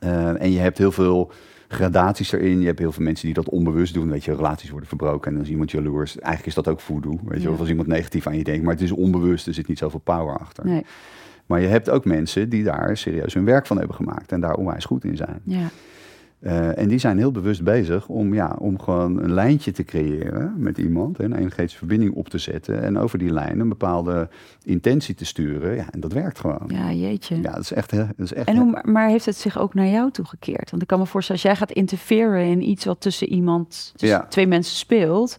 Eh, 0.00 0.42
en 0.42 0.52
je 0.52 0.58
hebt 0.58 0.78
heel 0.78 0.92
veel 0.92 1.32
gradaties 1.74 2.32
erin. 2.32 2.60
Je 2.60 2.66
hebt 2.66 2.78
heel 2.78 2.92
veel 2.92 3.04
mensen 3.04 3.26
die 3.26 3.34
dat 3.34 3.48
onbewust 3.48 3.94
doen. 3.94 4.10
Weet 4.10 4.24
je, 4.24 4.34
relaties 4.34 4.70
worden 4.70 4.88
verbroken 4.88 5.28
en 5.30 5.34
dan 5.36 5.44
is 5.44 5.50
iemand 5.50 5.70
jaloers. 5.70 6.12
Eigenlijk 6.18 6.46
is 6.46 6.54
dat 6.54 6.68
ook 6.68 6.80
voodoo. 6.80 7.18
Weet 7.24 7.42
je, 7.42 7.46
Ja. 7.48 7.54
of 7.54 7.60
als 7.60 7.68
iemand 7.68 7.88
negatief 7.88 8.26
aan 8.26 8.36
je 8.36 8.44
denkt. 8.44 8.62
Maar 8.64 8.72
het 8.72 8.82
is 8.82 8.92
onbewust, 8.92 9.46
er 9.46 9.54
zit 9.54 9.68
niet 9.68 9.78
zoveel 9.78 10.00
power 10.00 10.38
achter. 10.38 10.64
Nee, 10.66 10.84
Maar 11.46 11.60
je 11.60 11.66
hebt 11.66 11.90
ook 11.90 12.04
mensen 12.04 12.48
die 12.48 12.64
daar 12.64 12.96
serieus 12.96 13.34
hun 13.34 13.44
werk 13.44 13.66
van 13.66 13.78
hebben 13.78 13.96
gemaakt 13.96 14.32
en 14.32 14.40
daar 14.40 14.54
onwijs 14.54 14.84
goed 14.84 15.04
in 15.04 15.16
zijn. 15.16 15.40
ja. 15.44 15.68
Uh, 16.40 16.78
en 16.78 16.88
die 16.88 16.98
zijn 16.98 17.18
heel 17.18 17.30
bewust 17.30 17.62
bezig 17.62 18.08
om, 18.08 18.34
ja, 18.34 18.56
om 18.58 18.80
gewoon 18.80 19.22
een 19.22 19.32
lijntje 19.32 19.72
te 19.72 19.84
creëren 19.84 20.54
met 20.56 20.78
iemand. 20.78 21.18
Hè, 21.18 21.24
een 21.24 21.34
energetische 21.34 21.78
verbinding 21.78 22.14
op 22.14 22.28
te 22.28 22.38
zetten. 22.38 22.82
En 22.82 22.98
over 22.98 23.18
die 23.18 23.32
lijn 23.32 23.60
een 23.60 23.68
bepaalde 23.68 24.28
intentie 24.64 25.14
te 25.14 25.24
sturen. 25.24 25.76
Ja, 25.76 25.90
en 25.90 26.00
dat 26.00 26.12
werkt 26.12 26.38
gewoon. 26.38 26.62
Ja, 26.66 26.92
jeetje. 26.92 27.36
Ja, 27.36 27.50
dat 27.52 27.60
is 27.60 27.72
echt... 27.72 27.90
Dat 27.90 28.06
is 28.16 28.32
echt 28.32 28.48
en 28.48 28.56
hoe, 28.56 28.82
maar 28.84 29.08
heeft 29.08 29.26
het 29.26 29.36
zich 29.36 29.58
ook 29.58 29.74
naar 29.74 29.86
jou 29.86 30.10
toegekeerd? 30.10 30.70
Want 30.70 30.82
ik 30.82 30.88
kan 30.88 30.98
me 30.98 31.06
voorstellen, 31.06 31.42
als 31.42 31.50
jij 31.50 31.60
gaat 31.60 31.76
interfereren 31.76 32.46
in 32.46 32.68
iets 32.68 32.84
wat 32.84 33.00
tussen 33.00 33.28
iemand, 33.28 33.92
tussen 33.96 34.18
ja. 34.18 34.26
twee 34.26 34.46
mensen 34.46 34.76
speelt 34.76 35.38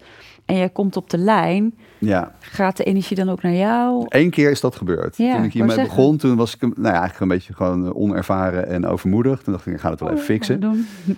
en 0.52 0.58
jij 0.58 0.70
komt 0.70 0.98
op 0.98 1.10
de 1.10 1.18
lijn, 1.18 1.74
ja. 1.98 2.32
gaat 2.40 2.78
de 2.78 2.84
energie 2.84 3.16
dan 3.16 3.30
ook 3.30 3.42
naar 3.42 3.54
jou? 3.54 4.06
Eén 4.08 4.30
keer 4.30 4.52
is 4.52 4.62
dat 4.62 4.76
gebeurd. 4.76 5.18
Ja, 5.18 5.36
toen 5.36 5.44
ik 5.44 5.54
hiermee 5.54 5.82
begon, 5.82 6.18
toen 6.18 6.36
was 6.36 6.56
ik 6.56 6.62
nou 6.62 6.74
ja, 6.76 6.90
eigenlijk 6.90 7.20
een 7.20 7.28
beetje 7.28 7.54
gewoon 7.54 7.86
eh, 7.86 7.96
onervaren 7.96 8.68
en 8.68 8.86
overmoedig. 8.86 9.42
Toen 9.42 9.54
dacht 9.54 9.66
ik, 9.66 9.74
ik 9.74 9.80
ga 9.80 9.90
het 9.90 10.00
wel 10.00 10.10
oh, 10.10 10.14
even 10.14 10.26
fixen. 10.26 10.60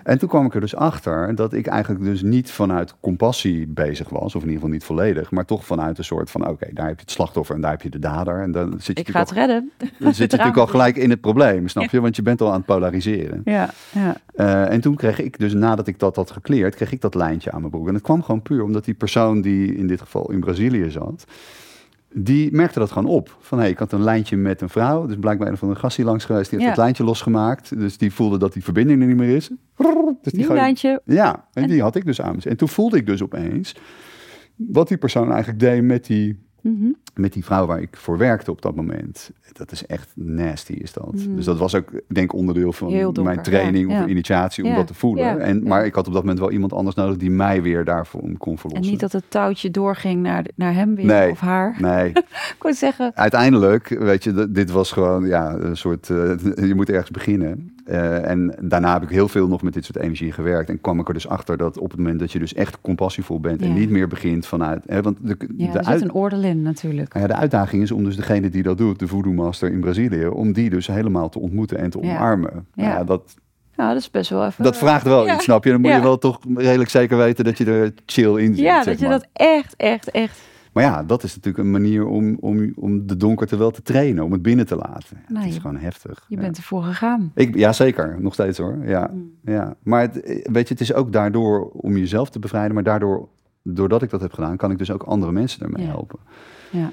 En 0.03 0.17
toen 0.19 0.29
kwam 0.29 0.45
ik 0.45 0.53
er 0.53 0.61
dus 0.61 0.75
achter 0.75 1.35
dat 1.35 1.53
ik 1.53 1.67
eigenlijk 1.67 2.03
dus 2.03 2.21
niet 2.21 2.51
vanuit 2.51 2.95
compassie 2.99 3.67
bezig 3.67 4.09
was, 4.09 4.35
of 4.35 4.41
in 4.41 4.47
ieder 4.47 4.53
geval 4.53 4.69
niet 4.69 4.83
volledig, 4.83 5.31
maar 5.31 5.45
toch 5.45 5.65
vanuit 5.65 5.97
een 5.97 6.03
soort 6.03 6.31
van, 6.31 6.47
oké, 6.47 6.67
daar 6.73 6.87
heb 6.87 6.95
je 6.95 7.01
het 7.01 7.11
slachtoffer 7.11 7.55
en 7.55 7.61
daar 7.61 7.71
heb 7.71 7.81
je 7.81 7.89
de 7.89 7.99
dader. 7.99 8.41
En 8.41 8.51
dan 8.51 8.73
zit 8.77 8.97
je 8.97 9.03
ik 9.03 9.09
ga 9.09 9.19
het 9.19 9.31
redden. 9.31 9.71
Dan 9.77 10.13
zit 10.13 10.31
je 10.31 10.37
natuurlijk 10.37 10.57
al 10.57 10.67
gelijk 10.67 10.95
in 10.95 11.09
het 11.09 11.21
probleem, 11.21 11.67
snap 11.67 11.89
je? 11.89 12.01
Want 12.01 12.15
je 12.15 12.21
bent 12.21 12.41
al 12.41 12.47
aan 12.47 12.53
het 12.53 12.65
polariseren. 12.65 13.41
Ja, 13.43 13.69
ja. 13.91 14.15
Uh, 14.35 14.71
en 14.71 14.81
toen 14.81 14.95
kreeg 14.95 15.19
ik 15.19 15.39
dus, 15.39 15.53
nadat 15.53 15.87
ik 15.87 15.99
dat 15.99 16.15
had 16.15 16.31
gekleerd, 16.31 16.75
kreeg 16.75 16.91
ik 16.91 17.01
dat 17.01 17.15
lijntje 17.15 17.51
aan 17.51 17.59
mijn 17.59 17.71
broek. 17.71 17.87
En 17.87 17.93
het 17.93 18.03
kwam 18.03 18.23
gewoon 18.23 18.41
puur 18.41 18.63
omdat 18.63 18.85
die 18.85 18.93
persoon 18.93 19.22
die 19.31 19.75
in 19.75 19.87
dit 19.87 20.01
geval 20.01 20.31
in 20.31 20.39
Brazilië 20.39 20.89
zat, 20.89 21.25
die 22.13 22.51
merkte 22.51 22.79
dat 22.79 22.91
gewoon 22.91 23.11
op. 23.11 23.37
Van 23.39 23.57
hé, 23.57 23.63
hey, 23.63 23.73
ik 23.73 23.79
had 23.79 23.91
een 23.91 24.03
lijntje 24.03 24.37
met 24.37 24.61
een 24.61 24.69
vrouw. 24.69 25.05
Dus 25.05 25.15
blijkbaar 25.19 25.47
een 25.47 25.57
van 25.57 25.69
de 25.69 25.75
gast 25.75 25.97
langs 25.97 26.25
geweest. 26.25 26.49
Die 26.49 26.59
heeft 26.59 26.71
het 26.71 26.79
lijntje 26.79 27.03
losgemaakt. 27.03 27.79
Dus 27.79 27.97
die 27.97 28.13
voelde 28.13 28.37
dat 28.37 28.53
die 28.53 28.63
verbinding 28.63 29.01
er 29.01 29.07
niet 29.07 29.17
meer 29.17 29.35
is. 29.35 29.51
Dus 30.21 30.33
die 30.33 30.53
lijntje. 30.53 31.01
Ja, 31.05 31.47
en, 31.53 31.67
die 31.67 31.81
had 31.81 31.95
ik 31.95 32.05
dus 32.05 32.21
aan. 32.21 32.39
En 32.39 32.57
toen 32.57 32.67
voelde 32.67 32.97
ik 32.97 33.05
dus 33.05 33.21
opeens 33.21 33.75
wat 34.55 34.87
die 34.87 34.97
persoon 34.97 35.31
eigenlijk 35.31 35.59
deed 35.59 35.83
met 35.83 36.05
die 36.05 36.39
Mhm. 36.63 36.91
Met 37.13 37.33
die 37.33 37.45
vrouw 37.45 37.65
waar 37.65 37.81
ik 37.81 37.97
voor 37.97 38.17
werkte 38.17 38.51
op 38.51 38.61
dat 38.61 38.75
moment. 38.75 39.31
Dat 39.53 39.71
is 39.71 39.85
echt 39.85 40.11
nasty, 40.15 40.73
is 40.73 40.93
dat. 40.93 41.13
Mhm. 41.13 41.35
Dus 41.35 41.45
dat 41.45 41.57
was 41.57 41.75
ook, 41.75 41.89
denk 41.91 42.31
ik, 42.31 42.33
onderdeel 42.33 42.73
van 42.73 43.23
mijn 43.23 43.41
training 43.41 43.91
of 43.91 44.07
initiatie 44.07 44.63
om 44.63 44.75
dat 44.75 44.87
te 44.87 44.93
voelen. 44.93 45.39
En, 45.39 45.63
maar 45.63 45.85
ik 45.85 45.95
had 45.95 46.07
op 46.07 46.13
dat 46.13 46.21
moment 46.21 46.39
wel 46.39 46.51
iemand 46.51 46.73
anders 46.73 46.95
nodig 46.95 47.17
die 47.17 47.31
mij 47.31 47.61
weer 47.61 47.85
daarvoor 47.85 48.21
kon 48.37 48.57
verlossen. 48.57 48.85
En 48.85 48.91
niet 48.91 48.99
dat 48.99 49.11
het 49.11 49.23
touwtje 49.27 49.71
doorging 49.71 50.21
naar, 50.21 50.45
naar 50.55 50.73
hem 50.73 50.95
weer 50.95 51.29
of 51.29 51.39
haar. 51.39 51.75
Nee. 51.79 52.09
ik 52.53 52.55
kon 52.57 52.73
zeggen. 52.73 53.11
Uiteindelijk, 53.15 53.87
weet 53.87 54.23
je, 54.23 54.51
dit 54.51 54.71
was 54.71 54.91
gewoon 54.91 55.25
ja, 55.25 55.53
een 55.53 55.77
soort, 55.77 56.09
uh, 56.09 56.33
je 56.69 56.75
moet 56.75 56.89
ergens 56.89 57.11
beginnen. 57.11 57.72
Uh, 57.85 58.29
en 58.29 58.55
daarna 58.61 58.93
heb 58.93 59.03
ik 59.03 59.09
heel 59.09 59.27
veel 59.27 59.47
nog 59.47 59.61
met 59.61 59.73
dit 59.73 59.85
soort 59.85 59.97
energie 59.97 60.31
gewerkt. 60.31 60.69
En 60.69 60.81
kwam 60.81 60.99
ik 60.99 61.07
er 61.07 61.13
dus 61.13 61.27
achter 61.27 61.57
dat 61.57 61.77
op 61.77 61.89
het 61.89 61.99
moment 61.99 62.19
dat 62.19 62.31
je 62.31 62.39
dus 62.39 62.53
echt 62.53 62.81
compassievol 62.81 63.39
bent 63.39 63.61
en 63.61 63.73
niet 63.73 63.89
meer 63.89 64.07
begint 64.07 64.45
vanuit. 64.45 64.83
Hè, 64.85 65.01
want 65.01 65.17
de, 65.21 65.37
ja, 65.57 65.71
de 65.71 65.77
er 65.77 65.85
zit 65.85 66.01
een 66.01 66.13
oordeel 66.13 66.43
in 66.43 66.61
natuurlijk. 66.61 67.13
Ja, 67.13 67.27
de 67.27 67.35
uitdaging 67.35 67.83
is 67.83 67.91
om 67.91 68.03
dus 68.03 68.15
degene 68.15 68.49
die 68.49 68.63
dat 68.63 68.77
doet, 68.77 68.99
de 68.99 69.07
voodoo 69.07 69.33
master 69.33 69.71
in 69.71 69.79
Brazilië, 69.79 70.27
om 70.27 70.53
die 70.53 70.69
dus 70.69 70.87
helemaal 70.87 71.29
te 71.29 71.39
ontmoeten 71.39 71.77
en 71.77 71.89
te 71.89 72.01
omarmen. 72.01 72.67
Ja, 72.73 72.83
ja 72.83 73.03
dat. 73.03 73.35
Ja, 73.75 73.87
dat 73.87 73.97
is 73.97 74.11
best 74.11 74.29
wel 74.29 74.45
even. 74.45 74.63
Dat 74.63 74.77
vraagt 74.77 75.03
wel 75.03 75.29
iets, 75.29 75.43
snap 75.43 75.63
je? 75.63 75.71
Dan 75.71 75.81
moet 75.81 75.91
je 75.91 76.01
wel 76.01 76.17
toch 76.17 76.39
redelijk 76.55 76.89
zeker 76.89 77.17
weten 77.17 77.45
dat 77.45 77.57
je 77.57 77.65
er 77.65 77.93
chill 78.05 78.37
in 78.37 78.55
zit. 78.55 78.65
Ja, 78.65 78.83
dat 78.83 78.99
je 78.99 79.07
dat 79.07 79.27
echt, 79.33 79.75
echt, 79.75 80.11
echt 80.11 80.39
maar 80.73 80.83
ja, 80.83 81.03
dat 81.03 81.23
is 81.23 81.35
natuurlijk 81.35 81.63
een 81.63 81.71
manier 81.71 82.05
om, 82.05 82.37
om, 82.39 82.71
om 82.75 83.07
de 83.07 83.17
donkerte 83.17 83.57
wel 83.57 83.71
te 83.71 83.81
trainen, 83.81 84.23
om 84.23 84.31
het 84.31 84.41
binnen 84.41 84.65
te 84.65 84.75
laten. 84.75 85.17
het 85.17 85.29
nou, 85.29 85.47
is 85.47 85.57
gewoon 85.57 85.77
heftig. 85.77 86.25
Je 86.27 86.37
bent 86.37 86.57
ervoor 86.57 86.83
gegaan. 86.83 87.31
Ik, 87.35 87.55
ja, 87.55 87.73
zeker. 87.73 88.17
Nog 88.19 88.33
steeds 88.33 88.57
hoor. 88.57 88.77
Ja, 88.85 89.09
mm. 89.13 89.31
ja. 89.41 89.75
Maar 89.83 90.01
het, 90.01 90.13
weet 90.51 90.67
je, 90.67 90.73
het 90.73 90.81
is 90.81 90.93
ook 90.93 91.11
daardoor 91.11 91.69
om 91.69 91.97
jezelf 91.97 92.29
te 92.29 92.39
bevrijden, 92.39 92.73
maar 92.73 92.83
daardoor, 92.83 93.27
doordat 93.61 94.01
ik 94.01 94.09
dat 94.09 94.21
heb 94.21 94.33
gedaan, 94.33 94.57
kan 94.57 94.71
ik 94.71 94.77
dus 94.77 94.91
ook 94.91 95.03
andere 95.03 95.31
mensen 95.31 95.61
ermee 95.61 95.85
helpen. 95.85 96.19
Ja. 96.69 96.91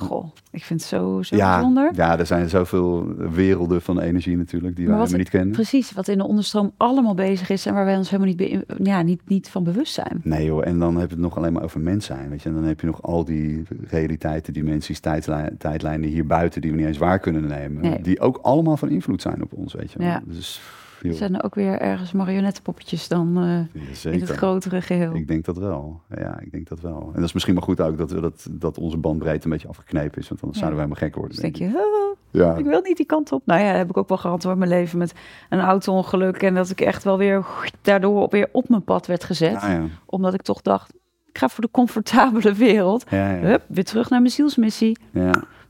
Goh, 0.00 0.30
ik 0.50 0.64
vind 0.64 0.80
het 0.80 0.88
zo, 0.88 1.22
zo 1.22 1.36
ja, 1.36 1.54
bijzonder. 1.54 1.90
Ja, 1.94 2.18
er 2.18 2.26
zijn 2.26 2.48
zoveel 2.48 3.06
werelden 3.16 3.82
van 3.82 4.00
energie 4.00 4.36
natuurlijk 4.36 4.76
die 4.76 4.86
we 4.86 4.92
helemaal 4.92 5.16
niet 5.18 5.28
kennen. 5.28 5.52
Precies, 5.52 5.92
wat 5.92 6.08
in 6.08 6.18
de 6.18 6.24
onderstroom 6.24 6.72
allemaal 6.76 7.14
bezig 7.14 7.50
is 7.50 7.66
en 7.66 7.74
waar 7.74 7.84
wij 7.84 7.96
ons 7.96 8.10
helemaal 8.10 8.34
niet, 8.34 8.64
ja, 8.82 9.02
niet, 9.02 9.20
niet 9.24 9.48
van 9.48 9.64
bewust 9.64 9.94
zijn. 9.94 10.20
Nee 10.22 10.44
joh, 10.44 10.66
en 10.66 10.78
dan 10.78 10.96
heb 10.96 11.08
je 11.08 11.14
het 11.14 11.24
nog 11.24 11.36
alleen 11.36 11.52
maar 11.52 11.62
over 11.62 11.80
mens 11.80 12.06
zijn. 12.06 12.28
Weet 12.28 12.42
je? 12.42 12.48
En 12.48 12.54
dan 12.54 12.64
heb 12.64 12.80
je 12.80 12.86
nog 12.86 13.02
al 13.02 13.24
die 13.24 13.62
realiteiten, 13.88 14.52
dimensies, 14.52 15.00
tijdlijnen, 15.00 15.56
tijdlijnen 15.56 16.08
hier 16.08 16.26
buiten 16.26 16.60
die 16.60 16.70
we 16.70 16.76
niet 16.76 16.86
eens 16.86 16.98
waar 16.98 17.18
kunnen 17.18 17.46
nemen. 17.46 18.02
Die 18.02 18.20
ook 18.20 18.38
allemaal 18.42 18.76
van 18.76 18.88
invloed 18.88 19.22
zijn 19.22 19.42
op 19.42 19.52
ons, 19.52 19.74
weet 19.74 19.92
je 19.92 20.02
Ja. 20.02 20.22
Dus 20.24 20.60
zijn 21.00 21.36
er 21.36 21.44
ook 21.44 21.54
weer 21.54 21.80
ergens 21.80 22.12
marionettenpoppetjes 22.12 23.08
dan 23.08 23.44
uh, 23.44 24.12
in 24.14 24.20
het 24.20 24.30
grotere 24.30 24.82
geheel? 24.82 25.14
Ik 25.14 25.28
denk 25.28 25.44
dat 25.44 25.58
wel. 25.58 26.00
Ja, 26.16 26.40
ik 26.40 26.52
denk 26.52 26.68
dat 26.68 26.80
wel. 26.80 27.00
En 27.00 27.14
dat 27.14 27.24
is 27.24 27.32
misschien 27.32 27.54
maar 27.54 27.62
goed 27.62 27.80
ook 27.80 27.98
dat, 27.98 28.10
we 28.10 28.20
dat, 28.20 28.48
dat 28.50 28.78
onze 28.78 28.96
bandbreedte 28.96 29.44
een 29.44 29.52
beetje 29.52 29.68
afgeknepen 29.68 30.20
is. 30.20 30.28
Want 30.28 30.40
dan 30.40 30.54
zouden 30.54 30.78
we 30.78 30.84
helemaal 30.84 31.08
gek 31.08 31.14
worden. 31.14 31.32
Dus 31.32 31.42
denk, 31.42 31.58
denk 31.58 31.72
je, 31.72 32.16
ja. 32.30 32.54
ik 32.54 32.64
wil 32.64 32.80
niet 32.80 32.96
die 32.96 33.06
kant 33.06 33.32
op. 33.32 33.42
Nou 33.44 33.60
ja, 33.60 33.66
heb 33.66 33.90
ik 33.90 33.96
ook 33.96 34.08
wel 34.08 34.18
gehad 34.18 34.42
hoor, 34.42 34.58
mijn 34.58 34.70
leven 34.70 34.98
met 34.98 35.14
een 35.48 35.60
auto-ongeluk. 35.60 36.42
En 36.42 36.54
dat 36.54 36.70
ik 36.70 36.80
echt 36.80 37.04
wel 37.04 37.18
weer 37.18 37.46
daardoor 37.82 38.28
weer 38.30 38.48
op 38.52 38.68
mijn 38.68 38.84
pad 38.84 39.06
werd 39.06 39.24
gezet. 39.24 39.60
Ja. 39.60 39.86
Omdat 40.06 40.34
ik 40.34 40.42
toch 40.42 40.62
dacht, 40.62 40.94
ik 41.26 41.38
ga 41.38 41.48
voor 41.48 41.64
de 41.64 41.70
comfortabele 41.70 42.52
wereld. 42.52 43.10
Hup, 43.10 43.62
weer 43.66 43.84
terug 43.84 44.10
naar 44.10 44.20
mijn 44.20 44.32
zielsmissie. 44.32 44.98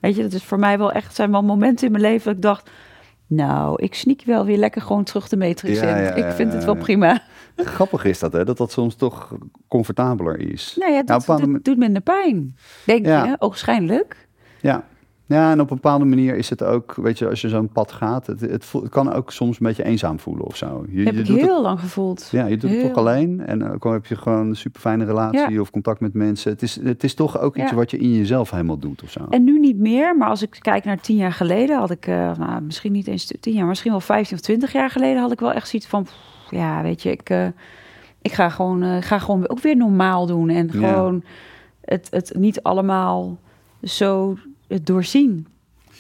Weet 0.00 0.16
je, 0.16 0.22
dat 0.22 0.32
is 0.32 0.44
voor 0.44 0.58
mij 0.58 0.78
wel 0.78 0.92
echt, 0.92 1.14
zijn 1.14 1.30
wel 1.30 1.42
momenten 1.42 1.86
in 1.86 1.92
mijn 1.92 2.04
leven 2.04 2.24
dat 2.26 2.36
ik 2.36 2.42
dacht 2.42 2.70
nou, 3.28 3.82
ik 3.82 3.94
sneak 3.94 4.22
wel 4.24 4.44
weer 4.44 4.56
lekker 4.56 4.82
gewoon 4.82 5.04
terug 5.04 5.28
de 5.28 5.36
matrix 5.36 5.80
in. 5.80 6.16
ik 6.16 6.32
vind 6.32 6.52
het 6.52 6.64
wel 6.64 6.76
prima. 6.76 7.22
Grappig 7.56 8.04
is 8.04 8.18
dat, 8.18 8.32
hè? 8.32 8.44
Dat 8.44 8.56
dat 8.56 8.72
soms 8.72 8.94
toch 8.94 9.36
comfortabeler 9.68 10.52
is. 10.52 10.76
Nee, 10.78 10.92
ja, 10.92 11.02
dat, 11.02 11.26
dat 11.26 11.64
doet 11.64 11.78
minder 11.78 12.02
pijn. 12.02 12.56
Denk 12.84 13.06
je, 13.06 13.36
oogschijnlijk. 13.38 14.28
Ja, 14.60 14.84
ja, 15.28 15.50
en 15.50 15.60
op 15.60 15.70
een 15.70 15.76
bepaalde 15.76 16.04
manier 16.04 16.36
is 16.36 16.50
het 16.50 16.64
ook, 16.64 16.94
weet 16.94 17.18
je, 17.18 17.28
als 17.28 17.40
je 17.40 17.48
zo'n 17.48 17.68
pad 17.68 17.92
gaat, 17.92 18.26
het, 18.26 18.40
het, 18.40 18.72
kan 18.88 19.12
ook 19.12 19.32
soms 19.32 19.60
een 19.60 19.66
beetje 19.66 19.84
eenzaam 19.84 20.18
voelen 20.18 20.44
of 20.44 20.56
zo. 20.56 20.84
Je, 20.90 21.04
heb 21.04 21.14
je 21.14 21.20
ik 21.20 21.40
heel 21.40 21.62
lang 21.62 21.80
gevoeld. 21.80 22.28
Ja, 22.30 22.46
je 22.46 22.56
doet 22.56 22.70
het 22.70 22.80
toch 22.80 22.94
alleen 22.94 23.46
en 23.46 23.70
ook 23.70 23.86
al 23.86 23.92
heb 23.92 24.06
je 24.06 24.16
gewoon 24.16 24.46
een 24.46 24.56
super 24.56 24.80
fijne 24.80 25.04
relatie 25.04 25.60
of 25.60 25.70
contact 25.70 26.00
met 26.00 26.14
mensen. 26.14 26.52
Het 26.52 26.62
is, 26.62 26.82
het 26.82 27.04
is 27.04 27.14
toch 27.14 27.38
ook 27.38 27.56
iets 27.56 27.72
wat 27.72 27.90
je 27.90 27.98
in 27.98 28.14
jezelf 28.14 28.50
helemaal 28.50 28.78
doet 28.78 29.02
of 29.02 29.10
zo. 29.10 29.26
En 29.30 29.44
nu 29.44 29.58
niet 29.58 29.78
meer, 29.78 30.16
maar 30.16 30.28
als 30.28 30.42
ik 30.42 30.56
kijk 30.60 30.84
naar 30.84 31.00
tien 31.00 31.16
jaar 31.16 31.32
geleden, 31.32 31.78
had 31.78 31.90
ik, 31.90 32.06
uh, 32.06 32.36
nou, 32.36 32.62
misschien 32.62 32.92
niet 32.92 33.06
eens 33.06 33.32
tien 33.40 33.54
jaar, 33.54 33.66
misschien 33.66 33.90
wel 33.90 34.00
vijftien 34.00 34.36
of 34.36 34.42
twintig 34.42 34.72
jaar 34.72 34.90
geleden, 34.90 35.20
had 35.20 35.32
ik 35.32 35.40
wel 35.40 35.52
echt 35.52 35.68
zoiets 35.68 35.88
van, 35.88 36.06
ja, 36.50 36.82
weet 36.82 37.02
je, 37.02 37.10
ik, 37.10 37.30
uh, 37.30 37.46
ik 38.22 38.32
ga, 38.32 38.48
gewoon, 38.48 38.84
uh, 38.84 38.96
ga 39.00 39.18
gewoon 39.18 39.48
ook 39.48 39.60
weer 39.60 39.76
normaal 39.76 40.26
doen 40.26 40.48
en 40.48 40.70
gewoon 40.70 41.22
het, 41.84 42.08
het 42.10 42.32
niet 42.36 42.62
allemaal 42.62 43.38
zo 43.82 44.36
het 44.68 44.86
doorzien 44.86 45.46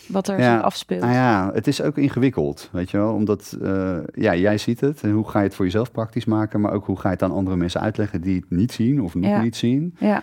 wat 0.08 0.28
er 0.28 0.40
ja, 0.40 0.58
afspeelt. 0.58 1.00
Nou 1.00 1.12
ja, 1.12 1.50
het 1.54 1.66
is 1.66 1.82
ook 1.82 1.96
ingewikkeld, 1.96 2.68
weet 2.72 2.90
je 2.90 2.96
wel. 2.96 3.14
Omdat, 3.14 3.56
uh, 3.62 3.96
ja, 4.14 4.34
jij 4.34 4.58
ziet 4.58 4.80
het. 4.80 5.02
En 5.02 5.10
hoe 5.10 5.28
ga 5.28 5.38
je 5.38 5.44
het 5.44 5.54
voor 5.54 5.64
jezelf 5.64 5.92
praktisch 5.92 6.24
maken? 6.24 6.60
Maar 6.60 6.72
ook 6.72 6.86
hoe 6.86 6.96
ga 6.96 7.08
je 7.08 7.14
het 7.14 7.22
aan 7.22 7.32
andere 7.32 7.56
mensen 7.56 7.80
uitleggen 7.80 8.20
die 8.20 8.36
het 8.36 8.58
niet 8.58 8.72
zien 8.72 9.02
of 9.02 9.14
nog 9.14 9.42
niet 9.42 9.56
zien? 9.56 9.94
Ja. 9.98 10.22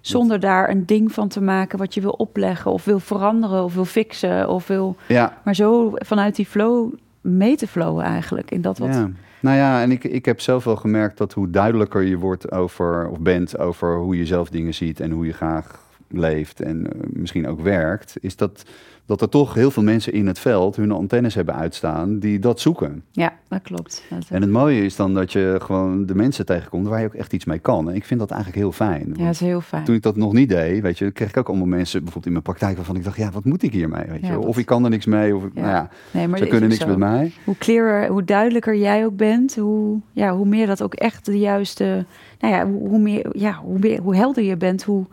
Zonder 0.00 0.40
daar 0.40 0.70
een 0.70 0.86
ding 0.86 1.12
van 1.12 1.28
te 1.28 1.40
maken 1.40 1.78
wat 1.78 1.94
je 1.94 2.00
wil 2.00 2.10
opleggen 2.10 2.72
of 2.72 2.84
wil 2.84 3.00
veranderen 3.00 3.64
of 3.64 3.74
wil 3.74 3.84
fixen 3.84 4.48
of 4.48 4.66
wil... 4.66 4.96
Ja. 5.08 5.38
Maar 5.44 5.54
zo 5.54 5.92
vanuit 5.94 6.36
die 6.36 6.46
flow 6.46 6.92
mee 7.20 7.56
te 7.56 7.66
flowen 7.66 8.04
eigenlijk 8.04 8.50
in 8.50 8.60
dat 8.60 8.78
wat... 8.78 8.94
Ja. 8.94 9.10
Nou 9.40 9.56
ja, 9.56 9.82
en 9.82 9.90
ik, 9.90 10.04
ik 10.04 10.24
heb 10.24 10.40
zelf 10.40 10.64
wel 10.64 10.76
gemerkt 10.76 11.18
dat 11.18 11.32
hoe 11.32 11.50
duidelijker 11.50 12.02
je 12.02 12.18
wordt 12.18 12.52
over, 12.52 13.08
of 13.08 13.20
bent 13.20 13.58
over 13.58 13.96
hoe 13.96 14.16
je 14.16 14.26
zelf 14.26 14.48
dingen 14.48 14.74
ziet 14.74 15.00
en 15.00 15.10
hoe 15.10 15.26
je 15.26 15.32
graag 15.32 15.88
leeft 16.10 16.60
en 16.60 16.92
eh, 16.92 17.00
misschien 17.12 17.48
ook 17.48 17.60
werkt, 17.60 18.14
is 18.20 18.36
dat, 18.36 18.64
dat 19.06 19.20
er 19.20 19.28
toch 19.28 19.54
heel 19.54 19.70
veel 19.70 19.82
mensen 19.82 20.12
in 20.12 20.26
het 20.26 20.38
veld 20.38 20.76
hun 20.76 20.92
antennes 20.92 21.34
hebben 21.34 21.54
uitstaan 21.54 22.18
die 22.18 22.38
dat 22.38 22.60
zoeken. 22.60 23.04
Ja, 23.12 23.32
dat 23.48 23.62
klopt. 23.62 24.04
en 24.28 24.40
het 24.40 24.50
mooie 24.50 24.84
is 24.84 24.96
dan 24.96 25.14
dat 25.14 25.32
je 25.32 25.56
gewoon 25.62 26.06
de 26.06 26.14
mensen 26.14 26.46
tegenkomt 26.46 26.86
waar 26.86 27.00
je 27.00 27.06
ook 27.06 27.14
echt 27.14 27.32
iets 27.32 27.44
mee 27.44 27.58
kan. 27.58 27.88
En 27.88 27.94
ik 27.94 28.04
vind 28.04 28.20
dat 28.20 28.30
eigenlijk 28.30 28.62
heel 28.62 28.72
fijn. 28.72 29.12
Ja, 29.16 29.24
dat 29.24 29.34
is 29.34 29.40
heel 29.40 29.60
fijn. 29.60 29.84
Toen 29.84 29.94
ik 29.94 30.02
dat 30.02 30.16
nog 30.16 30.32
niet 30.32 30.48
deed, 30.48 30.82
weet 30.82 30.98
je, 30.98 31.10
kreeg 31.10 31.28
ik 31.28 31.36
ook 31.36 31.48
allemaal 31.48 31.66
mensen 31.66 31.98
bijvoorbeeld 31.98 32.26
in 32.26 32.32
mijn 32.32 32.44
praktijk 32.44 32.76
waarvan 32.76 32.96
ik 32.96 33.04
dacht, 33.04 33.16
ja, 33.16 33.30
wat 33.30 33.44
moet 33.44 33.62
ik 33.62 33.72
hiermee? 33.72 34.04
Weet 34.06 34.26
je? 34.26 34.38
of 34.38 34.58
ik 34.58 34.66
kan 34.66 34.84
er 34.84 34.90
niks 34.90 35.06
mee, 35.06 35.36
of 35.36 35.42
ja. 35.42 35.60
nou 35.60 35.72
ja, 35.72 35.90
nee, 36.10 36.28
maar 36.28 36.38
ze 36.38 36.46
kunnen 36.46 36.68
niks 36.68 36.84
met 36.84 36.96
mij. 36.96 37.32
Hoe 37.44 37.58
clearer, 37.58 38.08
hoe 38.08 38.24
duidelijker 38.24 38.76
jij 38.76 39.04
ook 39.04 39.16
bent, 39.16 39.56
hoe, 39.56 40.00
ja, 40.12 40.36
hoe 40.36 40.46
meer 40.46 40.66
dat 40.66 40.82
ook 40.82 40.94
echt 40.94 41.26
de 41.26 41.38
juiste, 41.38 42.06
nou 42.38 42.54
ja, 42.54 42.66
hoe, 42.66 42.88
hoe 42.88 42.98
meer, 42.98 43.28
ja, 43.32 43.52
hoe, 43.52 43.78
meer, 43.78 44.00
hoe 44.00 44.16
helder 44.16 44.42
je 44.42 44.56
bent, 44.56 44.82
hoe 44.82 45.06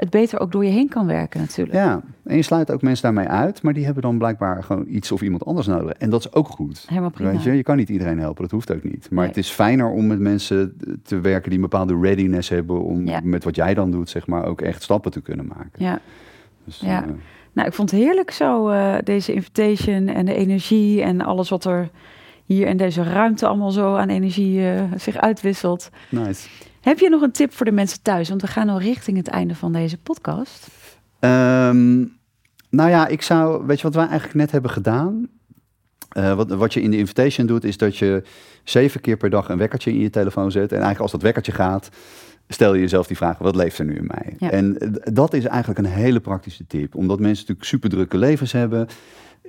het 0.00 0.10
beter 0.10 0.40
ook 0.40 0.52
door 0.52 0.64
je 0.64 0.70
heen 0.70 0.88
kan 0.88 1.06
werken 1.06 1.40
natuurlijk. 1.40 1.76
Ja, 1.76 2.00
en 2.24 2.36
je 2.36 2.42
sluit 2.42 2.72
ook 2.72 2.82
mensen 2.82 3.02
daarmee 3.02 3.26
uit, 3.26 3.62
maar 3.62 3.72
die 3.72 3.84
hebben 3.84 4.02
dan 4.02 4.18
blijkbaar 4.18 4.62
gewoon 4.62 4.84
iets 4.88 5.12
of 5.12 5.22
iemand 5.22 5.44
anders 5.44 5.66
nodig. 5.66 5.92
En 5.92 6.10
dat 6.10 6.20
is 6.20 6.32
ook 6.32 6.48
goed. 6.48 6.84
Helemaal 6.88 7.10
prima. 7.10 7.30
Weet 7.30 7.42
je? 7.42 7.52
je 7.52 7.62
kan 7.62 7.76
niet 7.76 7.88
iedereen 7.88 8.18
helpen, 8.18 8.42
dat 8.42 8.50
hoeft 8.50 8.72
ook 8.72 8.84
niet. 8.84 9.10
Maar 9.10 9.26
het 9.26 9.36
is 9.36 9.50
fijner 9.50 9.90
om 9.90 10.06
met 10.06 10.18
mensen 10.18 10.76
te 11.02 11.20
werken 11.20 11.50
die 11.50 11.58
een 11.58 11.68
bepaalde 11.68 11.98
readiness 12.00 12.48
hebben 12.48 12.82
om 12.82 13.04
met 13.22 13.44
wat 13.44 13.56
jij 13.56 13.74
dan 13.74 13.90
doet, 13.90 14.10
zeg 14.10 14.26
maar, 14.26 14.44
ook 14.44 14.60
echt 14.60 14.82
stappen 14.82 15.10
te 15.10 15.20
kunnen 15.20 15.46
maken. 15.46 15.84
Ja. 15.84 16.00
Dus, 16.64 16.80
ja. 16.80 17.02
Uh, 17.02 17.10
nou, 17.52 17.68
ik 17.68 17.74
vond 17.74 17.90
het 17.90 18.00
heerlijk 18.00 18.30
zo, 18.30 18.70
uh, 18.70 18.94
deze 19.04 19.32
invitation 19.32 20.08
en 20.08 20.26
de 20.26 20.34
energie 20.34 21.02
en 21.02 21.20
alles 21.20 21.48
wat 21.48 21.64
er 21.64 21.90
hier 22.44 22.66
in 22.66 22.76
deze 22.76 23.02
ruimte 23.02 23.46
allemaal 23.46 23.70
zo 23.70 23.94
aan 23.94 24.08
energie 24.08 24.70
eh, 24.70 24.82
zich 24.96 25.16
uitwisselt. 25.16 25.90
Nice. 26.08 26.48
Heb 26.80 26.98
je 26.98 27.08
nog 27.08 27.22
een 27.22 27.32
tip 27.32 27.52
voor 27.52 27.66
de 27.66 27.72
mensen 27.72 28.02
thuis? 28.02 28.28
Want 28.28 28.40
we 28.40 28.46
gaan 28.46 28.68
al 28.68 28.80
richting 28.80 29.16
het 29.16 29.28
einde 29.28 29.54
van 29.54 29.72
deze 29.72 29.98
podcast. 29.98 30.66
Ehm, 31.18 31.98
nou 32.70 32.90
ja, 32.90 33.06
ik 33.06 33.22
zou, 33.22 33.66
weet 33.66 33.76
je 33.76 33.82
wat 33.82 33.94
wij 33.94 34.06
eigenlijk 34.06 34.34
net 34.34 34.50
hebben 34.50 34.70
gedaan? 34.70 35.28
Eh, 36.08 36.34
wat, 36.34 36.50
wat 36.50 36.74
je 36.74 36.82
in 36.82 36.90
de 36.90 36.96
invitation 36.96 37.46
doet, 37.46 37.64
is 37.64 37.76
dat 37.76 37.96
je 37.96 38.22
zeven 38.64 39.00
keer 39.00 39.16
per 39.16 39.30
dag 39.30 39.48
een 39.48 39.58
wekkertje 39.58 39.92
in 39.92 40.00
je 40.00 40.10
telefoon 40.10 40.50
zet. 40.50 40.68
En 40.68 40.70
eigenlijk 40.70 41.00
als 41.00 41.12
dat 41.12 41.22
wekkertje 41.22 41.52
gaat, 41.52 41.88
stel 42.48 42.74
je 42.74 42.80
jezelf 42.80 43.06
die 43.06 43.16
vraag, 43.16 43.38
wat 43.38 43.56
leeft 43.56 43.78
er 43.78 43.84
nu 43.84 43.96
in 43.96 44.06
mij? 44.06 44.34
Ja. 44.38 44.50
En 44.50 44.98
dat 45.12 45.34
is 45.34 45.44
eigenlijk 45.44 45.78
een 45.78 45.92
hele 45.92 46.20
praktische 46.20 46.66
tip. 46.66 46.94
Omdat 46.94 47.20
mensen 47.20 47.40
natuurlijk 47.40 47.68
super 47.68 47.90
drukke 47.90 48.18
levens 48.18 48.52
hebben. 48.52 48.86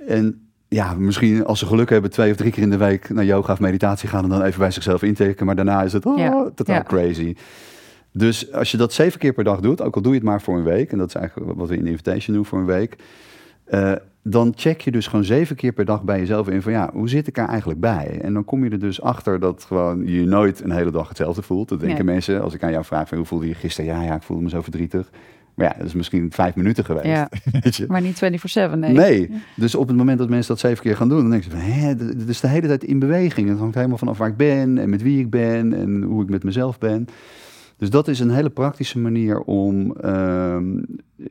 En 0.06 0.51
ja, 0.72 0.94
misschien 0.94 1.44
als 1.44 1.58
ze 1.58 1.66
geluk 1.66 1.90
hebben 1.90 2.10
twee 2.10 2.30
of 2.30 2.36
drie 2.36 2.50
keer 2.52 2.62
in 2.62 2.70
de 2.70 2.76
week 2.76 3.08
naar 3.08 3.24
yoga 3.24 3.52
of 3.52 3.60
meditatie 3.60 4.08
gaan 4.08 4.22
en 4.24 4.28
dan 4.30 4.42
even 4.42 4.58
bij 4.58 4.70
zichzelf 4.70 5.02
intekenen. 5.02 5.46
Maar 5.46 5.54
daarna 5.56 5.82
is 5.82 5.92
het 5.92 6.06
oh, 6.06 6.18
Ja. 6.18 6.50
totaal 6.54 6.76
Ja. 6.76 6.82
crazy. 6.82 7.34
Dus 8.12 8.52
als 8.52 8.70
je 8.70 8.76
dat 8.76 8.92
zeven 8.92 9.18
keer 9.18 9.32
per 9.32 9.44
dag 9.44 9.60
doet, 9.60 9.82
ook 9.82 9.94
al 9.96 10.02
doe 10.02 10.12
je 10.12 10.18
het 10.18 10.26
maar 10.28 10.40
voor 10.42 10.56
een 10.56 10.64
week, 10.64 10.92
en 10.92 10.98
dat 10.98 11.08
is 11.08 11.14
eigenlijk 11.14 11.52
wat 11.58 11.68
we 11.68 11.76
in 11.76 11.84
de 11.84 11.90
invitation 11.90 12.36
doen 12.36 12.44
voor 12.44 12.58
een 12.58 12.64
week, 12.66 12.96
eh, 13.64 13.92
dan 14.22 14.52
check 14.56 14.80
je 14.80 14.90
dus 14.90 15.06
gewoon 15.06 15.24
zeven 15.24 15.56
keer 15.56 15.72
per 15.72 15.84
dag 15.84 16.02
bij 16.02 16.18
jezelf 16.18 16.48
in 16.48 16.62
van 16.62 16.72
ja, 16.72 16.90
hoe 16.92 17.08
zit 17.08 17.26
ik 17.26 17.38
er 17.38 17.46
eigenlijk 17.48 17.80
bij? 17.80 18.18
En 18.22 18.34
dan 18.34 18.44
kom 18.44 18.64
je 18.64 18.70
er 18.70 18.78
dus 18.78 19.00
achter 19.02 19.40
dat 19.40 19.64
gewoon 19.64 20.06
je 20.06 20.24
nooit 20.26 20.64
een 20.64 20.70
hele 20.70 20.90
dag 20.90 21.08
hetzelfde 21.08 21.42
voelt. 21.42 21.68
Dat 21.68 21.80
denken 21.80 22.04
Nee. 22.04 22.14
mensen, 22.14 22.42
als 22.42 22.54
ik 22.54 22.62
aan 22.62 22.70
jou 22.72 22.84
vraag 22.84 23.08
van 23.08 23.16
hoe 23.18 23.26
voelde 23.26 23.48
je 23.48 23.54
gisteren? 23.54 23.90
Ja, 23.94 24.02
ja, 24.02 24.14
ik 24.14 24.22
voelde 24.22 24.42
me 24.42 24.48
zo 24.48 24.60
verdrietig. 24.62 25.10
Maar 25.54 25.66
ja, 25.66 25.74
dat 25.78 25.86
is 25.86 25.94
misschien 25.94 26.32
vijf 26.32 26.54
minuten 26.54 26.84
geweest. 26.84 27.06
Ja. 27.06 27.28
Weet 27.62 27.76
je? 27.76 27.84
Maar 27.88 28.00
niet 28.00 28.22
24-7, 28.24 28.78
nee. 28.78 28.92
Nee. 28.92 29.30
Dus 29.56 29.74
op 29.74 29.88
het 29.88 29.96
moment 29.96 30.18
dat 30.18 30.28
mensen 30.28 30.48
dat 30.48 30.58
zeven 30.60 30.82
keer 30.82 30.96
gaan 30.96 31.08
doen, 31.08 31.20
dan 31.20 31.30
denken 31.30 31.50
ze 31.50 31.56
van, 31.56 31.66
hè, 31.66 31.94
d- 31.96 32.18
dit 32.18 32.28
is 32.28 32.40
de 32.40 32.48
hele 32.48 32.66
tijd 32.66 32.84
in 32.84 32.98
beweging. 32.98 33.48
Het 33.48 33.58
hangt 33.58 33.74
helemaal 33.74 33.98
vanaf 33.98 34.18
waar 34.18 34.28
ik 34.28 34.36
ben 34.36 34.78
en 34.78 34.90
met 34.90 35.02
wie 35.02 35.18
ik 35.20 35.30
ben 35.30 35.72
en 35.74 36.02
hoe 36.02 36.22
ik 36.22 36.28
met 36.30 36.44
mezelf 36.44 36.78
ben. 36.78 37.06
Dus 37.82 37.90
dat 37.90 38.08
is 38.08 38.20
een 38.20 38.30
hele 38.30 38.50
praktische 38.50 38.98
manier 38.98 39.40
om 39.40 39.96
ehm, 39.96 40.76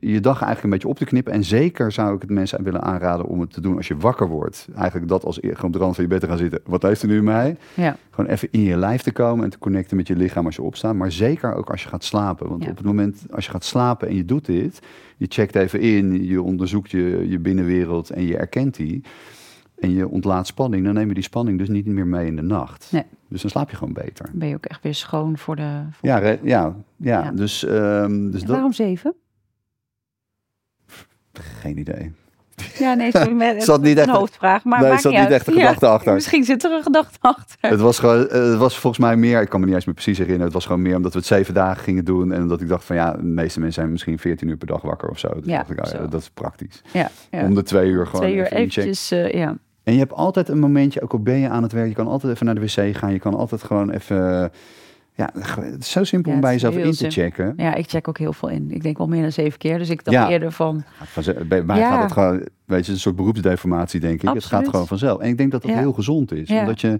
je 0.00 0.20
dag 0.20 0.42
eigenlijk 0.42 0.62
een 0.62 0.70
beetje 0.70 0.88
op 0.88 0.96
te 0.96 1.04
knippen. 1.04 1.32
En 1.32 1.44
zeker 1.44 1.92
zou 1.92 2.14
ik 2.14 2.20
het 2.20 2.30
mensen 2.30 2.62
willen 2.62 2.82
aanraden 2.82 3.26
om 3.26 3.40
het 3.40 3.52
te 3.52 3.60
doen 3.60 3.76
als 3.76 3.88
je 3.88 3.96
wakker 3.96 4.28
wordt. 4.28 4.68
Eigenlijk 4.74 5.08
dat 5.08 5.24
als 5.24 5.38
gewoon 5.42 5.64
op 5.64 5.72
de 5.72 5.78
rand 5.78 5.94
van 5.94 6.04
je 6.04 6.10
bed 6.10 6.20
te 6.20 6.26
gaan 6.26 6.36
zitten. 6.38 6.60
Wat 6.64 6.82
heeft 6.82 7.02
er 7.02 7.08
nu 7.08 7.22
mij? 7.22 7.56
Ja, 7.74 7.96
Gewoon 8.10 8.30
even 8.30 8.48
in 8.50 8.60
je 8.60 8.76
lijf 8.76 9.02
te 9.02 9.12
komen 9.12 9.44
en 9.44 9.50
te 9.50 9.58
connecten 9.58 9.96
met 9.96 10.06
je 10.06 10.16
lichaam 10.16 10.46
als 10.46 10.56
je 10.56 10.62
opstaat. 10.62 10.94
Maar 10.94 11.12
zeker 11.12 11.54
ook 11.54 11.70
als 11.70 11.82
je 11.82 11.88
gaat 11.88 12.04
slapen. 12.04 12.48
Want 12.48 12.64
Ja. 12.64 12.70
op 12.70 12.76
het 12.76 12.86
moment 12.86 13.22
als 13.30 13.44
je 13.44 13.50
gaat 13.50 13.64
slapen 13.64 14.08
en 14.08 14.16
je 14.16 14.24
doet 14.24 14.46
dit, 14.46 14.80
je 15.16 15.26
checkt 15.28 15.54
even 15.54 15.80
in, 15.80 16.24
je 16.24 16.42
onderzoekt 16.42 16.90
je, 16.90 17.24
je 17.28 17.38
binnenwereld 17.38 18.10
en 18.10 18.26
je 18.26 18.36
erkent 18.36 18.76
die. 18.76 19.02
En 19.82 19.90
je 19.94 20.08
ontlaat 20.08 20.46
spanning, 20.46 20.84
dan 20.84 20.94
neem 20.94 21.08
je 21.08 21.14
die 21.14 21.22
spanning 21.22 21.58
dus 21.58 21.68
niet 21.68 21.86
meer 21.86 22.06
mee 22.06 22.26
in 22.26 22.36
de 22.36 22.42
nacht. 22.42 22.88
Nee. 22.90 23.04
Dus 23.28 23.40
dan 23.40 23.50
slaap 23.50 23.70
je 23.70 23.76
gewoon 23.76 23.92
beter. 23.94 24.30
ben 24.32 24.48
je 24.48 24.54
ook 24.54 24.66
echt 24.66 24.82
weer 24.82 24.94
schoon 24.94 25.38
voor 25.38 25.56
de... 25.56 25.82
voor- 25.90 26.08
Ja, 26.08 26.18
re- 26.18 26.38
ja, 26.42 26.74
ja, 26.96 27.22
Ja. 27.24 27.30
dus, 27.30 27.64
ehm, 27.64 28.30
dus 28.30 28.40
dat... 28.40 28.50
Waarom 28.50 28.72
zeven? 28.72 29.14
Geen 31.32 31.78
idee. 31.78 32.12
Ja, 32.78 32.94
nee, 32.94 33.10
sorry, 33.10 33.32
met, 33.32 33.54
het 33.54 33.62
Zat 33.64 33.82
niet 33.82 33.98
echt- 33.98 34.08
een 34.08 34.14
hoofdvraag. 34.14 34.64
Maar 34.64 34.80
Nee, 34.80 34.88
maakt 34.90 35.02
zat 35.02 35.12
niet 35.12 35.20
uit. 35.20 35.30
echt 35.30 35.46
een 35.46 35.52
gedachte 35.52 35.86
achter. 35.86 36.14
Misschien 36.14 36.44
zit 36.44 36.64
er 36.64 36.72
een 36.72 36.82
gedachte 36.82 37.18
achter. 37.20 37.56
Het 37.70 37.80
was 37.80 37.98
gewoon, 37.98 38.18
het 38.18 38.56
was 38.56 38.78
volgens 38.78 39.02
mij 39.04 39.16
meer, 39.16 39.40
ik 39.40 39.48
kan 39.48 39.60
me 39.60 39.66
niet 39.66 39.74
eens 39.74 39.84
meer 39.84 39.94
precies 39.94 40.16
herinneren. 40.16 40.44
Het 40.46 40.54
was 40.54 40.66
gewoon 40.66 40.82
meer 40.82 40.96
omdat 40.96 41.12
we 41.12 41.18
het 41.18 41.26
zeven 41.26 41.54
dagen 41.54 41.82
gingen 41.82 42.04
doen. 42.04 42.32
En 42.32 42.42
omdat 42.42 42.60
ik 42.60 42.68
dacht 42.68 42.84
van 42.84 42.96
ja, 42.96 43.12
de 43.12 43.22
meeste 43.22 43.58
mensen 43.60 43.80
zijn 43.80 43.92
misschien 43.92 44.18
14 44.18 44.48
uur 44.48 44.56
per 44.56 44.66
dag 44.66 44.82
wakker 44.82 45.08
of 45.08 45.18
zo. 45.18 45.28
Dus 45.34 45.44
Ja, 45.44 45.56
dacht 45.56 45.70
ik, 45.70 45.80
oh 45.80 45.84
zo. 45.86 46.08
dat 46.08 46.20
is 46.20 46.30
praktisch. 46.30 46.82
Ja, 46.92 47.10
ja. 47.30 47.44
Om 47.44 47.54
de 47.54 47.62
twee 47.62 47.90
uur 47.90 48.06
gewoon 48.06 48.20
Twee 48.20 48.34
uur 48.36 48.44
even 48.44 48.56
eventjes, 48.56 49.10
eh, 49.10 49.30
ja. 49.32 49.56
En 49.84 49.92
je 49.92 49.98
hebt 49.98 50.12
altijd 50.12 50.48
een 50.48 50.58
momentje, 50.58 51.02
ook 51.02 51.12
al 51.12 51.18
ben 51.20 51.36
je 51.38 51.48
aan 51.48 51.62
het 51.62 51.72
werk, 51.72 51.88
je 51.88 51.94
kan 51.94 52.06
altijd 52.06 52.32
even 52.32 52.46
naar 52.46 52.54
de 52.54 52.60
wc 52.60 52.96
gaan. 52.96 53.12
Je 53.12 53.18
kan 53.18 53.34
altijd 53.34 53.62
gewoon 53.62 53.90
even, 53.90 54.50
ja, 55.14 55.30
het 55.60 55.80
is 55.80 55.90
zo 55.90 56.04
simpel 56.04 56.30
Ja, 56.30 56.36
om 56.36 56.42
bij 56.42 56.52
jezelf 56.52 56.74
in 56.76 56.82
te 56.90 56.92
simpel. 56.96 57.22
checken. 57.22 57.52
Ja, 57.56 57.74
ik 57.74 57.88
check 57.88 58.08
ook 58.08 58.18
heel 58.18 58.32
veel 58.32 58.48
in. 58.48 58.70
Ik 58.70 58.82
denk 58.82 58.98
wel 58.98 59.06
meer 59.08 59.22
dan 59.22 59.32
zeven 59.32 59.58
keer. 59.58 59.78
Dus 59.78 59.90
ik 59.90 60.04
dacht 60.04 60.16
Ja. 60.16 60.28
eerder 60.30 60.52
van, 60.52 60.84
Vanze- 61.04 61.44
Bij 61.48 61.62
mij 61.62 61.78
Ja. 61.78 61.90
gaat 61.90 62.02
het 62.02 62.12
gewoon, 62.12 62.46
weet 62.64 62.86
je, 62.86 62.92
een 62.92 62.98
soort 62.98 63.16
beroepsdeformatie 63.16 64.00
denk 64.00 64.22
ik. 64.22 64.28
Het 64.34 64.44
gaat 64.44 64.68
gewoon 64.68 64.86
vanzelf. 64.86 65.20
En 65.20 65.28
ik 65.28 65.36
denk 65.36 65.50
dat 65.52 65.62
dat 65.62 65.70
heel 65.70 65.92
gezond 65.92 66.32
is. 66.32 66.50
Omdat 66.50 66.80
je 66.80 66.98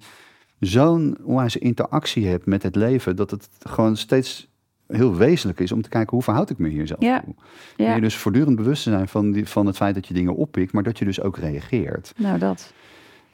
zo'n 0.60 1.18
onwijze 1.24 1.58
interactie 1.58 2.26
hebt 2.26 2.46
met 2.46 2.62
het 2.62 2.76
leven, 2.76 3.16
dat 3.16 3.30
het 3.30 3.48
gewoon 3.58 3.96
steeds 3.96 4.50
heel 4.92 5.14
wezenlijk 5.16 5.60
is 5.60 5.72
om 5.72 5.82
te 5.82 5.88
kijken 5.88 6.10
hoe 6.14 6.22
verhoud 6.22 6.50
ik 6.50 6.58
me 6.58 6.68
hier 6.68 6.86
zelf 6.86 7.02
Ja. 7.02 7.20
toe. 7.24 7.34
ja, 7.76 7.94
je 7.94 8.00
dus 8.00 8.16
voortdurend 8.16 8.56
bewust 8.56 8.82
te 8.82 8.90
zijn 8.90 9.08
van, 9.08 9.30
die, 9.32 9.48
van 9.48 9.66
het 9.66 9.76
feit 9.76 9.94
dat 9.94 10.06
je 10.06 10.14
dingen 10.14 10.34
oppikt, 10.36 10.72
maar 10.72 10.82
dat 10.82 10.98
je 10.98 11.04
dus 11.04 11.20
ook 11.20 11.36
reageert. 11.36 12.12
nou 12.16 12.38
dat. 12.38 12.72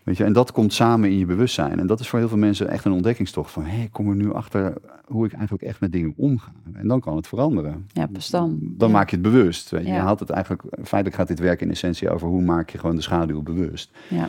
Weet 0.03 0.17
je, 0.17 0.25
en 0.25 0.33
dat 0.33 0.53
komt 0.53 0.73
samen 0.73 1.11
in 1.11 1.19
je 1.19 1.27
bewustzijn. 1.27 1.79
En 1.79 1.87
dat 1.87 2.01
is 2.01 2.09
voor 2.09 2.19
heel 2.19 2.29
veel 2.29 2.39
mensen 2.39 2.69
echt 2.69 2.85
een 2.85 2.93
ontdekkingstocht 2.93 3.51
van, 3.51 3.65
hé, 3.65 3.83
ik 3.83 3.93
kom 3.93 4.09
er 4.09 4.17
nu 4.17 4.33
achter 4.33 4.73
hoe 5.07 5.27
ik 5.27 5.33
eigenlijk 5.33 5.63
echt 5.63 5.81
met 5.81 5.93
dingen 5.93 6.13
omga. 6.17 6.53
En 6.73 6.89
dan 6.89 7.01
kan 7.01 7.17
het 7.17 7.27
veranderen. 7.27 7.87
Ja, 7.93 8.07
pas 8.07 8.31
dan. 8.31 8.59
Dan 8.63 8.89
Ja. 8.89 8.95
maak 8.95 9.11
je 9.11 9.17
het 9.17 9.25
bewust. 9.25 9.71
Weet 9.71 9.83
je. 9.83 9.89
Ja. 9.89 9.95
je 9.95 10.01
haalt 10.01 10.21
het 10.21 10.31
eigenlijk, 10.31 10.63
feitelijk 10.83 11.15
gaat 11.15 11.29
dit 11.29 11.39
werk 11.39 11.61
in 11.61 11.71
essentie 11.71 12.11
over 12.11 12.29
hoe 12.29 12.43
maak 12.43 12.71
je 12.71 12.79
gewoon 12.79 12.97
de 12.97 13.03
schaduw 13.03 13.43
bewust. 13.43 13.91
Ja, 14.09 14.29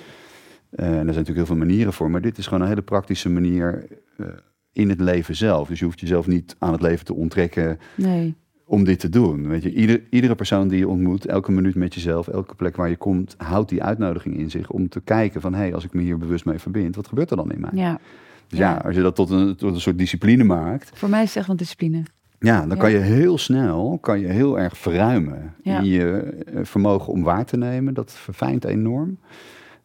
Eh, 0.70 0.86
en 0.86 0.92
er 0.92 0.94
zijn 0.96 1.06
natuurlijk 1.06 1.36
heel 1.38 1.46
veel 1.46 1.56
manieren 1.66 1.94
voor, 1.94 2.10
maar 2.12 2.22
dit 2.22 2.38
is 2.38 2.48
gewoon 2.48 2.62
een 2.62 2.68
hele 2.68 2.82
praktische 2.82 3.30
manier 3.30 3.86
eh, 4.18 4.26
in 4.74 4.90
het 4.90 5.00
leven 5.02 5.36
zelf. 5.36 5.68
Dus 5.68 5.80
je 5.80 5.86
hoeft 5.86 6.00
jezelf 6.00 6.28
niet 6.28 6.56
aan 6.60 6.72
het 6.72 6.82
leven 6.82 7.06
te 7.06 7.14
onttrekken 7.14 7.80
nee. 7.96 8.36
om 8.66 8.84
dit 8.84 9.00
te 9.00 9.10
doen. 9.10 9.48
Weet 9.48 9.64
je, 9.64 9.74
Ieder, 9.74 10.02
iedere 10.10 10.36
persoon 10.36 10.68
die 10.68 10.80
je 10.80 10.88
ontmoet, 10.88 11.26
elke 11.26 11.52
minuut 11.52 11.76
met 11.76 11.94
jezelf, 11.94 12.28
elke 12.28 12.56
plek 12.56 12.76
waar 12.76 12.90
je 12.90 12.98
komt, 12.98 13.36
houdt 13.38 13.70
die 13.70 13.84
uitnodiging 13.84 14.38
in 14.38 14.50
zich 14.50 14.70
om 14.70 14.90
te 14.90 15.02
kijken 15.02 15.42
van, 15.42 15.54
hé, 15.54 15.60
hey, 15.60 15.74
als 15.74 15.84
ik 15.84 15.94
me 15.94 16.02
hier 16.02 16.18
bewust 16.18 16.46
mee 16.46 16.60
verbind, 16.60 16.96
wat 16.96 17.08
gebeurt 17.08 17.32
er 17.32 17.38
dan 17.38 17.52
in 17.52 17.60
mij? 17.62 17.70
Ja, 17.74 18.00
Dus 18.48 18.60
ja, 18.60 18.70
Ja. 18.72 18.78
als 18.86 18.96
je 18.96 19.02
dat 19.02 19.16
tot 19.16 19.30
een, 19.30 19.56
tot 19.56 19.74
een 19.74 19.82
soort 19.82 19.98
discipline 19.98 20.44
maakt, 20.44 20.92
voor 20.94 21.10
mij 21.10 21.22
is 21.22 21.28
het 21.28 21.38
echt 21.38 21.48
wel 21.48 21.56
discipline. 21.56 22.04
ja, 22.40 22.60
dan 22.60 22.70
Ja. 22.70 22.76
kan 22.76 22.92
je 22.92 22.98
heel 22.98 23.38
snel, 23.38 23.98
kan 24.02 24.20
je 24.20 24.28
heel 24.28 24.60
erg 24.60 24.78
verruimen 24.78 25.54
Ja. 25.64 25.80
in 25.80 25.86
je 25.86 26.06
eh, 26.20 26.60
vermogen 26.64 27.14
om 27.14 27.24
waar 27.24 27.46
te 27.46 27.58
nemen. 27.58 27.94
Dat 27.94 28.12
verfijnt 28.14 28.66
enorm. 28.66 29.18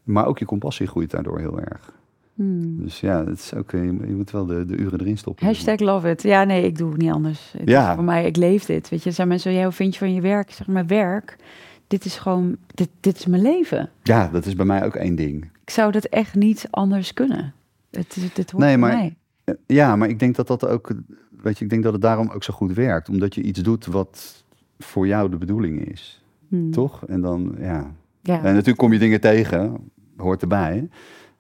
Maar 0.03 0.27
ook 0.27 0.39
je 0.39 0.45
compassie 0.45 0.87
groeit 0.87 1.11
daardoor 1.11 1.39
heel 1.39 1.61
erg. 1.61 1.93
Hmm. 2.35 2.83
Dus 2.83 3.01
ja, 3.01 3.25
het 3.25 3.39
is 3.39 3.55
ook, 3.55 3.73
eh, 3.73 3.85
je 3.85 3.93
moet- 3.93 4.31
wel 4.31 4.47
de, 4.47 4.65
de 4.67 4.77
uren 4.77 5.01
erin 5.01 5.19
stoppen. 5.19 5.47
Hashtag 5.47 5.79
love 5.79 6.11
it. 6.11 6.23
Ja, 6.23 6.45
nee, 6.45 6.65
ik 6.65 6.79
doe 6.79 6.89
het 6.91 6.99
niet 7.01 7.11
anders. 7.11 7.53
Het 7.59 7.69
Ja. 7.69 7.95
voor 7.95 8.05
mij, 8.05 8.25
ik 8.27 8.37
leef 8.37 8.65
dit. 8.65 8.89
Weet 8.89 9.03
je, 9.03 9.11
zijn 9.11 9.29
mensen, 9.29 9.63
hoe 9.63 9.73
vind 9.73 9.93
je 9.93 9.99
van 9.99 10.15
je 10.15 10.21
werk? 10.21 10.51
Zeg, 10.51 10.67
mijn 10.67 10.87
werk, 10.87 11.37
dit 11.87 12.05
is 12.05 12.17
gewoon, 12.17 12.57
dit, 12.67 12.89
dit 13.01 13.17
is 13.19 13.27
mijn 13.27 13.43
leven. 13.43 13.91
Ja, 14.03 14.29
dat 14.29 14.47
is 14.47 14.55
bij 14.55 14.67
mij 14.67 14.85
ook 14.85 14.95
één 14.95 15.15
ding. 15.15 15.45
Ik 15.65 15.71
zou 15.71 15.93
dat 15.93 16.05
echt 16.05 16.35
niet 16.35 16.67
anders 16.71 17.13
kunnen. 17.13 17.53
Het, 17.91 18.17
is- 18.17 18.33
dit 18.35 18.51
hoort 18.51 18.65
Nee, 18.65 18.79
bij 18.79 18.89
maar- 18.89 18.97
mij. 18.97 19.15
Eh, 19.45 19.55
Ja, 19.67 19.97
maar 19.97 20.09
ik 20.09 20.19
denk 20.19 20.37
dat 20.37 20.47
dat 20.47 20.67
ook, 20.67 20.91
weet 21.43 21.59
je, 21.59 21.65
ik 21.65 21.71
denk 21.71 21.83
dat 21.83 21.93
het 21.93 22.03
daarom 22.03 22.31
ook 22.31 22.43
zo 22.43 22.55
goed 22.55 22.73
werkt. 22.73 23.09
Omdat 23.09 23.35
je 23.35 23.43
iets 23.43 23.61
doet 23.63 23.87
wat 23.87 24.45
voor 24.79 25.07
jou 25.07 25.31
de 25.31 25.37
bedoeling 25.37 25.85
is. 25.93 26.23
Hmm. 26.49 26.71
Toch? 26.71 27.07
En 27.07 27.21
dan, 27.21 27.55
ja. 27.59 27.95
Ja. 28.23 28.37
En 28.37 28.43
natuurlijk 28.53 28.79
kom 28.79 28.93
je 28.93 28.99
dingen 28.99 29.21
tegen, 29.21 29.77
hoort 30.17 30.43
erbij. 30.43 30.89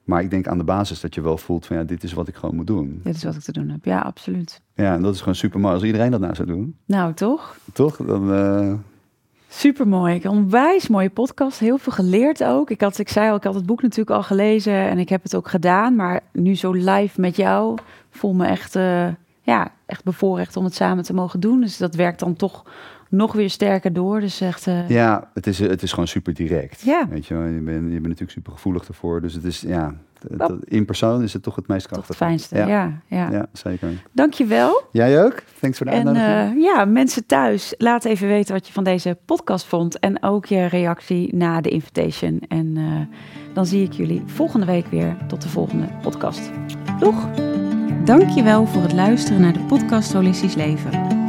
Maar 0.04 0.22
ik 0.22 0.30
denk 0.30 0.46
aan 0.46 0.58
de 0.58 0.64
basis 0.64 1.00
dat 1.00 1.14
je 1.14 1.20
wel 1.20 1.36
voelt 1.38 1.66
van 1.66 1.76
ja, 1.76 1.82
dit 1.84 2.02
is 2.04 2.12
wat 2.12 2.28
ik 2.28 2.34
gewoon 2.34 2.54
moet 2.56 2.66
doen. 2.66 3.00
Dit 3.04 3.14
is 3.14 3.24
wat 3.24 3.34
ik 3.34 3.40
te 3.40 3.52
doen 3.52 3.68
heb. 3.68 3.84
Ja, 3.84 4.00
absoluut. 4.00 4.60
Ja, 4.74 4.94
en 4.94 5.02
dat 5.02 5.14
is 5.14 5.18
gewoon 5.18 5.34
super 5.34 5.60
mooi. 5.60 5.74
Als 5.74 5.82
iedereen 5.82 6.10
dat 6.10 6.20
nou 6.20 6.34
zou 6.34 6.48
doen, 6.48 6.76
Nou, 6.84 7.14
toch? 7.14 7.56
toch? 7.72 7.96
Dan, 7.96 8.32
eh, 8.32 8.72
Super 9.48 9.88
mooi. 9.88 10.20
Een 10.22 10.30
onwijs 10.30 10.88
mooie 10.88 11.10
podcast. 11.10 11.58
Heel 11.58 11.78
veel 11.78 11.92
geleerd 11.92 12.44
ook. 12.44 12.70
Ik, 12.70 12.80
had, 12.80 12.98
ik 12.98 13.08
zei 13.08 13.30
al, 13.30 13.36
ik 13.36 13.44
had 13.44 13.54
het 13.54 13.66
boek 13.66 13.82
natuurlijk 13.82 14.16
al 14.16 14.22
gelezen 14.22 14.72
en 14.72 14.98
ik 14.98 15.08
heb 15.08 15.22
het 15.22 15.36
ook 15.36 15.48
gedaan. 15.48 15.94
Maar 15.96 16.20
nu 16.32 16.54
zo 16.54 16.72
live 16.72 17.20
met 17.20 17.36
jou 17.36 17.78
voel 18.10 18.32
me 18.34 18.46
echt, 18.46 18.76
eh, 18.76 19.06
ja, 19.42 19.72
echt 19.86 20.04
bevoorrecht 20.04 20.56
om 20.56 20.64
het 20.64 20.74
samen 20.74 21.04
te 21.04 21.14
mogen 21.14 21.40
doen. 21.40 21.60
Dus 21.60 21.76
dat 21.76 21.94
werkt 21.94 22.18
dan 22.20 22.34
toch 22.36 22.64
nog 23.16 23.32
weer 23.32 23.50
sterker 23.50 23.92
door. 23.92 24.20
Dus 24.20 24.40
echt, 24.40 24.66
eh, 24.66 24.88
ja, 24.88 25.28
het 25.34 25.46
is, 25.46 25.58
het 25.58 25.82
is 25.82 25.90
gewoon 25.90 26.08
super 26.08 26.34
direct. 26.34 26.80
Ja. 26.80 27.06
Weet 27.08 27.26
je, 27.26 27.34
wel. 27.34 27.44
je, 27.46 27.60
bent, 27.60 27.76
je 27.82 27.88
bent 27.90 28.02
natuurlijk 28.02 28.30
super 28.30 28.52
gevoelig 28.52 28.88
ervoor. 28.88 29.20
Dus 29.20 29.34
het 29.34 29.44
is, 29.44 29.60
ja, 29.60 29.94
in 30.64 30.84
persoon 30.84 31.22
is 31.22 31.32
het 31.32 31.42
toch 31.42 31.56
het 31.56 31.66
meest 31.68 31.88
toch 31.88 31.96
het 31.96 32.06
krachtige. 32.16 32.24
fijnste. 32.24 32.56
Ja, 32.56 32.66
Ja, 32.66 32.92
ja. 33.06 33.30
ja, 33.30 33.46
zeker. 33.52 33.88
Dankjewel. 34.12 34.82
Jij 34.92 35.24
ook? 35.24 35.42
Thanks 35.60 35.76
voor 35.76 35.86
de 35.86 35.92
En 35.92 36.06
uitnodiging. 36.06 36.56
eh, 36.56 36.62
ja, 36.62 36.84
mensen 36.84 37.26
thuis, 37.26 37.74
laat 37.78 38.04
even 38.04 38.28
weten 38.28 38.54
wat 38.54 38.66
je 38.66 38.72
van 38.72 38.84
deze 38.84 39.18
podcast 39.24 39.66
vond. 39.66 39.98
En 39.98 40.22
ook 40.22 40.46
je 40.46 40.64
reactie 40.66 41.34
na 41.36 41.60
de 41.60 41.68
invitation. 41.68 42.40
En 42.48 42.72
eh, 42.76 43.16
dan 43.54 43.66
zie 43.66 43.82
ik 43.84 43.92
jullie 43.92 44.22
volgende 44.26 44.66
week 44.66 44.86
weer. 44.86 45.16
Tot 45.28 45.42
de 45.42 45.48
volgende 45.48 45.86
podcast. 46.02 46.50
Doeg! 46.98 47.28
Dankjewel 48.04 48.66
voor 48.66 48.82
het 48.82 48.92
luisteren 48.92 49.40
naar 49.40 49.52
de 49.52 49.60
podcast 49.68 50.12
Holistisch 50.12 50.54
Leven. 50.54 51.13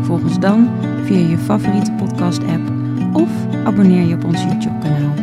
Volg 0.00 0.22
ons 0.22 0.38
dan 0.38 0.68
via 1.04 1.28
je 1.28 1.38
favoriete 1.38 1.92
podcast-app 1.92 2.70
of 3.12 3.30
abonneer 3.64 4.06
je 4.06 4.14
op 4.14 4.24
ons 4.24 4.42
YouTube-kanaal. 4.42 5.14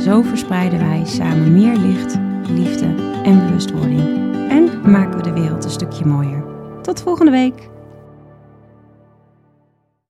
Zo 0.00 0.22
verspreiden 0.22 0.78
wij 0.78 1.02
samen 1.04 1.52
meer 1.52 1.76
licht, 1.76 2.18
liefde 2.48 2.86
en 3.22 3.46
bewustwording. 3.46 4.00
En 4.50 4.90
maken 4.90 5.16
we 5.16 5.22
de 5.22 5.32
wereld 5.32 5.64
een 5.64 5.70
stukje 5.70 6.04
mooier. 6.04 6.44
Tot 6.82 7.02
volgende 7.02 7.30
week! 7.30 7.73